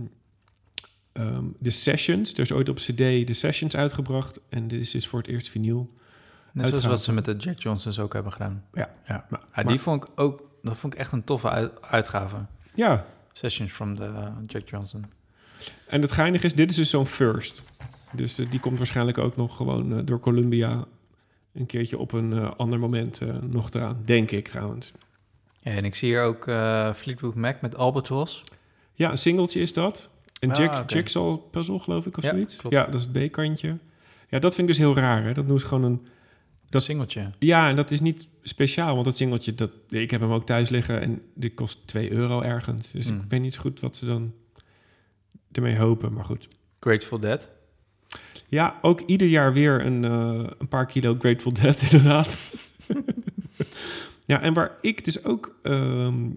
ehm, 1.11 1.43
de 1.59 1.69
sessions. 1.69 2.33
Er 2.33 2.39
is 2.39 2.51
ooit 2.51 2.69
op 2.69 2.75
CD 2.75 2.97
de 2.97 3.33
sessions 3.33 3.75
uitgebracht. 3.75 4.39
En 4.49 4.67
dit 4.67 4.81
is 4.81 4.91
dus 4.91 5.07
voor 5.07 5.19
het 5.19 5.27
eerst 5.27 5.49
vinyl. 5.49 5.93
Net 6.53 6.67
zoals 6.67 6.85
wat 6.85 7.03
ze 7.03 7.13
met 7.13 7.25
de 7.25 7.35
Jack 7.35 7.59
Johnsons 7.59 7.99
ook 7.99 8.13
hebben 8.13 8.31
gedaan. 8.31 8.63
Ja. 8.73 8.93
ja. 9.07 9.25
Maar- 9.29 9.41
Ja, 9.55 9.63
die 9.63 9.79
vond 9.79 10.03
ik 10.03 10.09
ook 10.15 10.51
dat 10.61 10.77
vond 10.77 10.93
ik 10.93 10.99
echt 10.99 11.11
een 11.11 11.23
toffe 11.23 11.49
uit- 11.49 11.81
uitgave. 11.81 12.45
Ja, 12.75 13.05
Sessions 13.33 13.71
from 13.71 13.95
the 13.95 14.03
uh, 14.03 14.27
Jack 14.47 14.69
Johnson. 14.69 15.05
en 15.87 16.01
het 16.01 16.11
geinige 16.11 16.45
is, 16.45 16.53
dit 16.53 16.69
is 16.69 16.75
dus 16.75 16.89
zo'n 16.89 17.05
first. 17.05 17.63
Dus 18.11 18.39
eh, 18.39 18.49
die 18.51 18.59
komt 18.59 18.77
waarschijnlijk 18.77 19.17
ook 19.17 19.35
nog 19.35 19.55
gewoon 19.55 19.93
eh, 19.97 20.05
door 20.05 20.19
Columbia 20.19 20.85
een 21.53 21.65
keertje 21.65 21.97
op 21.97 22.11
een 22.11 22.33
eh, 22.33 22.51
ander 22.57 22.79
moment 22.79 23.21
nog 23.51 23.69
eraan. 23.71 24.01
Denk 24.05 24.31
ik 24.31 24.47
trouwens. 24.47 24.91
Ja, 25.63 25.71
en 25.71 25.85
ik 25.85 25.95
zie 25.95 26.09
hier 26.09 26.23
ook 26.23 26.47
eh, 26.47 26.93
Fleetwood 26.93 27.35
Mac 27.35 27.61
met 27.61 27.75
Albatross. 27.77 28.41
Ja, 28.93 29.09
een 29.09 29.17
singeltje 29.17 29.59
is 29.61 29.73
dat. 29.73 30.09
Een 30.39 30.51
Ah, 30.51 30.57
Jack, 30.57 30.79
oké. 30.79 30.93
Jigsaw 30.95 31.39
puzzle, 31.51 31.79
geloof 31.79 32.05
ik, 32.05 32.17
of 32.17 32.23
Ja, 32.23 32.29
zoiets. 32.29 32.55
klopt. 32.55 32.75
Ja, 32.75 32.85
dat 32.85 32.93
is 32.99 33.07
het 33.13 33.27
B-kantje. 33.31 33.77
Ja, 34.29 34.39
dat 34.39 34.55
vind 34.55 34.69
ik 34.69 34.75
dus 34.75 34.77
heel 34.83 34.95
raar. 34.95 35.23
Hè? 35.23 35.33
Dat 35.33 35.61
ze 35.61 35.67
gewoon 35.67 35.83
een... 35.83 36.07
Dat 36.69 36.83
singeltje. 36.83 37.31
Ja, 37.39 37.69
en 37.69 37.75
dat 37.75 37.91
is 37.91 37.99
niet 37.99 38.27
speciaal, 38.43 38.93
want 38.93 39.05
dat 39.05 39.15
singeltje, 39.15 39.55
dat, 39.55 39.71
ik 39.89 40.11
heb 40.11 40.21
hem 40.21 40.31
ook 40.31 40.45
thuis 40.45 40.69
liggen 40.69 41.01
en 41.01 41.21
die 41.35 41.53
kost 41.53 41.87
2 41.87 42.11
euro 42.11 42.41
ergens. 42.41 42.91
Dus 42.91 43.07
ik 43.07 43.21
weet 43.27 43.41
niet 43.41 43.53
zo 43.53 43.61
goed 43.61 43.79
wat 43.79 43.95
ze 43.95 44.05
dan 44.05 44.33
ermee 45.51 45.77
hopen, 45.77 46.13
maar 46.13 46.25
goed. 46.25 46.47
Grateful 46.79 47.19
Dead. 47.19 47.49
Ja, 48.47 48.79
ook 48.81 48.99
ieder 48.99 49.27
jaar 49.27 49.53
weer 49.53 49.85
een, 49.85 50.03
eh, 50.03 50.49
een 50.57 50.67
paar 50.67 50.85
kilo 50.85 51.15
Grateful 51.19 51.53
Dead, 51.53 51.81
inderdaad. 51.91 52.37
ja, 54.25 54.41
en 54.41 54.53
waar 54.53 54.77
ik 54.81 55.05
dus 55.05 55.23
ook... 55.23 55.55
ehm, 55.63 56.29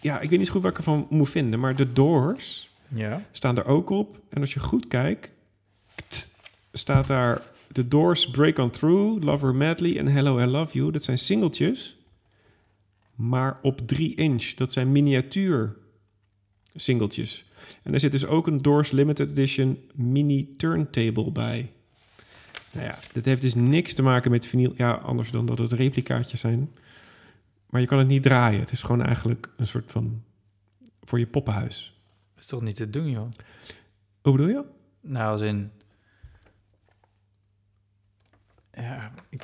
ja, 0.00 0.20
ik 0.20 0.30
weet 0.30 0.38
niet 0.38 0.46
zo 0.46 0.52
goed 0.52 0.62
wat 0.62 0.70
ik 0.70 0.76
ervan 0.78 1.06
moet 1.10 1.28
vinden, 1.30 1.60
maar 1.60 1.76
de 1.76 1.92
Doors 1.92 2.68
Ja. 2.94 3.24
staan 3.30 3.56
er 3.56 3.64
ook 3.66 3.90
op. 3.90 4.20
En 4.30 4.40
als 4.40 4.54
je 4.54 4.60
goed 4.60 4.86
kijkt, 4.88 5.30
staat 6.72 7.06
daar 7.06 7.42
The 7.72 7.88
Doors 7.88 8.30
Break 8.30 8.58
On 8.58 8.70
Through, 8.70 9.24
Lover 9.24 9.54
Madly 9.54 9.98
en 9.98 10.06
Hello 10.06 10.38
I 10.38 10.44
Love 10.46 10.78
You. 10.78 10.90
Dat 10.92 11.04
zijn 11.04 11.18
singeltjes, 11.18 11.96
maar 13.14 13.58
op 13.62 13.80
3 13.86 14.14
inch. 14.14 14.54
Dat 14.54 14.72
zijn 14.72 14.92
miniatuur 14.92 15.76
singeltjes. 16.74 17.44
En 17.82 17.92
er 17.92 18.00
zit 18.00 18.12
dus 18.12 18.26
ook 18.26 18.46
een 18.46 18.62
Doors 18.62 18.90
Limited 18.90 19.30
Edition 19.30 19.78
mini 19.94 20.54
turntable 20.56 21.30
bij. 21.30 21.72
Nou 22.72 22.86
ja, 22.86 22.98
dit 23.12 23.24
heeft 23.24 23.42
dus 23.42 23.54
niks 23.54 23.94
te 23.94 24.02
maken 24.02 24.30
met 24.30 24.46
vinyl. 24.46 24.72
Ja, 24.76 24.92
anders 24.92 25.30
dan 25.30 25.46
dat 25.46 25.58
het 25.58 25.72
replicaatjes 25.72 26.40
zijn. 26.40 26.72
Maar 27.66 27.80
je 27.80 27.86
kan 27.86 27.98
het 27.98 28.08
niet 28.08 28.22
draaien. 28.22 28.60
Het 28.60 28.72
is 28.72 28.82
gewoon 28.82 29.02
eigenlijk 29.02 29.50
een 29.56 29.66
soort 29.66 29.90
van 29.92 30.22
voor 31.04 31.18
je 31.18 31.26
poppenhuis. 31.26 31.98
Dat 32.34 32.42
is 32.42 32.46
toch 32.46 32.62
niet 32.62 32.76
te 32.76 32.90
doen, 32.90 33.10
joh? 33.10 33.28
Hoe 34.22 34.32
bedoel 34.32 34.48
je? 34.48 34.64
Nou, 35.00 35.32
als 35.32 35.40
in... 35.40 35.70
Ja, 38.72 39.12
ik, 39.28 39.42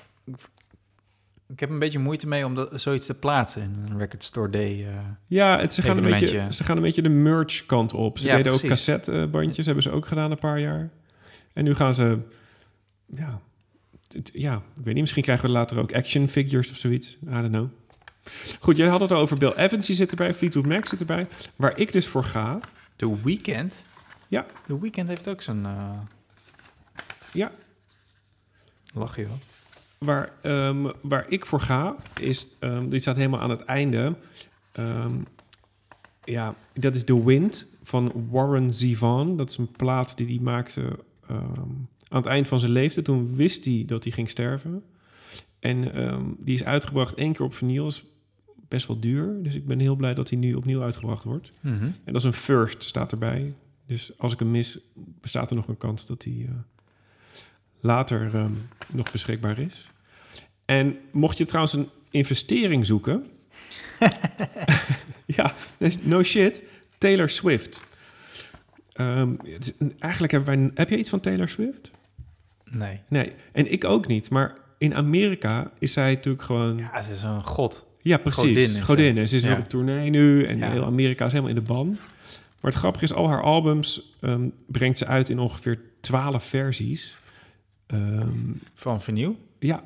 ik, 1.47 1.61
heb 1.61 1.70
een 1.70 1.78
beetje 1.78 1.98
moeite 1.98 2.27
mee 2.27 2.47
om 2.47 2.55
dat, 2.55 2.81
zoiets 2.81 3.07
te 3.07 3.15
plaatsen 3.15 3.62
in 3.62 3.74
een 3.89 3.98
record 3.98 4.23
store 4.23 4.51
day. 4.51 4.86
eh. 4.86 4.98
Ja, 5.27 5.59
het, 5.59 5.74
ze, 5.74 5.82
gaan 5.82 5.97
een 5.97 6.03
beetje, 6.03 6.47
ze 6.51 6.65
gaan 6.65 6.77
een 6.77 6.82
beetje 6.82 7.03
de 7.03 7.09
merch 7.09 7.66
kant 7.66 7.93
op. 7.94 8.19
Ze 8.19 8.27
Ja, 8.27 8.36
deden 8.36 8.53
ook 8.53 8.59
precies. 8.59 8.85
cassettebandjes, 8.85 9.66
hebben 9.66 9.82
ze 9.82 9.90
ook 9.90 10.07
gedaan 10.07 10.31
een 10.31 10.39
paar 10.39 10.61
jaar. 10.61 10.90
En 11.53 11.65
nu 11.65 11.74
gaan 11.74 11.94
ze... 11.94 12.19
Ja, 13.07 13.41
ja, 14.33 14.55
ik 14.57 14.85
weet 14.85 14.95
niet. 14.95 15.01
Misschien 15.01 15.23
krijgen 15.23 15.47
we 15.47 15.53
later 15.53 15.78
ook 15.78 15.93
action 15.93 16.28
figures 16.28 16.70
of 16.70 16.77
zoiets. 16.77 17.19
I 17.23 17.31
don't 17.31 17.49
know. 17.49 17.69
Goed, 18.61 18.77
jij 18.77 18.89
had 18.89 19.01
het 19.01 19.12
al 19.12 19.20
over 19.20 19.37
Bill 19.37 19.53
Evans, 19.57 19.87
die 19.87 19.97
zit 19.97 20.11
erbij. 20.11 20.35
Fleetwood 20.35 20.66
Mac 20.66 20.87
zit 20.87 21.01
erbij. 21.01 21.27
Waar 21.57 21.78
ik 21.78 21.93
dus 21.93 22.07
voor 22.07 22.24
ga... 22.24 22.59
The 22.97 23.23
Weeknd? 23.23 23.85
Ja. 24.28 24.47
The 24.66 24.81
Weeknd 24.81 25.09
heeft 25.09 25.28
ook 25.28 25.43
zo'n... 25.43 25.66
eh 25.66 25.91
Ja, 27.33 27.51
Lach, 28.95 29.16
joh. 29.16 29.31
Waar, 29.99 30.33
ehm, 30.43 30.91
waar 31.03 31.27
ik 31.28 31.47
voor 31.47 31.61
ga, 31.61 31.97
is... 32.20 32.57
ehm, 32.61 32.89
dit 32.89 33.01
staat 33.01 33.16
helemaal 33.16 33.41
aan 33.41 33.51
het 33.51 33.65
einde. 33.65 34.16
Ehm, 34.73 35.15
ja, 36.24 36.55
dat 36.74 36.95
is 36.95 37.05
The 37.05 37.24
Wind 37.24 37.66
van 37.83 38.28
Warren 38.31 38.73
Zevon. 38.73 39.37
Dat 39.37 39.51
is 39.51 39.57
een 39.57 39.70
plaat 39.70 40.16
die 40.16 40.27
hij 40.27 40.39
maakte 40.43 40.99
aan 42.09 42.23
het 42.23 42.27
eind 42.27 42.49
van 42.49 42.61
zijn 42.61 42.73
leven. 42.73 43.05
Toen 43.05 43.37
wist 43.37 43.65
hij 43.65 43.83
dat 43.87 44.05
hij 44.05 44.12
ging 44.12 44.31
sterven. 44.31 44.83
En 45.59 45.95
ehm, 45.95 46.24
die 46.39 46.55
is 46.55 46.65
uitgebracht 46.65 47.15
één 47.15 47.33
keer 47.33 47.45
op 47.45 47.55
vinyl. 47.55 47.87
is 47.87 48.05
best 48.69 48.87
wel 48.87 49.01
duur. 49.01 49.43
Dus 49.43 49.55
ik 49.55 49.66
ben 49.66 49.78
heel 49.78 49.97
blij 49.97 50.15
dat 50.15 50.31
hij 50.31 50.39
nu 50.39 50.55
opnieuw 50.55 50.83
uitgebracht 50.83 51.24
wordt. 51.24 51.53
Mhm. 51.61 51.85
En 51.85 52.12
dat 52.12 52.15
is 52.15 52.24
een 52.24 52.33
first, 52.33 52.83
staat 52.83 53.12
erbij. 53.12 53.55
Dus 53.87 54.19
als 54.19 54.33
ik 54.33 54.39
hem 54.39 54.51
mis, 54.51 54.78
bestaat 55.20 55.51
er 55.51 55.57
nog 55.57 55.69
een 55.69 55.77
kans 55.77 56.07
dat 56.07 56.24
hij 56.24 56.47
eh, 56.49 56.55
later 57.81 58.35
ehm, 58.35 58.53
nog 58.93 59.12
beschikbaar 59.12 59.59
is. 59.59 59.87
En 60.65 60.99
mocht 61.11 61.39
je 61.39 61.45
trouwens 61.47 61.74
een 61.74 61.89
investering 62.11 62.87
zoeken... 62.87 63.27
ja, 65.37 65.55
no 66.03 66.23
shit. 66.23 66.62
Taylor 66.99 67.31
Swift. 67.31 67.87
Ehm, 68.93 69.35
is 69.43 69.73
eigenlijk 69.99 70.33
hebben 70.33 70.59
wij... 70.59 70.70
Heb 70.74 70.89
je 70.89 70.99
iets 70.99 71.11
van 71.11 71.20
Taylor 71.20 71.49
Swift? 71.49 71.91
Nee. 72.70 73.01
Nee, 73.09 73.32
en 73.52 73.72
ik 73.72 73.84
ook 73.84 74.06
niet. 74.06 74.30
Maar 74.30 74.55
in 74.78 74.94
Amerika 74.94 75.70
is 75.78 75.93
zij 75.93 76.14
natuurlijk 76.14 76.44
gewoon... 76.44 76.76
Ja, 76.78 77.02
ze 77.02 77.10
is 77.10 77.22
een 77.22 77.43
god. 77.44 77.86
Ja, 78.02 78.16
precies. 78.18 78.80
Godin 78.80 79.12
is. 79.16 79.20
En 79.20 79.28
ze 79.28 79.36
is 79.36 79.43
Ja. 79.43 79.48
weer 79.48 79.59
op 79.59 79.68
tournee 79.68 80.10
nu. 80.10 80.44
En 80.44 80.59
Ja. 80.59 80.70
heel 80.70 80.84
Amerika 80.84 81.24
is 81.26 81.32
helemaal 81.32 81.55
in 81.55 81.60
de 81.60 81.66
ban. 81.66 81.88
Maar 82.60 82.70
het 82.70 82.74
grappige 82.80 83.05
is, 83.05 83.12
al 83.12 83.28
haar 83.28 83.43
albums 83.43 84.16
ehm, 84.20 84.48
brengt 84.66 84.98
ze 84.98 85.06
uit 85.06 85.28
in 85.28 85.38
ongeveer 85.38 85.80
12 86.01 86.44
versies. 86.44 87.16
Ehm, 87.86 88.28
Van 88.74 89.02
vinyl? 89.02 89.36
ja, 89.59 89.84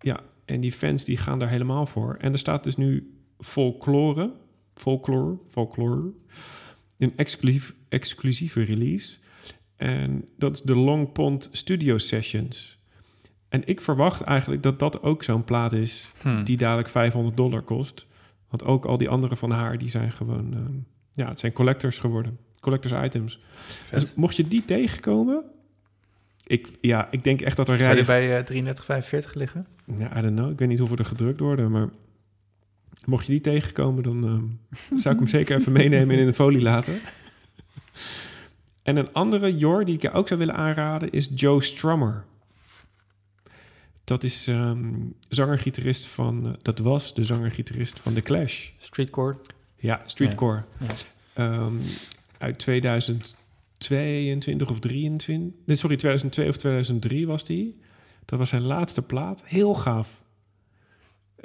ja. 0.00 0.20
En 0.44 0.60
die 0.60 0.72
fans 0.72 1.04
die 1.04 1.16
gaan 1.16 1.38
daar 1.38 1.48
helemaal 1.48 1.86
voor. 1.86 2.16
En 2.20 2.32
er 2.32 2.38
staat 2.38 2.64
dus 2.64 2.76
nu 2.76 3.14
folklore, 3.38 4.32
folklore, 4.74 5.38
folklore, 5.50 6.12
een 6.98 7.12
exclusief, 7.16 7.74
exclusieve 7.88 8.62
release. 8.62 9.16
En 9.76 10.24
dat 10.38 10.52
is 10.52 10.62
de 10.62 10.74
Long 10.76 11.12
Pond 11.12 11.48
Studio 11.52 11.98
Sessions. 11.98 12.78
En 13.48 13.62
ik 13.66 13.80
verwacht 13.80 14.20
eigenlijk 14.20 14.62
dat 14.62 14.78
dat 14.78 15.02
ook 15.02 15.22
zo'n 15.22 15.44
plaat 15.44 15.72
is 15.72 16.12
Hm. 16.20 16.44
die 16.44 16.56
dadelijk 16.56 16.88
500 16.88 17.36
dollar 17.36 17.62
kost. 17.62 18.06
Want 18.48 18.64
ook 18.64 18.84
al 18.84 18.98
die 18.98 19.08
andere 19.08 19.36
van 19.36 19.50
haar, 19.50 19.78
die 19.78 19.90
zijn 19.90 20.12
gewoon... 20.12 20.54
ehm, 20.54 20.72
ja, 21.12 21.28
het 21.28 21.38
zijn 21.38 21.52
collectors 21.52 21.98
geworden. 21.98 22.38
Collectors 22.60 23.04
items. 23.06 23.40
Dus 23.90 24.14
mocht 24.14 24.36
je 24.36 24.48
die 24.48 24.64
tegenkomen... 24.64 25.44
Ik, 26.46 26.68
ja, 26.80 27.10
ik 27.10 27.24
denk 27.24 27.40
echt 27.40 27.56
dat 27.56 27.68
er 27.68 27.74
Zou 27.76 27.86
rijden... 27.86 28.06
bij 28.06 28.22
eh 28.38 28.44
3345 28.44 29.34
liggen? 29.34 29.66
Ja, 29.98 30.18
I 30.18 30.22
don't 30.22 30.36
know. 30.36 30.50
Ik 30.50 30.58
weet 30.58 30.68
niet 30.68 30.78
hoeveel 30.78 30.96
er 30.96 31.04
gedrukt 31.04 31.40
worden, 31.40 31.70
maar... 31.70 31.88
Mocht 33.06 33.26
je 33.26 33.32
die 33.32 33.40
tegenkomen, 33.40 34.02
dan 34.02 34.24
ehm, 34.24 34.98
zou 35.00 35.14
ik 35.14 35.20
hem 35.20 35.28
zeker 35.28 35.56
even 35.56 35.72
meenemen 35.72 36.14
en 36.14 36.20
in 36.20 36.26
de 36.26 36.34
folie 36.34 36.62
laten. 36.62 37.00
En 38.86 38.96
een 38.96 39.12
andere 39.12 39.56
Jor 39.56 39.84
die 39.84 39.94
ik 39.94 40.02
je 40.02 40.12
ook 40.12 40.28
zou 40.28 40.40
willen 40.40 40.54
aanraden 40.54 41.10
is 41.10 41.30
Joe 41.34 41.62
Strummer. 41.62 42.24
Dat 44.04 44.22
is 44.22 44.48
ehm 44.48 44.94
zanger-gitarist 45.28 46.06
van... 46.06 46.46
eh, 46.46 46.52
dat 46.62 46.78
was 46.78 47.14
de 47.14 47.24
zanger-gitarist 47.24 48.00
van 48.00 48.14
The 48.14 48.20
Clash. 48.20 48.70
Streetcore? 48.78 49.36
Ja, 49.76 50.02
Streetcore. 50.04 50.64
Ja. 50.78 50.86
Ehm, 51.32 51.74
uit 52.38 52.58
2022 52.58 54.70
of 54.70 54.78
23. 54.78 55.58
Nee, 55.64 55.76
sorry, 55.76 55.96
2002 55.96 56.48
of 56.48 56.56
2003 56.56 57.26
was 57.26 57.44
die. 57.44 57.80
Dat 58.24 58.38
was 58.38 58.48
zijn 58.48 58.62
laatste 58.62 59.02
plaat. 59.02 59.44
Heel 59.44 59.74
gaaf. 59.74 60.22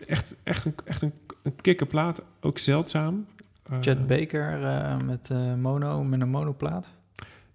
Echt, 0.08 0.36
echt, 0.44 0.66
een, 0.66 0.76
echt 0.86 1.02
een, 1.02 1.14
een 1.44 1.56
kikke 1.56 1.86
plaat. 1.86 2.24
Ook 2.42 2.58
zeldzaam. 2.58 3.26
Eh, 3.64 3.78
Chet 3.82 4.08
Baker 4.08 4.64
eh, 4.64 4.98
met 5.06 5.30
eh, 5.30 5.54
mono, 5.54 6.04
met 6.04 6.22
een 6.22 6.30
monoplaat. 6.30 6.88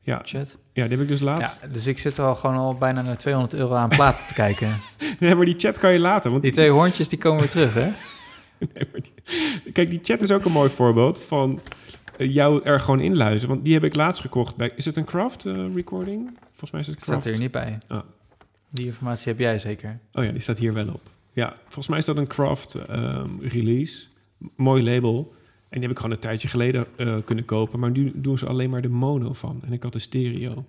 Ja, 0.06 0.20
Chet. 0.24 0.56
ja, 0.72 0.82
die 0.82 0.92
heb 0.92 1.00
ik 1.00 1.08
dus 1.08 1.20
laatst. 1.20 1.58
Ja, 1.62 1.68
dus 1.68 1.86
ik 1.86 1.98
zit 1.98 2.16
er 2.18 2.24
al 2.24 2.34
gewoon 2.34 2.56
al 2.56 2.74
bijna 2.74 3.02
naar 3.02 3.16
200 3.16 3.54
euro 3.54 3.74
aan 3.74 3.88
platen 3.88 4.26
te 4.26 4.34
kijken. 4.34 4.68
Nee, 5.20 5.34
maar 5.34 5.44
die 5.44 5.54
chat 5.58 5.78
kan 5.78 5.92
je 5.92 5.98
laten. 5.98 6.30
Want 6.30 6.42
Die 6.42 6.52
twee 6.52 6.70
hoorntjes 6.70 7.08
die 7.08 7.18
komen 7.18 7.40
weer 7.40 7.50
terug, 7.50 7.74
hè? 7.74 7.80
Nee, 8.74 8.84
maar 8.92 9.00
die- 9.00 9.72
Kijk, 9.72 9.90
die 9.90 9.98
chat 10.02 10.20
is 10.20 10.30
ook 10.30 10.44
een 10.44 10.52
mooi 10.52 10.70
voorbeeld 10.70 11.20
van 11.22 11.60
eh, 12.16 12.34
jou 12.34 12.62
er 12.64 12.80
gewoon 12.80 13.00
inluizen. 13.00 13.48
Want 13.48 13.64
die 13.64 13.74
heb 13.74 13.84
ik 13.84 13.94
laatst 13.94 14.20
gekocht 14.20 14.56
bij... 14.56 14.72
Is 14.76 14.84
het 14.84 14.96
een 14.96 15.04
craft 15.04 15.44
eh, 15.46 15.74
recording? 15.74 16.38
Volgens 16.48 16.70
mij 16.70 16.80
is 16.80 16.86
het 16.86 17.02
Staat 17.02 17.08
craft. 17.20 17.26
er 17.36 17.38
niet 17.42 17.50
bij. 17.50 17.78
Ah. 17.88 18.00
Die 18.70 18.86
informatie 18.86 19.28
heb 19.28 19.38
jij 19.38 19.58
zeker. 19.58 19.98
Oh 20.12 20.24
ja, 20.24 20.30
die 20.32 20.40
staat 20.40 20.58
hier 20.58 20.72
wel 20.72 20.88
op. 20.88 21.00
Ja, 21.32 21.54
volgens 21.64 21.88
mij 21.88 21.98
is 21.98 22.04
dat 22.04 22.16
een 22.16 22.26
craft 22.26 22.74
ehm, 22.74 23.28
release. 23.40 24.06
Mooi 24.56 24.82
label. 24.82 25.34
En 25.76 25.82
die 25.82 25.90
heb 25.90 25.98
ik 26.00 26.04
gewoon 26.04 26.16
een 26.16 26.22
tijdje 26.28 26.48
geleden 26.48 26.86
eh, 26.96 27.16
kunnen 27.24 27.44
kopen. 27.44 27.78
Maar 27.78 27.90
nu 27.90 28.12
doen 28.14 28.38
ze 28.38 28.46
alleen 28.46 28.70
maar 28.70 28.82
de 28.82 28.88
mono 28.88 29.32
van. 29.32 29.60
En 29.66 29.72
ik 29.72 29.82
had 29.82 29.92
de 29.92 29.98
stereo. 29.98 30.64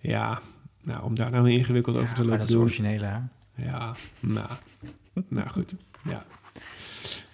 Ja, 0.00 0.40
nou, 0.82 1.02
om 1.02 1.14
daar 1.14 1.30
nou 1.30 1.50
ingewikkeld 1.50 1.96
over 1.96 2.08
te 2.14 2.20
maar 2.20 2.24
lopen 2.24 2.38
dat 2.38 2.48
is 2.48 2.54
originele, 2.54 3.04
hè? 3.04 3.18
Ja, 3.54 3.94
nou, 4.20 4.48
nou 5.28 5.48
goed. 5.48 5.74
Ja. 6.04 6.24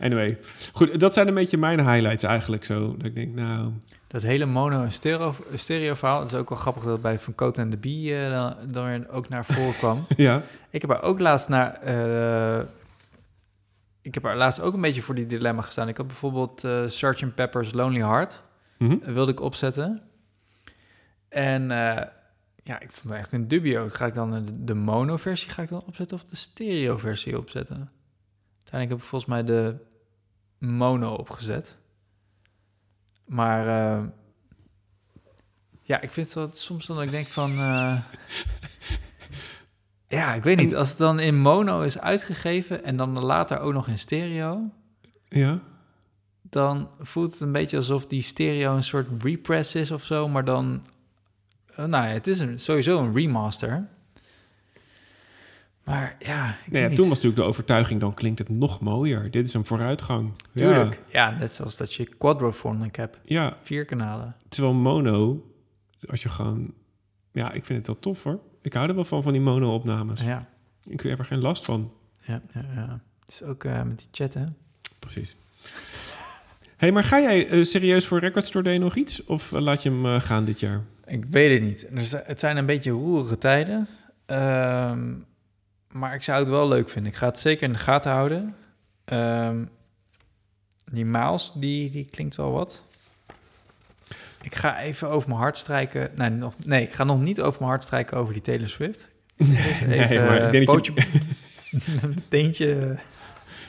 Anyway, 0.01 0.39
goed, 0.73 1.01
dat 1.01 1.15
zijn 1.15 1.29
een 1.29 1.35
beetje 1.35 1.57
mijn 1.57 1.91
highlights 1.91 2.25
eigenlijk 2.25 2.65
zo. 2.65 2.95
Dat 2.97 3.07
ik 3.07 3.15
denk, 3.15 3.35
nou, 3.35 3.71
Dat 4.07 4.23
hele 4.23 4.47
mono- 4.47 4.83
en 4.83 4.93
stereo, 4.93 5.35
stereo 5.55 5.95
verhaal, 5.95 6.21
het 6.21 6.33
is 6.33 6.39
ook 6.39 6.49
wel 6.49 6.59
grappig 6.59 6.83
dat 6.85 7.03
bij 7.03 7.19
Van 7.19 7.35
Cote 7.35 7.61
en 7.61 7.71
de 7.71 7.77
Bie 7.77 8.17
eh, 8.17 8.51
dan, 8.67 9.09
ook 9.09 9.29
naar 9.29 9.45
voren 9.45 9.77
kwam. 9.77 10.07
ja, 10.17 10.43
Ik 10.71 10.81
heb 10.81 10.91
er 10.91 11.03
ook 11.03 11.21
laatst 11.21 11.49
naar... 11.49 11.73
eh, 11.73 12.65
ik 14.05 14.15
heb 14.15 14.25
er 14.25 14.37
laatst 14.37 14.61
ook 14.61 14.75
een 14.75 14.81
beetje 14.81 15.03
voor 15.03 15.15
die 15.15 15.27
dilemma 15.27 15.63
gestaan. 15.63 15.89
Ik 15.89 15.97
had 15.97 16.07
bijvoorbeeld 16.07 16.65
eh 16.65 16.89
Sgt. 16.89 17.35
Pepper's 17.35 17.73
Lonely 17.73 18.01
Heart. 18.03 18.43
Mhm. 18.79 18.97
eh, 19.03 19.13
wilde 19.13 19.33
ik 19.33 19.41
opzetten. 19.41 20.03
En 21.29 21.71
eh, 21.71 22.07
ja, 22.63 22.81
ik 22.81 22.91
stond 22.91 23.15
echt 23.15 23.33
in 23.33 23.49
dubio. 23.49 23.89
Ga 23.91 24.07
ik 24.07 24.15
dan 24.15 24.33
de, 24.33 24.65
de 24.65 24.75
mono-versie 24.75 25.51
ga 25.51 25.63
ik 25.63 25.69
dan 25.69 25.83
opzetten 25.87 26.17
of 26.17 26.25
de 26.25 26.37
stereo-versie 26.37 27.39
opzetten? 27.39 27.77
Uiteindelijk 28.57 28.91
heb 28.91 28.99
ik 28.99 29.05
volgens 29.05 29.31
mij 29.31 29.45
de 29.45 29.77
mono 30.59 31.15
opgezet. 31.15 31.77
Maar 33.27 33.67
ja, 35.83 36.01
ik 36.01 36.13
vind 36.13 36.33
wel- 36.33 36.53
soms 36.53 36.87
dan 36.87 36.97
dat 36.97 37.05
ik 37.05 37.11
denk 37.11 37.27
van... 37.27 37.51
ja, 40.15 40.35
ik 40.35 40.43
weet 40.43 40.57
niet. 40.57 40.75
Als 40.75 40.89
het 40.89 40.99
dan 40.99 41.21
in 41.21 41.41
mono 41.41 41.81
is 41.83 41.99
uitgegeven 41.99 42.85
en 42.85 42.97
dan 42.97 43.19
later 43.25 43.61
ook 43.61 43.73
nog 43.73 43.89
in 43.89 43.99
stereo 43.99 44.71
Ja. 45.29 45.61
dan 46.43 46.89
voelt 47.01 47.31
het 47.33 47.41
een 47.41 47.53
beetje 47.53 47.77
alsof 47.77 48.07
die 48.07 48.23
stereo 48.23 48.75
een 48.77 48.83
soort 48.83 49.23
repress 49.23 49.75
is 49.75 49.91
of 49.91 50.03
zo, 50.03 50.29
maar 50.29 50.45
dan, 50.45 50.87
eh, 51.77 51.85
nou 51.85 52.07
ja, 52.07 52.11
het 52.13 52.27
is 52.27 52.41
een, 52.41 52.61
sowieso 52.61 52.99
een 53.01 53.15
remaster. 53.15 53.89
Maar 55.85 56.17
ja, 56.19 56.57
ik 56.67 56.73
Nee, 56.73 56.83
ja, 56.83 56.89
toen 56.89 56.99
was 56.99 57.09
natuurlijk 57.09 57.37
de 57.37 57.43
overtuiging, 57.43 58.01
dan 58.01 58.15
klinkt 58.15 58.39
het 58.39 58.49
nog 58.49 58.81
mooier. 58.81 59.31
Dit 59.31 59.47
is 59.47 59.55
een 59.55 59.65
vooruitgang. 59.65 60.33
Tuurlijk. 60.55 61.03
Ja. 61.09 61.31
net 61.31 61.53
zoals 61.53 61.77
dat 61.77 61.95
je 61.95 62.05
quadrophonic 62.05 62.97
hebt, 62.97 63.19
Ja, 63.25 63.43
ja, 63.43 63.57
vier 63.63 63.85
kanalen. 63.85 64.37
terwijl 64.49 64.75
mono, 64.75 65.45
als 66.09 66.23
je 66.23 66.29
gewoon... 66.29 66.73
Ja, 67.33 67.53
ik 67.53 67.65
vind 67.65 67.79
het 67.79 67.87
wel 67.87 67.99
tof 67.99 68.23
hoor. 68.23 68.41
Ik 68.65 68.73
hou 68.73 68.89
er 68.89 68.95
wel 68.95 69.05
van, 69.05 69.23
van 69.23 69.33
die 69.33 69.41
mono-opnames. 69.41 70.21
Ja, 70.21 70.49
Ik 70.85 71.01
heb 71.01 71.19
er 71.19 71.25
geen 71.25 71.41
last 71.41 71.65
van. 71.65 71.93
ja, 72.21 72.41
ja. 72.55 72.61
ja. 72.75 73.01
Dus 73.27 73.43
ook 73.43 73.65
eh, 73.65 73.83
met 73.83 73.99
die 73.99 74.09
chat, 74.11 74.35
hè? 74.35 74.43
Precies. 74.99 75.37
hey, 76.77 76.93
maar 76.93 77.05
ga 77.05 77.21
jij 77.21 77.49
eh, 77.49 77.65
serieus 77.65 78.07
voor 78.07 78.19
Record 78.19 78.45
Store 78.45 78.65
Day 78.65 78.77
nog 78.79 78.97
iets? 78.97 79.25
Of 79.25 79.53
eh, 79.53 79.61
laat 79.61 79.83
je 79.83 79.91
hem 79.91 80.21
gaan 80.21 80.45
dit 80.45 80.61
jaar? 80.61 80.83
Ik 81.07 81.25
weet 81.25 81.61
het 81.61 81.69
niet. 81.93 82.07
Zi- 82.09 82.17
Het 82.25 82.41
zijn 82.41 82.57
een 82.57 82.67
beetje 82.67 82.91
roerige 82.91 83.39
tijden. 83.39 83.89
Ehm, 84.27 85.13
maar 85.91 86.15
ik 86.15 86.23
zou 86.23 86.39
het 86.39 86.49
wel 86.49 86.69
leuk 86.69 86.89
vinden. 86.89 87.11
Ik 87.11 87.17
ga 87.19 87.27
het 87.27 87.39
zeker 87.39 87.63
in 87.63 87.73
de 87.73 87.79
gaten 87.79 88.11
houden. 88.13 88.55
Ehm, 89.05 89.65
die 90.93 91.05
Miles, 91.05 91.53
die, 91.55 91.91
die 91.91 92.05
klinkt 92.05 92.37
wel 92.37 92.51
wat. 92.53 92.83
Ik 94.45 94.55
ga 94.55 94.81
even 94.81 95.09
over 95.11 95.29
mijn 95.29 95.41
hart 95.41 95.59
strijken. 95.59 96.11
Nee, 96.15 96.31
nog, 96.31 96.55
nee, 96.67 96.83
ik 96.83 96.93
ga 96.93 97.05
nog 97.05 97.21
niet 97.21 97.41
over 97.41 97.59
mijn 97.59 97.71
hart 97.71 97.83
strijken 97.83 98.17
over 98.17 98.33
die 98.33 98.43
Taylor 98.43 98.69
Swift. 98.69 99.11
Dus 99.37 99.49
even, 99.89 100.25
maar 100.25 100.43
ik 100.43 100.51
denk 100.53 100.67
dat 100.67 100.75
pootje, 100.75 100.93
je- 100.95 101.81
een 102.03 102.23
teentje. 102.29 102.67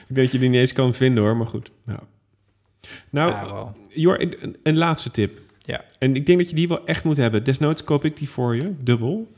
Ik 0.08 0.16
denk 0.16 0.28
dat 0.28 0.32
je 0.32 0.40
die 0.40 0.50
niet 0.50 0.60
eens 0.60 0.74
kan 0.74 0.94
vinden 0.94 1.24
hoor, 1.24 1.38
maar 1.38 1.48
goed. 1.48 1.72
Nou, 3.10 3.32
ja, 3.32 3.46
wel. 3.46 3.78
Jor, 3.90 4.22
een, 4.22 4.58
een 4.64 4.78
laatste 4.78 5.12
tip. 5.12 5.42
Ja. 5.60 5.84
En 6.00 6.16
ik 6.16 6.26
denk 6.26 6.38
dat 6.40 6.50
je 6.50 6.56
die 6.56 6.68
wel 6.68 6.86
echt 6.86 7.04
moet 7.04 7.18
hebben. 7.18 7.44
Desnoods 7.44 7.84
koop 7.84 8.06
ik 8.06 8.18
die 8.18 8.30
voor 8.30 8.56
je, 8.56 8.74
dubbel. 8.80 9.32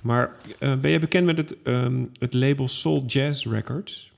Maar 0.00 0.30
eh, 0.58 0.76
ben 0.76 0.90
jij 0.90 1.00
bekend 1.00 1.26
met 1.26 1.36
het, 1.36 1.56
ehm, 1.62 2.04
het 2.18 2.34
label 2.34 2.68
Soul 2.68 3.04
Jazz 3.06 3.46
Records? 3.46 4.12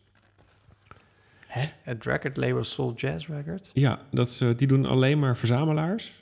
Hè? 1.47 1.63
Het 1.83 2.05
record 2.05 2.37
label 2.37 2.65
Soul 2.65 2.93
Jazz 2.97 3.29
Records. 3.29 3.71
Ja, 3.73 4.01
dat 4.11 4.27
is, 4.27 4.41
eh, 4.41 4.49
die 4.57 4.67
doen 4.67 4.87
alleen 4.87 5.19
maar 5.19 5.37
verzamelaars. 5.37 6.22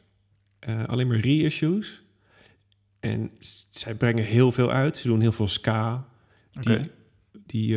Eh, 0.60 0.84
alleen 0.88 1.06
maar 1.06 1.18
reissues. 1.20 2.02
En 3.00 3.30
zij 3.68 3.94
brengen 3.94 4.24
heel 4.24 4.52
veel 4.52 4.70
uit. 4.70 4.96
Ze 4.96 5.06
doen 5.08 5.20
heel 5.20 5.32
veel 5.32 5.48
ska. 5.48 6.06
Die, 7.46 7.76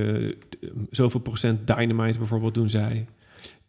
d- 0.50 0.58
zoveel 0.92 1.20
procent 1.20 1.68
Dynamite 1.68 2.18
bijvoorbeeld 2.18 2.54
doen 2.54 2.70
zij. 2.70 3.08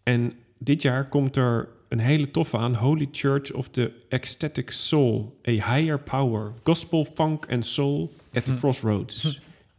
En 0.03 0.33
dit 0.59 0.83
jaar 0.83 1.09
komt 1.09 1.37
er 1.37 1.69
een 1.89 1.99
hele 1.99 2.31
toffe 2.31 2.57
aan. 2.59 2.75
Holy 2.77 3.09
Church 3.13 3.53
of 3.53 3.69
the 3.69 3.93
Ecstatic 4.09 4.71
Soul. 4.71 5.41
A 5.49 5.51
Higher 5.51 5.99
Power. 6.01 6.53
Gospel, 6.63 7.05
Funk 7.05 7.45
en 7.45 7.63
Soul 7.63 8.15
at 8.33 8.45
the 8.45 8.51
Hm. 8.53 8.59
Crossroads. 8.59 9.23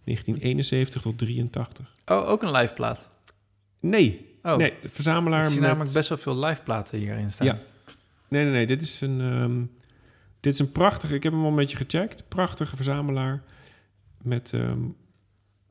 1971 0.04 1.02
tot 1.02 1.18
83. 1.18 1.96
Oh, 2.06 2.30
ook 2.30 2.44
een 2.44 2.52
live 2.52 2.74
plaat. 2.74 3.10
Nee, 3.80 4.34
Oh, 4.44 4.56
nee, 4.58 4.74
verzamelaar 4.84 5.44
ik 5.44 5.50
zie 5.52 5.60
met... 5.60 5.70
namelijk 5.70 5.94
best 5.94 6.10
wel 6.10 6.18
veel 6.18 6.40
live 6.46 6.62
platen 6.64 7.00
hierin 7.00 7.32
staan. 7.32 7.48
Ja. 7.48 7.60
Nee, 8.30 8.44
nee, 8.44 8.54
nee. 8.54 8.66
Dit 8.66 8.82
is 8.82 9.02
een, 9.02 9.22
ehm, 9.22 9.64
dit 10.40 10.54
is 10.54 10.60
een 10.60 10.72
prachtige... 10.72 11.16
Ik 11.16 11.24
heb 11.24 11.32
hem 11.32 11.42
al 11.42 11.50
een 11.50 11.56
beetje 11.56 11.78
gecheckt. 11.78 12.28
Prachtige 12.28 12.76
verzamelaar. 12.76 13.44
Met 14.22 14.54
ehm, 14.54 14.82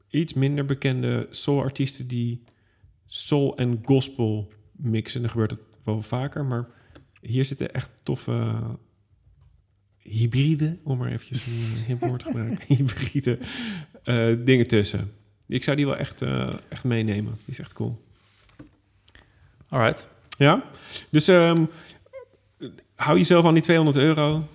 iets 0.08 0.34
minder 0.34 0.64
bekende 0.64 1.26
soul-artiesten... 1.30 2.06
die 2.06 2.42
soul 3.06 3.56
en 3.56 3.80
gospel 3.84 4.52
mixen. 4.72 5.20
Dan 5.20 5.30
gebeurt 5.30 5.50
het 5.50 5.60
wel 5.84 6.02
vaker. 6.02 6.44
Maar 6.44 6.68
hier 7.20 7.44
zitten 7.44 7.74
echt 7.74 8.00
toffe 8.02 8.62
hybride... 9.98 10.78
om 10.82 10.98
maar 10.98 11.10
eventjes 11.10 11.46
een 11.46 11.52
eh, 11.52 11.86
hip 11.86 12.00
woord 12.00 12.20
te 12.20 12.26
gebruiken. 12.26 12.58
hybride 12.76 13.38
eh, 14.02 14.34
dingen 14.44 14.66
tussen. 14.66 15.12
Ik 15.46 15.64
zou 15.64 15.76
die 15.76 15.86
wel 15.86 15.96
echt, 15.96 16.22
eh, 16.22 16.54
echt 16.68 16.84
meenemen. 16.84 17.32
Die 17.32 17.40
is 17.46 17.58
echt 17.58 17.72
cool. 17.72 18.04
Alright. 19.68 20.08
Ja? 20.38 20.64
Dus 21.10 21.28
ehm, 21.28 21.64
hou 22.94 23.18
jezelf 23.18 23.44
aan 23.44 23.54
die 23.54 23.62
200 23.62 23.96
euro. 23.96 24.48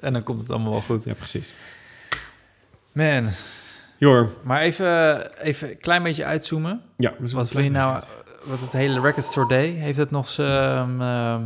En 0.00 0.12
dan 0.12 0.22
komt 0.22 0.40
het 0.40 0.50
allemaal 0.50 0.70
wel 0.70 0.80
goed. 0.80 1.04
Ja, 1.04 1.14
precies. 1.14 1.54
Man, 2.92 3.30
Jor. 3.98 4.32
maar 4.42 4.60
even, 4.60 5.42
even 5.42 5.70
een 5.70 5.78
klein 5.78 6.02
beetje 6.02 6.24
uitzoomen. 6.24 6.82
Ja, 6.96 7.14
Wat 7.18 7.50
wil 7.50 7.62
je 7.62 7.70
nou, 7.70 8.02
wat 8.44 8.60
het 8.60 8.72
hele 8.72 9.00
Record 9.00 9.24
Store 9.24 9.48
Day, 9.48 9.68
heeft 9.68 9.98
het 9.98 10.10
nog 10.10 10.28
zijn 10.28 11.00
ehm, 11.00 11.44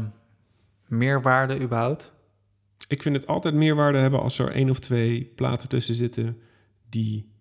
meerwaarde 0.87 1.61
überhaupt? 1.61 2.13
Ik 2.89 3.03
vind 3.03 3.17
het 3.17 3.27
altijd 3.27 3.55
meerwaarde 3.55 3.99
hebben 3.99 4.21
als 4.21 4.39
er 4.39 4.53
één 4.53 4.71
of 4.71 4.79
twee 4.79 5.33
platen 5.35 5.69
tussen 5.69 5.95
zitten... 5.95 6.43
die 6.89 7.33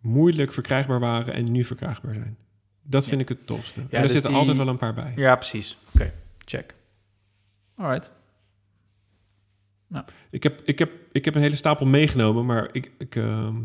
moeilijk 0.00 0.52
verkrijgbaar 0.52 1.00
waren 1.00 1.34
en 1.34 1.52
nu 1.52 1.64
verkrijgbaar 1.64 2.14
zijn. 2.14 2.36
Dat 2.86 3.06
vind 3.06 3.20
ik 3.20 3.28
het 3.28 3.46
tofste. 3.46 3.80
en 3.80 3.86
er 3.90 4.00
dus 4.02 4.10
zitten 4.10 4.30
die- 4.30 4.38
altijd 4.38 4.56
wel 4.56 4.68
een 4.68 4.76
paar 4.76 4.94
bij. 4.94 5.12
Ja, 5.16 5.36
precies. 5.36 5.76
Oké, 5.94 6.12
check. 6.44 6.74
Alright. 7.76 8.10
Ik, 10.30 10.42
heb, 10.42 10.60
ik, 10.64 10.78
heb, 10.78 10.92
ik 11.12 11.24
heb 11.24 11.34
een 11.34 11.40
hele 11.40 11.56
stapel 11.56 11.86
meegenomen, 11.86 12.46
maar 12.46 12.68
ik, 12.72 12.90
ik, 12.98 13.16
ehm, 13.16 13.56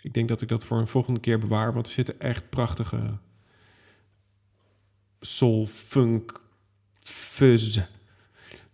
ik 0.00 0.12
denk 0.12 0.28
dat 0.28 0.40
ik 0.40 0.48
dat 0.48 0.64
voor 0.64 0.78
een 0.78 0.86
volgende 0.86 1.20
keer 1.20 1.38
bewaar. 1.38 1.72
Want 1.72 1.86
er 1.86 1.92
zitten 1.92 2.20
echt 2.20 2.50
prachtige 2.50 3.18
soul, 5.20 5.66
funk, 5.66 6.40
fuzz 7.00 7.80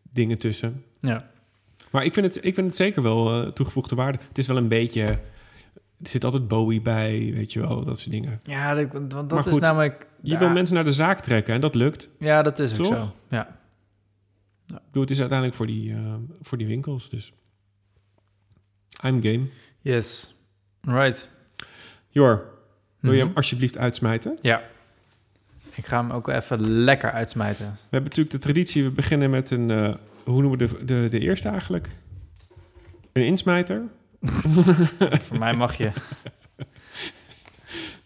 dingen 0.02 0.38
tussen. 0.38 0.84
Ja. 0.98 1.30
Maar 1.90 2.04
ik 2.04 2.14
vind 2.14 2.34
het, 2.34 2.44
ik 2.44 2.54
vind 2.54 2.66
het 2.66 2.76
zeker 2.76 3.02
wel 3.02 3.42
eh, 3.42 3.50
toegevoegde 3.50 3.94
waarde. 3.94 4.18
Het 4.28 4.38
is 4.38 4.46
wel 4.46 4.56
een 4.56 4.68
beetje... 4.68 5.20
Er 6.04 6.10
zit 6.10 6.24
altijd 6.24 6.48
Bowie 6.48 6.80
bij, 6.80 7.30
weet 7.34 7.52
je 7.52 7.60
wel, 7.60 7.84
dat 7.84 7.98
soort 7.98 8.10
dingen. 8.10 8.38
Ja, 8.42 8.74
dat, 8.74 8.92
want 8.92 9.10
dat 9.10 9.30
Maar 9.30 9.46
is 9.48 9.56
namelijk... 9.58 10.06
Je 10.22 10.30
ja, 10.32 10.38
wil 10.38 10.50
mensen 10.50 10.74
naar 10.74 10.84
de 10.84 10.92
zaak 10.92 11.20
trekken 11.20 11.54
en 11.54 11.60
dat 11.60 11.74
lukt. 11.74 12.08
Ja, 12.18 12.42
dat 12.42 12.58
is 12.58 12.80
ook 12.80 12.86
zo. 12.96 13.12
Ja. 13.28 13.58
Bedoel, 14.66 15.02
het 15.02 15.10
is 15.10 15.18
uiteindelijk 15.20 15.56
voor 15.58 15.66
die, 15.66 15.92
eh, 15.94 16.14
voor 16.42 16.58
die 16.58 16.66
winkels, 16.66 17.10
dus... 17.10 17.32
I'm 19.04 19.22
game. 19.22 19.46
Yes. 19.80 20.34
Right. 20.80 21.28
Jor, 22.08 22.44
wil 23.00 23.12
je 23.12 23.16
Mhm. 23.18 23.26
hem 23.26 23.36
alsjeblieft 23.36 23.78
uitsmijten? 23.78 24.38
Ja. 24.42 24.62
Ik 25.74 25.86
ga 25.86 26.00
hem 26.00 26.10
ook 26.10 26.28
even 26.28 26.60
lekker 26.70 27.10
uitsmijten. 27.12 27.66
We 27.66 27.78
hebben 27.80 28.02
natuurlijk 28.08 28.30
de 28.30 28.38
traditie, 28.38 28.84
we 28.84 28.90
beginnen 28.90 29.30
met 29.30 29.50
een, 29.50 29.70
eh, 29.70 29.94
hoe 30.24 30.42
noemen 30.42 30.58
we 30.58 30.66
de, 30.66 30.84
de, 30.84 31.06
de 31.10 31.18
eerste 31.18 31.48
eigenlijk? 31.48 31.88
Een 33.12 33.26
insmijter. 33.26 33.82
Voor 35.26 35.38
mij 35.38 35.54
mag 35.54 35.76
je. 35.76 35.92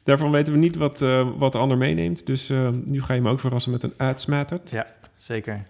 Daarvan 0.02 0.30
weten 0.30 0.52
we 0.52 0.58
niet 0.58 0.76
wat, 0.76 1.02
eh, 1.02 1.28
wat 1.36 1.52
de 1.52 1.58
ander 1.58 1.76
meeneemt. 1.76 2.26
Dus 2.26 2.50
eh, 2.50 2.68
nu 2.68 3.02
ga 3.02 3.12
je 3.14 3.20
hem 3.20 3.28
ook 3.28 3.40
verrassen 3.40 3.72
met 3.72 3.82
een 3.82 3.94
uitsmijter. 3.96 4.60
Ja, 4.64 4.86
zeker. 5.16 5.64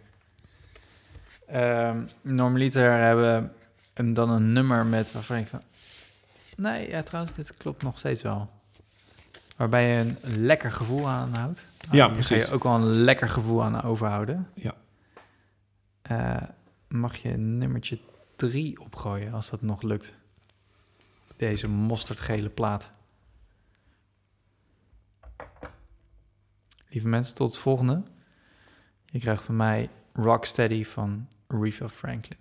Ehm 1.46 1.98
normaliter 2.22 2.92
hebben 2.92 3.52
we 3.94 4.12
dan 4.12 4.30
een 4.30 4.52
nummer 4.52 4.86
met 4.86 5.12
waarvan 5.12 5.36
ik 5.36 5.48
van... 5.48 5.62
Nee, 6.56 6.88
ja, 6.88 7.02
trouwens, 7.02 7.34
dit 7.34 7.56
klopt 7.56 7.82
nog 7.82 7.98
steeds 7.98 8.22
wel. 8.22 8.50
Waarbij 9.56 9.88
je 9.88 9.94
een 9.98 10.16
lekker 10.44 10.72
gevoel 10.72 11.08
aanhoudt. 11.08 11.66
Nou, 11.82 11.96
Ja, 11.96 12.04
hier 12.04 12.12
precies. 12.12 12.42
Ga 12.42 12.48
je 12.48 12.54
ook 12.54 12.62
wel 12.62 12.74
een 12.74 12.86
lekker 12.86 13.28
gevoel 13.28 13.62
aan 13.62 13.82
overhouden. 13.82 14.48
Ja. 14.54 14.74
Eh, 16.02 16.36
mag 16.88 17.16
je 17.16 17.28
nummertje 17.36 17.98
3 18.36 18.80
opgooien, 18.80 19.32
als 19.32 19.50
dat 19.50 19.62
nog 19.62 19.82
lukt. 19.82 20.14
Deze 21.38 21.68
mosterdgele 21.68 22.48
plaat. 22.48 22.92
Lieve 26.88 27.08
mensen, 27.08 27.34
tot 27.34 27.50
het 27.50 27.58
volgende. 27.58 28.02
Je 29.06 29.18
krijgt 29.18 29.42
van 29.44 29.56
mij 29.56 29.90
Rocksteady 30.12 30.84
van 30.84 31.28
Aretha 31.46 31.88
Franklin. 31.88 32.38